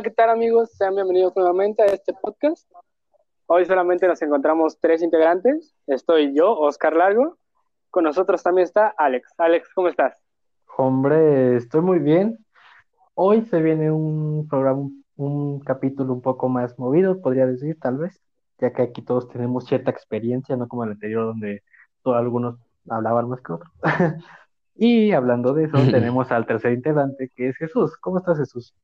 Hola, 0.00 0.08
¿qué 0.08 0.14
tal 0.14 0.30
amigos? 0.30 0.70
Sean 0.78 0.94
bienvenidos 0.94 1.36
nuevamente 1.36 1.82
a 1.82 1.84
este 1.84 2.14
podcast. 2.14 2.66
Hoy 3.44 3.66
solamente 3.66 4.08
nos 4.08 4.22
encontramos 4.22 4.80
tres 4.80 5.02
integrantes. 5.02 5.74
Estoy 5.86 6.34
yo, 6.34 6.58
Oscar 6.58 6.96
Largo. 6.96 7.36
Con 7.90 8.04
nosotros 8.04 8.42
también 8.42 8.64
está 8.64 8.94
Alex. 8.96 9.34
Alex, 9.36 9.68
¿cómo 9.74 9.88
estás? 9.88 10.18
Hombre, 10.78 11.56
estoy 11.56 11.82
muy 11.82 11.98
bien. 11.98 12.38
Hoy 13.12 13.42
se 13.42 13.60
viene 13.60 13.92
un 13.92 14.48
programa, 14.48 14.88
un 15.16 15.60
capítulo 15.60 16.14
un 16.14 16.22
poco 16.22 16.48
más 16.48 16.78
movido, 16.78 17.20
podría 17.20 17.44
decir, 17.44 17.78
tal 17.78 17.98
vez, 17.98 18.22
ya 18.58 18.72
que 18.72 18.80
aquí 18.80 19.02
todos 19.02 19.28
tenemos 19.28 19.66
cierta 19.66 19.90
experiencia, 19.90 20.56
no 20.56 20.66
como 20.66 20.84
el 20.84 20.92
anterior 20.92 21.26
donde 21.26 21.62
todos 22.02 22.16
algunos 22.16 22.58
hablaban 22.88 23.28
más 23.28 23.42
que 23.42 23.52
otros. 23.52 23.70
y 24.76 25.12
hablando 25.12 25.52
de 25.52 25.64
eso, 25.64 25.76
tenemos 25.90 26.32
al 26.32 26.46
tercer 26.46 26.72
integrante, 26.72 27.30
que 27.36 27.50
es 27.50 27.56
Jesús. 27.58 27.98
¿Cómo 27.98 28.16
estás, 28.16 28.38
Jesús? 28.38 28.74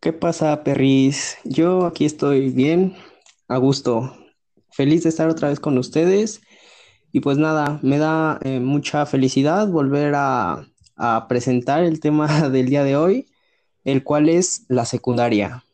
¿Qué 0.00 0.12
pasa, 0.12 0.62
perris? 0.62 1.38
Yo 1.42 1.84
aquí 1.84 2.04
estoy 2.04 2.50
bien, 2.50 2.94
a 3.48 3.56
gusto, 3.56 4.12
feliz 4.70 5.02
de 5.02 5.08
estar 5.08 5.28
otra 5.28 5.48
vez 5.48 5.58
con 5.58 5.76
ustedes. 5.76 6.40
Y 7.10 7.18
pues 7.18 7.36
nada, 7.36 7.80
me 7.82 7.98
da 7.98 8.38
eh, 8.44 8.60
mucha 8.60 9.06
felicidad 9.06 9.66
volver 9.66 10.12
a, 10.14 10.66
presentar 11.28 11.82
el 11.82 11.98
tema 11.98 12.28
del 12.48 12.68
día 12.68 12.84
de 12.84 12.96
hoy, 12.96 13.26
el 13.84 14.04
cual 14.04 14.28
es 14.28 14.66
la 14.68 14.84
secundaria. 14.84 15.64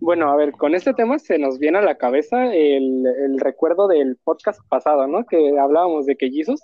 Bueno, 0.00 0.28
a 0.28 0.34
ver, 0.34 0.50
con 0.50 0.74
este 0.74 0.92
tema 0.92 1.20
se 1.20 1.38
nos 1.38 1.60
viene 1.60 1.78
a 1.78 1.82
la 1.82 1.98
cabeza 1.98 2.52
el, 2.52 3.06
el, 3.06 3.38
recuerdo 3.38 3.86
del 3.86 4.16
podcast 4.16 4.60
pasado, 4.68 5.06
¿no? 5.06 5.24
Que 5.24 5.56
hablábamos 5.56 6.06
de 6.06 6.16
que 6.16 6.30
Jesus 6.30 6.60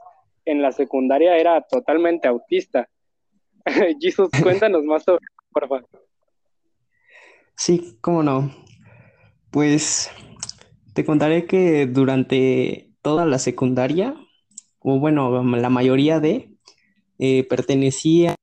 en 0.47 0.63
la 0.63 0.73
secundaria 0.73 1.37
era 1.37 1.61
totalmente 1.61 2.27
autista. 2.27 2.89
Jesus, 4.01 4.31
cuéntanos 4.43 4.85
más 4.85 5.03
sobre 5.05 5.25
por 5.51 5.69
favor. 5.69 5.89
Sí, 7.57 7.97
cómo 8.01 8.23
no. 8.23 8.55
Pues 9.51 10.11
te 10.93 11.05
contaré 11.05 11.47
que 11.47 11.87
durante 11.87 12.93
toda 13.03 13.25
la 13.25 13.39
secundaria, 13.39 14.15
o 14.81 14.99
bueno, 14.99 15.43
la 15.43 15.71
mayoría 15.71 16.21
de, 16.21 16.55
eh, 17.19 17.45
pertenecía 17.49 18.33
a 18.33 18.37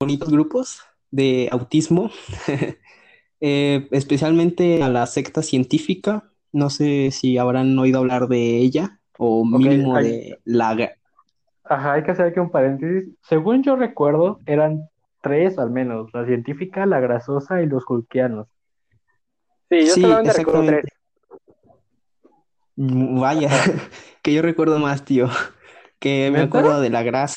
bonitos 0.00 0.30
grupos 0.30 0.82
de 1.10 1.48
autismo, 1.50 2.10
eh, 3.40 3.88
especialmente 3.90 4.82
a 4.82 4.88
la 4.88 5.06
secta 5.06 5.42
científica. 5.42 6.30
No 6.52 6.70
sé 6.70 7.10
si 7.10 7.38
habrán 7.38 7.76
oído 7.78 7.98
hablar 7.98 8.28
de 8.28 8.58
ella 8.58 9.00
o 9.18 9.44
mínimo 9.44 9.96
de 9.98 10.38
la... 10.44 10.97
Ajá, 11.68 11.92
hay 11.94 12.02
que 12.02 12.10
hacer 12.12 12.26
aquí 12.26 12.40
un 12.40 12.50
paréntesis. 12.50 13.10
Según 13.22 13.62
yo 13.62 13.76
recuerdo, 13.76 14.40
eran 14.46 14.88
tres 15.20 15.58
al 15.58 15.70
menos, 15.70 16.08
la 16.14 16.24
científica, 16.24 16.86
la 16.86 17.00
grasosa 17.00 17.60
y 17.62 17.66
los 17.66 17.84
hulkianos. 17.88 18.46
Sí, 19.70 19.86
yo 19.86 19.94
Sí, 19.94 20.00
solamente 20.00 20.32
recuerdo 20.32 20.64
tres. 20.64 20.84
exactamente. 20.84 20.98
Vaya, 23.20 23.50
que 24.22 24.32
yo 24.32 24.42
recuerdo 24.42 24.78
más, 24.78 25.04
tío. 25.04 25.28
Que 25.98 26.30
me 26.30 26.40
acuerdo 26.40 26.80
de 26.80 26.90
la 26.90 27.02
grasa, 27.02 27.36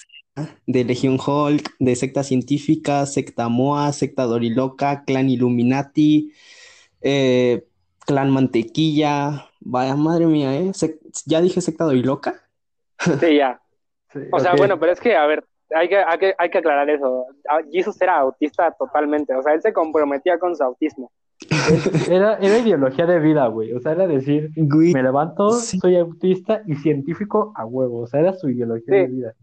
de 0.67 0.83
Legión 0.83 1.17
Hulk, 1.25 1.75
de 1.79 1.95
secta 1.95 2.23
científica, 2.23 3.05
secta 3.07 3.49
Moa, 3.49 3.91
secta 3.91 4.23
Doriloca, 4.23 5.03
clan 5.03 5.29
Illuminati, 5.29 6.31
eh, 7.01 7.65
clan 8.05 8.29
Mantequilla. 8.29 9.47
Vaya, 9.59 9.95
madre 9.95 10.27
mía, 10.27 10.55
¿eh? 10.55 10.71
¿Ya 11.25 11.41
dije 11.41 11.59
secta 11.59 11.85
Doriloca? 11.85 12.47
Sí, 13.19 13.37
ya. 13.37 13.59
Sí, 14.13 14.19
O 14.31 14.39
sea, 14.39 14.55
bueno, 14.55 14.79
pero 14.79 14.91
es 14.91 14.99
que, 14.99 15.15
a 15.15 15.25
ver, 15.25 15.43
hay 15.75 15.87
que, 15.87 15.97
hay 15.97 16.17
que, 16.19 16.33
hay 16.37 16.49
que 16.49 16.57
aclarar 16.57 16.89
eso. 16.89 17.25
Ah, 17.49 17.59
Jesus 17.71 17.99
era 18.01 18.17
autista 18.19 18.71
totalmente. 18.77 19.33
O 19.35 19.41
sea, 19.41 19.53
él 19.53 19.61
se 19.61 19.71
comprometía 19.73 20.37
con 20.39 20.55
su 20.55 20.63
autismo. 20.63 21.11
Era, 22.09 22.35
era 22.35 22.59
ideología 22.59 23.07
de 23.07 23.19
vida, 23.19 23.47
güey. 23.47 23.73
O 23.73 23.79
sea, 23.79 23.93
era 23.93 24.05
decir, 24.05 24.51
Güey, 24.55 24.93
me 24.93 25.01
levanto, 25.01 25.49
sí. 25.53 25.79
soy 25.79 25.95
autista 25.97 26.61
y 26.67 26.75
científico 26.75 27.51
a 27.55 27.65
huevo. 27.65 28.01
O 28.01 28.07
sea, 28.07 28.19
era 28.19 28.33
su 28.33 28.47
ideología 28.49 28.93
Sí. 28.93 28.99
de 28.99 29.07
vida. 29.07 29.33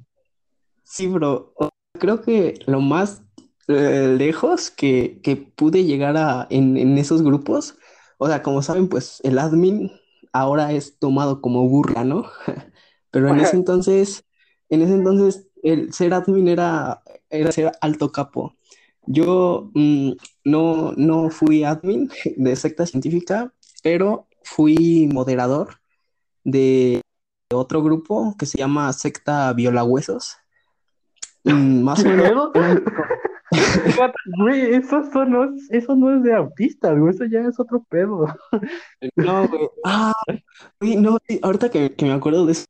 Sí, 0.84 1.06
bro. 1.08 1.54
Creo 1.98 2.22
que 2.22 2.54
lo 2.66 2.80
más 2.80 3.24
eh, 3.66 4.14
lejos 4.16 4.70
que, 4.70 5.20
que 5.24 5.34
pude 5.36 5.84
llegar 5.84 6.16
a 6.16 6.46
en, 6.50 6.76
en 6.76 6.96
esos 6.98 7.22
grupos, 7.22 7.76
o 8.18 8.28
sea, 8.28 8.42
como 8.42 8.62
saben, 8.62 8.88
pues 8.88 9.20
el 9.24 9.36
admin 9.38 9.90
ahora 10.32 10.70
es 10.72 10.98
tomado 11.00 11.40
como 11.40 11.68
burla, 11.68 12.04
¿no? 12.04 12.26
Pero 13.10 13.28
en 13.30 13.40
ese 13.40 13.56
entonces, 13.56 14.24
en 14.70 14.82
ese 14.82 14.94
entonces, 14.94 15.46
el 15.62 15.92
ser 15.92 16.14
admin 16.14 16.48
era, 16.48 17.02
era 17.30 17.52
ser 17.52 17.72
alto 17.80 18.12
capo. 18.12 18.54
Yo 19.06 19.70
mm, 19.74 20.12
no, 20.44 20.92
no 20.96 21.30
fui 21.30 21.64
admin 21.64 22.10
de 22.36 22.56
secta 22.56 22.86
científica, 22.86 23.52
pero 23.82 24.26
fui 24.42 25.08
moderador 25.12 25.80
de 26.44 27.00
otro 27.54 27.82
grupo 27.82 28.34
que 28.38 28.46
se 28.46 28.58
llama 28.58 28.92
Secta 28.92 29.52
Violahuesos. 29.52 30.36
Mm, 31.44 31.82
Más 31.82 32.00
o 32.00 32.04
¿Qué 32.04 32.10
menos 32.10 32.52
Güey, 34.38 34.74
eso, 34.74 35.00
eso 35.00 35.24
no 35.24 35.44
es, 35.44 35.70
eso 35.70 35.96
no 35.96 36.14
es 36.14 36.22
de 36.22 36.34
autistas, 36.34 36.98
güey. 36.98 37.14
Eso 37.14 37.24
ya 37.24 37.40
es 37.40 37.58
otro 37.58 37.82
pedo. 37.88 38.26
No, 39.16 39.48
güey. 39.48 39.68
Ah, 39.84 40.12
güey, 40.78 40.96
no, 40.96 41.16
ahorita 41.40 41.70
que, 41.70 41.94
que 41.94 42.04
me 42.04 42.12
acuerdo 42.12 42.44
de 42.44 42.52
eso, 42.52 42.66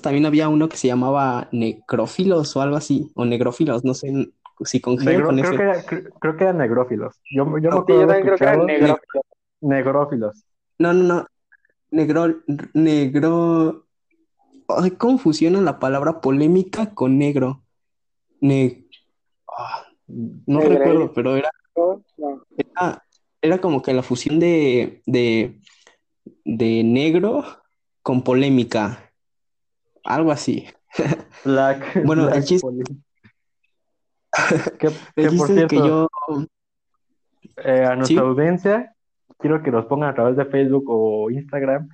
también 0.00 0.26
había 0.26 0.48
uno 0.48 0.68
que 0.68 0.76
se 0.76 0.88
llamaba 0.88 1.48
necrófilos 1.52 2.56
o 2.56 2.60
algo 2.62 2.76
así, 2.76 3.10
o 3.14 3.24
negrófilos, 3.24 3.84
no 3.84 3.94
sé 3.94 4.30
si 4.64 4.80
Negro- 4.80 5.26
con 5.26 5.38
creo 5.38 5.44
ese. 5.52 5.56
que 5.56 5.62
era- 5.62 5.84
creo, 5.86 6.02
creo 6.20 6.36
que 6.36 6.44
eran 6.44 6.58
negrófilos. 6.58 7.20
Yo, 7.30 7.44
yo 7.44 7.46
me 7.46 7.58
Sí, 7.58 7.62
acuerdo 7.62 7.86
yo 7.88 8.02
haber 8.02 8.06
también 8.08 8.26
creo 8.26 8.38
que 8.38 8.44
era 8.44 9.00
negrófilos. 9.60 10.44
No, 10.78 10.92
no, 10.92 11.02
no. 11.02 11.26
Negro, 11.90 12.42
negro. 12.74 13.86
Ay, 14.68 14.92
¿cómo 14.92 15.18
fusiona 15.18 15.60
la 15.60 15.78
palabra 15.78 16.20
polémica 16.20 16.94
con 16.94 17.18
negro? 17.18 17.62
Ne... 18.40 18.84
ah, 19.48 19.84
no 20.08 20.60
Negre. 20.60 20.78
recuerdo, 20.78 21.12
pero 21.12 21.36
era, 21.36 21.50
No. 21.76 22.02
era, 22.56 23.04
era 23.42 23.58
como 23.60 23.82
que 23.82 23.92
la 23.92 24.02
fusión 24.02 24.38
de, 24.38 25.02
de, 25.06 25.58
de 26.44 26.84
negro 26.84 27.44
con 28.02 28.22
polémica. 28.22 29.09
Algo 30.04 30.32
así. 30.32 30.66
Black, 31.44 32.02
Bueno, 32.04 32.28
el 32.28 32.44
chiste-. 32.44 32.66
Que, 34.78 34.86
El 35.16 35.30
que 35.30 35.36
por 35.36 35.46
que 35.48 35.54
cierto, 35.54 35.86
yo. 35.86 36.08
eh, 37.64 37.84
a 37.84 37.96
nuestra 37.96 38.06
Sí. 38.06 38.16
audiencia, 38.18 38.94
quiero 39.38 39.62
que 39.62 39.70
nos 39.72 39.86
pongan 39.86 40.10
a 40.10 40.14
través 40.14 40.36
de 40.36 40.44
Facebook 40.44 40.84
o 40.88 41.30
Instagram 41.30 41.88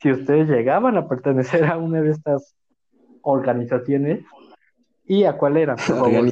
si 0.00 0.10
ustedes 0.10 0.48
llegaban 0.48 0.96
a 0.96 1.06
pertenecer 1.08 1.64
a 1.66 1.76
una 1.76 2.00
de 2.00 2.10
estas 2.10 2.56
organizaciones 3.22 4.24
y 5.04 5.24
a 5.24 5.36
cuál 5.36 5.56
era, 5.58 5.76
por 5.76 5.84
favor. 5.98 6.30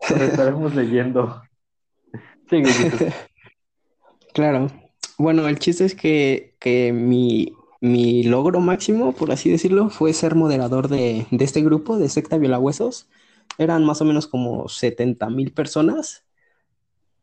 Estaremos 0.00 0.74
leyendo. 0.74 1.42
Sigue. 2.50 3.12
Claro. 4.32 4.68
Bueno, 5.18 5.46
el 5.46 5.58
chiste 5.58 5.84
es 5.84 5.94
que, 5.94 6.56
que 6.58 6.92
mi, 6.92 7.52
mi 7.80 8.22
logro 8.24 8.60
máximo, 8.60 9.12
por 9.12 9.30
así 9.32 9.50
decirlo, 9.50 9.90
fue 9.90 10.12
ser 10.12 10.34
moderador 10.34 10.88
de, 10.88 11.26
de 11.30 11.44
este 11.44 11.62
grupo 11.62 11.98
de 11.98 12.08
secta 12.08 12.38
Violahuesos. 12.38 13.08
Eran 13.58 13.84
más 13.84 14.00
o 14.02 14.04
menos 14.04 14.26
como 14.26 14.68
70 14.68 15.30
mil 15.30 15.52
personas. 15.52 16.24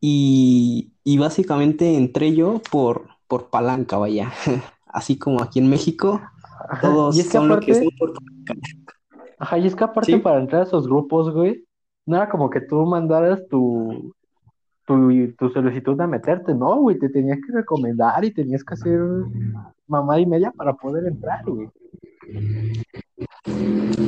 Y, 0.00 0.92
y 1.04 1.18
básicamente 1.18 1.96
entré 1.96 2.34
yo 2.34 2.60
por, 2.70 3.08
por 3.26 3.50
palanca, 3.50 3.98
vaya. 3.98 4.32
Así 4.86 5.18
como 5.18 5.42
aquí 5.42 5.58
en 5.58 5.68
México, 5.68 6.20
Ajá, 6.70 6.80
todos 6.82 7.16
Y 7.16 7.20
es 7.20 7.26
que 7.26 7.32
son 7.32 7.48
lo 7.48 7.60
que 7.60 7.72
aparte, 7.72 7.84
son 7.84 7.90
por 7.98 8.12
ajá, 9.38 9.58
y 9.58 9.66
es 9.66 9.74
que 9.74 9.84
aparte 9.84 10.16
Sí. 10.16 10.18
para 10.18 10.40
entrar 10.40 10.62
a 10.62 10.64
esos 10.64 10.86
grupos, 10.86 11.32
güey, 11.32 11.64
no 12.06 12.16
era 12.16 12.28
como 12.28 12.50
que 12.50 12.60
tú 12.60 12.84
mandaras 12.86 13.46
tu, 13.48 14.14
tu, 14.86 15.32
tu 15.38 15.50
solicitud 15.50 16.00
a 16.00 16.06
meterte, 16.06 16.54
no, 16.54 16.76
güey, 16.80 16.98
te 16.98 17.08
tenías 17.08 17.38
que 17.46 17.52
recomendar 17.52 18.24
y 18.24 18.32
tenías 18.32 18.64
que 18.64 18.74
hacer 18.74 19.00
mamá 19.88 20.20
y 20.20 20.26
media 20.26 20.52
para 20.52 20.74
poder 20.74 21.06
entrar, 21.06 21.44
güey. 21.44 21.68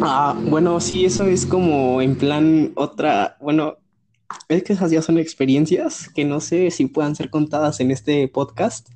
Ah, 0.02 0.38
bueno, 0.48 0.80
sí, 0.80 1.04
eso 1.04 1.24
es 1.24 1.46
como 1.46 2.00
en 2.00 2.16
plan 2.16 2.72
otra, 2.76 3.36
bueno, 3.40 3.76
es 4.48 4.62
que 4.62 4.72
esas 4.72 4.90
ya 4.90 5.02
son 5.02 5.18
experiencias 5.18 6.08
que 6.14 6.24
no 6.24 6.40
sé 6.40 6.70
si 6.70 6.86
puedan 6.86 7.16
ser 7.16 7.30
contadas 7.30 7.80
en 7.80 7.90
este 7.90 8.28
podcast. 8.28 8.88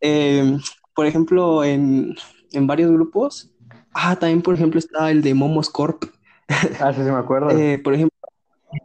Eh, 0.00 0.56
por 0.94 1.06
ejemplo, 1.06 1.64
en, 1.64 2.14
en 2.52 2.66
varios 2.66 2.90
grupos, 2.90 3.50
ah, 3.92 4.16
también 4.16 4.42
por 4.42 4.54
ejemplo 4.54 4.78
está 4.78 5.10
el 5.10 5.22
de 5.22 5.34
Momos 5.34 5.70
Corp. 5.70 6.04
Ah, 6.80 6.92
sí, 6.92 7.00
sí 7.02 7.10
me 7.10 7.16
acuerdo. 7.18 7.50
Eh, 7.50 7.78
por 7.78 7.92
ejemplo, 7.94 8.16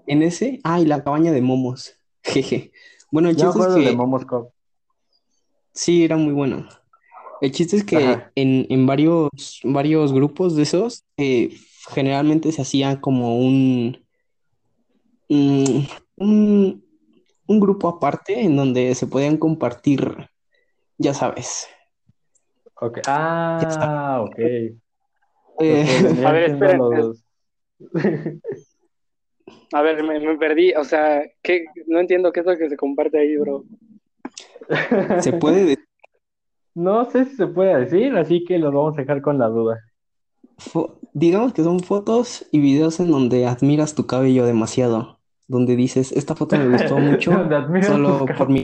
en 0.07 0.23
ese, 0.23 0.59
ah, 0.63 0.79
y 0.79 0.85
la 0.85 1.03
cabaña 1.03 1.31
de 1.31 1.41
momos, 1.41 1.93
jeje. 2.23 2.71
Bueno, 3.11 3.29
el 3.29 3.35
Yo 3.35 3.45
me 3.47 3.51
chiste 3.53 3.59
es 3.59 3.65
acuerdo 3.65 3.75
de 3.85 3.91
que 3.91 3.95
Momos 3.95 4.25
Cop. 4.25 4.51
sí, 5.73 6.03
era 6.03 6.17
muy 6.17 6.33
bueno. 6.33 6.67
El 7.41 7.51
chiste 7.51 7.75
es 7.75 7.83
que 7.83 8.19
en, 8.35 8.67
en 8.69 8.85
varios, 8.85 9.29
varios 9.63 10.13
grupos 10.13 10.55
de 10.55 10.63
esos, 10.63 11.03
eh, 11.17 11.49
generalmente 11.89 12.51
se 12.51 12.61
hacía 12.61 13.01
como 13.01 13.39
un, 13.39 14.05
un, 15.27 16.85
un 17.47 17.59
grupo 17.59 17.87
aparte 17.89 18.39
en 18.41 18.55
donde 18.55 18.93
se 18.95 19.07
podían 19.07 19.37
compartir, 19.37 20.29
ya 20.97 21.13
sabes. 21.13 21.67
Ok. 22.79 22.99
Ah, 23.07 24.21
ok. 24.23 24.39
Eh, 24.39 24.75
A 26.25 26.31
ver, 26.31 26.57
los- 26.59 27.23
A 29.73 29.81
ver, 29.81 30.03
me, 30.03 30.19
me 30.19 30.37
perdí, 30.37 30.73
o 30.73 30.83
sea, 30.83 31.23
¿qué? 31.41 31.65
No 31.87 31.99
entiendo 31.99 32.31
qué 32.33 32.41
es 32.41 32.45
lo 32.45 32.57
que 32.57 32.69
se 32.69 32.75
comparte 32.77 33.19
ahí, 33.19 33.37
bro. 33.37 33.63
se 35.21 35.33
puede 35.33 35.61
decir, 35.65 35.85
No 36.73 37.09
sé 37.09 37.25
si 37.25 37.35
se 37.35 37.47
puede 37.47 37.77
decir, 37.81 38.15
así 38.17 38.43
que 38.45 38.57
los 38.57 38.73
vamos 38.73 38.93
a 38.97 39.01
dejar 39.01 39.21
con 39.21 39.37
la 39.37 39.47
duda. 39.47 39.79
fo- 40.57 40.99
digamos 41.13 41.53
que 41.53 41.63
son 41.63 41.79
fotos 41.81 42.45
y 42.51 42.59
videos 42.59 42.99
en 42.99 43.11
donde 43.11 43.45
admiras 43.45 43.93
tu 43.95 44.07
cabello 44.07 44.45
demasiado, 44.45 45.19
donde 45.47 45.75
dices, 45.75 46.11
esta 46.13 46.35
foto 46.35 46.55
me 46.57 46.69
gustó 46.69 46.97
mucho 46.99 47.31
solo 47.83 48.25
por 48.37 48.49
mis 48.49 48.63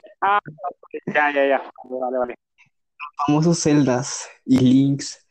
Ya, 1.08 1.32
ya, 1.34 1.46
ya. 1.48 1.62
Vale, 1.90 2.18
vale. 2.18 2.36
famosos 3.26 3.60
celdas 3.60 4.28
y 4.46 4.60
links, 4.60 5.26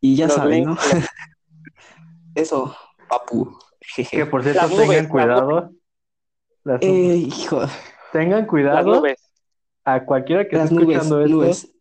y 0.00 0.16
ya 0.16 0.26
Los 0.26 0.44
links, 0.44 0.66
¿no? 0.66 0.76
Eso, 2.34 2.74
papu, 3.08 3.56
jeje. 3.80 4.16
Que 4.18 4.26
por 4.26 4.42
cierto, 4.42 4.68
tengan 4.68 5.08
cuidado. 5.08 5.70
Las 6.64 6.82
nubes. 6.82 6.82
Eh, 6.82 7.16
hijo, 7.16 7.60
Tengan 8.12 8.40
Las 8.40 8.48
cuidado 8.48 8.94
nubes. 8.96 9.18
a 9.84 10.04
cualquiera 10.04 10.46
que 10.46 10.56
las 10.56 10.70
esté 10.70 10.74
nubes, 10.84 10.96
escuchando 10.98 11.20
esto, 11.24 11.36
nubes, 11.36 11.74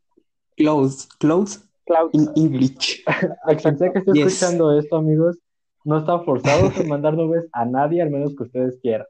close, 0.60 1.08
close 1.20 1.60
Clouds. 1.86 2.14
in 2.14 2.30
English. 2.36 3.04
a 3.08 3.56
quien 3.56 3.78
sea 3.78 3.92
que 3.92 4.00
esté 4.00 4.12
Yes. 4.14 4.28
escuchando 4.34 4.78
esto, 4.78 4.98
amigos, 4.98 5.40
no 5.86 5.98
están 6.00 6.24
forzados 6.26 6.78
a 6.78 6.84
mandar 6.84 7.16
nubes 7.16 7.46
a 7.54 7.66
nadie, 7.66 8.02
al 8.02 8.12
menos 8.12 8.36
que 8.36 8.44
ustedes 8.44 8.78
quieran. 8.82 9.08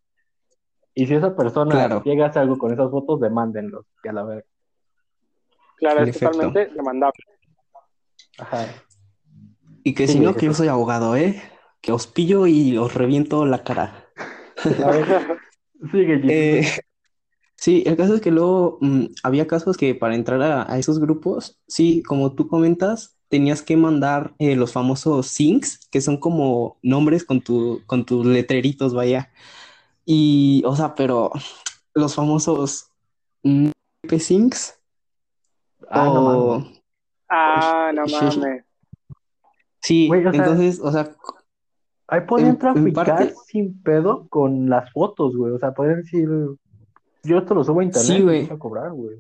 Y 0.96 1.08
si 1.08 1.16
esa 1.16 1.36
persona 1.36 1.72
Claro. 1.72 2.04
llega 2.04 2.26
a 2.26 2.30
hacer 2.30 2.44
algo 2.44 2.58
con 2.58 2.72
esas 2.72 2.90
fotos, 2.92 3.20
demándenlos, 3.20 3.86
que 4.02 4.10
a 4.10 4.14
la 4.14 4.24
verga. 4.24 4.46
Claro, 5.78 6.02
En 6.04 6.10
es 6.10 6.16
efecto. 6.16 6.32
totalmente 6.38 6.74
demandable. 6.76 7.24
Ajá. 8.38 8.68
Y 9.84 9.94
que 9.94 10.08
Sí, 10.08 10.14
si 10.14 10.20
no, 10.20 10.36
que 10.36 10.46
yo 10.46 10.54
soy 10.54 10.68
abogado, 10.68 11.16
¿eh? 11.16 11.42
Que 11.82 11.92
os 11.94 12.06
pillo 12.08 12.48
y 12.48 12.78
os 12.78 12.94
reviento 12.94 13.46
la 13.46 13.64
cara. 13.64 14.06
A 14.84 14.92
ver, 14.92 15.06
sigue. 15.92 16.22
Eh, 16.28 16.68
sí, 17.60 17.84
el 17.86 17.96
caso 17.98 18.16
es 18.16 18.22
que 18.22 18.32
luego 18.32 18.78
mm, 18.82 19.06
había 19.24 19.48
casos 19.48 19.78
que 19.78 19.96
para 19.96 20.16
entrar 20.16 20.42
a, 20.42 20.72
a 20.72 20.78
esos 20.78 21.00
grupos, 21.00 21.60
sí, 21.68 22.02
como 22.04 22.34
tú 22.34 22.48
comentas, 22.48 23.18
tenías 23.28 23.62
que 23.62 23.78
mandar 23.78 24.34
eh, 24.40 24.56
los 24.56 24.72
famosos 24.74 25.28
syncs, 25.28 25.88
que 25.92 26.02
son 26.02 26.18
como 26.18 26.78
nombres 26.82 27.24
con 27.24 27.42
tu, 27.42 27.82
con 27.86 28.06
tus 28.06 28.26
letreritos, 28.26 28.94
vaya. 28.94 29.30
Y, 30.06 30.64
o 30.66 30.76
sea, 30.76 30.96
pero 30.96 31.32
los 31.94 32.16
famosos 32.16 32.92
mm, 33.44 33.70
syncs 34.18 34.76
Ah, 35.90 36.10
no 36.14 36.22
o... 36.22 36.60
mames. 36.60 36.80
Ah, 37.30 37.92
no 37.94 38.08
Sí. 38.08 38.14
mames. 38.16 38.64
Sí, 39.82 40.08
Güey, 40.08 40.26
o 40.26 40.32
sea, 40.32 40.40
entonces, 40.40 40.80
o 40.82 40.92
sea, 40.92 41.16
Ahí 42.08 42.22
podían 42.22 42.50
en- 42.50 42.54
en 42.54 42.60
traficar 42.60 43.06
parte- 43.18 43.34
sin 43.48 43.82
pedo 43.84 44.28
con 44.30 44.68
las 44.70 44.92
fotos, 44.92 45.36
güey. 45.36 45.54
O 45.54 45.60
sea, 45.60 45.74
podían 45.74 45.98
decir, 46.02 46.28
yo 47.24 47.38
esto 47.38 47.54
lo 47.54 47.64
subo 47.64 47.80
a 47.82 47.84
internet 47.84 48.18
Sí, 48.18 48.22
y 48.22 48.24
güey. 48.24 48.50
a 48.50 48.58
cobrar, 48.58 48.92
güey. 48.92 49.18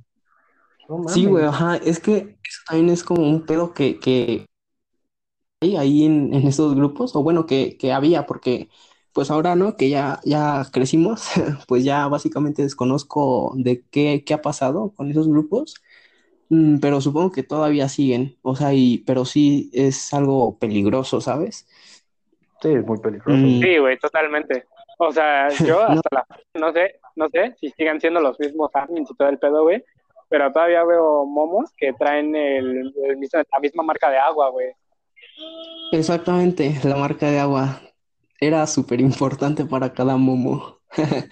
No 0.87 1.07
Sí, 1.09 1.25
güey, 1.25 1.45
ajá, 1.45 1.75
es 1.77 1.99
que 1.99 2.17
eso 2.43 2.61
también 2.67 2.89
es 2.89 3.03
como 3.03 3.21
un 3.21 3.45
pedo 3.45 3.73
que, 3.73 3.99
que 3.99 4.45
hay 5.61 5.75
ahí 5.75 6.05
en, 6.05 6.33
en 6.33 6.47
esos 6.47 6.75
grupos, 6.75 7.15
o 7.15 7.23
bueno, 7.23 7.45
que, 7.45 7.77
que 7.77 7.91
había, 7.91 8.25
porque 8.25 8.69
pues 9.13 9.29
ahora, 9.31 9.55
¿no? 9.55 9.75
Que 9.75 9.89
ya, 9.89 10.19
ya 10.23 10.65
crecimos, 10.71 11.29
pues 11.67 11.83
ya 11.83 12.07
básicamente 12.07 12.61
desconozco 12.61 13.53
de 13.55 13.83
qué, 13.91 14.23
qué 14.25 14.33
ha 14.33 14.41
pasado 14.41 14.93
con 14.95 15.11
esos 15.11 15.27
grupos, 15.27 15.75
mm, 16.49 16.79
pero 16.79 17.01
supongo 17.01 17.31
que 17.31 17.43
todavía 17.43 17.89
siguen, 17.89 18.37
o 18.41 18.55
sea, 18.55 18.73
y, 18.73 18.99
pero 18.99 19.25
sí 19.25 19.69
es 19.73 20.13
algo 20.13 20.57
peligroso, 20.57 21.21
¿sabes? 21.21 21.67
Sí, 22.61 22.69
es 22.69 22.85
muy 22.85 22.97
peligroso. 22.99 23.45
Mm. 23.45 23.61
Sí, 23.61 23.77
güey, 23.77 23.97
totalmente. 23.99 24.65
O 24.97 25.11
sea, 25.11 25.47
yo 25.49 25.79
No. 25.89 25.93
hasta 25.95 26.09
la 26.11 26.27
no 26.59 26.73
sé, 26.73 26.99
no 27.19 27.29
sé 27.29 27.53
si 27.59 27.69
sigan 27.71 27.99
siendo 27.99 28.21
los 28.21 28.39
mismos 28.39 28.71
admins 28.73 29.11
y 29.11 29.15
todo 29.15 29.29
el 29.29 29.37
pedo, 29.37 29.63
güey, 29.63 29.83
pero 30.29 30.51
todavía 30.51 30.83
veo 30.85 31.25
momos 31.25 31.69
que 31.77 31.93
traen 31.93 32.35
el, 32.35 32.93
el 33.03 33.17
mismo- 33.17 33.41
la 33.51 33.59
misma 33.59 33.83
marca 33.83 34.09
de 34.09 34.17
agua, 34.17 34.49
güey. 34.49 34.71
Exactamente, 35.91 36.73
la 36.83 36.95
marca 36.95 37.29
de 37.29 37.39
agua 37.39 37.81
era 38.39 38.65
súper 38.67 39.01
importante 39.01 39.65
para 39.65 39.93
cada 39.93 40.17
momo. 40.17 40.79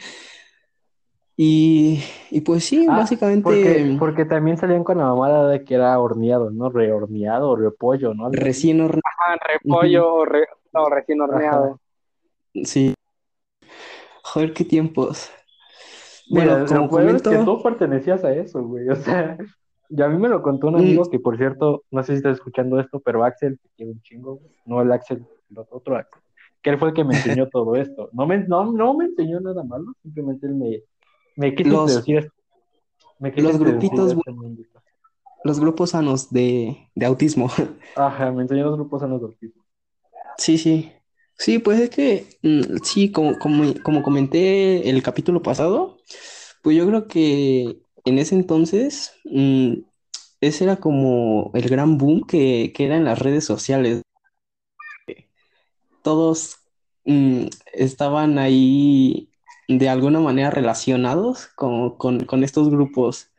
Y, 1.40 2.04
y 2.32 2.42
pues 2.42 2.66
sí, 2.66 2.88
Ah, 2.90 2.98
básicamente... 2.98 3.44
Porque, 3.44 3.96
porque 4.00 4.26
también 4.26 4.58
salían 4.58 4.84
con 4.84 4.98
la 4.98 5.04
mamada 5.06 5.48
de 5.50 5.64
que 5.64 5.76
era 5.76 6.00
horneado, 6.00 6.50
¿no? 6.50 6.72
Rehorneado 6.72 7.52
o 7.52 7.56
repollo, 7.56 8.16
¿no? 8.16 8.32
Recién 8.32 8.82
horneado, 8.82 9.04
Ah, 9.20 9.36
repollo 9.48 10.14
o 10.16 10.26
re- 10.26 10.48
no, 10.74 10.90
recién 10.90 11.22
horneado. 11.22 11.80
sí. 12.64 12.96
Joder, 14.24 14.54
qué 14.54 14.66
tiempos. 14.66 15.32
Mira, 16.30 16.64
Bueno, 16.64 16.68
como 16.90 17.00
lo 17.00 17.06
peor 17.06 17.16
es 17.16 17.22
que 17.22 17.38
tú 17.46 17.62
pertenecías 17.64 18.24
a 18.24 18.32
eso, 18.34 18.62
güey. 18.64 18.90
O 18.90 18.96
sea, 18.96 19.38
y 19.90 20.02
a 20.02 20.08
mí 20.10 20.18
me 20.18 20.28
lo 20.28 20.42
contó 20.42 20.68
un 20.68 20.76
amigo 20.76 21.06
que, 21.10 21.20
por 21.20 21.38
cierto, 21.38 21.84
no 21.92 22.04
sé 22.04 22.14
si 22.14 22.18
estás 22.18 22.38
escuchando 22.38 22.80
esto, 22.80 23.00
pero 23.00 23.24
Axel, 23.24 23.60
que 23.78 23.86
un 23.86 24.02
chingo, 24.02 24.36
güey. 24.36 24.52
No 24.66 24.82
el 24.82 24.92
Axel, 24.92 25.26
el 25.50 25.58
otro 25.70 25.96
Axel. 25.96 26.22
Que 26.62 26.72
él 26.72 26.78
fue 26.80 26.90
el 26.90 26.94
que 26.94 27.04
me 27.06 27.16
enseñó 27.16 27.48
todo 27.52 27.76
esto. 27.76 28.10
No 28.14 28.26
me, 28.28 28.40
no, 28.40 28.72
no 28.74 28.94
me 28.96 29.06
enseñó 29.06 29.40
nada 29.40 29.64
malo, 29.64 29.94
simplemente 30.02 30.48
él 30.48 30.56
me, 30.56 30.82
me 31.38 31.56
quiso 31.56 31.70
Los- 31.70 31.82
introducir 31.92 32.18
esto. 32.18 32.34
Me 33.20 33.32
quiso 33.32 33.48
los 33.48 33.58
grupitos, 33.58 34.16
mundito. 34.28 34.80
los 35.44 35.60
grupos 35.60 35.92
sanos 35.92 36.30
de, 36.32 36.78
de 36.94 37.06
autismo. 37.06 37.50
Ajá, 37.96 38.32
me 38.32 38.44
enseñó 38.44 38.66
los 38.66 38.76
grupos 38.76 39.02
sanos 39.02 39.22
de 39.22 39.28
autismo. 39.28 39.64
Sí, 40.38 40.58
sí. 40.60 40.92
Sí, 41.38 41.60
pues 41.60 41.80
es 41.80 41.90
que, 41.90 42.26
mm, 42.42 42.78
sí, 42.84 43.12
como, 43.12 43.38
como, 43.38 43.74
como 43.84 44.04
comenté 44.04 44.90
el 44.90 45.04
capítulo 45.04 45.42
pasado, 45.44 45.98
pues 46.64 46.76
yo 46.76 46.88
creo 46.88 47.08
que 47.08 47.80
en 48.06 48.20
ese 48.20 48.36
entonces, 48.36 49.14
mm, 49.26 49.74
ese 50.42 50.64
era 50.64 50.78
como 50.78 51.52
el 51.54 51.70
gran 51.70 51.98
boom 51.98 52.26
que, 52.26 52.74
que 52.76 52.86
era 52.86 52.98
en 52.98 53.06
las 53.06 53.20
redes 53.20 53.46
sociales. 53.46 54.02
Todos 56.04 56.58
mm, 57.06 57.48
estaban 57.74 58.38
ahí 58.40 59.30
de 59.68 59.90
alguna 59.90 60.20
manera 60.20 60.50
relacionados 60.50 61.48
con, 61.56 61.98
con, 61.98 62.26
con 62.26 62.44
estos 62.44 62.70
grupos. 62.70 63.30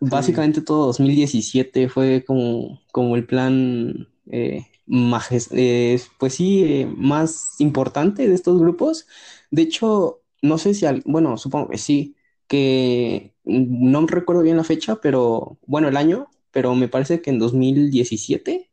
Básicamente 0.00 0.60
todo 0.60 0.86
2017 0.86 1.88
fue 1.88 2.24
como, 2.26 2.80
como 2.92 3.16
el 3.16 3.26
plan, 3.26 4.08
eh, 4.30 4.66
majes- 4.86 5.50
eh, 5.52 6.00
pues 6.18 6.34
sí, 6.34 6.64
eh, 6.64 6.86
más 6.96 7.56
importante 7.60 8.28
de 8.28 8.34
estos 8.34 8.60
grupos. 8.60 9.06
De 9.50 9.62
hecho, 9.62 10.20
no 10.42 10.58
sé 10.58 10.74
si, 10.74 10.86
al- 10.86 11.02
bueno, 11.06 11.36
supongo 11.38 11.68
que 11.70 11.78
sí, 11.78 12.16
que 12.48 13.34
no 13.44 14.06
recuerdo 14.06 14.42
bien 14.42 14.56
la 14.56 14.64
fecha, 14.64 14.96
pero 15.00 15.58
bueno, 15.66 15.88
el 15.88 15.96
año, 15.96 16.28
pero 16.50 16.74
me 16.74 16.88
parece 16.88 17.20
que 17.22 17.30
en 17.30 17.38
2017, 17.38 18.70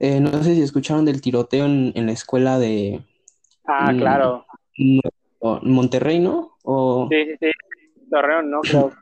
eh, 0.00 0.20
no 0.20 0.42
sé 0.42 0.54
si 0.54 0.62
escucharon 0.62 1.04
del 1.04 1.20
tiroteo 1.20 1.66
en, 1.66 1.92
en 1.94 2.06
la 2.06 2.12
escuela 2.12 2.58
de 2.58 3.02
Ah, 3.68 3.92
Mm. 3.92 3.98
claro. 3.98 4.46
Monterrey, 5.62 6.18
¿no? 6.18 6.56
O 6.64 7.08
Sí, 7.10 7.24
sí, 7.24 7.36
sí. 7.40 7.50
Torreón, 8.10 8.50
¿no? 8.50 8.60
Creo. 8.62 8.92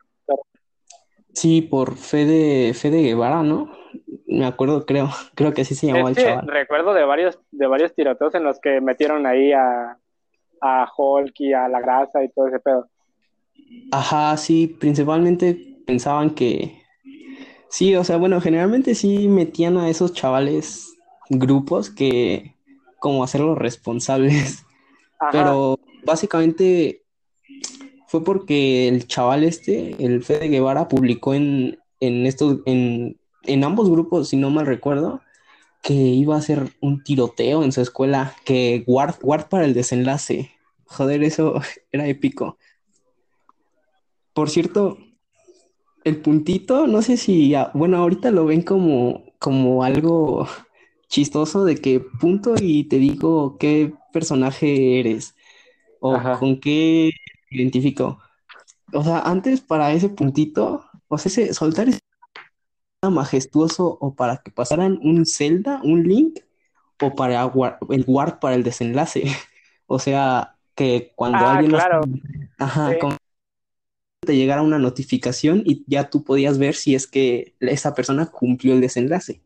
sí, 1.32 1.62
por 1.62 1.96
Fede, 1.96 2.74
Fede 2.74 3.02
Guevara, 3.02 3.42
¿no? 3.42 3.70
Me 4.34 4.46
acuerdo, 4.46 4.84
creo, 4.84 5.08
creo 5.34 5.52
que 5.52 5.62
así 5.62 5.74
se 5.74 5.86
llamaba 5.86 6.10
el 6.10 6.16
chaval. 6.16 6.46
recuerdo 6.46 6.92
de 6.94 7.04
varios, 7.04 7.38
de 7.50 7.66
varios 7.66 7.94
tiroteos 7.94 8.34
en 8.34 8.44
los 8.44 8.58
que 8.60 8.80
metieron 8.80 9.26
ahí 9.26 9.52
a, 9.52 9.98
a 10.60 10.88
Hulk 10.96 11.34
y 11.40 11.52
a 11.52 11.68
la 11.68 11.80
grasa 11.80 12.22
y 12.24 12.28
todo 12.30 12.48
ese 12.48 12.60
pedo. 12.60 12.88
Ajá, 13.92 14.36
sí, 14.36 14.66
principalmente 14.66 15.78
pensaban 15.86 16.30
que 16.30 16.82
sí, 17.68 17.94
o 17.94 18.04
sea, 18.04 18.16
bueno, 18.16 18.40
generalmente 18.40 18.94
sí 18.94 19.28
metían 19.28 19.76
a 19.78 19.88
esos 19.88 20.12
chavales 20.12 20.96
grupos 21.30 21.90
que 21.90 22.54
como 22.98 23.22
hacerlos 23.22 23.58
responsables, 23.58 24.64
Ajá. 25.18 25.30
pero 25.30 25.78
básicamente 26.04 27.02
fue 28.06 28.24
porque 28.24 28.88
el 28.88 29.06
chaval 29.06 29.44
este, 29.44 29.96
el 29.98 30.22
Fede 30.22 30.48
Guevara, 30.48 30.88
publicó 30.88 31.34
en, 31.34 31.78
en 32.00 32.26
estos, 32.26 32.60
en, 32.64 33.18
en 33.46 33.64
ambos 33.64 33.90
grupos, 33.90 34.28
si 34.28 34.36
no 34.36 34.50
mal 34.50 34.66
recuerdo, 34.66 35.20
que 35.82 35.92
iba 35.92 36.34
a 36.34 36.38
hacer 36.38 36.72
un 36.80 37.04
tiroteo 37.04 37.62
en 37.62 37.70
su 37.70 37.82
escuela, 37.82 38.34
que 38.44 38.84
guard, 38.86 39.16
guard 39.20 39.48
para 39.48 39.66
el 39.66 39.74
desenlace. 39.74 40.50
Joder, 40.86 41.22
eso 41.22 41.60
era 41.92 42.06
épico. 42.06 42.58
Por 44.32 44.50
cierto, 44.50 44.98
el 46.04 46.20
puntito, 46.20 46.86
no 46.86 47.02
sé 47.02 47.16
si, 47.16 47.54
bueno, 47.74 47.98
ahorita 47.98 48.30
lo 48.30 48.46
ven 48.46 48.62
como, 48.62 49.24
como 49.38 49.84
algo 49.84 50.48
chistoso 51.08 51.64
de 51.64 51.76
que 51.76 52.00
punto 52.00 52.54
y 52.60 52.84
te 52.84 52.98
digo 52.98 53.56
qué 53.58 53.92
personaje 54.12 55.00
eres. 55.00 55.34
o 56.00 56.14
Ajá. 56.14 56.38
con 56.38 56.60
qué 56.60 57.10
identifico. 57.50 58.18
O 58.92 59.02
sea, 59.04 59.20
antes 59.20 59.60
para 59.60 59.92
ese 59.92 60.08
puntito, 60.08 60.84
o 61.08 61.18
sea, 61.18 61.30
ese 61.30 61.54
soltar 61.54 61.88
ese 61.88 62.00
majestuoso 63.10 63.96
o 64.00 64.14
para 64.14 64.38
que 64.38 64.50
pasaran 64.50 64.98
un 65.02 65.26
Zelda, 65.26 65.80
un 65.82 66.04
Link, 66.04 66.40
o 67.02 67.14
para 67.14 67.42
el 67.90 68.04
Warp 68.06 68.40
para 68.40 68.54
el 68.54 68.62
desenlace. 68.62 69.24
O 69.86 69.98
sea, 69.98 70.56
que 70.74 71.12
cuando 71.14 71.38
Ah, 71.38 71.56
alguien 71.56 71.72
claro. 71.72 72.00
Ajá, 72.58 72.90
Sí. 72.92 72.98
te 74.20 74.34
llegara 74.34 74.62
una 74.62 74.78
notificación 74.78 75.62
y 75.66 75.84
ya 75.86 76.08
tú 76.08 76.24
podías 76.24 76.56
ver 76.58 76.74
si 76.74 76.94
es 76.94 77.06
que 77.06 77.54
esa 77.60 77.94
persona 77.94 78.24
cumplió 78.26 78.72
el 78.72 78.80
desenlace. 78.80 79.42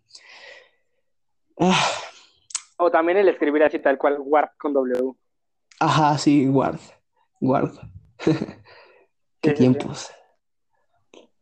Ah, 1.59 1.87
O 2.77 2.88
también 2.88 3.19
el 3.19 3.29
escribir 3.29 3.65
así 3.65 3.81
tal 3.81 3.99
cual, 3.99 4.19
Warp 4.21 4.53
con 4.59 4.73
W. 4.73 5.12
ajá, 5.81 6.17
sí, 6.19 6.49
Warp. 6.49 6.81
Warp. 7.41 7.75
Qué 9.41 9.50
Sí, 9.50 9.57
sí. 9.57 9.65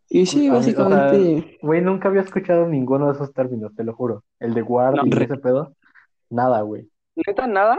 Y 0.08 0.26
sí, 0.26 0.48
o 0.48 0.52
sea, 0.52 0.54
básicamente. 0.54 1.58
Güey, 1.62 1.80
nunca 1.82 2.08
había 2.08 2.20
escuchado 2.22 2.66
ninguno 2.68 3.06
de 3.06 3.12
esos 3.14 3.32
términos, 3.32 3.74
te 3.74 3.84
lo 3.84 3.94
juro. 3.94 4.22
El 4.38 4.54
de 4.54 4.62
guard 4.62 4.96
No. 4.96 5.02
y 5.06 5.10
ese 5.22 5.36
pedo, 5.36 5.74
nada, 6.30 6.60
güey. 6.62 6.88
¿Neta 7.26 7.46
nada? 7.46 7.76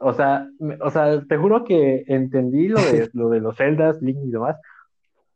O 0.00 0.12
sea, 0.12 0.48
me- 0.58 0.78
o 0.80 0.90
sea, 0.90 1.22
te 1.28 1.36
juro 1.36 1.64
que 1.64 2.04
entendí 2.08 2.68
lo 2.68 2.80
de, 2.80 3.08
lo 3.14 3.28
de 3.28 3.40
los 3.40 3.56
celdas, 3.56 4.02
Link 4.02 4.18
y 4.24 4.30
demás, 4.30 4.56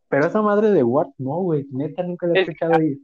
pero 0.09 0.27
esa 0.27 0.43
madre 0.43 0.71
de 0.71 0.83
Ward, 0.83 1.11
no, 1.19 1.37
güey, 1.37 1.67
neta 1.71 2.03
nunca 2.03 2.27
la 2.27 2.35
he 2.35 2.43
Es- 2.43 2.49
escuchado 2.49 2.83
y 2.83 3.01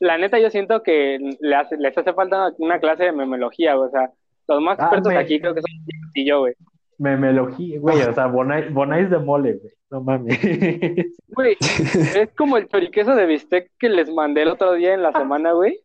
La 0.00 0.18
neta, 0.18 0.38
yo 0.38 0.50
siento 0.50 0.82
que 0.82 1.18
le 1.40 1.54
hace- 1.54 1.76
les 1.78 1.96
hace 1.96 2.12
falta 2.12 2.52
una 2.58 2.78
clase 2.80 3.04
de 3.04 3.12
memología, 3.12 3.78
o 3.78 3.88
sea, 3.90 4.10
los 4.48 4.60
más 4.62 4.78
Ah, 4.78 4.84
expertos 4.84 5.12
me- 5.12 5.18
aquí 5.18 5.40
creo 5.40 5.54
que 5.54 5.60
son 5.62 5.70
y 6.14 6.26
yo, 6.26 6.40
güey. 6.40 6.54
me 6.98 7.16
melogí, 7.16 7.76
güey, 7.78 8.00
o 8.02 8.12
sea, 8.14 8.26
Bonai, 8.26 8.70
Bonais 8.72 9.10
de 9.10 9.18
mole, 9.18 9.54
güey, 9.54 9.72
no 9.90 10.00
mames. 10.02 10.38
Güey, 11.28 11.56
es 11.60 12.30
como 12.36 12.56
el 12.56 12.66
choriqueso 12.68 13.14
de 13.14 13.26
bistec 13.26 13.70
que 13.78 13.88
les 13.90 14.10
mandé 14.10 14.42
el 14.42 14.48
otro 14.48 14.72
día 14.72 14.94
en 14.94 15.02
la 15.02 15.12
semana, 15.12 15.52
güey. 15.52 15.78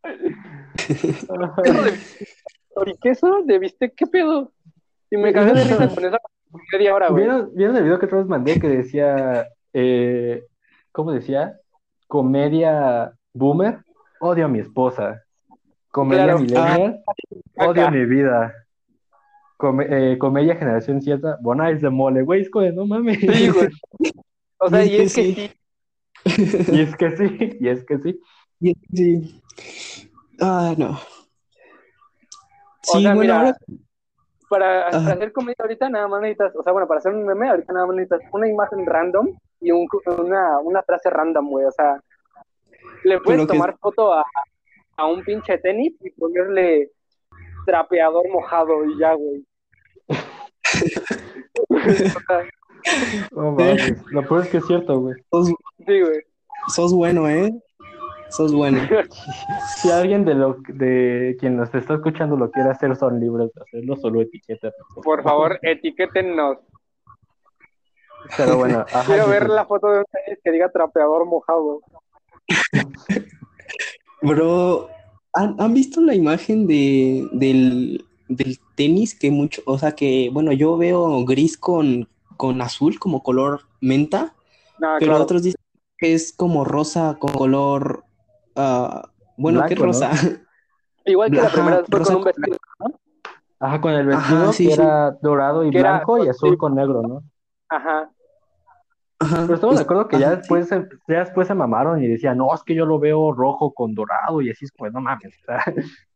Choriqueso 2.74 3.44
de 3.46 3.60
bistec, 3.60 3.94
¿qué 3.96 4.08
pedo? 4.08 4.52
Y 5.10 5.18
me 5.18 5.34
cagué 5.34 5.54
de 5.54 5.64
risa 5.66 5.94
con 5.94 6.06
esa 6.06 6.18
media 6.72 6.96
hora, 6.96 7.10
güey. 7.10 7.24
¿Vieron, 7.24 7.52
vieron 7.54 7.76
el 7.76 7.84
video 7.84 8.00
que 8.00 8.06
otra 8.06 8.20
vez 8.20 8.28
mandé 8.28 8.60
que 8.60 8.68
decía, 8.70 9.48
eh, 9.74 10.44
¿cómo 10.92 11.12
decía? 11.12 11.58
Comedia 12.08 13.12
boomer, 13.34 13.80
odio 14.22 14.46
a 14.46 14.48
mi 14.48 14.60
esposa. 14.60 15.22
Comedia 15.90 16.24
Claro. 16.24 16.40
millennial, 16.40 17.04
odio 17.58 17.82
Acá. 17.84 17.92
mi 17.92 18.06
vida. 18.06 18.54
Come- 19.62 19.86
eh, 19.90 20.18
comedia 20.18 20.56
generación 20.56 21.02
Z, 21.02 21.38
Bonais 21.42 21.82
de 21.82 21.90
mole, 21.92 22.24
güey, 22.24 22.42
es 22.42 22.50
como 22.50 22.66
de, 22.66 22.74
no 22.74 22.86
mames. 22.88 23.20
Sí, 23.20 23.50
güey. 23.50 23.70
O 24.64 24.70
sea, 24.70 24.84
Y 24.86 24.96
es 24.96 25.18
y 25.18 25.22
es 25.22 25.36
que 25.36 25.36
que 26.26 26.36
sí. 26.36 26.62
sí, 26.66 26.72
Y 26.76 26.82
es 26.82 26.96
que 26.96 27.18
sí, 27.18 27.58
y 27.60 27.68
es 27.70 27.84
que 27.86 27.98
sí. 28.00 28.22
Y- 28.60 28.74
Sí. 28.96 29.42
Ah, 30.40 30.74
no. 30.78 30.92
O 30.92 30.98
Sí, 32.84 33.02
sea, 33.04 33.14
bueno, 33.16 33.22
mira, 33.22 33.40
ahora. 33.40 33.58
para 34.50 34.88
hacer 34.88 35.32
comedia 35.32 35.56
ahorita 35.60 35.90
nada 35.90 36.08
más 36.08 36.22
necesitas, 36.22 36.56
o 36.56 36.64
sea, 36.64 36.74
bueno, 36.74 36.88
para 36.88 37.00
hacer 37.00 37.14
un 37.14 37.26
meme 37.26 37.50
ahorita 37.50 37.74
nada 37.74 37.86
más 37.88 37.96
necesitas 37.96 38.22
una 38.34 38.48
imagen 38.50 38.86
random 38.86 39.30
y 39.62 39.72
un, 39.72 39.88
una, 40.20 40.60
una 40.60 40.82
frase 40.84 41.10
random, 41.10 41.48
güey. 41.50 41.66
O 41.66 41.72
sea, 41.72 42.00
le 43.04 43.20
puedes 43.22 43.42
Pero 43.42 43.48
que- 43.48 43.54
tomar 43.54 43.78
foto 43.80 44.14
a, 44.14 44.24
a 44.98 45.06
un 45.08 45.24
pinche 45.24 45.58
tenis 45.60 45.94
y 46.02 46.10
ponerle 46.12 46.90
trapeador 47.66 48.28
mojado 48.32 48.84
y 48.86 48.98
ya, 49.00 49.14
güey. 49.14 49.44
O 51.70 51.80
sea, 51.80 52.46
No 53.32 53.52
mames, 53.52 53.96
Lo 54.12 54.28
peor 54.28 54.44
es 54.44 54.50
que 54.50 54.58
es 54.58 54.66
cierto, 54.66 55.00
güey. 55.00 55.16
Sos, 55.32 55.48
sí, 55.48 56.02
güey. 56.02 56.22
sos 56.68 56.94
bueno, 56.94 57.30
¿eh? 57.30 57.52
Sos 58.30 58.54
bueno. 58.54 58.80
Si 59.78 59.92
alguien 59.92 60.26
de 60.26 60.36
lo 60.36 60.58
de 60.68 61.36
quien 61.40 61.58
nos 61.58 61.74
está 61.74 61.96
escuchando 61.96 62.36
lo 62.38 62.52
quiere 62.52 62.70
hacer, 62.70 62.96
son 62.96 63.20
libres 63.20 63.52
de 63.54 63.62
hacerlo, 63.62 63.96
solo 63.98 64.22
etiqueta. 64.22 64.72
Por 65.04 65.24
favor, 65.24 65.60
etiquétennos. 65.62 66.58
Pero 68.38 68.58
bueno, 68.58 68.80
ajá, 68.94 69.04
Quiero 69.06 69.28
ver 69.28 69.50
la 69.50 69.66
foto 69.66 69.88
de 69.88 70.00
un 70.00 70.06
tenis 70.06 70.40
que 70.44 70.52
diga 70.52 70.70
trapeador 70.70 71.26
mojado. 71.26 71.82
Bro, 74.22 74.90
¿han, 75.34 75.60
han 75.60 75.74
visto 75.74 76.00
la 76.02 76.14
imagen 76.14 76.68
de, 76.68 77.28
del, 77.32 78.06
del 78.36 78.60
tenis 78.76 79.18
que 79.18 79.30
mucho, 79.32 79.62
o 79.66 79.78
sea 79.78 79.92
que, 79.94 80.30
bueno, 80.32 80.52
yo 80.52 80.78
veo 80.78 81.24
gris 81.26 81.58
con, 81.58 82.08
con 82.38 82.62
azul 82.62 82.98
como 83.00 83.22
color 83.24 83.62
menta, 83.82 84.34
No, 84.80 84.96
pero 85.00 85.12
claro. 85.12 85.24
otros 85.24 85.44
dicen 85.44 85.60
que 85.98 86.14
es 86.14 86.34
como 86.34 86.64
rosa 86.66 87.18
con 87.20 87.32
color, 87.34 88.04
ah, 88.56 89.10
bueno, 89.38 89.62
¿qué 89.68 89.76
Blanco, 89.76 89.82
¿no? 89.86 89.92
rosa? 89.94 90.12
Igual 91.06 91.32
que 91.32 91.38
la 91.38 91.50
primera 91.50 91.78
vez 91.78 91.86
fue 91.90 92.00
rosa 92.00 92.14
con 92.14 92.18
un 92.18 92.24
con 92.24 92.34
vestido, 92.36 92.58
¿no? 92.80 93.00
Ajá, 93.60 93.82
con 93.82 93.92
el 93.94 94.12
Ajá, 94.12 94.20
vestido 94.34 94.54
sí, 94.54 94.68
que 94.68 94.76
sí. 94.76 94.82
era 94.82 95.12
dorado 95.22 95.66
y 95.66 95.72
Que 95.72 95.80
era- 95.80 95.92
blanco 95.98 96.24
y 96.24 96.28
azul 96.30 96.52
sí. 96.52 96.58
con 96.58 96.76
negro, 96.76 97.02
¿no? 97.04 97.24
Ajá. 97.70 98.10
Ajá, 99.20 99.42
Pero 99.44 99.54
estamos 99.54 99.76
de 99.76 99.82
acuerdo 99.84 100.08
que 100.08 100.18
ya 100.20 100.28
ajá, 100.30 100.36
sí. 100.36 100.40
después, 100.40 100.68
se, 100.68 100.88
ya 101.08 101.20
después 101.20 101.48
se 101.48 101.54
mamaron 101.54 102.04
y 102.04 102.08
decían, 102.08 102.38
no, 102.40 102.52
es 102.56 102.64
que 102.64 102.74
yo 102.74 102.88
lo 102.88 102.98
veo 102.98 103.32
rojo 103.32 103.72
con 103.72 103.94
dorado 103.94 104.42
y 104.42 104.50
así 104.50 104.66
es 104.66 104.72
como, 104.72 104.90
no 104.90 105.00
mames, 105.02 105.38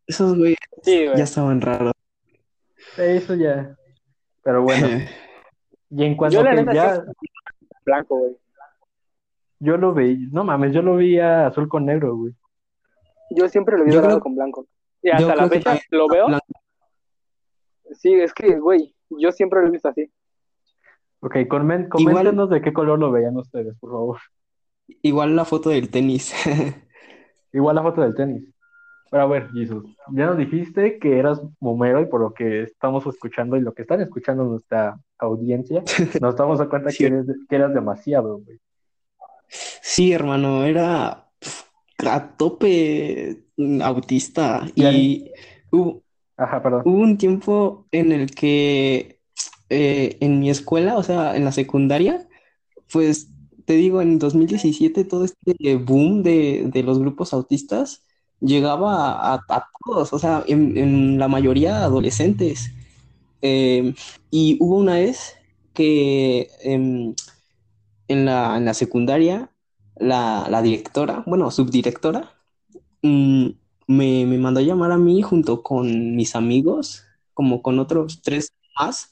Esos 0.07 0.36
güeyes 0.36 0.57
Sí, 0.81 1.05
güey. 1.05 1.17
ya 1.17 1.24
estaban 1.24 1.62
raros. 1.62 1.93
Eso 2.98 3.36
ya. 3.36 3.75
Pero 4.44 4.62
bueno, 4.64 4.88
y 5.90 6.04
en 6.04 6.16
cuanto 6.16 6.38
Yo 6.38 6.44
la 6.44 6.56
que 6.66 6.75
ya, 6.75 6.96
sí- 6.98 7.02
Blanco, 7.86 8.18
güey. 8.18 8.36
yo 9.60 9.78
lo 9.78 9.94
vi, 9.94 10.28
no 10.32 10.44
mames, 10.44 10.74
yo 10.74 10.82
lo 10.82 10.96
vi 10.98 11.20
a 11.20 11.48
azul 11.48 11.68
con 11.70 11.86
negro, 11.86 12.16
güey. 12.16 12.34
Yo 13.32 13.48
siempre 13.50 13.78
lo 13.78 13.84
vi 13.86 13.92
dorado 13.92 14.16
creo- 14.16 14.20
con 14.22 14.36
blanco. 14.36 14.68
Y 15.02 15.10
yo 15.10 15.16
hasta 15.16 15.36
la 15.36 15.50
fecha 15.50 15.80
lo 15.92 16.08
veo. 16.08 16.28
blanco. 16.28 16.46
Sí, 17.92 18.14
es 18.14 18.34
que, 18.34 18.58
güey, 18.60 18.96
yo 19.10 19.32
siempre 19.32 19.62
lo 19.62 19.68
he 19.68 19.72
visto 19.72 19.88
así. 19.90 20.12
Ok, 21.22 21.36
comen- 21.48 21.88
Igual- 21.98 22.14
coméntenos 22.16 22.50
de 22.50 22.62
qué 22.62 22.74
color 22.74 23.00
lo 23.00 23.12
veían 23.12 23.38
ustedes, 23.38 23.75
por 23.80 23.92
favor. 23.92 24.20
Igual 25.02 25.36
la 25.36 25.46
foto 25.46 25.70
del 25.70 25.90
tenis. 25.90 26.34
Igual 27.54 27.75
la 27.75 27.84
foto 27.84 28.02
del 28.02 28.16
tenis. 28.16 28.52
Pero 29.15 29.24
a 29.24 29.29
ver, 29.29 29.50
Jesús, 29.53 29.86
ya 30.12 30.25
nos 30.25 30.38
dijiste 30.38 31.00
que 31.00 31.17
eras 31.17 31.41
momero 31.62 32.01
y 32.01 32.05
por 32.05 32.19
lo 32.19 32.34
que 32.34 32.63
estamos 32.63 33.07
escuchando 33.07 33.55
y 33.55 33.62
lo 33.62 33.74
que 33.74 33.84
están 33.84 34.01
escuchando 34.01 34.43
nuestra 34.43 35.00
audiencia, 35.17 35.86
nos 36.22 36.36
damos 36.36 36.60
a 36.60 36.67
cuenta 36.67 36.89
Sí. 36.89 36.98
que, 36.98 37.05
eres, 37.05 37.25
que 37.48 37.55
eras 37.55 37.74
demasiado, 37.74 38.39
güey. 38.39 38.60
Sí, 39.48 40.12
hermano, 40.12 40.65
era 40.65 41.29
a 42.05 42.27
tope 42.36 43.45
autista 43.84 44.67
y 44.75 45.31
hubo, 45.72 46.03
Ajá, 46.36 46.62
perdón. 46.62 46.81
hubo 46.84 46.98
un 47.01 47.17
tiempo 47.17 47.88
en 47.93 48.12
el 48.12 48.31
que 48.31 49.22
eh, 49.69 50.17
en 50.19 50.41
mi 50.41 50.50
escuela, 50.50 50.98
o 50.98 51.03
sea, 51.03 51.38
en 51.38 51.45
la 51.45 51.53
secundaria, 51.53 52.27
pues 52.91 53.29
te 53.63 53.75
digo, 53.75 54.01
en 54.01 54.19
2017 54.19 55.05
todo 55.05 55.24
este 55.24 55.77
boom 55.77 56.22
de, 56.22 56.65
de 56.67 56.84
los 56.84 57.00
grupos 57.00 57.31
autistas 57.34 58.04
llegaba 58.42 59.34
a, 59.34 59.46
a 59.50 59.70
todos, 59.86 60.13
o 60.13 60.20
sea, 60.20 60.44
en, 60.48 61.18
la 61.20 61.27
mayoría 61.27 61.84
adolescentes. 61.84 62.72
Eh, 63.42 63.94
y 64.32 64.58
hubo 64.60 64.77
una 64.77 64.96
vez 64.96 65.36
que 65.74 66.50
em, 66.62 67.13
en 68.08 68.25
la, 68.25 68.58
en 68.58 68.65
la 68.65 68.74
secundaria, 68.74 69.51
la, 69.98 70.48
la 70.50 70.62
directora, 70.62 71.24
bueno, 71.25 71.51
subdirectora, 71.51 72.34
mm, 73.01 73.50
me, 73.88 74.25
me 74.25 74.38
mandó 74.38 74.60
a 74.60 74.63
llamar 74.63 74.92
a 74.92 74.98
mí 74.98 75.22
junto 75.22 75.63
con 75.63 76.15
mis 76.15 76.36
amigos, 76.36 77.04
como 77.34 77.62
con 77.62 77.80
otros 77.80 78.22
tres 78.22 78.54
más, 78.80 79.10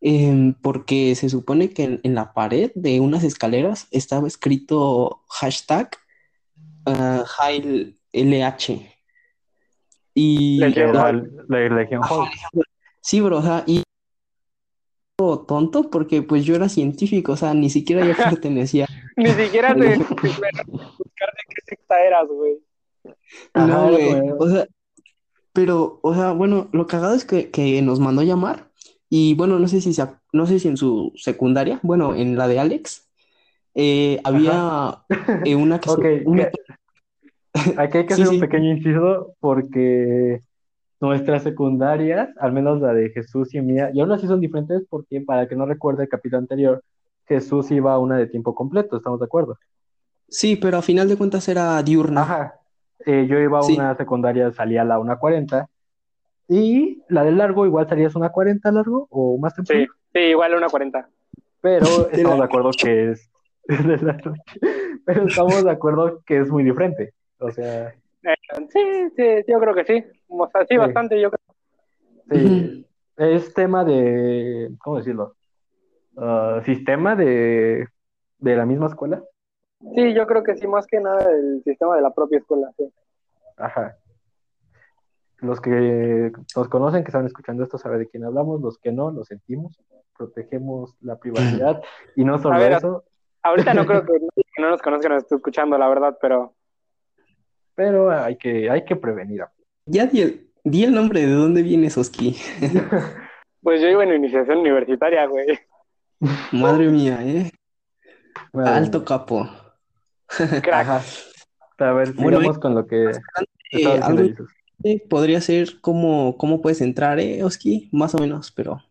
em, 0.00 0.54
porque 0.54 1.14
se 1.14 1.28
supone 1.28 1.70
que 1.70 2.00
en, 2.02 2.14
la 2.14 2.32
pared 2.32 2.70
de 2.74 3.00
unas 3.00 3.24
escaleras 3.24 3.88
estaba 3.90 4.28
escrito 4.28 5.22
hashtag 5.28 5.90
Heil 6.86 7.97
LH. 8.12 8.94
Y 10.14 10.58
Legión 10.58 10.92
la 10.94 11.12
Legión 11.68 12.02
Ajá, 12.02 12.14
Hulk. 12.52 12.66
Sí, 13.00 13.20
bro, 13.20 13.38
o 13.38 13.42
sea, 13.42 13.64
y 13.66 13.82
tonto 15.46 15.90
porque 15.90 16.22
pues 16.22 16.44
yo 16.44 16.54
era 16.54 16.68
científico, 16.68 17.32
o 17.32 17.36
sea, 17.36 17.54
ni 17.54 17.70
siquiera 17.70 18.04
yo 18.06 18.12
pertenecía. 18.40 18.86
Ni 19.16 19.30
siquiera 19.30 19.74
te 19.74 19.96
buscar 19.98 21.30
de 21.32 21.42
qué 21.48 21.62
secta 21.66 22.04
eras, 22.04 22.28
güey. 22.28 22.58
No, 23.54 23.90
güey, 23.90 24.30
o 24.38 24.48
sea, 24.48 24.66
pero, 25.52 25.98
o 26.02 26.14
sea, 26.14 26.32
bueno, 26.32 26.68
lo 26.72 26.86
cagado 26.86 27.14
es 27.14 27.24
que, 27.24 27.50
que 27.50 27.82
nos 27.82 27.98
mandó 28.00 28.22
llamar 28.22 28.70
y 29.08 29.34
bueno, 29.34 29.58
no 29.58 29.66
sé 29.68 29.80
si 29.80 29.92
se 29.92 30.06
no 30.32 30.46
sé 30.46 30.60
si 30.60 30.68
en 30.68 30.76
su 30.76 31.12
secundaria, 31.16 31.80
bueno, 31.82 32.14
en 32.14 32.36
la 32.36 32.46
de 32.46 32.58
Alex, 32.60 33.08
eh, 33.74 34.20
había 34.24 35.04
eh, 35.44 35.54
una 35.56 35.80
que 35.80 35.88
se- 35.88 35.94
Ok, 35.96 36.04
una- 36.26 36.50
aquí 37.76 37.98
hay 37.98 38.06
que 38.06 38.14
Sí, 38.14 38.22
hacer 38.22 38.28
un 38.28 38.34
sí. 38.34 38.40
pequeño 38.40 38.70
inciso 38.72 39.34
porque 39.40 40.40
nuestras 41.00 41.42
secundarias, 41.44 42.28
al 42.40 42.52
menos 42.52 42.80
la 42.80 42.92
de 42.92 43.10
Jesús 43.10 43.54
y 43.54 43.60
mía, 43.60 43.90
y 43.94 44.00
aún 44.00 44.10
así 44.12 44.26
son 44.26 44.40
diferentes 44.40 44.84
porque, 44.88 45.20
para 45.20 45.46
que 45.48 45.54
no 45.56 45.64
recuerde 45.66 46.04
el 46.04 46.08
capítulo 46.08 46.38
anterior, 46.38 46.82
Jesús 47.26 47.70
iba 47.70 47.92
a 47.92 47.98
una 47.98 48.16
de 48.16 48.26
tiempo 48.26 48.54
completo, 48.54 48.96
¿estamos 48.96 49.20
de 49.20 49.26
acuerdo? 49.26 49.56
Sí, 50.28 50.56
pero 50.56 50.78
a 50.78 50.82
final 50.82 51.08
de 51.08 51.16
cuentas 51.16 51.48
era 51.48 51.82
diurna. 51.82 52.22
Ajá. 52.22 52.54
Eh, 53.06 53.26
yo 53.28 53.38
iba 53.38 53.60
a 53.60 53.62
Sí. 53.62 53.74
una 53.74 53.94
secundaria, 53.96 54.50
salía 54.52 54.82
a 54.82 54.84
la 54.84 54.98
1.40, 54.98 55.68
y 56.48 57.02
la 57.08 57.22
del 57.24 57.38
largo 57.38 57.64
igual 57.66 57.88
salías 57.88 58.16
una 58.16 58.30
40 58.30 58.70
largo 58.72 59.06
o 59.10 59.38
más 59.38 59.54
temprano, 59.54 59.82
Sí, 59.84 59.88
sí, 60.14 60.18
igual 60.20 60.54
una 60.54 60.68
40. 60.68 61.08
pero 61.60 62.08
estamos 62.12 62.38
de 62.38 62.44
acuerdo 62.44 62.70
que 62.80 63.10
es... 63.12 63.30
de. 63.68 64.14
Pero 65.04 65.26
estamos 65.26 65.62
de 65.64 65.70
acuerdo 65.70 66.22
que 66.26 66.38
es 66.40 66.50
muy 66.50 66.64
diferente. 66.64 67.12
O 67.38 67.50
sea, 67.50 67.94
Eh, 68.22 68.34
sí, 68.70 69.10
sí, 69.16 69.44
yo 69.46 69.60
creo 69.60 69.74
que 69.74 69.84
sí. 69.84 70.04
O 70.28 70.48
sea, 70.48 70.62
sí, 70.62 70.74
Sí. 70.74 70.76
bastante, 70.76 71.20
yo 71.20 71.30
creo. 71.30 71.56
Sí, 72.30 72.86
es 73.16 73.54
tema 73.54 73.84
de, 73.84 74.70
¿cómo 74.82 74.98
decirlo? 74.98 75.36
Ah, 76.16 76.60
sistema 76.64 77.14
de, 77.14 77.86
de 78.38 78.56
la 78.56 78.66
misma 78.66 78.86
escuela. 78.86 79.22
Sí, 79.94 80.12
yo 80.12 80.26
creo 80.26 80.42
que 80.42 80.56
sí, 80.56 80.66
más 80.66 80.86
que 80.86 81.00
nada 81.00 81.30
el 81.30 81.62
sistema 81.62 81.94
de 81.96 82.02
la 82.02 82.12
propia 82.12 82.38
escuela, 82.38 82.70
sí. 82.76 82.92
Ajá. 83.56 83.96
Los 85.40 85.60
que 85.60 86.32
nos 86.56 86.68
conocen, 86.68 87.04
que 87.04 87.08
están 87.08 87.26
escuchando 87.26 87.62
esto, 87.62 87.78
saben 87.78 88.00
de 88.00 88.08
quién 88.08 88.24
hablamos. 88.24 88.60
Los 88.60 88.78
que 88.78 88.90
no, 88.90 89.12
lo 89.12 89.24
sentimos. 89.24 89.80
Protegemos 90.16 90.96
la 91.00 91.16
privacidad. 91.16 91.80
Y 92.16 92.24
no 92.24 92.38
solo 92.38 92.58
ver, 92.58 92.72
eso, 92.72 93.04
Ahorita 93.42 93.72
no 93.72 93.86
creo 93.86 94.04
que, 94.04 94.12
que 94.56 94.62
no 94.62 94.70
nos 94.70 94.82
conozcan, 94.82 95.12
nos 95.12 95.22
esté 95.22 95.36
escuchando, 95.36 95.78
la 95.78 95.88
verdad, 95.88 96.18
pero 96.20 96.54
pero 97.78 98.10
hay 98.10 98.34
que, 98.34 98.68
hay 98.68 98.84
que 98.84 98.96
prevenir. 98.96 99.44
Ya 99.86 100.04
di 100.06 100.20
el, 100.20 100.50
di 100.64 100.82
el 100.82 100.92
nombre 100.92 101.24
de 101.24 101.32
dónde 101.32 101.62
viene 101.62 101.88
Soski. 101.88 102.36
pues 103.62 103.80
yo 103.80 103.86
iba 103.86 104.02
en 104.02 104.14
iniciación 104.14 104.58
universitaria, 104.58 105.24
güey. 105.26 105.60
Madre 106.50 106.88
mía, 106.88 107.20
¿eh? 107.22 107.52
Alto 108.52 109.04
capo. 109.04 109.48
Crack. 110.26 110.72
Ajá. 110.72 111.02
A 111.78 111.92
ver, 111.92 112.14
Bueno, 112.14 112.38
sigamos 112.38 112.58
con 112.58 112.74
lo 112.74 112.84
que 112.88 113.12
Eh, 113.70 114.00
algo. 114.02 114.24
Eh, 114.82 115.06
Podría 115.08 115.40
ser 115.40 115.80
cómo, 115.80 116.36
cómo 116.36 116.60
puedes 116.60 116.80
entrar, 116.80 117.20
¿eh, 117.20 117.44
Oski? 117.44 117.90
Más 117.92 118.12
o 118.16 118.18
menos, 118.18 118.50
pero. 118.50 118.82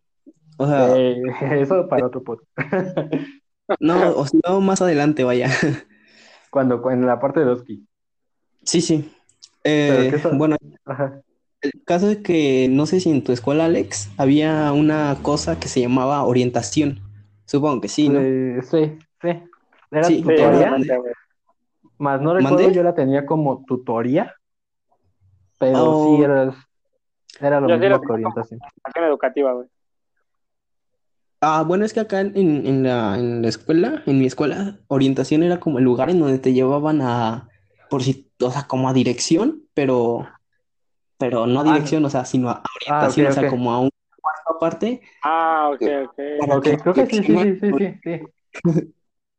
O 0.56 0.66
sea, 0.66 0.96
Eh, 0.96 1.20
eso 1.60 1.86
para 1.88 2.06
otro 2.06 2.22
podcast. 2.22 2.48
no, 3.80 4.16
o 4.16 4.26
sea, 4.26 4.40
no, 4.48 4.62
más 4.62 4.80
adelante, 4.80 5.24
vaya. 5.24 5.50
Cuando, 6.48 6.90
en 6.90 7.04
la 7.04 7.20
parte 7.20 7.40
de 7.40 7.50
Oski. 7.50 7.86
Sí, 8.68 8.82
sí. 8.82 9.10
Eh, 9.64 10.12
bueno, 10.34 10.58
Ajá. 10.84 11.22
el 11.62 11.72
caso 11.86 12.10
es 12.10 12.18
que 12.18 12.68
no 12.70 12.84
sé 12.84 13.00
si 13.00 13.08
en 13.08 13.24
tu 13.24 13.32
escuela, 13.32 13.64
Alex, 13.64 14.10
había 14.18 14.70
una 14.74 15.16
cosa 15.22 15.58
que 15.58 15.68
se 15.68 15.80
llamaba 15.80 16.22
orientación. 16.24 17.00
Supongo 17.46 17.80
que 17.80 17.88
sí, 17.88 18.10
¿no? 18.10 18.20
Eh, 18.20 18.60
sí, 18.70 18.98
sí. 19.22 19.28
Era 19.90 20.06
Sí, 20.06 20.20
tutoría, 20.20 20.76
más 21.96 22.20
no 22.20 22.34
recuerdo, 22.34 22.58
¿Mandé? 22.58 22.74
yo 22.74 22.82
la 22.82 22.94
tenía 22.94 23.24
como 23.24 23.64
tutoría, 23.66 24.34
pero 25.58 25.74
Oh. 25.74 26.04
sí 26.04 26.22
era, 26.22 26.54
era 27.40 27.60
lo 27.62 27.68
Yo 27.70 27.78
mismo 27.78 28.02
que 28.02 28.12
orientación. 28.12 28.60
Educativa, 28.96 29.52
güey. 29.54 29.68
Ah, 31.40 31.64
bueno, 31.66 31.86
es 31.86 31.94
que 31.94 32.00
acá 32.00 32.20
en, 32.20 32.36
en 32.36 32.82
la, 32.82 33.18
en 33.18 33.40
la 33.40 33.48
escuela, 33.48 34.02
en 34.04 34.18
mi 34.18 34.26
escuela, 34.26 34.76
orientación 34.88 35.42
era 35.42 35.58
como 35.58 35.78
el 35.78 35.84
lugar 35.84 36.10
en 36.10 36.20
donde 36.20 36.38
te 36.38 36.52
llevaban 36.52 37.00
a, 37.00 37.47
por 37.88 38.02
si, 38.02 38.30
o 38.40 38.50
sea, 38.50 38.66
como 38.66 38.88
a 38.88 38.92
dirección, 38.92 39.62
pero, 39.74 40.26
pero 41.18 41.46
no 41.46 41.60
a 41.60 41.64
Ah, 41.64 41.74
dirección, 41.74 42.04
o 42.04 42.10
sea, 42.10 42.24
sino 42.24 42.50
a 42.50 42.62
Ah, 42.88 43.06
orientación, 43.06 43.26
o 43.28 43.32
sea, 43.32 43.48
como 43.48 43.72
a 43.72 43.80
un 43.80 43.90
cuarto 44.20 44.56
aparte. 44.56 45.00
Ah, 45.22 45.70
ok, 45.72 45.82
ok. 46.04 46.18
Para 46.40 46.56
Ok, 46.56 46.64
que 46.64 46.78
creo 46.78 46.94
que 46.94 47.06
sí, 47.06 47.22
sí, 47.22 47.36
sí, 47.38 47.60
sí, 47.60 47.60
sí, 47.60 48.00
sí. 48.04 48.20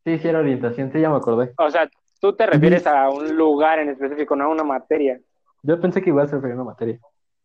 Sí, 0.06 0.18
sí 0.18 0.28
era 0.28 0.40
orientación, 0.40 0.92
sí, 0.92 1.02
ya 1.02 1.10
me 1.10 1.18
acordé. 1.18 1.54
O 1.58 1.70
sea, 1.70 1.90
tú 2.20 2.34
te 2.36 2.46
refieres 2.46 2.88
a 2.88 3.10
un 3.10 3.36
lugar 3.36 3.80
en 3.80 3.90
específico, 3.90 4.36
no 4.36 4.46
a 4.46 4.48
una 4.50 4.64
materia. 4.64 5.20
Yo 5.62 5.80
pensé 5.80 6.02
que 6.02 6.12
refería 6.12 6.52
a 6.52 6.56
una 6.56 6.64
materia. 6.64 7.00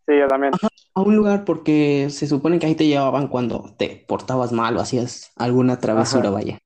Sí, 0.07 0.19
yo 0.19 0.29
también. 0.29 0.53
a 0.95 1.01
un 1.01 1.17
lugar 1.17 1.45
porque 1.45 2.09
se 2.11 2.27
supone 2.27 2.59
que 2.59 2.67
ahí 2.67 2.75
te 2.75 2.87
llevaban 2.87 3.29
cuando 3.29 3.75
te 3.77 4.05
portabas 4.07 4.53
mal 4.53 4.77
o 4.77 4.81
hacías 4.81 5.33
alguna 5.37 5.79
travesura, 5.79 6.29
Ajá. 6.29 6.31
vaya. 6.31 6.59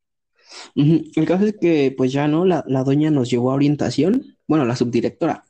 El 0.74 1.26
caso 1.26 1.46
es 1.46 1.56
que, 1.60 1.94
pues 1.96 2.12
ya 2.12 2.28
no, 2.28 2.44
la, 2.44 2.64
la 2.66 2.84
doña 2.84 3.10
nos 3.10 3.30
llevó 3.30 3.50
a 3.52 3.54
orientación, 3.54 4.36
bueno, 4.46 4.64
la 4.64 4.76
subdirectora. 4.76 5.44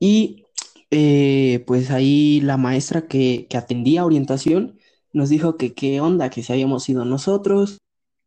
Y 0.00 0.44
eh, 0.90 1.64
pues 1.66 1.90
ahí 1.90 2.40
la 2.42 2.56
maestra 2.56 3.06
que, 3.08 3.46
que 3.48 3.56
atendía 3.56 4.04
orientación 4.04 4.78
nos 5.12 5.28
dijo 5.30 5.56
que 5.56 5.74
qué 5.74 6.00
onda, 6.00 6.30
que 6.30 6.42
si 6.42 6.52
habíamos 6.52 6.84
sido 6.84 7.04
nosotros. 7.04 7.78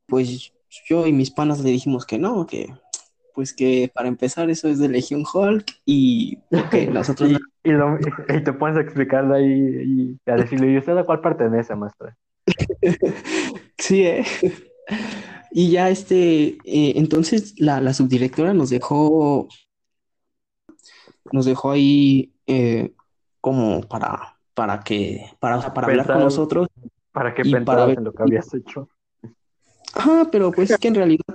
Pues 0.07 0.53
yo 0.89 1.07
y 1.07 1.13
mis 1.13 1.31
panas 1.31 1.59
le 1.61 1.71
dijimos 1.71 2.05
que 2.05 2.19
no, 2.19 2.45
que 2.47 2.73
pues 3.35 3.53
que 3.53 3.91
para 3.93 4.07
empezar 4.09 4.49
eso 4.49 4.67
es 4.67 4.79
de 4.79 4.89
Legión 4.89 5.23
Hulk 5.31 5.65
y 5.85 6.39
que 6.71 6.87
nosotros 6.91 7.31
Y, 7.31 7.69
y, 7.69 7.71
lo- 7.71 7.97
y 8.29 8.43
te 8.43 8.53
pones 8.53 8.77
a 8.77 8.81
explicarle 8.81 9.35
ahí 9.37 10.19
y 10.25 10.31
a 10.31 10.35
decirle, 10.37 10.71
¿y 10.73 10.77
usted 10.77 10.97
a 10.97 11.03
cuál 11.05 11.21
pertenece, 11.21 11.75
maestra? 11.75 12.17
Sí, 13.77 14.03
¿eh? 14.05 14.25
Y 15.51 15.71
ya 15.71 15.89
este, 15.89 16.57
eh, 16.63 16.93
entonces 16.95 17.59
la, 17.59 17.81
la 17.81 17.93
subdirectora 17.93 18.53
nos 18.53 18.69
dejó, 18.69 19.47
nos 21.31 21.45
dejó 21.45 21.71
ahí 21.71 22.33
eh, 22.47 22.93
como 23.41 23.81
para, 23.81 24.37
para 24.53 24.79
que, 24.81 25.25
para, 25.39 25.57
o 25.57 25.61
sea, 25.61 25.73
para 25.73 25.87
hablar 25.87 26.07
con 26.07 26.19
nosotros. 26.21 26.67
¿Para 27.11 27.33
para 27.33 27.41
pensabas 27.51 27.87
ver- 27.87 27.97
en 27.97 28.03
lo 28.03 28.13
que 28.13 28.23
habías 28.23 28.53
hecho? 28.53 28.87
Ajá, 29.95 30.29
pero 30.31 30.51
pues 30.51 30.69
es 30.69 30.77
que 30.77 30.87
en 30.89 30.95
realidad 30.95 31.25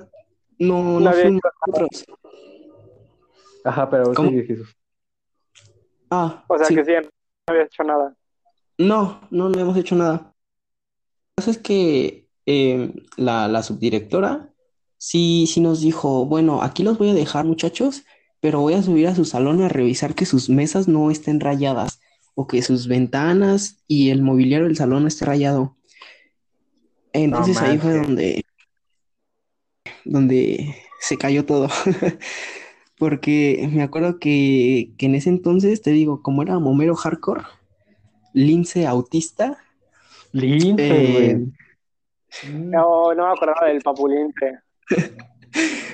no, 0.59 0.83
No 1.01 1.01
no 1.01 1.13
fuimos 1.13 1.43
nosotros. 1.67 2.05
Ajá, 3.65 3.89
pero 3.91 4.13
¿Cómo? 4.15 4.29
sigue, 4.31 4.45
Jesús. 4.45 4.77
Ah, 6.11 6.45
O 6.47 6.57
sea 6.59 6.67
sí. 6.67 6.75
que 6.75 6.85
sí, 6.85 6.93
no 6.93 7.09
había 7.49 7.65
hecho 7.65 7.83
nada. 7.83 8.15
No, 8.79 9.21
no, 9.31 9.49
no 9.49 9.59
hemos 9.59 9.77
hecho 9.77 9.97
nada. 9.97 10.13
Lo 10.13 10.21
que 10.29 11.35
pasa 11.37 11.51
es 11.51 11.59
que 11.59 12.24
eh, 12.47 12.93
la, 13.17 13.49
la 13.49 13.63
subdirectora 13.63 14.51
sí, 14.99 15.47
sí 15.47 15.61
nos 15.61 15.81
dijo, 15.81 16.25
bueno, 16.27 16.63
aquí 16.63 16.83
los 16.83 16.99
voy 16.99 17.11
a 17.11 17.15
dejar, 17.15 17.45
muchachos, 17.45 18.05
pero 18.41 18.61
voy 18.61 18.75
a 18.75 18.83
subir 18.83 19.07
a 19.07 19.15
su 19.15 19.25
salón 19.25 19.63
a 19.63 19.69
revisar 19.69 20.15
que 20.15 20.27
sus 20.27 20.49
mesas 20.49 20.89
no 20.89 21.11
estén 21.11 21.41
rayadas 21.41 22.01
o 22.35 22.47
que 22.47 22.63
sus 22.63 22.89
ventanas 22.89 23.85
y 23.87 24.11
el 24.11 24.23
mobiliario 24.23 24.67
del 24.67 24.77
salón 24.77 25.07
esté 25.07 25.25
rayado. 25.25 25.77
Entonces 27.13 27.59
ahí 27.59 27.79
fue 27.79 27.99
donde, 27.99 28.45
donde 30.05 30.75
se 31.01 31.17
cayó 31.17 31.45
todo. 31.45 31.69
Porque 32.99 33.69
me 33.73 33.83
acuerdo 33.83 34.19
que, 34.19 34.93
que 34.97 35.07
en 35.07 35.15
ese 35.15 35.29
entonces, 35.29 35.83
te 35.83 35.91
digo, 35.91 36.23
como 36.23 36.43
era 36.43 36.59
Momero 36.59 36.95
Hardcore, 36.97 37.43
Lince 38.33 38.87
autista, 38.87 39.59
Lince, 40.33 40.75
Eh. 40.79 41.47
No, 42.53 43.15
no 43.15 43.27
me 43.27 43.33
acordaba 43.33 43.67
del 43.69 43.81
papulinte. 43.83 44.61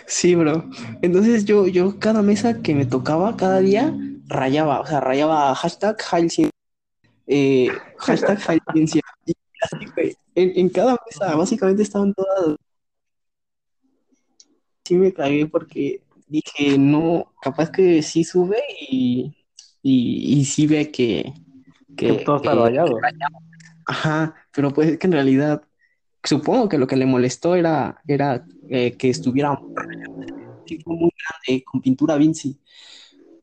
Sí, 0.06 0.34
bro. 0.34 0.64
Entonces 1.02 1.44
yo, 1.44 1.66
yo 1.66 1.98
cada 1.98 2.22
mesa 2.22 2.62
que 2.62 2.74
me 2.74 2.86
tocaba, 2.86 3.36
cada 3.36 3.60
día, 3.60 3.94
rayaba, 4.26 4.80
o 4.80 4.86
sea, 4.86 5.00
rayaba 5.00 5.54
hashtag 5.54 5.96
Cien- 6.28 6.50
eh, 7.26 7.68
hashtag 7.98 8.38
Heil 8.48 8.60
Ciencia. 8.72 9.02
Y 9.26 9.32
así, 9.62 9.86
güey. 9.94 10.16
En, 10.34 10.52
en 10.58 10.68
cada 10.70 10.96
mesa, 11.06 11.34
básicamente 11.36 11.82
estaban 11.82 12.14
todas. 12.14 12.56
Sí 14.84 14.96
me 14.96 15.12
cagué 15.12 15.46
porque 15.46 16.02
dije, 16.26 16.78
no, 16.78 17.32
capaz 17.42 17.70
que 17.70 18.02
sí 18.02 18.24
sube 18.24 18.58
y, 18.80 19.36
y, 19.82 20.38
y 20.40 20.44
sí 20.44 20.66
ve 20.66 20.90
que, 20.90 21.32
Que 21.96 22.16
que, 22.16 22.24
todo 22.24 22.36
está 22.36 22.54
rayado. 22.54 22.98
Ajá, 23.86 24.34
pero 24.52 24.72
pues 24.72 24.88
es 24.90 24.98
que 24.98 25.06
en 25.06 25.12
realidad 25.12 25.62
supongo 26.22 26.68
que 26.68 26.78
lo 26.78 26.86
que 26.86 26.96
le 26.96 27.06
molestó 27.06 27.54
era, 27.54 28.00
era 28.06 28.46
eh, 28.68 28.96
que 28.96 29.10
estuviera 29.10 29.58
así 30.64 30.82
como 30.82 31.00
muy 31.00 31.10
grande 31.46 31.64
con 31.64 31.80
pintura 31.80 32.16
Vinci 32.16 32.58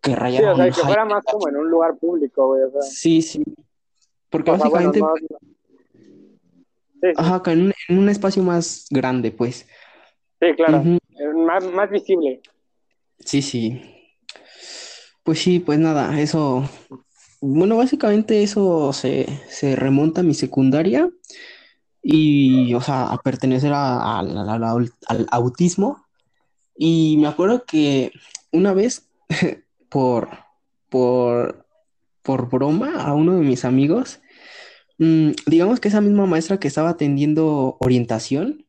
que 0.01 0.11
Sí, 0.11 0.15
rayara 0.15 0.53
o 0.53 0.55
sea, 0.55 0.65
un 0.65 0.71
que 0.71 0.81
fuera 0.81 1.05
más 1.05 1.23
como 1.25 1.47
en 1.49 1.57
un 1.57 1.69
lugar 1.69 1.97
público, 1.97 2.47
güey. 2.47 2.63
O 2.63 2.71
sea, 2.71 2.81
Sí, 2.81 3.21
sí. 3.21 3.43
Porque 4.29 4.51
o 4.51 4.57
sea, 4.57 4.67
bueno, 4.69 4.91
básicamente, 4.91 4.99
no- 5.01 5.37
Sí, 6.99 7.07
sí, 7.09 7.13
ajá, 7.15 7.51
en 7.51 7.61
un, 7.61 7.73
en 7.89 7.99
un 7.99 8.09
espacio 8.09 8.41
más 8.43 8.87
grande, 8.89 9.31
pues. 9.31 9.67
sí, 10.39 10.47
claro. 10.55 10.83
Eh, 10.83 11.33
Más, 11.35 11.63
más 11.65 11.89
visible. 11.89 12.41
Sí, 13.19 13.41
sí. 13.41 13.81
Pues 15.23 15.39
sí, 15.39 15.59
pues 15.59 15.77
nada, 15.79 16.19
eso. 16.19 16.63
Bueno, 17.41 17.77
básicamente 17.77 18.41
eso 18.41 18.93
se, 18.93 19.27
se 19.49 19.75
remonta 19.75 20.21
a 20.21 20.23
mi 20.23 20.33
secundaria 20.33 21.09
y, 22.09 22.73
o 22.73 22.79
sea, 22.79 23.07
a 23.07 23.17
pertenecer 23.17 23.73
a- 23.73 24.19
a 24.19 24.19
al 24.19 25.27
autismo. 25.29 26.05
Y 26.77 27.17
me 27.19 27.27
acuerdo 27.27 27.65
que 27.65 28.13
una 28.51 28.71
vez, 28.73 29.09
por, 29.89 30.29
por, 30.89 31.65
por 32.23 32.49
broma 32.49 33.03
a 33.03 33.13
uno 33.13 33.35
de 33.35 33.41
mis 33.41 33.65
amigos. 33.65 34.21
Mm, 34.99 35.31
digamos 35.47 35.79
que 35.81 35.89
esa 35.89 35.99
misma 35.99 36.25
maestra 36.25 36.59
que 36.59 36.69
estaba 36.69 36.89
atendiendo 36.91 37.75
orientación, 37.81 38.65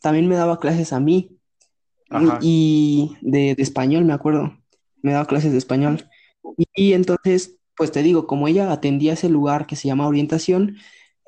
también 0.00 0.26
me 0.26 0.36
daba 0.36 0.58
clases 0.58 0.94
a 0.94 1.00
mí. 1.00 1.36
Ajá. 2.08 2.38
Y 2.40 3.16
de, 3.20 3.54
de 3.54 3.62
español, 3.62 4.06
me 4.06 4.14
acuerdo. 4.14 4.56
Me 5.02 5.12
daba 5.12 5.26
clases 5.26 5.52
de 5.52 5.58
español. 5.58 6.08
Y, 6.56 6.66
y 6.74 6.92
entonces, 6.94 7.56
pues 7.76 7.92
te 7.92 8.02
digo, 8.02 8.26
como 8.26 8.48
ella 8.48 8.72
atendía 8.72 9.12
ese 9.12 9.28
lugar 9.28 9.66
que 9.66 9.76
se 9.76 9.88
llama 9.88 10.08
orientación, 10.08 10.78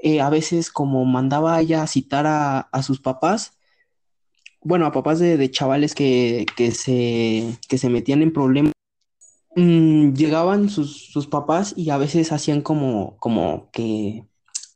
eh, 0.02 0.20
a 0.20 0.30
veces 0.30 0.70
como 0.70 1.04
mandaba 1.04 1.60
ella 1.60 1.82
a 1.82 1.86
citar 1.86 2.26
a, 2.26 2.60
a 2.60 2.82
sus 2.82 3.00
papás, 3.00 3.58
bueno, 4.62 4.86
a 4.86 4.92
papás 4.92 5.18
de, 5.18 5.36
de 5.36 5.50
chavales 5.50 5.94
que, 5.94 6.46
que 6.56 6.70
se, 6.72 7.56
que 7.68 7.78
se 7.78 7.88
metían 7.88 8.22
en 8.22 8.32
problemas, 8.32 8.72
mm, 9.56 10.14
llegaban 10.14 10.68
sus, 10.70 11.10
sus 11.12 11.26
papás 11.26 11.74
y 11.76 11.90
a 11.90 11.98
veces 11.98 12.32
hacían 12.32 12.62
como, 12.62 13.16
como 13.18 13.70
que 13.72 14.24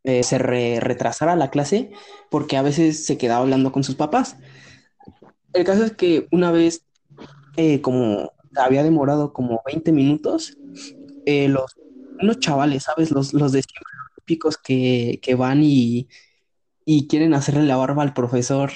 eh, 0.05 0.23
se 0.25 0.39
re- 0.39 0.81
retrasara 0.81 1.37
la 1.37 1.51
clase 1.51 1.91
porque 2.31 2.57
a 2.57 2.63
veces 2.63 3.05
se 3.07 3.19
quedaba 3.19 3.43
hablando 3.43 3.73
con 3.73 3.85
sus 3.85 3.97
papás. 3.97 4.37
El 5.53 5.65
caso 5.65 5.85
es 5.85 5.93
que 5.93 6.27
una 6.33 6.51
vez, 6.51 6.83
eh, 7.57 7.81
como 7.81 8.33
había 8.57 8.83
demorado 8.83 9.33
como 9.33 9.63
20 9.67 9.93
minutos, 9.93 10.59
los, 11.27 11.77
unos 12.21 12.39
chavales, 12.41 12.85
¿sabes? 12.85 13.11
Los, 13.11 13.35
los 13.35 13.53
de 13.53 13.63
siempre, 13.63 13.93
típicos 14.25 14.59
que, 14.59 15.21
que 15.23 15.35
van 15.35 15.61
y, 15.63 16.09
y 16.85 17.09
quieren 17.09 17.35
hacerle 17.35 17.65
la 17.65 17.77
barba 17.77 18.03
al 18.03 18.15
profesor 18.15 18.73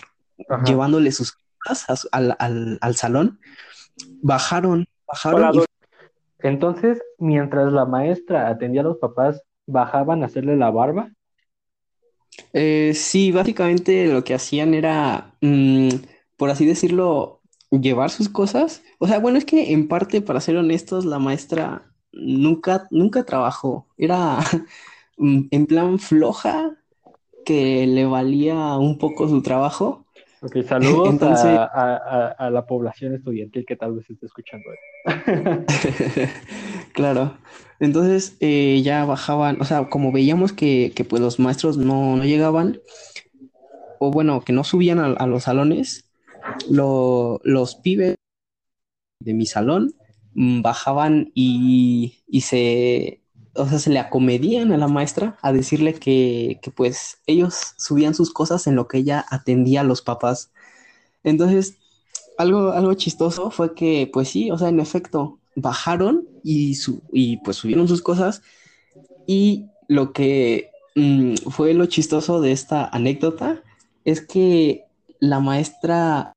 Ajá. 0.49 0.83
llevándole 0.83 1.13
sus 1.13 1.39
cosas 1.65 2.09
a 2.13 2.17
al, 2.19 2.37
al- 2.41 2.79
al 2.83 2.97
salón, 2.97 3.41
bajaron, 4.23 4.87
bajaron 5.07 5.41
Hola, 5.41 5.53
y 5.53 5.61
doc- 5.61 5.67
Entonces, 6.41 7.03
mientras 7.19 7.73
la 7.73 7.87
maestra 7.87 8.49
atendía 8.49 8.83
a 8.83 8.85
los 8.85 8.99
papás, 8.99 9.43
bajaban 9.67 10.23
a 10.23 10.27
hacerle 10.27 10.57
la 10.57 10.71
barba. 10.71 11.11
Eh, 12.53 12.93
sí, 12.95 13.33
básicamente 13.33 14.07
lo 14.07 14.25
que 14.25 14.35
hacían 14.35 14.75
era, 14.75 15.37
mm, 15.41 15.89
por 16.37 16.51
así 16.51 16.67
decirlo, 16.67 17.43
llevar 17.71 18.11
sus 18.11 18.29
cosas. 18.29 18.83
O 18.99 19.07
sea, 19.07 19.19
bueno, 19.19 19.39
es 19.39 19.45
que 19.45 19.73
en 19.73 19.89
parte, 19.89 20.21
para 20.23 20.41
ser 20.41 20.57
honestos, 20.57 21.05
la 21.05 21.19
maestra 21.19 21.93
nunca, 22.13 22.87
nunca 22.91 23.25
trabajó. 23.25 23.89
Era 23.97 24.39
en 25.19 25.67
plan 25.67 25.99
floja, 25.99 26.77
que 27.45 27.87
le 27.87 28.05
valía 28.07 28.77
un 28.77 28.99
poco 28.99 29.29
su 29.29 29.43
trabajo. 29.43 30.05
Ok, 30.41 30.59
saludos 30.67 31.09
Entonces- 31.11 31.47
a, 31.47 31.65
a- 31.65 31.97
a- 31.97 32.29
a 32.47 32.51
la 32.51 32.65
población 32.67 33.15
estudiantil 33.15 33.65
que 33.67 33.75
tal 33.77 33.95
vez 33.95 34.09
esté 34.09 34.27
escuchando. 34.27 34.67
Claro. 36.93 37.37
Entonces 37.81 38.37
eh, 38.41 38.81
ya 38.83 39.05
bajaban, 39.05 39.61
o 39.61 39.65
sea, 39.65 39.89
como 39.89 40.11
veíamos 40.11 40.53
que, 40.53 40.93
que, 40.97 41.05
pues 41.05 41.23
los 41.23 41.39
maestros 41.39 41.77
no, 41.77 42.17
no 42.17 42.25
llegaban, 42.25 42.81
o 44.01 44.11
bueno, 44.11 44.41
que 44.43 44.53
no 44.53 44.65
subían 44.65 44.99
a, 44.99 45.07
a 45.13 45.27
los 45.27 45.45
salones, 45.45 46.11
lo- 46.71 47.41
los 47.45 47.77
pibes 47.77 48.17
de 49.21 49.35
mi 49.35 49.47
salón 49.47 49.93
mm, 50.35 50.63
bajaban 50.63 51.31
y, 51.35 52.19
y 52.27 52.41
se, 52.41 53.21
o 53.59 53.69
sea, 53.69 53.79
se 53.79 53.91
le 53.91 53.99
acomedían 53.99 54.73
a 54.73 54.77
la 54.79 54.89
maestra 54.89 55.37
a 55.43 55.53
decirle 55.53 55.95
que, 55.95 56.59
que 56.63 56.71
pues 56.71 57.19
ellos 57.27 57.75
subían 57.77 58.15
sus 58.15 58.33
cosas 58.33 58.67
en 58.67 58.77
lo 58.77 58.89
que 58.89 58.99
ella 58.99 59.25
atendía 59.31 59.83
a 59.83 59.85
los 59.85 60.03
papás. 60.03 60.51
Entonces, 61.25 61.79
algo, 62.39 62.73
algo 62.73 62.95
chistoso 62.95 63.51
fue 63.51 63.75
que, 63.75 64.09
pues 64.13 64.29
sí, 64.29 64.51
o 64.51 64.59
sea, 64.59 64.69
en 64.69 64.81
efecto, 64.81 65.39
bajaron 65.57 66.27
y, 66.45 66.75
su- 66.77 67.03
y 67.13 67.39
pues 67.39 67.57
subieron 67.59 67.89
sus 67.89 68.03
cosas. 68.03 68.43
Y 69.27 69.67
lo 69.89 70.13
que 70.13 70.71
mm, 70.97 71.35
fue 71.51 71.75
lo 71.75 71.87
chistoso 71.87 72.41
de 72.41 72.53
esta 72.53 72.87
anécdota 72.89 73.63
es 74.05 74.21
que 74.21 74.85
la 75.21 75.41
maestra 75.41 76.33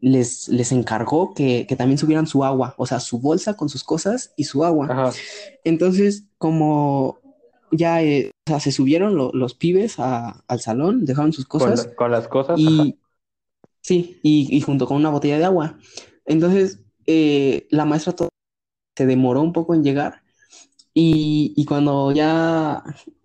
les, 0.00 0.48
les 0.48 0.72
encargó 0.72 1.34
que, 1.34 1.66
que 1.66 1.76
también 1.76 1.98
subieran 1.98 2.26
su 2.26 2.44
agua, 2.44 2.74
o 2.78 2.86
sea, 2.86 3.00
su 3.00 3.18
bolsa 3.20 3.54
con 3.56 3.68
sus 3.68 3.84
cosas 3.84 4.32
y 4.36 4.44
su 4.44 4.64
agua. 4.64 4.86
Ajá. 4.90 5.12
Entonces, 5.64 6.24
como 6.38 7.18
ya 7.72 8.02
eh, 8.02 8.30
o 8.46 8.50
sea, 8.50 8.60
se 8.60 8.72
subieron 8.72 9.16
lo- 9.16 9.32
los 9.32 9.54
pibes 9.54 9.98
a- 9.98 10.44
al 10.46 10.60
salón, 10.60 11.04
dejaron 11.04 11.32
sus 11.32 11.46
cosas. 11.46 11.88
con 11.96 12.10
las 12.10 12.28
cosas. 12.28 12.58
ajá. 12.60 12.60
Y 12.60 12.96
sí, 13.82 14.20
y, 14.22 14.48
y 14.56 14.60
junto 14.60 14.86
con 14.86 14.96
una 14.96 15.10
botella 15.10 15.38
de 15.38 15.44
agua. 15.44 15.78
Entonces, 16.26 16.80
eh, 17.06 17.66
la 17.70 17.84
maestra 17.84 18.14
se 18.96 19.06
demoró 19.06 19.42
un 19.42 19.52
poco 19.52 19.74
en 19.74 19.84
llegar 19.84 20.22
y, 20.94 21.52
y 21.56 21.64
cuando 21.66 22.12
ya 22.12 22.82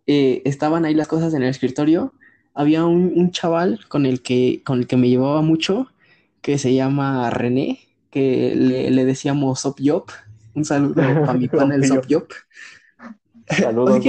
eh, 0.07 0.41
estaban 0.45 0.85
ahí 0.85 0.93
las 0.93 1.07
cosas 1.07 1.33
en 1.33 1.43
el 1.43 1.49
escritorio, 1.49 2.13
había 2.53 2.85
un, 2.85 3.13
un 3.15 3.31
chaval 3.31 3.79
con 3.87 4.05
el 4.05 4.21
que, 4.21 4.61
con 4.65 4.79
el 4.79 4.87
que 4.87 4.97
me 4.97 5.09
llevaba 5.09 5.41
mucho, 5.41 5.87
que 6.41 6.57
se 6.57 6.73
llama 6.73 7.29
René, 7.29 7.79
que 8.09 8.53
le, 8.55 8.91
le 8.91 9.05
decíamos 9.05 9.61
Sop. 9.61 9.79
Un 10.53 10.65
saludo 10.65 10.95
para 10.95 11.33
mi 11.33 11.47
pana 11.47 11.75
el 11.75 11.85
Sop 11.85 12.05
Yop. 12.07 12.31
Saludos. 13.47 14.03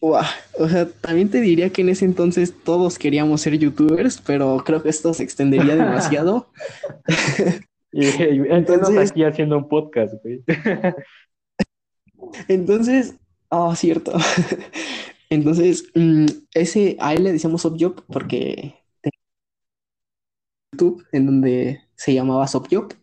Guau, 0.00 0.24
O 0.58 0.68
sea, 0.68 0.88
también 0.88 1.28
te 1.28 1.40
diría 1.40 1.70
que 1.70 1.82
en 1.82 1.88
ese 1.88 2.04
entonces 2.04 2.52
todos 2.64 2.98
queríamos 2.98 3.40
ser 3.40 3.56
youtubers, 3.56 4.20
pero 4.20 4.56
creo 4.64 4.82
que 4.82 4.88
esto 4.88 5.14
se 5.14 5.22
extendería 5.22 5.76
demasiado. 5.76 6.48
Y, 7.94 8.06
y 8.06 8.42
Entonces- 8.48 9.10
aquí 9.10 9.22
haciendo 9.22 9.58
un 9.58 9.68
podcast, 9.68 10.14
güey. 10.22 10.42
Entonces, 12.48 13.16
ah, 13.50 13.74
cierto. 13.76 14.12
Entonces, 15.28 15.84
mm, 15.94 16.24
ese, 16.54 16.96
a 17.00 17.12
él 17.12 17.24
le 17.24 17.32
decíamos 17.32 17.60
Sopjob 17.60 18.02
porque 18.06 18.81
YouTube 20.72 21.04
en 21.12 21.26
donde 21.26 21.80
se 21.94 22.14
llamaba 22.14 22.46
Sopjob. 22.48 22.94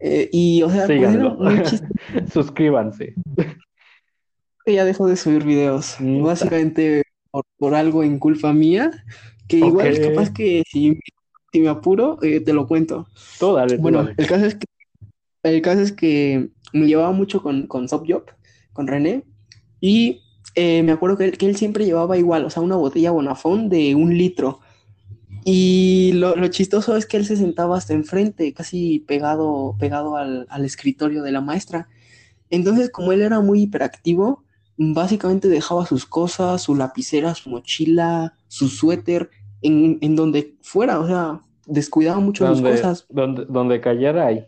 Eh, 0.00 0.28
y, 0.32 0.62
o 0.62 0.70
sea, 0.70 0.86
pues 0.86 1.16
muy. 1.18 1.62
Suscríbanse. 2.32 3.14
ya 4.66 4.84
dejó 4.84 5.06
de 5.06 5.16
subir 5.16 5.44
videos, 5.44 5.96
Mm. 6.00 6.22
básicamente 6.22 7.02
por, 7.30 7.44
por 7.56 7.74
algo 7.74 8.02
en 8.02 8.18
culpa 8.18 8.52
mía, 8.52 8.90
que 9.48 9.58
igual 9.58 9.94
Ok. 9.94 10.00
capaz 10.08 10.32
que 10.32 10.62
si, 10.70 10.98
si 11.52 11.60
me 11.60 11.68
apuro, 11.68 12.18
eh, 12.22 12.40
te 12.40 12.52
lo 12.52 12.66
cuento. 12.66 13.06
Tú 13.38 13.54
dale, 13.54 13.76
Bueno, 13.76 13.98
dale. 14.02 14.14
el 14.18 14.26
caso 14.26 14.46
es 14.46 14.56
que, 14.56 14.66
el 15.44 15.62
caso 15.62 15.80
es 15.80 15.92
que 15.92 16.48
me 16.72 16.86
llevaba 16.86 17.12
mucho 17.12 17.42
con, 17.42 17.66
con 17.66 17.86
con 18.72 18.86
René, 18.88 19.22
y 19.80 20.22
eh, 20.56 20.82
me 20.82 20.92
acuerdo 20.92 21.16
que 21.16 21.24
él, 21.26 21.38
que 21.38 21.46
él 21.46 21.56
siempre 21.56 21.84
llevaba 21.84 22.18
igual, 22.18 22.44
o 22.44 22.50
sea, 22.50 22.62
una 22.62 22.76
botella 22.76 23.12
Bonafón 23.12 23.68
de 23.68 23.94
un 23.94 24.16
litro. 24.18 24.60
Y 25.44 26.12
lo, 26.14 26.36
lo 26.36 26.48
chistoso 26.48 26.96
es 26.96 27.06
que 27.06 27.16
él 27.18 27.26
se 27.26 27.36
sentaba 27.36 27.76
hasta 27.76 27.92
enfrente, 27.92 28.52
casi 28.54 29.00
pegado, 29.00 29.76
pegado 29.78 30.16
al, 30.16 30.46
al 30.50 30.64
escritorio 30.64 31.22
de 31.22 31.32
la 31.32 31.40
maestra. 31.42 31.88
Entonces, 32.50 32.90
como 32.90 33.12
él 33.12 33.22
era 33.22 33.40
muy 33.40 33.62
hiperactivo, 33.62 34.44
básicamente 34.76 35.48
dejaba 35.48 35.86
sus 35.86 36.06
cosas, 36.06 36.62
su 36.62 36.74
lapicera, 36.76 37.34
su 37.34 37.50
mochila, 37.50 38.36
su 38.48 38.68
suéter, 38.68 39.30
en, 39.62 39.98
en 40.02 40.16
donde 40.16 40.56
fuera, 40.62 41.00
o 41.00 41.06
sea, 41.06 41.42
descuidaba 41.66 42.20
mucho 42.20 42.46
sus 42.46 42.62
cosas. 42.62 43.08
donde, 43.08 43.44
donde 43.46 43.80
cayera 43.80 44.26
ahí. 44.26 44.46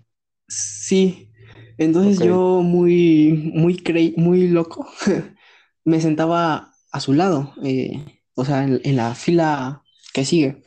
Sí, 0.48 1.30
entonces 1.78 2.20
yo 2.20 2.62
muy, 2.62 3.32
muy 3.54 3.76
cre- 3.76 4.14
muy 4.16 4.48
loco, 4.48 4.86
me 5.84 6.00
sentaba 6.00 6.72
a 6.92 7.00
su 7.00 7.12
lado, 7.14 7.52
eh, 7.64 8.20
o 8.34 8.44
sea, 8.44 8.62
en, 8.64 8.80
en 8.84 8.96
la 8.96 9.14
fila 9.14 9.82
que 10.16 10.24
sigue. 10.24 10.62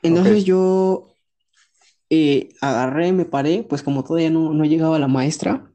Entonces 0.00 0.44
yo 0.44 1.16
eh, 2.08 2.50
agarré, 2.60 3.10
me 3.12 3.24
paré, 3.24 3.64
pues 3.68 3.82
como 3.82 4.04
todavía 4.04 4.30
no, 4.30 4.54
no 4.54 4.64
llegaba 4.64 5.00
la 5.00 5.08
maestra, 5.08 5.72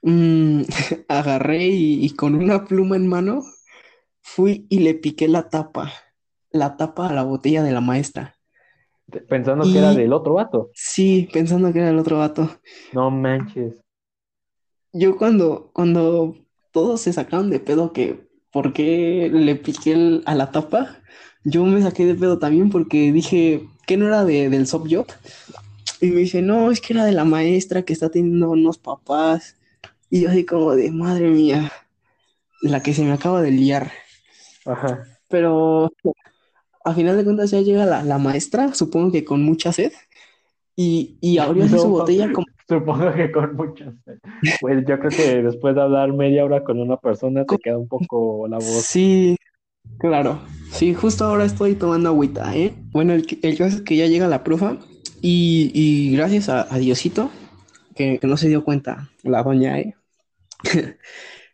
mm, 0.00 0.62
agarré 1.08 1.66
y, 1.68 2.02
y 2.02 2.10
con 2.16 2.34
una 2.34 2.64
pluma 2.64 2.96
en 2.96 3.06
mano 3.08 3.42
fui 4.22 4.66
y 4.70 4.78
le 4.78 4.94
piqué 4.94 5.28
la 5.28 5.50
tapa, 5.50 5.92
la 6.50 6.78
tapa 6.78 7.10
a 7.10 7.12
la 7.12 7.24
botella 7.24 7.62
de 7.62 7.72
la 7.72 7.82
maestra. 7.82 8.36
Pensando 9.28 9.64
que 9.70 9.78
era 9.78 9.92
del 9.92 10.14
otro 10.14 10.34
vato. 10.34 10.70
Sí, 10.72 11.28
pensando 11.30 11.72
que 11.74 11.80
era 11.80 11.90
el 11.90 11.98
otro 11.98 12.18
vato. 12.20 12.50
No 12.94 13.10
manches. 13.10 13.74
Yo 14.94 15.18
cuando, 15.18 15.70
cuando 15.74 16.36
todos 16.72 17.02
se 17.02 17.12
sacaron 17.12 17.50
de 17.50 17.60
pedo 17.60 17.92
que 17.92 18.26
por 18.50 18.72
qué 18.72 19.28
le 19.30 19.56
piqué 19.56 19.92
el- 19.92 20.22
a 20.26 20.34
la 20.34 20.50
tapa, 20.52 21.02
yo 21.44 21.64
me 21.64 21.82
saqué 21.82 22.06
de 22.06 22.14
pedo 22.14 22.38
también 22.38 22.70
porque 22.70 23.12
dije 23.12 23.68
que 23.86 23.96
no 23.96 24.06
era 24.06 24.24
de, 24.24 24.48
del 24.50 24.66
soft 24.66 24.88
job. 24.90 25.06
Y 26.00 26.10
me 26.10 26.20
dice, 26.20 26.42
no, 26.42 26.70
es 26.70 26.80
que 26.80 26.92
era 26.92 27.04
de 27.04 27.12
la 27.12 27.24
maestra 27.24 27.82
que 27.82 27.92
está 27.92 28.10
teniendo 28.10 28.50
unos 28.50 28.78
papás. 28.78 29.56
Y 30.10 30.22
yo 30.22 30.30
así 30.30 30.44
como 30.44 30.74
de, 30.74 30.90
madre 30.90 31.28
mía, 31.28 31.72
la 32.62 32.82
que 32.82 32.94
se 32.94 33.04
me 33.04 33.12
acaba 33.12 33.42
de 33.42 33.50
liar. 33.50 33.92
Ajá. 34.64 35.04
Pero 35.28 35.90
a 36.84 36.94
final 36.94 37.16
de 37.16 37.24
cuentas 37.24 37.50
ya 37.50 37.60
llega 37.60 37.86
la, 37.86 38.02
la 38.02 38.18
maestra, 38.18 38.74
supongo 38.74 39.12
que 39.12 39.24
con 39.24 39.42
mucha 39.42 39.72
sed. 39.72 39.92
y, 40.76 41.16
y 41.20 41.38
abrió 41.38 41.64
así 41.64 41.78
su 41.78 41.88
botella 41.88 42.32
como... 42.32 42.46
Supongo 42.66 43.12
que 43.12 43.30
con 43.30 43.54
muchos. 43.56 43.94
Pues 44.60 44.84
yo 44.86 44.98
creo 44.98 45.10
que 45.10 45.42
después 45.42 45.74
de 45.74 45.82
hablar 45.82 46.12
media 46.14 46.44
hora 46.44 46.64
con 46.64 46.80
una 46.80 46.96
persona 46.96 47.44
te 47.44 47.58
queda 47.58 47.78
un 47.78 47.88
poco 47.88 48.48
la 48.48 48.56
voz. 48.56 48.86
Sí, 48.86 49.36
claro. 49.98 50.40
Sí, 50.74 50.92
justo 50.94 51.24
ahora 51.24 51.44
estoy 51.44 51.74
tomando 51.74 52.08
agüita, 52.10 52.54
¿eh? 52.56 52.74
Bueno, 52.92 53.12
el, 53.12 53.26
el 53.42 53.56
caso 53.56 53.76
es 53.76 53.82
que 53.82 53.96
ya 53.96 54.06
llega 54.06 54.26
la 54.28 54.42
prueba 54.44 54.76
y, 55.22 55.70
y 55.74 56.16
gracias 56.16 56.48
a, 56.48 56.72
a 56.72 56.78
Diosito, 56.78 57.30
que, 57.94 58.18
que 58.18 58.26
no 58.26 58.36
se 58.36 58.48
dio 58.48 58.64
cuenta 58.64 59.10
la 59.22 59.42
doña, 59.42 59.78
¿eh? 59.78 59.94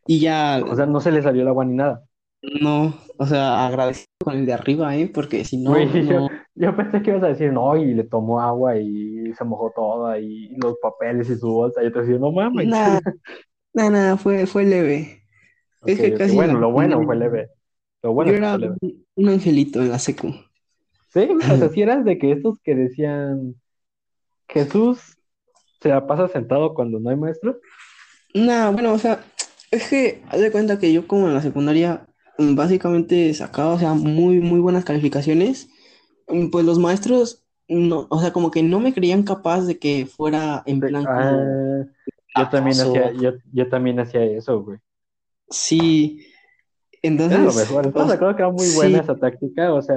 y 0.06 0.20
ya... 0.20 0.62
O 0.66 0.76
sea, 0.76 0.86
no 0.86 1.00
se 1.00 1.12
le 1.12 1.22
salió 1.22 1.42
el 1.42 1.48
agua 1.48 1.64
ni 1.64 1.74
nada. 1.74 2.04
No, 2.42 2.94
o 3.18 3.26
sea, 3.26 3.66
agradecido 3.66 4.06
con 4.24 4.36
el 4.36 4.46
de 4.46 4.54
arriba, 4.54 4.96
¿eh? 4.96 5.10
Porque 5.12 5.44
si 5.44 5.58
no, 5.58 5.84
yo, 5.84 6.20
no... 6.20 6.28
yo 6.54 6.76
pensé 6.76 7.02
que 7.02 7.10
ibas 7.10 7.22
a 7.22 7.28
decir 7.28 7.52
no, 7.52 7.76
y 7.76 7.92
le 7.94 8.04
tomó 8.04 8.40
agua 8.40 8.78
y 8.78 9.32
se 9.34 9.44
mojó 9.44 9.70
toda, 9.76 10.18
y 10.18 10.48
los 10.56 10.76
papeles 10.80 11.28
y 11.28 11.36
su 11.36 11.48
bolsa. 11.52 11.82
Yo 11.82 11.92
te 11.92 12.00
decía, 12.00 12.18
no 12.18 12.32
mames. 12.32 12.68
Nada, 13.74 13.90
nada, 13.90 14.16
fue, 14.16 14.46
fue 14.46 14.64
leve. 14.64 15.22
Es 15.86 16.00
que 16.00 16.14
casi 16.14 16.36
Bueno, 16.36 16.54
la- 16.54 16.60
lo 16.60 16.72
bueno 16.72 17.04
fue 17.04 17.16
leve. 17.16 17.50
Lo 18.02 18.12
bueno 18.12 18.32
Yo 18.32 18.38
era 18.38 18.56
un, 18.56 19.28
angelito 19.28 19.80
en 19.80 19.90
la 19.90 19.98
secu. 19.98 20.34
Sí, 21.08 21.28
o 21.30 21.56
sea, 21.56 21.68
si 21.70 21.82
eras 21.82 22.04
de 22.04 22.18
que 22.18 22.32
estos 22.32 22.58
que 22.60 22.74
decían 22.74 23.56
Jesús 24.48 25.18
se 25.80 25.88
la 25.88 26.06
pasa 26.06 26.28
sentado 26.28 26.74
cuando 26.74 26.98
no 27.00 27.10
hay 27.10 27.16
maestro. 27.16 27.60
Nah, 28.34 28.70
bueno, 28.70 28.92
o 28.92 28.98
sea, 28.98 29.24
es 29.70 29.88
que 29.88 30.22
haz 30.28 30.40
de 30.40 30.52
cuenta 30.52 30.78
que 30.78 30.92
yo 30.92 31.06
como 31.06 31.26
en 31.26 31.34
la 31.34 31.42
secundaria 31.42 32.06
mm, 32.38 32.54
básicamente 32.54 33.32
sacaba, 33.34 33.74
o 33.74 33.78
sea, 33.78 33.94
muy, 33.94 34.40
muy 34.40 34.60
buenas 34.60 34.84
calificaciones. 34.84 35.68
Mm, 36.28 36.50
Pues 36.50 36.64
los 36.64 36.78
maestros, 36.78 37.44
no, 37.68 38.06
o 38.10 38.20
sea, 38.20 38.32
como 38.32 38.50
que 38.50 38.62
no 38.62 38.80
me 38.80 38.92
creían 38.92 39.22
capaz 39.22 39.62
de 39.62 39.78
que 39.78 40.06
fuera 40.06 40.62
en 40.66 40.80
plan 40.80 41.04
como 41.04 41.86
Ah, 42.34 42.42
yo 42.42 42.48
también 42.48 42.80
hacía, 42.80 43.12
yo, 43.12 43.32
yo 43.52 43.68
también 43.68 43.98
hacía 43.98 44.24
eso, 44.24 44.62
güey. 44.62 44.78
Sí, 45.48 46.26
Lo 47.02 47.08
entonces, 47.08 47.56
mejor. 47.56 47.86
¿Estás 47.86 48.02
o, 48.02 48.06
de 48.08 48.14
acuerdo 48.14 48.36
que 48.36 48.42
era 48.42 48.52
muy 48.52 48.68
buena 48.74 48.98
sí, 48.98 49.04
esa 49.04 49.16
táctica? 49.16 49.72
O 49.72 49.82
sea, 49.82 49.96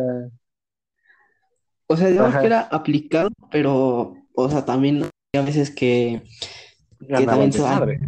o 1.87 1.97
sea, 1.97 2.07
digamos 2.07 2.35
que 2.35 2.45
era 2.45 2.61
aplicado, 2.61 3.29
pero, 3.51 4.15
o 4.33 4.49
sea, 4.49 4.65
también 4.65 5.03
a 5.35 5.41
veces 5.41 5.69
que, 5.69 6.23
también 7.07 7.51
se 7.51 7.61
desmadre. 7.61 7.99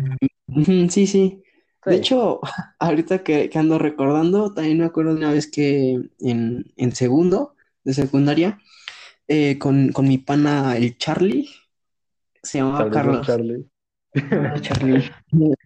Ujú, 0.48 0.90
Sí, 0.90 1.08
sí. 1.08 1.42
De 1.86 1.94
Sí. 1.94 1.98
hecho, 2.00 2.40
ahorita 2.80 3.24
que, 3.24 3.50
que 3.50 3.60
ando 3.60 3.78
recordando, 3.78 4.54
también 4.54 4.80
me 4.80 4.86
acuerdo 4.86 5.12
de 5.12 5.18
una 5.18 5.32
vez 5.32 5.50
que 5.50 6.00
en, 6.20 6.66
en 6.78 6.96
segundo 6.96 7.56
de 7.84 7.94
secundaria, 7.94 8.60
eh, 9.28 9.60
con, 9.60 9.92
con 9.92 10.08
mi 10.08 10.18
pana 10.18 10.78
el 10.78 10.98
Charlie, 10.98 11.48
se 12.42 12.60
llamaba 12.60 12.90
Saludos, 12.90 13.28
Carlos, 13.28 13.28
Charlie. 14.62 15.12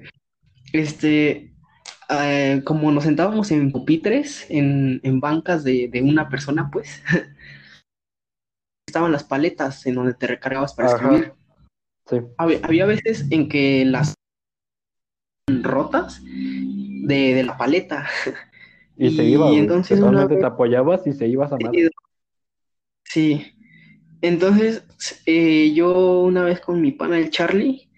Este, 0.71 1.53
eh, 2.09 2.61
como 2.65 2.91
nos 2.91 3.03
sentábamos 3.03 3.51
en 3.51 3.71
pupitres, 3.71 4.45
en, 4.49 4.99
en 5.03 5.19
bancas 5.19 5.63
de, 5.63 5.87
de 5.89 6.01
una 6.01 6.27
persona, 6.29 6.69
pues, 6.71 7.01
estaban 8.87 9.11
las 9.11 9.23
paletas 9.23 9.85
en 9.85 9.95
donde 9.95 10.15
te 10.15 10.27
recargabas 10.27 10.73
para 10.73 10.89
escribir. 10.89 11.33
Sí. 12.07 12.17
Había, 12.37 12.59
había 12.63 12.85
veces 12.87 13.27
en 13.29 13.47
que 13.47 13.85
las 13.85 14.15
rotas 15.47 16.21
de, 16.23 17.33
de 17.33 17.43
la 17.43 17.57
paleta. 17.57 18.07
Y 18.97 19.15
se 19.15 19.23
iba, 19.23 19.51
Y 19.51 19.57
entonces 19.57 19.99
una 19.99 20.25
vez, 20.25 20.39
te 20.39 20.45
apoyabas 20.45 21.05
y 21.07 21.13
se 21.13 21.27
ibas 21.27 21.51
a 21.51 21.57
madre. 21.57 21.89
sí, 23.03 23.55
entonces 24.21 24.83
eh, 25.25 25.71
yo 25.73 26.21
una 26.21 26.43
vez 26.43 26.59
con 26.59 26.81
mi 26.81 26.91
pana 26.91 27.17
el 27.17 27.29
Charlie 27.29 27.89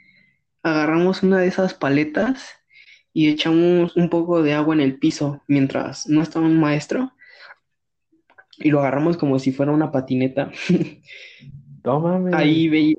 agarramos 0.61 1.23
una 1.23 1.39
de 1.39 1.47
esas 1.47 1.73
paletas 1.73 2.60
y 3.13 3.29
echamos 3.29 3.95
un 3.97 4.09
poco 4.09 4.43
de 4.43 4.53
agua 4.53 4.75
en 4.75 4.81
el 4.81 4.99
piso 4.99 5.41
mientras 5.47 6.07
no 6.07 6.21
estaba 6.21 6.45
un 6.47 6.59
maestro 6.59 7.13
y 8.57 8.69
lo 8.69 8.79
agarramos 8.79 9.17
como 9.17 9.39
si 9.39 9.51
fuera 9.51 9.71
una 9.71 9.91
patineta. 9.91 10.51
No 11.83 11.99
mames. 11.99 12.35
Ahí 12.37 12.69
veías 12.69 12.97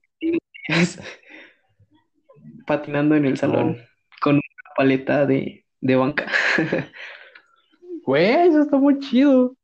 patinando 2.67 3.15
en 3.17 3.27
el 3.27 3.37
salón 3.37 3.77
con 4.21 4.35
una 4.37 4.43
paleta 4.77 5.27
de, 5.27 5.65
de 5.81 5.97
banca. 5.97 6.27
Güey, 8.05 8.49
eso 8.49 8.63
está 8.63 8.77
muy 8.79 8.99
chido. 9.01 9.57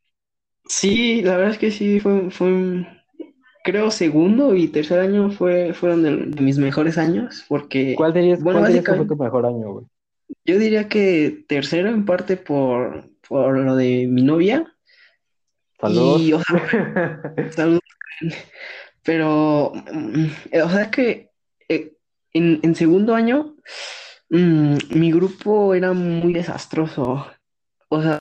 Sí, 0.68 1.22
la 1.22 1.36
verdad 1.36 1.52
es 1.52 1.58
que 1.58 1.70
sí, 1.70 2.00
fue, 2.00 2.30
fue 2.30 2.48
un- 2.48 2.86
creo 3.64 3.90
segundo 3.90 4.54
y 4.56 4.68
tercer 4.68 5.00
año 5.00 5.30
fue, 5.30 5.74
fueron 5.74 6.02
de, 6.02 6.16
de 6.16 6.42
mis 6.42 6.58
mejores 6.58 6.98
años, 6.98 7.44
porque, 7.48 7.96
¿Cuál 7.96 8.14
dirías, 8.14 8.42
bueno, 8.42 8.62
cuál 8.62 8.66
dirías 8.66 8.84
que 8.86 8.94
fue 8.94 9.04
tu 9.06 9.14
mejor 9.16 9.44
año, 9.44 9.72
güey? 9.72 9.86
Yo 10.48 10.58
diría 10.58 10.88
que 10.88 11.44
tercero 11.46 11.90
en 11.90 12.04
parte 12.06 12.36
por, 12.36 13.10
por 13.28 13.58
lo 13.58 13.76
de 13.76 14.06
mi 14.08 14.22
novia 14.22 14.74
Saludos. 15.80 16.22
y, 16.22 16.32
o 16.32 16.40
sea, 16.40 17.22
salud, 17.50 17.80
pero, 19.04 19.72
mm, 19.92 20.26
o 20.64 20.70
sea, 20.70 20.82
es 20.82 20.88
que 20.88 21.30
eh, 21.68 21.92
en, 22.32 22.60
en 22.62 22.74
segundo 22.74 23.14
año 23.14 23.56
mm, 24.30 24.76
mi 24.94 25.12
grupo 25.12 25.74
era 25.74 25.92
muy 25.92 26.32
desastroso, 26.32 27.26
o 27.88 28.02
sea, 28.02 28.18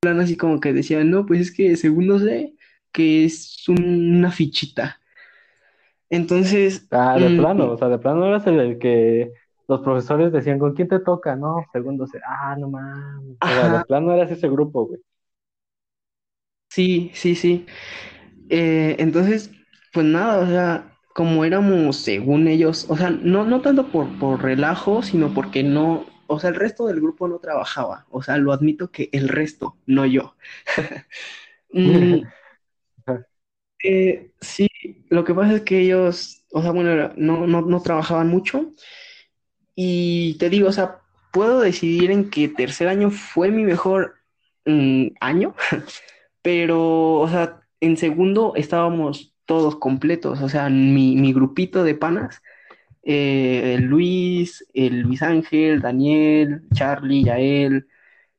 plan 0.00 0.20
así 0.20 0.36
como 0.36 0.60
que 0.60 0.72
decían, 0.72 1.10
no, 1.10 1.26
pues 1.26 1.40
es 1.40 1.50
que 1.52 1.76
segundo 1.76 2.18
sé 2.18 2.54
que 2.92 3.24
es 3.24 3.68
un- 3.68 4.18
una 4.18 4.30
fichita. 4.30 5.00
Entonces, 6.10 6.86
Ah, 6.90 7.18
de 7.18 7.30
mm, 7.30 7.36
plano, 7.38 7.72
o 7.72 7.78
sea, 7.78 7.88
de 7.88 7.98
plano 7.98 8.26
eras 8.26 8.46
el, 8.46 8.60
el 8.60 8.78
que 8.78 9.32
los 9.68 9.80
profesores 9.82 10.32
decían, 10.32 10.58
¿con 10.58 10.74
quién 10.74 10.88
te 10.88 11.00
toca? 11.00 11.36
No, 11.36 11.68
segundo 11.72 12.06
C. 12.06 12.20
Ah, 12.26 12.56
no 12.58 12.70
mames. 12.70 13.38
O 13.44 13.52
sea, 13.52 13.68
de 13.68 13.80
plano 13.80 14.12
eras 14.12 14.30
ese 14.30 14.48
grupo, 14.48 14.86
güey. 14.86 15.00
sí, 16.68 17.10
sí, 17.14 17.34
sí. 17.34 17.66
Eh, 18.50 18.96
entonces, 19.00 19.50
pues 19.92 20.06
nada, 20.06 20.38
o 20.44 20.46
sea, 20.46 20.98
como 21.14 21.44
éramos 21.44 21.98
según 21.98 22.48
ellos, 22.48 22.86
o 22.90 22.96
sea, 22.96 23.10
no, 23.10 23.44
no 23.46 23.62
tanto 23.62 23.90
por, 23.92 24.18
por 24.18 24.42
relajo, 24.42 25.02
sino 25.02 25.34
porque 25.34 25.62
no, 25.62 26.06
o 26.26 26.40
sea, 26.40 26.50
el 26.50 26.56
resto 26.56 26.86
del 26.86 27.00
grupo 27.00 27.28
no 27.28 27.38
trabajaba. 27.40 28.06
O 28.10 28.22
sea, 28.22 28.38
lo 28.38 28.52
admito 28.52 28.90
que 28.90 29.08
el 29.12 29.28
resto, 29.28 29.78
no 29.86 30.06
yo. 30.06 30.36
Mm, 31.76 32.22
eh, 33.84 34.30
sí, 34.40 34.68
lo 35.10 35.24
que 35.24 35.34
pasa 35.34 35.54
es 35.54 35.62
que 35.62 35.80
ellos, 35.80 36.44
o 36.52 36.62
sea, 36.62 36.70
bueno, 36.72 37.12
no, 37.16 37.46
no, 37.46 37.62
no 37.62 37.82
trabajaban 37.82 38.28
mucho. 38.28 38.72
Y 39.74 40.36
te 40.38 40.50
digo, 40.50 40.68
o 40.68 40.72
sea, 40.72 41.00
puedo 41.32 41.60
decidir 41.60 42.10
en 42.10 42.30
que 42.30 42.48
tercer 42.48 42.88
año 42.88 43.10
fue 43.10 43.50
mi 43.50 43.64
mejor 43.64 44.14
mm, 44.66 45.08
año, 45.20 45.54
pero, 46.42 47.14
o 47.20 47.28
sea, 47.28 47.60
en 47.80 47.96
segundo 47.96 48.54
estábamos 48.56 49.34
todos 49.46 49.76
completos, 49.76 50.40
o 50.40 50.48
sea, 50.48 50.68
mi, 50.70 51.16
mi 51.16 51.32
grupito 51.32 51.84
de 51.84 51.94
panas, 51.94 52.40
eh, 53.02 53.74
el 53.74 53.84
Luis, 53.84 54.66
el 54.72 55.00
Luis 55.00 55.22
Ángel, 55.22 55.80
Daniel, 55.80 56.62
Charlie, 56.72 57.24
Yael, 57.24 57.86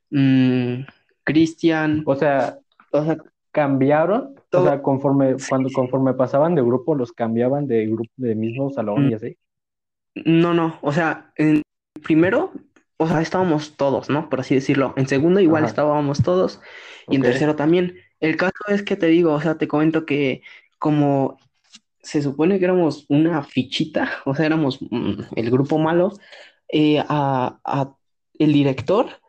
mm, 0.10 0.86
Cristian, 1.24 2.04
O 2.06 2.16
sea, 2.16 2.58
o 2.92 3.04
sea, 3.04 3.18
cambiaron, 3.52 4.36
o 4.52 4.64
sea, 4.64 4.82
conforme, 4.82 5.38
sí, 5.38 5.46
cuando 5.50 5.70
conforme 5.70 6.14
pasaban 6.14 6.56
de 6.56 6.62
grupo, 6.62 6.96
los 6.96 7.12
cambiaban 7.12 7.68
de 7.68 7.86
grupo, 7.88 8.12
de 8.18 8.36
mismo 8.36 8.70
salón 8.72 9.08
mm, 9.08 9.12
y 9.12 9.14
así. 9.14 9.38
No, 10.16 10.54
no, 10.54 10.80
o 10.82 10.92
sea, 10.94 11.32
en 11.36 11.62
primero, 12.04 12.54
o 12.98 13.08
sea, 13.08 13.22
estábamos 13.22 13.76
todos, 13.76 14.10
¿no? 14.10 14.30
Por 14.30 14.40
así 14.40 14.56
decirlo. 14.56 14.94
En 14.96 15.08
segundo 15.08 15.40
igual 15.42 15.64
Ajá, 15.64 15.70
estábamos 15.70 16.24
todos 16.24 16.62
y 17.10 17.18
en 17.18 17.22
tercero 17.22 17.56
también. 17.56 17.98
El 18.20 18.38
caso 18.38 18.54
es 18.70 18.84
que 18.84 18.96
te 18.96 19.08
digo, 19.08 19.34
o 19.34 19.42
sea, 19.42 19.58
te 19.58 19.68
comento 19.68 20.06
que 20.06 20.42
como 20.80 21.38
se 22.02 22.22
supone 22.22 22.60
que 22.60 22.66
éramos 22.66 23.06
una 23.10 23.44
fichita, 23.44 24.10
o 24.26 24.36
sea, 24.36 24.46
éramos 24.46 24.80
mm, 24.82 25.22
el 25.36 25.52
grupo 25.52 25.78
malo, 25.78 26.14
eh, 26.70 27.00
a, 27.00 27.60
a 27.64 27.96
el 28.38 28.54
director, 28.54 29.20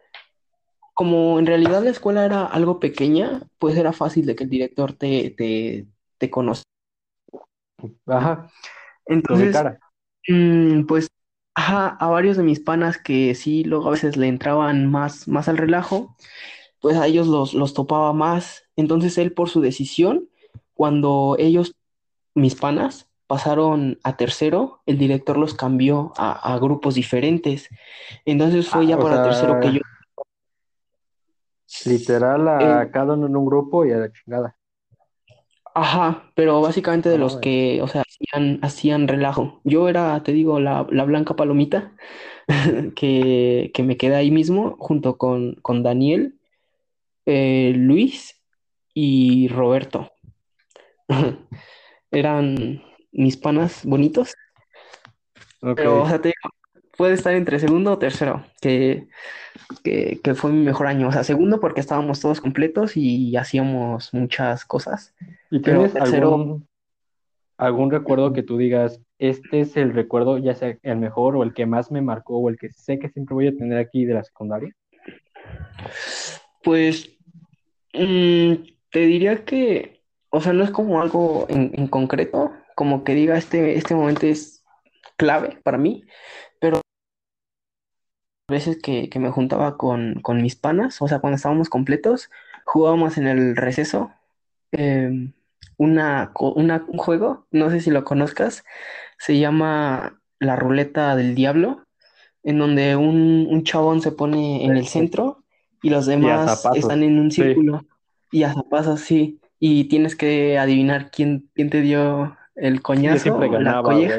como 0.95 1.39
en 1.39 1.47
realidad 1.47 1.83
la 1.83 1.91
escuela 1.91 2.25
era 2.25 2.47
algo 2.47 2.81
pequeña, 2.81 3.43
pues 3.59 3.77
era 3.77 3.93
fácil 3.93 4.27
de 4.27 4.37
que 4.37 4.45
el 4.45 4.51
director 4.51 4.93
te, 4.93 5.31
te, 5.31 5.87
te 6.19 6.31
conociera. 6.31 6.65
Ajá, 8.07 8.51
Entonces. 9.07 9.57
Mm, 10.29 10.87
pues, 10.87 11.09
ajá, 11.55 11.89
a 11.89 12.09
varios 12.09 12.37
de 12.37 12.43
mis 12.43 12.61
panas 12.61 12.99
que 12.99 13.35
sí, 13.35 13.65
luego 13.65 13.89
a 13.89 13.93
veces 13.93 14.17
le 14.17 14.29
entraban 14.29 14.91
más, 14.91 15.29
más 15.29 15.49
al 15.49 15.57
relajo, 15.57 16.17
pues 16.81 16.97
a 16.97 17.07
ellos 17.07 17.27
los, 17.27 17.55
los 17.55 17.75
topaba 17.75 18.13
más. 18.13 18.65
Entonces 18.77 19.19
él 19.19 19.33
por 19.33 19.49
su 19.49 19.61
decisión, 19.61 20.29
cuando 20.75 21.37
ellos, 21.39 21.75
mis 22.35 22.55
panas, 22.55 23.09
pasaron 23.27 23.99
a 24.05 24.17
tercero, 24.17 24.83
el 24.87 24.99
director 24.99 25.37
los 25.37 25.55
cambió 25.55 26.13
a, 26.17 26.55
a 26.55 26.59
grupos 26.59 26.95
diferentes. 26.95 27.69
Entonces 28.25 28.69
fue 28.69 28.83
Ah, 28.83 28.89
ya 28.91 28.99
para 28.99 29.23
tercero 29.23 29.59
que 29.61 29.73
yo... 29.73 29.81
literal 31.85 32.47
eh, 32.63 32.73
a 32.73 32.91
cada 32.91 33.15
uno 33.15 33.27
en 33.27 33.37
un 33.37 33.47
grupo 33.47 33.85
y 33.85 33.93
a 33.93 33.97
la 33.97 34.13
chingada. 34.13 34.57
Ajá, 35.79 36.33
pero 36.35 36.63
básicamente 36.63 37.11
de 37.11 37.19
los 37.19 37.35
Ay. 37.35 37.41
que, 37.43 37.83
o 37.83 37.87
sea, 37.87 38.01
hacían, 38.01 38.59
hacían 38.63 39.09
relajo. 39.09 39.61
Yo 39.63 39.91
era, 39.91 40.23
te 40.23 40.33
digo, 40.33 40.59
la, 40.59 40.87
la 40.91 41.05
blanca 41.05 41.37
palomita 41.37 41.93
que, 42.97 43.71
que 43.75 43.83
me 43.83 43.99
quedé 43.99 44.15
ahí 44.15 44.31
mismo 44.31 44.77
junto 44.79 45.19
con, 45.19 45.57
con 45.57 45.83
Daniel, 45.83 46.39
eh, 47.27 47.75
Luis 47.77 48.43
y 48.95 49.49
Roberto. 49.49 50.11
Eran 52.11 52.83
mis 53.13 53.37
panas 53.37 53.85
bonitos, 53.85 54.35
pero, 55.61 56.05
o 56.05 56.09
sea, 56.09 56.23
te 56.23 56.29
digo, 56.29 56.56
puede 56.97 57.15
estar 57.15 57.35
entre 57.35 57.59
segundo 57.59 57.93
o 57.93 57.99
tercero, 57.99 58.45
que, 58.61 59.09
que, 59.83 60.21
que 60.23 60.35
fue 60.35 60.53
mi 60.53 60.65
mejor 60.65 60.87
año. 60.87 61.09
O 61.09 61.13
sea, 61.13 61.25
segundo 61.25 61.61
porque 61.61 61.81
estábamos 61.81 62.21
todos 62.21 62.41
completos 62.41 62.97
y 62.97 63.37
hacíamos 63.37 64.13
muchas 64.15 64.65
cosas, 64.65 65.15
¿Y 65.51 65.61
tienes 65.61 65.93
tercero, 65.93 66.35
algún, 66.35 66.69
algún 67.59 67.91
recuerdo 67.91 68.33
que 68.33 68.43
tú 68.43 68.57
digas, 68.57 69.01
este 69.19 69.61
es 69.61 69.77
el 69.77 69.95
recuerdo, 69.95 70.39
ya 70.39 70.55
sea 70.55 70.77
el 70.83 70.99
mejor 70.99 71.37
o 71.37 71.43
el 71.43 71.55
que 71.55 71.67
más 71.67 71.91
me 71.91 72.03
marcó 72.03 72.39
o 72.39 72.49
el 72.49 72.59
que 72.59 72.71
sé 72.73 72.99
que 72.99 73.09
siempre 73.09 73.35
voy 73.35 73.49
a 73.49 73.57
tener 73.57 73.79
aquí 73.79 74.05
de 74.05 74.15
la 74.15 74.25
secundaria? 74.25 74.75
pues 76.63 77.17
mm, 77.95 78.55
te 78.91 79.01
diría 79.01 79.45
que, 79.45 80.03
o 80.31 80.41
sea, 80.41 80.53
no 80.53 80.65
es 80.65 80.71
como 80.71 81.01
algo 81.01 81.47
en, 81.49 81.71
en 81.75 81.87
concreto, 81.87 82.53
como 82.75 83.05
que 83.05 83.15
diga 83.15 83.37
este, 83.39 83.77
este 83.77 83.95
momento 83.95 84.27
es 84.27 84.65
clave 85.17 85.59
para 85.63 85.79
mí, 85.79 86.05
veces 88.49 88.79
que, 88.83 89.09
que 89.11 89.19
me 89.19 89.31
juntaba 89.31 89.77
con, 89.77 90.21
con 90.23 90.43
mis 90.43 90.57
panas, 90.57 91.01
o 91.03 91.09
sea, 91.09 91.19
cuando 91.21 91.37
estábamos 91.37 91.69
completos, 91.69 92.31
jugábamos 92.65 93.19
en 93.19 93.27
el 93.27 93.57
receso 93.57 94.13
eh, 94.73 95.11
una, 95.79 96.33
una- 96.41 96.85
un 96.89 96.99
juego, 96.99 97.47
no 97.51 97.71
sé 97.71 97.81
si 97.81 97.91
lo 97.91 98.05
conozcas, 98.05 98.65
se 99.19 99.39
llama 99.39 100.21
La 100.39 100.57
Ruleta 100.57 101.17
del 101.17 101.35
Diablo, 101.35 101.85
en 102.43 102.59
donde 102.59 102.97
un, 102.97 103.47
un 103.51 103.65
chabón 103.65 104.01
se 104.03 104.13
pone 104.13 104.65
en 104.65 104.77
el 104.77 104.87
centro 104.87 105.45
y 105.83 105.91
los 105.91 106.07
demás 106.07 106.69
están 106.73 107.03
en 107.03 107.19
un 107.19 107.31
Sí. 107.31 107.43
círculo 107.43 107.85
y 108.31 108.43
a 108.45 108.55
zapazos, 108.55 109.01
sí, 109.01 109.41
y 109.59 109.85
tienes 109.85 110.17
que 110.17 110.59
adivinar 110.59 111.11
quién, 111.11 111.51
quién 111.55 111.71
te 111.71 111.81
dio 111.83 112.37
el 112.57 112.75
Yo 112.77 112.83
coñazo 112.83 113.23
siempre 113.23 113.51
la 113.51 113.81
güey. 113.83 114.19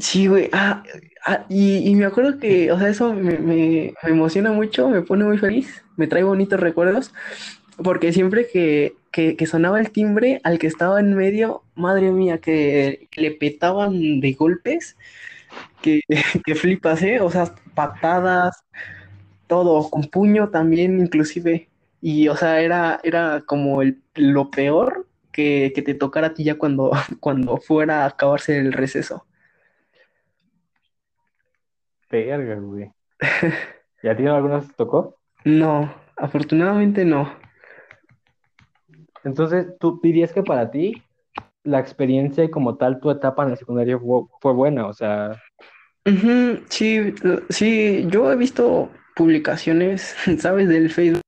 Sí, 0.00 0.26
güey. 0.28 0.48
Ah, 0.52 0.82
ah, 1.26 1.46
y, 1.48 1.88
y 1.88 1.94
me 1.96 2.04
acuerdo 2.06 2.38
que, 2.38 2.70
o 2.70 2.78
sea, 2.78 2.88
eso 2.88 3.12
me, 3.14 3.38
me- 3.38 3.94
emociona 4.02 4.52
mucho, 4.52 4.88
me 4.88 5.02
pone 5.02 5.24
muy 5.24 5.38
feliz, 5.38 5.82
me 5.96 6.06
trae 6.06 6.22
bonitos 6.22 6.60
recuerdos, 6.60 7.12
porque 7.82 8.12
siempre 8.12 8.48
que, 8.52 8.96
que, 9.12 9.46
sonaba 9.46 9.80
el 9.80 9.90
timbre, 9.92 10.40
al 10.44 10.58
que 10.58 10.66
estaba 10.68 11.00
en 11.00 11.14
medio, 11.14 11.62
madre 11.74 12.12
mía, 12.12 12.38
que 12.40 13.08
le 13.16 13.30
petaban 13.32 14.20
de 14.20 14.32
golpes, 14.34 14.96
que, 15.82 16.02
que 16.46 16.54
flipas, 16.56 17.02
¿eh? 17.02 17.20
O 17.20 17.30
sea, 17.30 17.54
patadas, 17.74 18.64
todo, 19.48 19.90
con 19.90 20.04
puño 20.04 20.50
también, 20.50 21.00
inclusive. 21.00 21.70
Y, 22.02 22.28
o 22.28 22.36
sea, 22.36 22.60
era, 22.62 23.00
era 23.04 23.42
como 23.46 23.82
el, 23.82 24.02
lo 24.16 24.50
peor 24.52 25.08
que, 25.32 25.72
que 25.74 25.82
te 25.82 25.94
tocara 25.94 26.28
a 26.28 26.34
ti 26.34 26.44
ya 26.44 26.58
cuando, 26.58 26.92
cuando 27.20 27.58
fuera 27.58 28.04
a 28.04 28.08
acabarse 28.08 28.58
el 28.58 28.72
receso. 28.74 29.26
Verga, 32.10 32.54
güey. 32.56 32.90
¿Y 34.02 34.08
a 34.08 34.16
ti 34.16 34.26
alguna 34.26 34.56
vez 34.56 34.68
te 34.68 34.74
tocó? 34.74 35.18
No, 35.44 35.92
afortunadamente 36.16 37.04
no. 37.04 37.32
Entonces, 39.24 39.66
¿tú 39.78 40.00
dirías 40.02 40.32
que 40.32 40.42
para 40.42 40.70
ti 40.70 41.02
la 41.64 41.80
experiencia 41.80 42.50
como 42.50 42.76
tal 42.76 43.00
tu 43.00 43.10
etapa 43.10 43.44
en 43.44 43.50
la 43.50 43.56
secundaria 43.56 43.98
fue, 43.98 44.22
fue 44.40 44.52
buena? 44.52 44.86
O 44.86 44.92
sea, 44.92 45.36
sí, 46.68 47.14
sí, 47.50 48.06
yo 48.08 48.32
he 48.32 48.36
visto 48.36 48.90
publicaciones, 49.14 50.14
¿sabes? 50.38 50.68
Del 50.68 50.90
Facebook, 50.90 51.22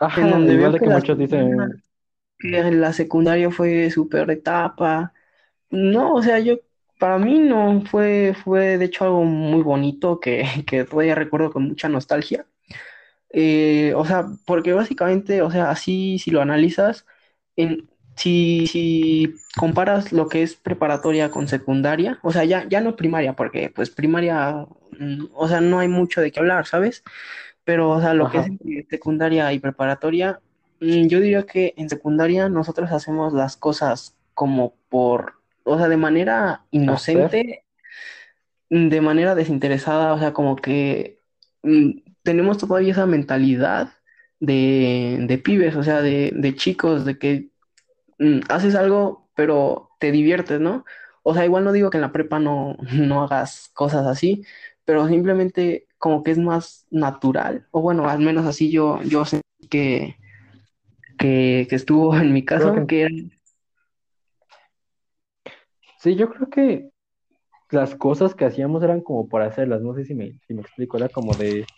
en 0.00 0.06
ajá, 0.06 0.28
donde 0.28 0.54
igual 0.54 0.72
veo 0.72 0.72
de 0.72 0.78
que 0.78 0.84
que 0.84 0.90
muchos 0.90 1.18
dicen, 1.18 1.82
que 2.38 2.70
la 2.72 2.92
secundaria 2.92 3.50
fue 3.50 3.90
súper 3.90 4.30
etapa. 4.30 5.12
No, 5.70 6.14
o 6.14 6.22
sea, 6.22 6.38
yo, 6.38 6.58
para 6.98 7.18
mí 7.18 7.38
no, 7.38 7.82
fue, 7.86 8.34
fue 8.44 8.78
de 8.78 8.84
hecho 8.86 9.04
algo 9.04 9.24
muy 9.24 9.62
bonito 9.62 10.20
que, 10.20 10.44
que 10.66 10.84
todavía 10.84 11.14
recuerdo 11.14 11.52
con 11.52 11.64
mucha 11.68 11.88
nostalgia. 11.88 12.46
Eh, 13.30 13.92
o 13.96 14.04
sea, 14.04 14.26
porque 14.46 14.72
básicamente, 14.72 15.42
o 15.42 15.50
sea, 15.50 15.70
así 15.70 16.18
si 16.18 16.30
lo 16.30 16.40
analizas, 16.40 17.06
en, 17.56 17.88
si, 18.16 18.66
si 18.66 19.34
comparas 19.56 20.12
lo 20.12 20.28
que 20.28 20.42
es 20.42 20.54
preparatoria 20.56 21.30
con 21.30 21.48
secundaria, 21.48 22.18
o 22.22 22.32
sea, 22.32 22.44
ya, 22.44 22.66
ya 22.68 22.80
no 22.80 22.96
primaria, 22.96 23.34
porque 23.34 23.70
pues 23.70 23.90
primaria, 23.90 24.66
mm, 24.98 25.26
o 25.34 25.48
sea, 25.48 25.60
no 25.60 25.78
hay 25.78 25.88
mucho 25.88 26.20
de 26.20 26.32
qué 26.32 26.40
hablar, 26.40 26.66
¿sabes? 26.66 27.04
Pero, 27.64 27.90
o 27.90 28.00
sea, 28.00 28.14
lo 28.14 28.30
que 28.30 28.38
es 28.38 28.46
entre 28.46 28.86
secundaria 28.90 29.52
y 29.52 29.58
preparatoria, 29.60 30.40
mm, 30.80 31.06
yo 31.08 31.20
diría 31.20 31.44
que 31.46 31.74
en 31.76 31.90
secundaria 31.90 32.48
nosotros 32.48 32.90
hacemos 32.92 33.32
las 33.34 33.56
cosas 33.56 34.16
como 34.34 34.74
por, 34.88 35.34
o 35.66 35.78
sea, 35.78 35.88
de 35.88 35.96
manera 35.98 36.66
inocente 36.70 37.66
de 38.70 39.00
manera 39.00 39.34
desinteresada, 39.34 40.12
o 40.14 40.18
sea, 40.18 40.32
como 40.32 40.56
que 40.56 41.20
mm, 41.62 41.90
tenemos 42.22 42.58
todavía 42.58 42.92
esa 42.92 43.06
mentalidad 43.06 43.92
de, 44.40 45.18
de 45.26 45.38
pibes, 45.38 45.76
o 45.76 45.82
sea, 45.82 46.02
de, 46.02 46.32
de 46.34 46.54
chicos, 46.56 47.04
de 47.04 47.18
que 47.18 47.50
mm, 48.18 48.40
haces 48.48 48.74
algo, 48.74 49.28
pero 49.34 49.90
te 50.00 50.12
diviertes, 50.12 50.60
¿no? 50.60 50.84
O 51.22 51.34
sea, 51.34 51.44
igual 51.44 51.64
no 51.64 51.72
digo 51.72 51.90
que 51.90 51.98
en 51.98 52.02
la 52.02 52.12
prepa 52.12 52.38
no, 52.38 52.76
no 52.92 53.22
hagas 53.22 53.70
cosas 53.74 54.06
así, 54.06 54.44
pero 54.84 55.08
simplemente 55.08 55.86
como 55.98 56.22
que 56.22 56.32
es 56.32 56.38
más 56.38 56.86
natural, 56.90 57.66
o 57.70 57.80
bueno, 57.82 58.08
al 58.08 58.20
menos 58.20 58.46
así 58.46 58.70
yo, 58.70 59.02
yo 59.02 59.24
sé 59.24 59.40
que, 59.70 60.16
que, 61.18 61.66
que 61.68 61.76
estuvo 61.76 62.16
en 62.16 62.32
mi 62.32 62.44
caso, 62.44 62.74
que 62.74 62.86
que 62.86 63.02
era, 63.02 63.10
sí, 66.10 66.16
yo 66.16 66.28
creo 66.30 66.48
que 66.50 66.90
las 67.70 67.94
cosas 67.96 68.34
que 68.34 68.44
hacíamos 68.46 68.82
eran 68.82 69.02
como 69.02 69.28
por 69.28 69.42
hacerlas, 69.42 69.82
no 69.82 69.94
sé 69.94 70.04
si 70.04 70.14
me, 70.14 70.38
si 70.46 70.54
me 70.54 70.62
explico, 70.62 70.96
era 70.98 71.10
como 71.10 71.36
de, 71.36 71.70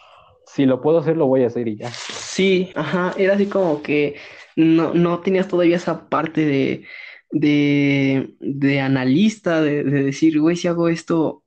si 0.46 0.66
lo 0.66 0.80
puedo 0.82 0.98
hacer, 1.00 1.16
lo 1.16 1.26
voy 1.28 1.44
a 1.44 1.48
hacer 1.48 1.68
y 1.68 1.78
ya. 1.78 2.00
Sí, 2.06 2.70
ajá, 2.74 3.14
era 3.18 3.34
así 3.34 3.48
como 3.48 3.82
que 3.82 4.16
no, 4.56 4.94
no 4.94 5.20
tenías 5.20 5.48
todavía 5.48 5.76
esa 5.76 6.08
parte 6.08 6.44
de, 6.44 6.86
de, 7.30 8.34
de 8.40 8.80
analista, 8.80 9.60
de, 9.62 9.84
de 9.84 10.02
decir, 10.04 10.40
güey, 10.40 10.56
si 10.56 10.68
hago 10.68 10.88
esto, 10.88 11.44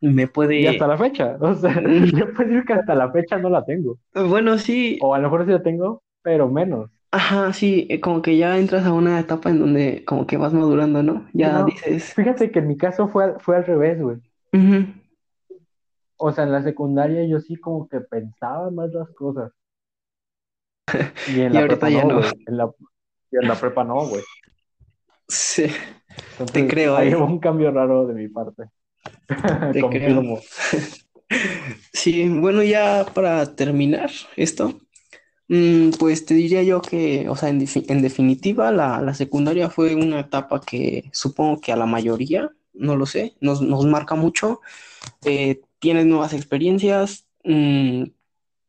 me 0.00 0.28
Y 0.54 0.66
hasta 0.66 0.86
puede... 0.86 0.86
la 0.86 0.96
fecha, 0.98 1.36
o 1.40 1.54
sea, 1.54 1.74
yo 2.14 2.32
puedo 2.32 2.48
decir 2.48 2.64
que 2.64 2.72
hasta 2.74 2.94
la 2.94 3.10
fecha 3.12 3.38
no 3.38 3.48
la 3.50 3.64
tengo. 3.64 3.98
Bueno, 4.14 4.58
sí, 4.58 4.98
O 4.98 5.14
a 5.14 5.18
lo 5.18 5.24
mejor 5.24 5.44
sí 5.44 5.52
la 5.52 5.62
tengo, 5.62 6.02
pero 6.22 6.48
menos. 6.48 6.90
Ajá, 7.12 7.52
sí, 7.52 7.86
eh, 7.90 8.00
como 8.00 8.22
que 8.22 8.36
ya 8.36 8.58
entras 8.58 8.84
a 8.86 8.92
una 8.92 9.20
etapa 9.20 9.50
en 9.50 9.60
donde 9.60 10.04
como 10.04 10.26
que 10.26 10.36
vas 10.36 10.52
madurando, 10.52 11.02
¿no? 11.02 11.28
Ya 11.32 11.62
no, 11.62 11.64
dices, 11.64 12.14
fíjate 12.14 12.50
que 12.50 12.60
en 12.60 12.68
mi 12.68 12.76
caso 12.76 13.08
fue, 13.08 13.24
al- 13.24 13.40
fue 13.40 13.56
al 13.56 13.66
revés, 13.66 14.00
güey. 14.00 14.18
ujú, 14.52 14.78
O 16.16 16.32
sea, 16.32 16.44
en 16.44 16.52
la 16.52 16.62
secundaria 16.62 17.26
yo 17.26 17.38
sí 17.38 17.56
como 17.56 17.86
que 17.86 18.00
pensaba 18.00 18.70
más 18.70 18.90
las 18.94 19.10
cosas. 19.10 19.52
Y 21.24 21.40
en 21.40 21.52
y 21.52 21.54
la 21.54 21.60
ahorita 21.60 21.88
prepa 21.88 21.90
ya 21.90 22.04
no, 22.04 22.12
no. 22.12 22.20
güey. 22.20 22.32
En 22.46 22.56
la, 22.56 22.70
y 23.32 23.36
en 23.38 23.46
la 23.48 23.60
prepa 23.60 23.84
no, 23.84 24.06
güey. 24.06 24.24
Sí, 25.28 25.66
te 26.52 26.66
Entonces, 26.66 26.68
creo, 26.68 26.96
ahí 26.96 27.08
¿eh? 27.08 27.16
hubo 27.16 27.24
un 27.26 27.38
cambio 27.38 27.70
raro 27.70 28.06
de 28.06 28.14
mi 28.14 28.28
parte. 28.28 28.64
Te 29.70 29.80
creo. 29.88 30.22
Confirmo. 30.22 30.40
Sí, 31.92 32.28
bueno, 32.28 32.62
ya 32.62 33.06
para 33.14 33.54
terminar 33.56 34.10
esto, 34.36 34.80
pues 35.98 36.24
te 36.24 36.34
diría 36.34 36.62
yo 36.62 36.80
que, 36.82 37.28
o 37.28 37.36
sea, 37.36 37.48
en, 37.50 37.60
defi- 37.60 37.84
en 37.88 38.02
definitiva, 38.02 38.70
la, 38.72 39.00
la 39.02 39.14
secundaria 39.14 39.68
fue 39.70 39.94
una 39.94 40.20
etapa 40.20 40.60
que 40.60 41.10
supongo 41.12 41.60
que 41.60 41.72
a 41.72 41.76
la 41.76 41.86
mayoría, 41.86 42.50
no 42.72 42.96
lo 42.96 43.06
sé, 43.06 43.36
nos, 43.40 43.60
nos 43.62 43.84
marca 43.86 44.14
mucho. 44.14 44.60
Eh, 45.24 45.62
tienes 45.80 46.06
nuevas 46.06 46.32
experiencias, 46.34 47.26
mm, 47.44 48.04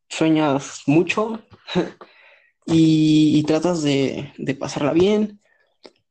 sueñas 0.09 0.83
mucho 0.87 1.41
y, 2.65 3.39
y 3.39 3.43
tratas 3.43 3.83
de, 3.83 4.33
de 4.37 4.55
pasarla 4.55 4.93
bien. 4.93 5.39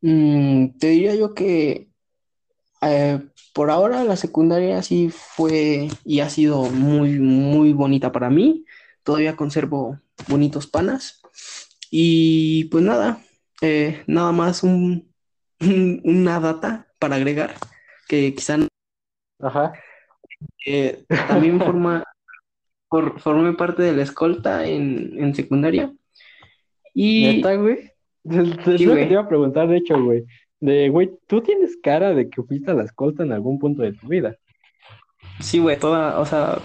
Mm, 0.03 0.79
te 0.79 0.89
diría 0.89 1.15
yo 1.17 1.35
que 1.35 1.89
eh, 2.83 3.21
por 3.55 3.71
ahora 3.71 4.05
la 4.05 4.17
secundaria 4.17 4.83
sí 4.83 5.11
fue 5.11 5.89
y 6.05 6.21
ha 6.21 6.31
sido 6.31 6.65
muy, 6.71 7.19
muy 7.19 7.73
bonita 7.73 8.13
para 8.13 8.31
mí. 8.31 8.65
Todavía 9.05 9.37
conservo 9.37 9.99
bonitos 10.29 10.67
panas. 10.67 11.21
Y 11.91 12.65
pues 12.67 12.85
nada, 12.85 13.19
eh, 13.61 14.03
nada 14.07 14.33
más 14.33 14.63
un, 14.63 15.13
una 16.05 16.41
data 16.41 16.87
para 16.99 17.17
agregar, 17.17 17.55
que 18.09 18.35
quizá 18.35 18.59
Ajá. 19.41 19.73
eh, 20.67 21.05
también 21.29 21.59
forma, 21.65 22.05
for- 22.89 23.21
formé 23.21 23.53
parte 23.55 23.83
de 23.83 23.93
la 23.93 24.03
escolta 24.03 24.67
en, 24.67 25.15
en 25.23 25.35
secundaria. 25.35 25.93
Y 26.95 27.37
¿Neta, 27.37 27.55
güey? 27.57 27.91
Es 28.25 28.37
lo 28.37 28.77
que 28.77 28.87
güey. 28.87 29.09
te 29.09 29.13
iba 29.15 29.23
a 29.23 29.29
preguntar, 29.29 29.67
de 29.69 29.79
hecho, 29.79 30.01
güey. 30.03 30.25
De, 30.61 30.89
güey, 30.91 31.11
¿tú 31.27 31.41
tienes 31.43 31.77
cara 31.83 32.15
de 32.15 32.31
que 32.31 32.41
fuiste 32.43 32.71
a 32.71 32.75
la 32.75 32.85
escolta 32.85 33.25
en 33.25 33.33
algún 33.33 33.59
punto 33.59 33.83
de 33.83 33.93
tu 33.95 34.07
vida? 34.07 34.37
Sí, 35.41 35.59
güey, 35.59 35.77
toda, 35.77 36.21
o 36.21 36.25
sea, 36.25 36.59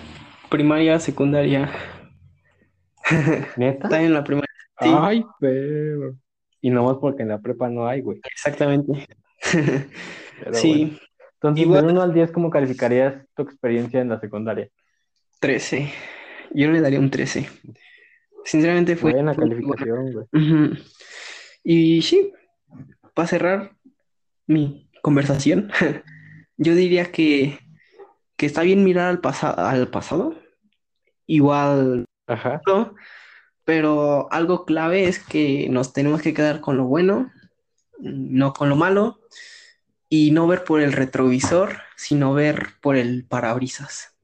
primaria, 0.49 0.99
secundaria. 0.99 1.71
¿Neta? 3.57 3.89
También 3.89 4.05
en 4.07 4.13
la 4.13 4.23
primaria. 4.23 4.47
Sí. 4.79 4.89
Ay, 4.93 5.25
pero... 5.39 6.15
Y 6.61 6.69
nomás 6.69 6.97
porque 6.99 7.23
en 7.23 7.29
la 7.29 7.39
prepa 7.39 7.69
no 7.69 7.87
hay, 7.87 8.01
güey. 8.01 8.19
Exactamente. 8.23 9.07
Pero 10.39 10.53
Sí, 10.53 10.85
bueno. 10.85 10.99
Entonces, 11.35 11.65
Igual- 11.65 11.81
del 11.83 11.91
1 11.91 12.01
al 12.01 12.13
10, 12.13 12.31
¿cómo 12.31 12.49
calificarías 12.49 13.13
tu 13.35 13.43
experiencia 13.43 14.01
en 14.01 14.09
la 14.09 14.19
secundaria? 14.19 14.67
13. 15.39 15.91
Yo 16.51 16.71
le 16.71 16.81
daría 16.81 16.99
un 16.99 17.11
13. 17.11 17.47
Sinceramente 18.43 18.95
fue. 18.95 19.13
Buena 19.13 19.35
calificación, 19.35 20.13
güey. 20.13 20.25
Y 21.63 22.01
sí, 22.01 22.31
para 23.13 23.27
cerrar 23.27 23.71
mi 24.47 24.89
conversación, 25.03 25.69
yo 26.57 26.73
diría 26.73 27.11
que, 27.11 27.59
que 28.35 28.45
está 28.47 28.63
bien 28.63 28.83
mirar 28.83 29.09
al, 29.09 29.19
pasa- 29.21 29.51
al 29.69 29.89
pasado, 29.89 30.33
igual, 31.27 32.05
Ajá. 32.27 32.61
¿no? 32.67 32.93
pero 33.67 34.31
algo 34.31 34.63
clave 34.63 35.09
es 35.09 35.19
que 35.19 35.67
nos 35.69 35.91
tenemos 35.91 36.21
que 36.21 36.33
quedar 36.33 36.61
con 36.61 36.77
lo 36.77 36.85
bueno, 36.85 37.33
no 37.99 38.53
con 38.53 38.69
lo 38.69 38.77
malo, 38.77 39.19
y 40.07 40.31
no 40.31 40.47
ver 40.47 40.63
por 40.63 40.79
el 40.79 40.93
retrovisor, 40.93 41.71
sino 41.97 42.33
ver 42.33 42.67
por 42.81 42.95
el 42.95 43.25
parabrisas. 43.25 44.15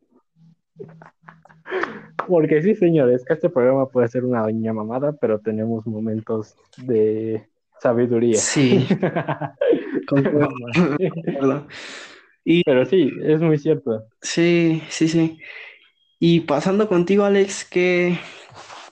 Porque 2.26 2.62
sí, 2.62 2.74
señores, 2.74 3.26
que 3.26 3.34
este 3.34 3.49
programa 3.49 3.89
puede 3.89 4.08
ser 4.08 4.24
una 4.24 4.43
doña 4.43 4.72
mamada, 4.72 5.12
pero 5.12 5.39
tenemos 5.39 5.86
momentos 5.86 6.56
de 6.78 7.45
sabiduría. 7.82 8.38
Sí, 8.38 8.88
concuerdo, 10.08 10.56
concuerdo. 11.14 11.68
Y 12.45 12.64
Pero 12.64 12.86
sí, 12.86 13.12
es 13.24 13.41
muy 13.41 13.58
cierto. 13.58 14.06
Sí, 14.22 14.82
sí, 14.88 15.10
sí. 15.10 15.38
Y 16.26 16.39
pasando 16.39 16.88
contigo, 16.88 17.26
Alex, 17.26 17.65
¿qué, 17.65 18.17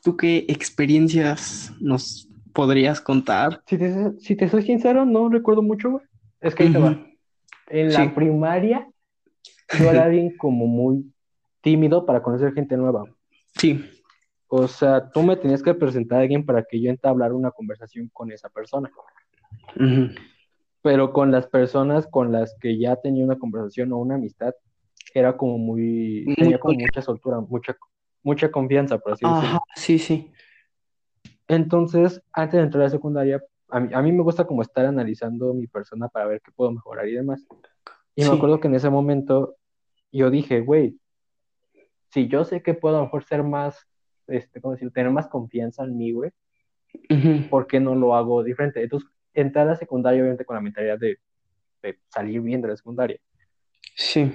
tú 0.03 0.17
qué 0.17 0.43
experiencias 0.49 1.71
nos 1.79 2.27
podrías 2.51 2.99
contar? 2.99 3.61
Si 3.67 3.77
te, 3.77 4.19
si 4.19 4.35
te 4.35 4.49
soy 4.49 4.63
sincero, 4.63 5.05
no 5.05 5.29
recuerdo 5.29 5.61
mucho, 5.61 5.91
güey. 5.91 6.03
Es 6.41 6.53
que 6.53 6.63
ahí 6.63 6.73
te 6.73 6.77
va. 6.77 7.01
En 7.69 7.93
la 7.93 8.13
primaria, 8.13 8.85
yo 9.79 9.89
era 9.89 10.03
alguien 10.03 10.35
como 10.35 10.67
muy 10.67 11.09
tímido 11.61 12.05
para 12.05 12.21
conocer 12.21 12.51
gente 12.51 12.75
nueva. 12.75 13.05
Sí, 13.55 13.81
O 14.49 14.67
sea, 14.67 15.09
tú 15.09 15.23
me 15.23 15.37
tenías 15.37 15.63
que 15.63 15.73
presentar 15.73 16.19
a 16.19 16.21
alguien 16.23 16.45
para 16.45 16.65
que 16.65 16.81
yo 16.81 16.89
entablara 16.89 17.33
una 17.33 17.51
conversación 17.51 18.09
con 18.11 18.29
esa 18.33 18.49
persona. 18.49 18.91
Pero 20.81 21.13
con 21.13 21.31
las 21.31 21.47
personas 21.47 22.07
con 22.07 22.33
las 22.33 22.57
que 22.59 22.77
ya 22.77 22.97
tenía 22.97 23.23
una 23.23 23.39
conversación 23.39 23.93
o 23.93 23.99
una 23.99 24.15
amistad, 24.15 24.53
era 25.13 25.35
como 25.37 25.57
muy, 25.57 26.23
Muy 26.25 26.35
tenía 26.35 26.59
como 26.59 26.79
mucha 26.79 27.01
soltura, 27.01 27.39
mucha, 27.39 27.75
mucha 28.23 28.51
confianza, 28.51 28.97
por 28.97 29.13
así 29.13 29.25
decirlo. 29.25 29.47
Ajá, 29.49 29.63
sí, 29.75 29.99
sí. 29.99 30.31
Entonces, 31.47 32.21
antes 32.31 32.57
de 32.57 32.63
entrar 32.63 32.81
a 32.81 32.85
la 32.85 32.89
secundaria, 32.91 33.43
a 33.69 33.79
mí, 33.79 33.93
a 33.93 34.01
mí 34.01 34.11
me 34.11 34.23
gusta 34.23 34.45
como 34.45 34.61
estar 34.61 34.85
analizando 34.85 35.53
mi 35.53 35.67
persona 35.67 36.07
para 36.07 36.25
ver 36.27 36.41
qué 36.41 36.51
puedo 36.51 36.71
mejorar 36.71 37.07
y 37.07 37.13
demás. 37.13 37.45
Y 38.15 38.23
me 38.23 38.29
Sí. 38.29 38.35
acuerdo 38.35 38.59
que 38.59 38.67
en 38.67 38.75
ese 38.75 38.89
momento 38.89 39.55
yo 40.11 40.29
dije, 40.29 40.61
güey, 40.61 40.97
si 42.09 42.27
yo 42.27 42.43
sé 42.43 42.61
que 42.61 42.73
puedo 42.73 42.95
a 42.95 42.99
lo 42.99 43.05
mejor 43.05 43.23
ser 43.23 43.43
más, 43.43 43.87
este, 44.27 44.61
¿cómo 44.61 44.73
decirlo? 44.73 44.91
Tener 44.91 45.11
más 45.11 45.27
confianza 45.27 45.83
en 45.83 45.97
mí, 45.97 46.11
güey, 46.11 46.31
Ujú, 47.09 47.49
¿por 47.49 47.67
qué 47.67 47.79
no 47.79 47.95
lo 47.95 48.15
hago 48.15 48.43
diferente? 48.43 48.81
Entonces, 48.83 49.09
entré 49.33 49.61
a 49.61 49.65
la 49.65 49.75
secundaria 49.75 50.21
obviamente 50.21 50.45
con 50.45 50.55
la 50.55 50.61
mentalidad 50.61 50.99
de, 50.99 51.17
de 51.81 51.99
salir 52.09 52.41
bien 52.41 52.61
de 52.61 52.67
la 52.69 52.75
secundaria. 52.75 53.19
Sí, 53.95 54.31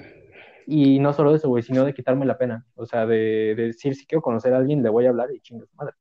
Y 0.67 0.99
no 0.99 1.13
solo 1.13 1.35
eso, 1.35 1.49
güey, 1.49 1.63
sino 1.63 1.85
de 1.85 1.95
quitarme 1.95 2.27
la 2.27 2.39
pena. 2.39 2.67
O 2.75 2.87
sea, 2.87 3.07
de, 3.07 3.55
de 3.57 3.67
decir, 3.69 3.95
si 3.95 4.07
quiero 4.07 4.23
conocer 4.23 4.53
a 4.53 4.59
alguien, 4.59 4.83
le 4.83 4.89
voy 4.89 5.07
a 5.07 5.11
hablar 5.11 5.33
y 5.33 5.41
chingue 5.41 5.67
su 5.67 5.77
madre. 5.77 5.95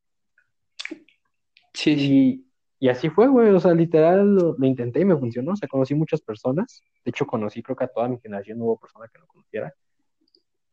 sí, 1.74 1.96
sí. 1.96 2.46
Y, 2.80 2.86
y 2.88 2.90
así 2.90 3.10
fue, 3.10 3.28
güey. 3.28 3.50
O 3.50 3.60
sea, 3.60 3.74
literal 3.74 4.36
lo, 4.36 4.56
lo 4.58 4.68
intenté 4.68 5.02
y 5.02 5.06
me 5.06 5.18
funcionó. 5.18 5.52
O 5.54 5.56
sea, 5.56 5.70
conocí 5.70 5.94
muchas 5.94 6.22
personas. 6.22 6.82
De 7.04 7.10
hecho, 7.10 7.28
conocí 7.28 7.62
creo 7.62 7.76
que 7.76 7.84
a 7.84 7.88
toda 7.88 8.08
mi 8.10 8.20
generación, 8.20 8.58
no 8.58 8.66
hubo 8.66 8.80
persona 8.80 9.08
que 9.12 9.20
no 9.20 9.28
conociera. 9.28 9.74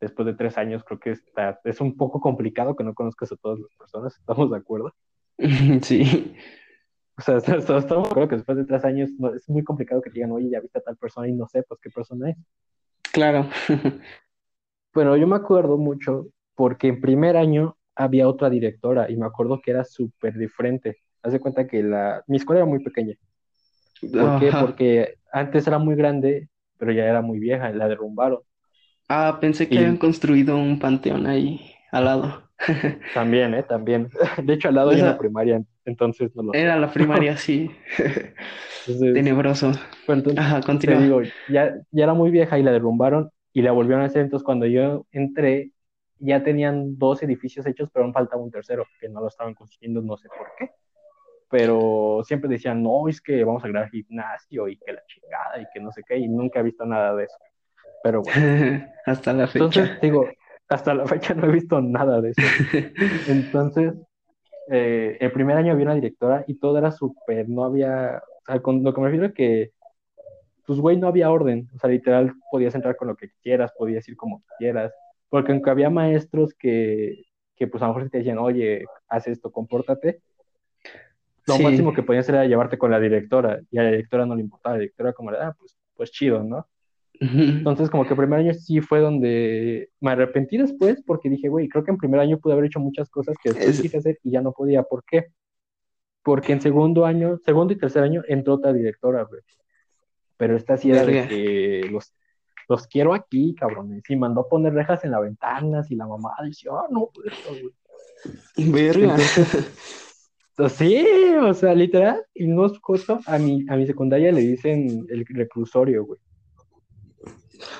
Después 0.01 0.25
de 0.25 0.33
tres 0.33 0.57
años, 0.57 0.83
creo 0.83 0.99
que 0.99 1.11
está, 1.11 1.59
es 1.63 1.79
un 1.79 1.95
poco 1.95 2.19
complicado 2.19 2.75
que 2.75 2.83
no 2.83 2.93
conozcas 2.93 3.31
a 3.31 3.35
todas 3.37 3.59
las 3.59 3.73
personas. 3.75 4.17
¿Estamos 4.17 4.49
de 4.51 4.57
acuerdo? 4.57 4.93
Sí, 5.81 6.35
O 7.17 7.21
sea, 7.21 7.37
estamos 7.37 7.67
de 7.67 8.09
acuerdo 8.09 8.27
que 8.27 8.35
después 8.37 8.57
de 8.57 8.65
tres 8.65 8.83
años 8.85 9.11
no, 9.19 9.33
es 9.33 9.47
muy 9.47 9.63
complicado 9.63 10.01
que 10.01 10.09
te 10.09 10.15
digan, 10.15 10.31
oye, 10.31 10.49
ya 10.49 10.59
viste 10.59 10.79
a 10.79 10.81
tal 10.81 10.97
persona 10.97 11.27
y 11.27 11.33
no 11.33 11.47
sepas 11.47 11.79
qué 11.79 11.89
persona 11.91 12.31
es. 12.31 12.37
Claro. 13.13 13.49
Pero 14.93 15.17
yo 15.17 15.27
me 15.27 15.35
acuerdo 15.35 15.77
mucho 15.77 16.27
porque 16.55 16.87
en 16.87 17.01
primer 17.01 17.37
año 17.37 17.77
había 17.95 18.27
otra 18.27 18.49
directora 18.49 19.09
y 19.11 19.17
me 19.17 19.25
acuerdo 19.25 19.61
que 19.61 19.71
era 19.71 19.83
súper 19.85 20.37
diferente. 20.37 20.97
Haz 21.23 21.33
de 21.33 21.39
cuenta 21.39 21.67
que 21.67 21.83
la, 21.83 22.23
mi 22.27 22.37
escuela 22.37 22.61
era 22.61 22.69
muy 22.69 22.83
pequeña. 22.83 23.15
¿Por 24.17 24.35
qué? 24.35 24.53
Porque 24.53 25.15
antes 25.33 25.67
era 25.67 25.79
muy 25.79 25.95
grande, 25.95 26.49
pero 26.77 26.91
ya 26.93 27.05
era 27.05 27.21
muy 27.21 27.39
vieja, 27.39 27.71
la 27.71 27.87
derrumbaron. 27.89 28.41
Ah, 29.09 29.37
pensé 29.41 29.69
que 29.69 29.79
Y- 29.79 29.79
habían 29.79 29.97
construido 29.97 30.57
un 30.57 30.79
panteón 30.79 31.27
ahí 31.27 31.73
al 31.91 32.05
lado. 32.05 32.49
También, 33.11 33.53
¿eh? 33.53 33.63
También. 33.63 34.09
De 34.43 34.53
hecho, 34.53 34.69
al 34.69 34.75
lado 34.75 34.91
hay 34.91 34.97
Esa- 34.97 35.01
una 35.01 35.17
primaria, 35.17 35.63
entonces 35.85 36.35
no 36.35 36.43
lo 36.43 36.51
sé. 36.53 36.61
Era 36.61 36.77
la 36.77 36.91
primaria, 36.91 37.37
sí. 37.37 37.69
Entonces, 37.97 39.13
Tenebroso. 39.13 39.71
pero 40.05 40.17
entonces, 40.19 40.39
Ajá, 40.39 40.59
te 40.59 40.65
continúa. 40.65 40.99
digo, 41.01 41.21
ya, 41.47 41.73
ya 41.91 42.03
era 42.03 42.13
muy 42.13 42.31
vieja 42.31 42.57
y 42.59 42.63
la 42.63 42.71
derrumbaron 42.71 43.29
y 43.53 43.61
la 43.61 43.71
volvieron 43.71 44.03
a 44.03 44.07
hacer. 44.07 44.21
Entonces, 44.23 44.43
cuando 44.45 44.65
yo 44.65 45.05
entré, 45.11 45.71
ya 46.19 46.43
tenían 46.43 46.97
dos 46.97 47.21
edificios 47.23 47.65
hechos, 47.65 47.89
pero 47.93 48.05
aún 48.05 48.13
faltaba 48.13 48.41
un 48.41 48.51
tercero, 48.51 48.85
que 48.99 49.09
no 49.09 49.21
lo 49.21 49.27
estaban 49.27 49.53
construyendo, 49.53 50.01
no 50.01 50.17
sé 50.17 50.27
por 50.29 50.47
qué. 50.57 50.69
Pero 51.49 52.21
siempre 52.25 52.49
decían, 52.49 52.81
no, 52.81 53.07
es 53.07 53.21
que 53.21 53.43
vamos 53.43 53.63
a 53.63 53.67
crear 53.69 53.89
gimnasio 53.89 54.67
y 54.67 54.77
que 54.77 54.93
la 54.93 55.03
chingada 55.05 55.61
y 55.61 55.65
que 55.73 55.79
no 55.79 55.91
sé 55.91 56.01
qué, 56.07 56.17
y 56.17 56.27
nunca 56.27 56.59
he 56.59 56.63
visto 56.63 56.85
nada 56.85 57.15
de 57.15 57.25
eso. 57.25 57.37
Pero 58.03 58.21
bueno, 58.23 58.87
Hasta 59.05 59.33
la 59.33 59.47
fecha. 59.47 59.65
entonces, 59.65 60.01
digo, 60.01 60.27
hasta 60.67 60.93
la 60.95 61.05
fecha 61.05 61.33
no 61.35 61.45
he 61.47 61.51
visto 61.51 61.79
nada 61.81 62.21
de 62.21 62.31
eso. 62.31 62.41
Entonces, 63.29 63.93
eh, 64.71 65.17
el 65.19 65.31
primer 65.31 65.57
año 65.57 65.73
había 65.73 65.85
una 65.85 65.95
directora 65.95 66.43
y 66.47 66.55
todo 66.55 66.77
era 66.77 66.91
súper, 66.91 67.49
no 67.49 67.63
había, 67.65 68.21
o 68.41 68.45
sea, 68.45 68.61
con 68.61 68.83
lo 68.83 68.93
que 68.93 69.01
me 69.01 69.07
refiero 69.07 69.27
es 69.27 69.33
que, 69.33 69.71
pues, 70.65 70.79
güey, 70.79 70.97
no 70.97 71.07
había 71.07 71.31
orden, 71.31 71.69
o 71.75 71.79
sea, 71.79 71.89
literal, 71.89 72.33
podías 72.51 72.75
entrar 72.75 72.95
con 72.95 73.09
lo 73.09 73.15
que 73.15 73.29
quieras, 73.41 73.73
podías 73.77 74.07
ir 74.07 74.15
como 74.15 74.43
quieras, 74.57 74.93
porque 75.29 75.51
aunque 75.51 75.69
había 75.69 75.89
maestros 75.89 76.53
que, 76.53 77.25
que 77.55 77.67
pues, 77.67 77.83
a 77.83 77.87
lo 77.87 77.93
mejor 77.93 78.09
te 78.09 78.19
decían, 78.19 78.37
oye, 78.37 78.85
haz 79.07 79.27
esto, 79.27 79.51
compórtate, 79.51 80.21
lo 81.45 81.55
Sí. 81.57 81.63
máximo 81.63 81.93
que 81.93 82.03
podías 82.03 82.23
hacer 82.25 82.35
era 82.35 82.45
llevarte 82.45 82.77
con 82.77 82.91
la 82.91 82.99
directora, 82.99 83.59
y 83.69 83.77
a 83.77 83.83
la 83.83 83.91
directora 83.91 84.25
no 84.25 84.35
le 84.35 84.41
importaba, 84.41 84.75
la 84.75 84.81
directora 84.81 85.13
como, 85.13 85.31
ah, 85.31 85.53
pues, 85.59 85.77
pues 85.95 86.11
chido, 86.11 86.41
¿no? 86.43 86.65
Entonces, 87.31 87.89
como 87.89 88.03
que 88.03 88.09
el 88.09 88.17
primer 88.17 88.39
año 88.39 88.53
sí 88.53 88.81
fue 88.81 88.99
donde 88.99 89.89
me 90.01 90.11
arrepentí 90.11 90.57
después 90.57 91.01
porque 91.05 91.29
dije, 91.29 91.47
güey, 91.47 91.69
creo 91.69 91.83
que 91.83 91.91
en 91.91 91.97
primer 91.97 92.19
año 92.19 92.39
pude 92.39 92.53
haber 92.53 92.65
hecho 92.65 92.79
muchas 92.79 93.09
cosas 93.09 93.35
que 93.41 93.49
después 93.49 93.75
Es- 93.75 93.81
quise 93.81 93.97
hacer 93.97 94.19
y 94.23 94.31
ya 94.31 94.41
no 94.41 94.51
podía. 94.51 94.83
¿Por 94.83 95.03
qué? 95.05 95.27
Porque 96.23 96.53
en 96.53 96.61
segundo 96.61 97.05
año, 97.05 97.37
segundo 97.45 97.73
y 97.73 97.77
tercer 97.77 98.03
año 98.03 98.23
entró 98.27 98.55
otra 98.55 98.73
directora, 98.73 99.23
güey. 99.23 99.41
Pero 100.37 100.55
esta 100.55 100.77
sí 100.77 100.91
era 100.91 101.05
de 101.05 101.27
que 101.27 101.87
los, 101.91 102.13
los 102.67 102.87
quiero 102.87 103.13
aquí, 103.13 103.55
cabrones. 103.55 104.03
Y 104.09 104.15
mandó 104.15 104.41
a 104.41 104.49
poner 104.49 104.73
rejas 104.73 105.03
en 105.05 105.11
las 105.11 105.21
ventanas 105.21 105.91
y 105.91 105.95
la 105.95 106.07
mamá 106.07 106.31
decía, 106.43 106.71
ah, 106.73 106.87
no, 106.89 107.09
esto, 107.25 107.49
güey. 107.49 108.71
Verga. 108.71 109.15
Entonces, 110.55 110.77
sí, 110.77 111.05
o 111.41 111.53
sea, 111.53 111.73
literal, 111.73 112.23
y 112.33 112.47
no 112.47 112.65
es 112.65 112.77
justo, 112.79 113.19
a 113.25 113.37
mi, 113.39 113.65
a 113.69 113.75
mi 113.75 113.87
secundaria 113.87 114.31
le 114.31 114.41
dicen 114.41 115.05
el 115.09 115.25
reclusorio, 115.25 116.05
güey. 116.05 116.19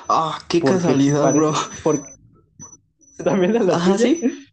Ah, 0.08 0.40
qué 0.48 0.60
Porque 0.60 0.76
casualidad, 0.76 1.22
parece- 1.22 1.38
bro. 1.40 1.54
porque- 1.84 2.14
También 3.24 3.54
de 3.54 3.60
la 3.62 3.76
Ajá, 3.76 3.96
tuya? 3.96 3.98
sí. 3.98 4.48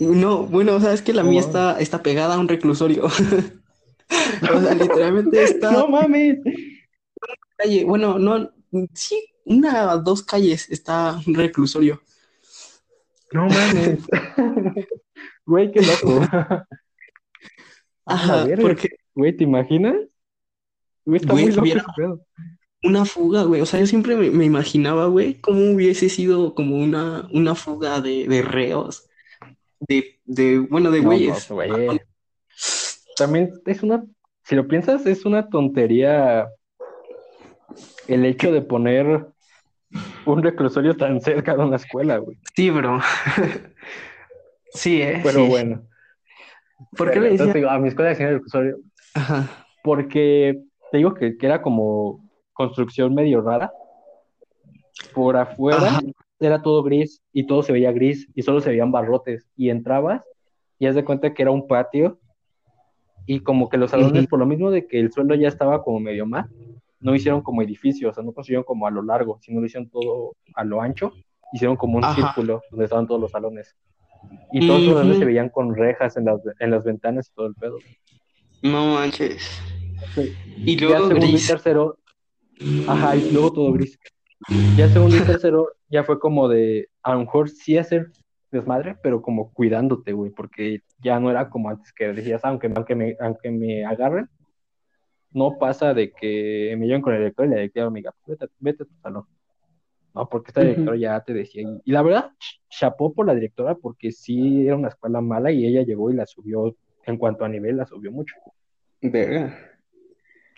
No, 0.00 0.44
bueno, 0.44 0.74
o 0.76 0.80
sea, 0.80 0.92
es 0.94 1.02
que 1.02 1.12
la 1.12 1.22
mía 1.22 1.40
está, 1.40 1.78
está 1.78 2.02
pegada 2.02 2.34
a 2.34 2.38
un 2.38 2.48
reclusorio. 2.48 3.04
O 4.42 4.60
sea, 4.60 4.74
literalmente 4.74 5.40
está 5.44 5.70
No 5.70 5.86
mames. 5.86 6.38
calle, 7.56 7.84
bueno, 7.84 8.18
no, 8.18 8.50
sí, 8.92 9.22
una 9.44 9.94
o 9.94 9.98
dos 10.02 10.24
calles 10.24 10.68
está 10.68 11.20
un 11.26 11.34
reclusorio. 11.34 12.02
No 13.32 13.46
mames. 13.46 14.00
Güey, 15.46 15.70
qué 15.70 15.82
loco. 15.82 16.22
A 16.32 16.34
la 16.56 16.66
Ajá, 18.06 18.44
verga. 18.44 18.62
porque 18.62 18.88
Güey, 19.14 19.36
¿te 19.36 19.44
imaginas? 19.44 19.94
Güey, 21.04 21.20
está 21.20 21.32
Güey, 21.32 21.44
muy 21.44 21.52
loco 21.52 21.62
hubiera- 21.62 21.80
ese 21.82 21.90
pedo. 21.96 22.26
Una 22.82 23.04
fuga, 23.04 23.42
güey. 23.44 23.60
O 23.60 23.66
sea, 23.66 23.80
yo 23.80 23.86
siempre 23.86 24.16
me, 24.16 24.30
me 24.30 24.44
imaginaba, 24.44 25.06
güey, 25.06 25.40
cómo 25.40 25.72
hubiese 25.72 26.08
sido 26.08 26.54
como 26.54 26.76
una, 26.76 27.28
una 27.32 27.54
fuga 27.54 28.00
de, 28.00 28.26
de 28.26 28.42
reos. 28.42 29.08
De, 29.80 30.18
de, 30.24 30.58
bueno, 30.58 30.90
de 30.90 31.00
güeyes. 31.00 31.46
pues. 31.46 32.00
También 33.16 33.52
es 33.66 33.82
una 33.82 34.04
si 34.50 34.56
lo 34.56 34.66
piensas, 34.66 35.06
es 35.06 35.24
una 35.24 35.48
tontería 35.48 36.48
el 38.08 38.24
hecho 38.24 38.50
de 38.50 38.62
poner 38.62 39.26
un 40.26 40.42
reclusorio 40.42 40.96
tan 40.96 41.20
cerca 41.20 41.54
de 41.54 41.62
una 41.62 41.76
escuela, 41.76 42.16
güey. 42.18 42.36
Sí, 42.56 42.68
bro. 42.70 42.98
sí, 44.74 45.02
eh. 45.02 45.20
Pero 45.22 45.44
sí. 45.44 45.48
bueno. 45.48 45.82
¿Por 46.96 47.12
qué 47.12 47.20
le 47.20 47.28
entonces 47.28 47.54
decían? 47.54 47.54
digo, 47.54 47.70
a 47.70 47.78
mi 47.78 47.88
escuela 47.88 48.10
decían 48.10 48.30
el 48.30 48.34
reclusorio 48.36 48.78
Ajá. 49.14 49.48
porque 49.84 50.62
te 50.90 50.96
digo 50.98 51.14
que, 51.14 51.36
que 51.36 51.46
era 51.46 51.62
como 51.62 52.28
construcción 52.64 53.14
medio 53.14 53.40
rara. 53.40 53.72
Por 55.14 55.36
afuera 55.38 55.78
Ajá. 55.78 56.00
era 56.38 56.60
todo 56.60 56.82
gris 56.82 57.22
y 57.32 57.46
todo 57.46 57.62
se 57.62 57.72
veía 57.72 57.90
gris 57.90 58.28
y 58.34 58.42
solo 58.42 58.60
se 58.60 58.68
veían 58.68 58.92
barrotes. 58.92 59.46
Y 59.56 59.70
entrabas 59.70 60.22
y 60.78 60.86
haz 60.86 60.94
de 60.94 61.04
cuenta 61.04 61.32
que 61.32 61.40
era 61.42 61.50
un 61.50 61.66
patio 61.66 62.18
y 63.24 63.40
como 63.40 63.70
que 63.70 63.78
los 63.78 63.90
salones, 63.92 64.22
Ujú. 64.24 64.28
por 64.28 64.38
lo 64.40 64.46
mismo 64.46 64.70
de 64.70 64.86
que 64.86 65.00
el 65.00 65.10
suelo 65.10 65.34
ya 65.36 65.48
estaba 65.48 65.82
como 65.82 66.00
medio 66.00 66.26
mal, 66.26 66.50
no 67.00 67.14
hicieron 67.14 67.40
como 67.40 67.62
edificios, 67.62 68.10
o 68.10 68.14
sea, 68.14 68.22
no 68.22 68.32
construyeron 68.32 68.64
como 68.64 68.86
a 68.86 68.90
lo 68.90 69.02
largo, 69.02 69.38
sino 69.40 69.60
lo 69.60 69.66
hicieron 69.66 69.88
todo 69.88 70.34
a 70.54 70.62
lo 70.64 70.82
ancho. 70.82 71.12
Hicieron 71.54 71.76
como 71.76 71.96
un 71.96 72.04
Ajá. 72.04 72.14
círculo 72.14 72.60
donde 72.70 72.84
estaban 72.84 73.06
todos 73.06 73.20
los 73.22 73.30
salones. 73.30 73.74
Y 74.52 74.66
todos 74.66 74.82
los 74.82 74.94
salones 74.96 75.18
se 75.18 75.24
veían 75.24 75.48
con 75.48 75.74
rejas 75.74 76.16
en 76.18 76.26
las, 76.26 76.40
en 76.58 76.70
las 76.70 76.84
ventanas 76.84 77.28
y 77.30 77.34
todo 77.34 77.46
el 77.46 77.54
pedo. 77.54 77.78
No 78.62 78.94
manches. 78.94 79.42
Sí. 80.14 80.32
Y 80.56 80.76
Ya 80.76 80.86
luego 80.88 81.06
segundo 81.08 81.26
y 81.26 81.30
gris. 81.30 81.46
tercero, 81.46 81.98
ajá, 82.86 83.16
y 83.16 83.30
luego 83.30 83.52
todo 83.52 83.72
gris. 83.72 83.98
Ya 84.76 84.88
segundo 84.88 85.16
y 85.16 85.20
tercero, 85.20 85.68
ya 85.88 86.04
fue 86.04 86.18
como 86.18 86.48
de, 86.48 86.88
a 87.02 87.12
lo 87.14 87.20
mejor 87.20 87.48
sí 87.48 87.76
hacer 87.76 88.12
desmadre, 88.50 88.96
pero 89.02 89.22
como 89.22 89.52
cuidándote, 89.52 90.12
güey, 90.12 90.30
porque 90.30 90.80
ya 91.02 91.20
no 91.20 91.30
era 91.30 91.50
como 91.50 91.70
antes 91.70 91.92
que 91.92 92.12
decías, 92.12 92.44
aunque, 92.44 92.70
aunque, 92.74 92.94
me, 92.94 93.16
aunque 93.20 93.50
me 93.50 93.84
agarren, 93.84 94.28
no 95.32 95.58
pasa 95.58 95.94
de 95.94 96.10
que 96.12 96.74
me 96.78 96.86
lleven 96.86 97.02
con 97.02 97.12
el 97.14 97.20
director 97.20 97.46
y 97.46 97.50
le 97.50 97.56
directora, 97.56 97.86
amiga, 97.86 98.14
vete, 98.26 98.46
vete 98.58 98.82
a 98.82 98.86
tu 98.86 98.94
salón. 99.02 99.24
No, 100.12 100.28
porque 100.28 100.50
esta 100.50 100.62
directora 100.62 100.96
ya 100.96 101.20
te 101.20 101.32
decía. 101.32 101.62
Y, 101.84 101.92
la 101.92 102.02
verdad, 102.02 102.30
ch- 102.32 102.60
chapó 102.68 103.12
por 103.14 103.26
la 103.26 103.34
directora 103.34 103.76
porque 103.76 104.10
sí 104.10 104.66
era 104.66 104.74
una 104.74 104.88
escuela 104.88 105.20
mala 105.20 105.52
y 105.52 105.64
ella 105.64 105.82
llegó 105.82 106.10
y 106.10 106.14
la 106.14 106.26
subió, 106.26 106.74
en 107.06 107.16
cuanto 107.16 107.44
a 107.44 107.48
nivel, 107.48 107.76
la 107.76 107.86
subió 107.86 108.10
mucho. 108.10 108.34
Verga. 109.00 109.56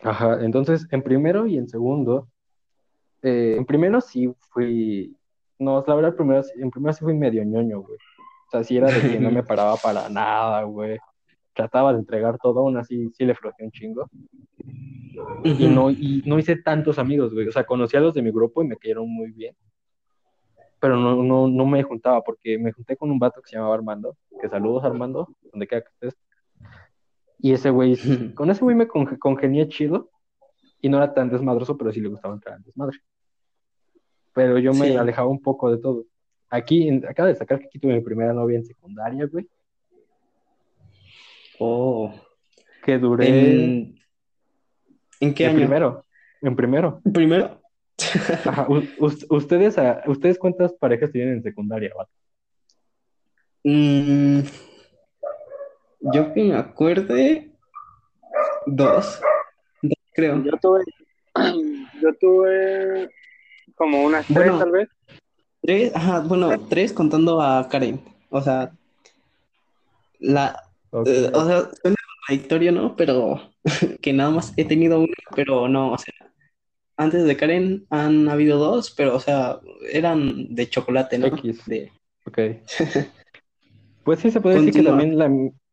Ajá, 0.02 0.44
entonces 0.44 0.86
en 0.90 1.02
primero 1.02 1.46
y 1.46 1.56
en 1.56 1.68
segundo, 1.68 2.28
eh, 3.22 3.54
en 3.56 3.64
primero 3.64 4.00
sí 4.00 4.34
fui, 4.50 5.16
no, 5.58 5.84
la 5.86 5.94
verdad, 5.94 6.16
primero, 6.16 6.42
en 6.56 6.70
primero 6.70 6.92
sí 6.92 7.04
fui 7.04 7.14
medio 7.14 7.44
ñoño, 7.44 7.80
güey. 7.80 7.96
O 8.48 8.50
sea, 8.50 8.64
sí 8.64 8.76
era 8.76 8.88
de 8.88 9.00
que 9.00 9.20
no 9.20 9.30
me 9.30 9.42
paraba 9.44 9.76
para 9.76 10.08
nada, 10.08 10.62
güey. 10.64 10.98
Trataba 11.54 11.92
de 11.92 12.00
entregar 12.00 12.38
todo, 12.38 12.60
aún 12.60 12.76
así 12.76 13.10
sí 13.12 13.24
le 13.24 13.34
flojeé 13.34 13.64
un 13.64 13.70
chingo. 13.70 14.10
Y 15.44 15.68
no, 15.68 15.90
y 15.90 16.22
no 16.26 16.38
hice 16.38 16.56
tantos 16.56 16.98
amigos, 16.98 17.32
güey. 17.32 17.46
O 17.46 17.52
sea, 17.52 17.64
conocí 17.64 17.96
a 17.96 18.00
los 18.00 18.14
de 18.14 18.22
mi 18.22 18.30
grupo 18.32 18.62
y 18.62 18.66
me 18.66 18.76
cayeron 18.76 19.08
muy 19.08 19.30
bien. 19.30 19.54
Pero 20.80 20.96
no, 20.96 21.22
no, 21.22 21.46
no 21.46 21.66
me 21.66 21.82
juntaba, 21.84 22.22
porque 22.22 22.58
me 22.58 22.72
junté 22.72 22.96
con 22.96 23.10
un 23.10 23.18
vato 23.20 23.40
que 23.40 23.50
se 23.50 23.56
llamaba 23.56 23.74
Armando, 23.74 24.16
que 24.40 24.48
saludos 24.48 24.82
Armando, 24.84 25.28
donde 25.52 25.68
quiera 25.68 25.84
que 25.84 25.90
estés. 26.06 26.20
Y 27.42 27.52
ese 27.52 27.68
güey, 27.70 27.96
con 28.34 28.50
ese 28.50 28.62
güey 28.64 28.74
me 28.76 28.88
conge- 28.88 29.18
congenié 29.18 29.68
chido 29.68 30.08
y 30.80 30.88
no 30.88 30.96
era 30.96 31.12
tan 31.12 31.28
desmadroso, 31.28 31.76
pero 31.76 31.92
sí 31.92 32.00
le 32.00 32.08
gustaba 32.08 32.34
entrar 32.34 32.56
en 32.56 32.62
desmadre. 32.62 32.98
Pero 34.32 34.58
yo 34.58 34.72
me 34.72 34.88
Sí. 34.88 34.96
alejaba 34.96 35.28
un 35.28 35.42
poco 35.42 35.70
de 35.70 35.76
todo. 35.78 36.06
Aquí, 36.48 36.88
en- 36.88 37.04
acabo 37.06 37.26
de 37.28 37.34
sacar 37.34 37.58
que 37.58 37.66
aquí 37.66 37.78
tuve 37.78 37.94
mi 37.94 38.00
primera 38.00 38.32
novia 38.32 38.56
en 38.58 38.64
secundaria, 38.64 39.26
güey, 39.26 39.46
Oh. 41.58 42.12
que 42.84 42.98
duré 42.98 43.28
¿En, 43.28 44.00
¿en 45.20 45.34
qué 45.34 45.44
en 45.44 45.50
año? 45.50 45.58
primero, 45.58 46.04
en 46.40 46.56
primero. 46.56 47.00
Primero. 47.12 47.60
Ajá, 48.44 48.66
ustedes, 49.30 49.78
ah, 49.78 50.02
¿ustedes 50.06 50.38
cuántas 50.38 50.72
parejas 50.72 51.12
tienen 51.12 51.34
en 51.34 51.42
secundaria, 51.42 51.92
vato? 51.96 52.10
Mm, 53.64 54.40
yo 56.02 56.32
que 56.32 56.44
me 56.44 56.54
acuerde, 56.54 57.50
dos, 58.66 59.20
dos 59.82 59.98
creo. 60.12 60.42
Yo 60.42 60.52
tuve, 60.60 60.84
yo 62.02 62.14
tuve 62.20 63.10
como 63.74 64.02
unas 64.04 64.26
tres 64.26 64.36
Bueno. 64.36 64.58
tal 64.58 64.70
vez. 64.72 64.88
Tres, 65.62 65.94
ajá, 65.94 66.20
bueno, 66.20 66.50
tres 66.68 66.92
contando 66.92 67.40
a 67.40 67.68
Karen. 67.68 68.00
O 68.30 68.40
sea, 68.40 68.72
la, 70.18 70.60
Ok. 70.90 71.06
eh, 71.06 71.30
o 71.32 71.46
sea, 71.46 71.70
suena 71.80 71.96
contradictorio, 72.26 72.72
¿no? 72.72 72.96
Pero 72.96 73.52
que 74.00 74.12
nada 74.12 74.30
más 74.30 74.52
he 74.56 74.64
tenido 74.64 74.98
una, 74.98 75.14
pero 75.34 75.68
no, 75.68 75.92
o 75.92 75.98
sea, 75.98 76.14
antes 76.96 77.24
de 77.24 77.36
Karen 77.36 77.86
han 77.90 78.28
habido 78.28 78.58
dos, 78.58 78.90
pero 78.90 79.14
o 79.16 79.20
sea, 79.20 79.60
eran 79.92 80.54
de 80.54 80.68
chocolate, 80.68 81.18
¿no? 81.18 81.26
X. 81.28 81.64
De, 81.66 81.92
Ok. 82.24 82.38
Pues 84.04 84.20
sí, 84.20 84.30
se 84.30 84.40
puede 84.40 84.56
decir 84.56 84.74
que 84.74 84.82
también 84.82 85.16
la, 85.16 85.30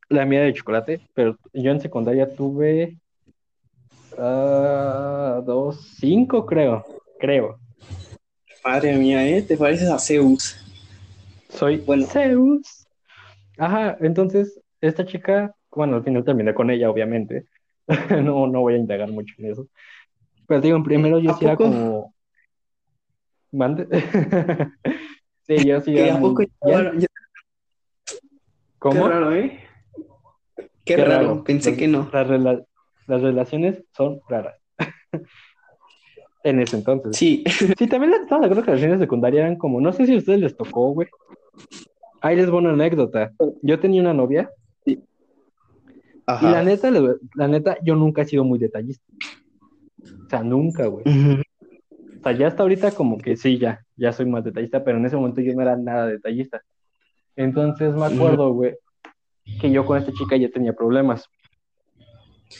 la 0.10 0.26
mía 0.26 0.42
de 0.42 0.54
chocolate, 0.54 1.02
pero 1.14 1.38
yo 1.54 1.72
en 1.72 1.80
secundaria 1.80 2.34
tuve 2.36 2.98
ah, 4.18 5.42
dos, 5.46 5.96
cinco, 6.00 6.46
creo, 6.46 6.84
creo. 7.20 7.60
madre 8.64 8.98
mía, 8.98 9.28
¿eh? 9.28 9.42
Te 9.44 9.56
pareces 9.56 9.90
a 9.90 10.00
Zeus. 10.00 10.58
Soy 11.50 11.78
Bueno. 11.78 12.06
Zeus. 12.08 12.88
Ajá, 13.58 13.98
entonces, 14.02 14.60
esta 14.82 15.06
chica, 15.06 15.54
bueno, 15.72 15.98
al 15.98 16.04
final 16.04 16.24
terminé 16.24 16.54
con 16.54 16.70
ella, 16.70 16.90
obviamente. 16.90 17.46
No, 18.24 18.46
no 18.46 18.62
voy 18.62 18.76
a 18.76 18.78
indagar 18.78 19.10
mucho 19.12 19.34
en 19.40 19.52
eso. 19.52 19.68
Pero 20.48 20.62
digo, 20.62 20.84
primero 20.84 21.20
yo 21.20 21.32
¿A 21.32 21.38
sí 21.38 21.46
era 21.46 21.56
como. 21.56 22.14
¿Mande? 23.52 23.88
Sí, 25.48 25.66
yo 25.66 25.82
sí 25.82 25.94
¿Que 25.94 26.10
era 26.10 26.20
¿Cómo? 26.20 26.36
Qué 28.94 29.10
raro, 29.10 29.34
¿eh? 29.34 29.60
Qué, 30.90 30.96
Qué 30.96 31.06
raro, 31.06 31.22
raro. 31.28 31.44
pensé 31.44 31.70
Las- 31.72 31.80
que 31.80 31.88
no. 31.88 32.10
Las, 32.12 32.28
rela- 32.28 32.66
las 33.08 33.22
relaciones 33.22 33.84
son 33.96 34.20
raras. 34.28 34.56
En 36.44 36.60
ese 36.62 36.78
entonces. 36.78 37.18
Sí, 37.18 37.44
Sí, 37.78 37.88
también 37.88 38.12
las, 38.12 38.26
todas 38.28 38.50
las 38.50 38.66
relaciones 38.66 39.00
secundarias 39.00 39.42
eran 39.42 39.58
como, 39.58 39.82
no 39.82 39.92
sé 39.92 40.06
si 40.06 40.16
a 40.16 40.18
ustedes 40.18 40.40
les 40.40 40.56
tocó, 40.56 40.92
güey. 40.94 41.08
Ahí 42.22 42.36
les 42.38 42.50
voy 42.50 42.60
una 42.62 42.72
anécdota. 42.72 43.32
Yo 43.62 43.80
tenía 43.80 44.02
una 44.02 44.14
novia 44.14 44.50
y 44.86 44.96
la 44.96 45.04
ajá. 46.28 46.64
neta, 46.64 46.90
la, 47.36 47.48
neta, 47.48 47.78
yo 47.84 47.96
nunca 47.96 48.22
he 48.22 48.26
sido 48.26 48.44
muy 48.46 48.58
detallista. 48.58 49.04
O 50.26 50.30
sea, 50.30 50.42
nunca, 50.44 50.86
güey. 50.88 51.04
O 51.06 52.24
sea, 52.24 52.32
ya 52.32 52.48
hasta 52.48 52.64
ahorita 52.64 52.92
como 52.92 53.18
que 53.18 53.36
sí, 53.36 53.58
ya, 53.58 53.86
ya 53.98 54.12
soy 54.14 54.26
más 54.26 54.44
detallista, 54.44 54.84
pero 54.84 54.98
en 54.98 55.06
ese 55.06 55.18
momento 55.18 55.42
yo 55.42 55.54
no 55.54 55.62
era 55.62 55.76
nada 55.76 56.08
detallista. 56.08 56.62
Entonces 57.36 57.94
me 57.94 58.06
acuerdo, 58.06 58.54
güey, 58.54 58.76
que 59.60 59.72
yo 59.72 59.86
con 59.86 59.98
esta 59.98 60.12
chica 60.14 60.38
ya 60.38 60.50
tenía 60.50 60.74
problemas. 60.74 61.28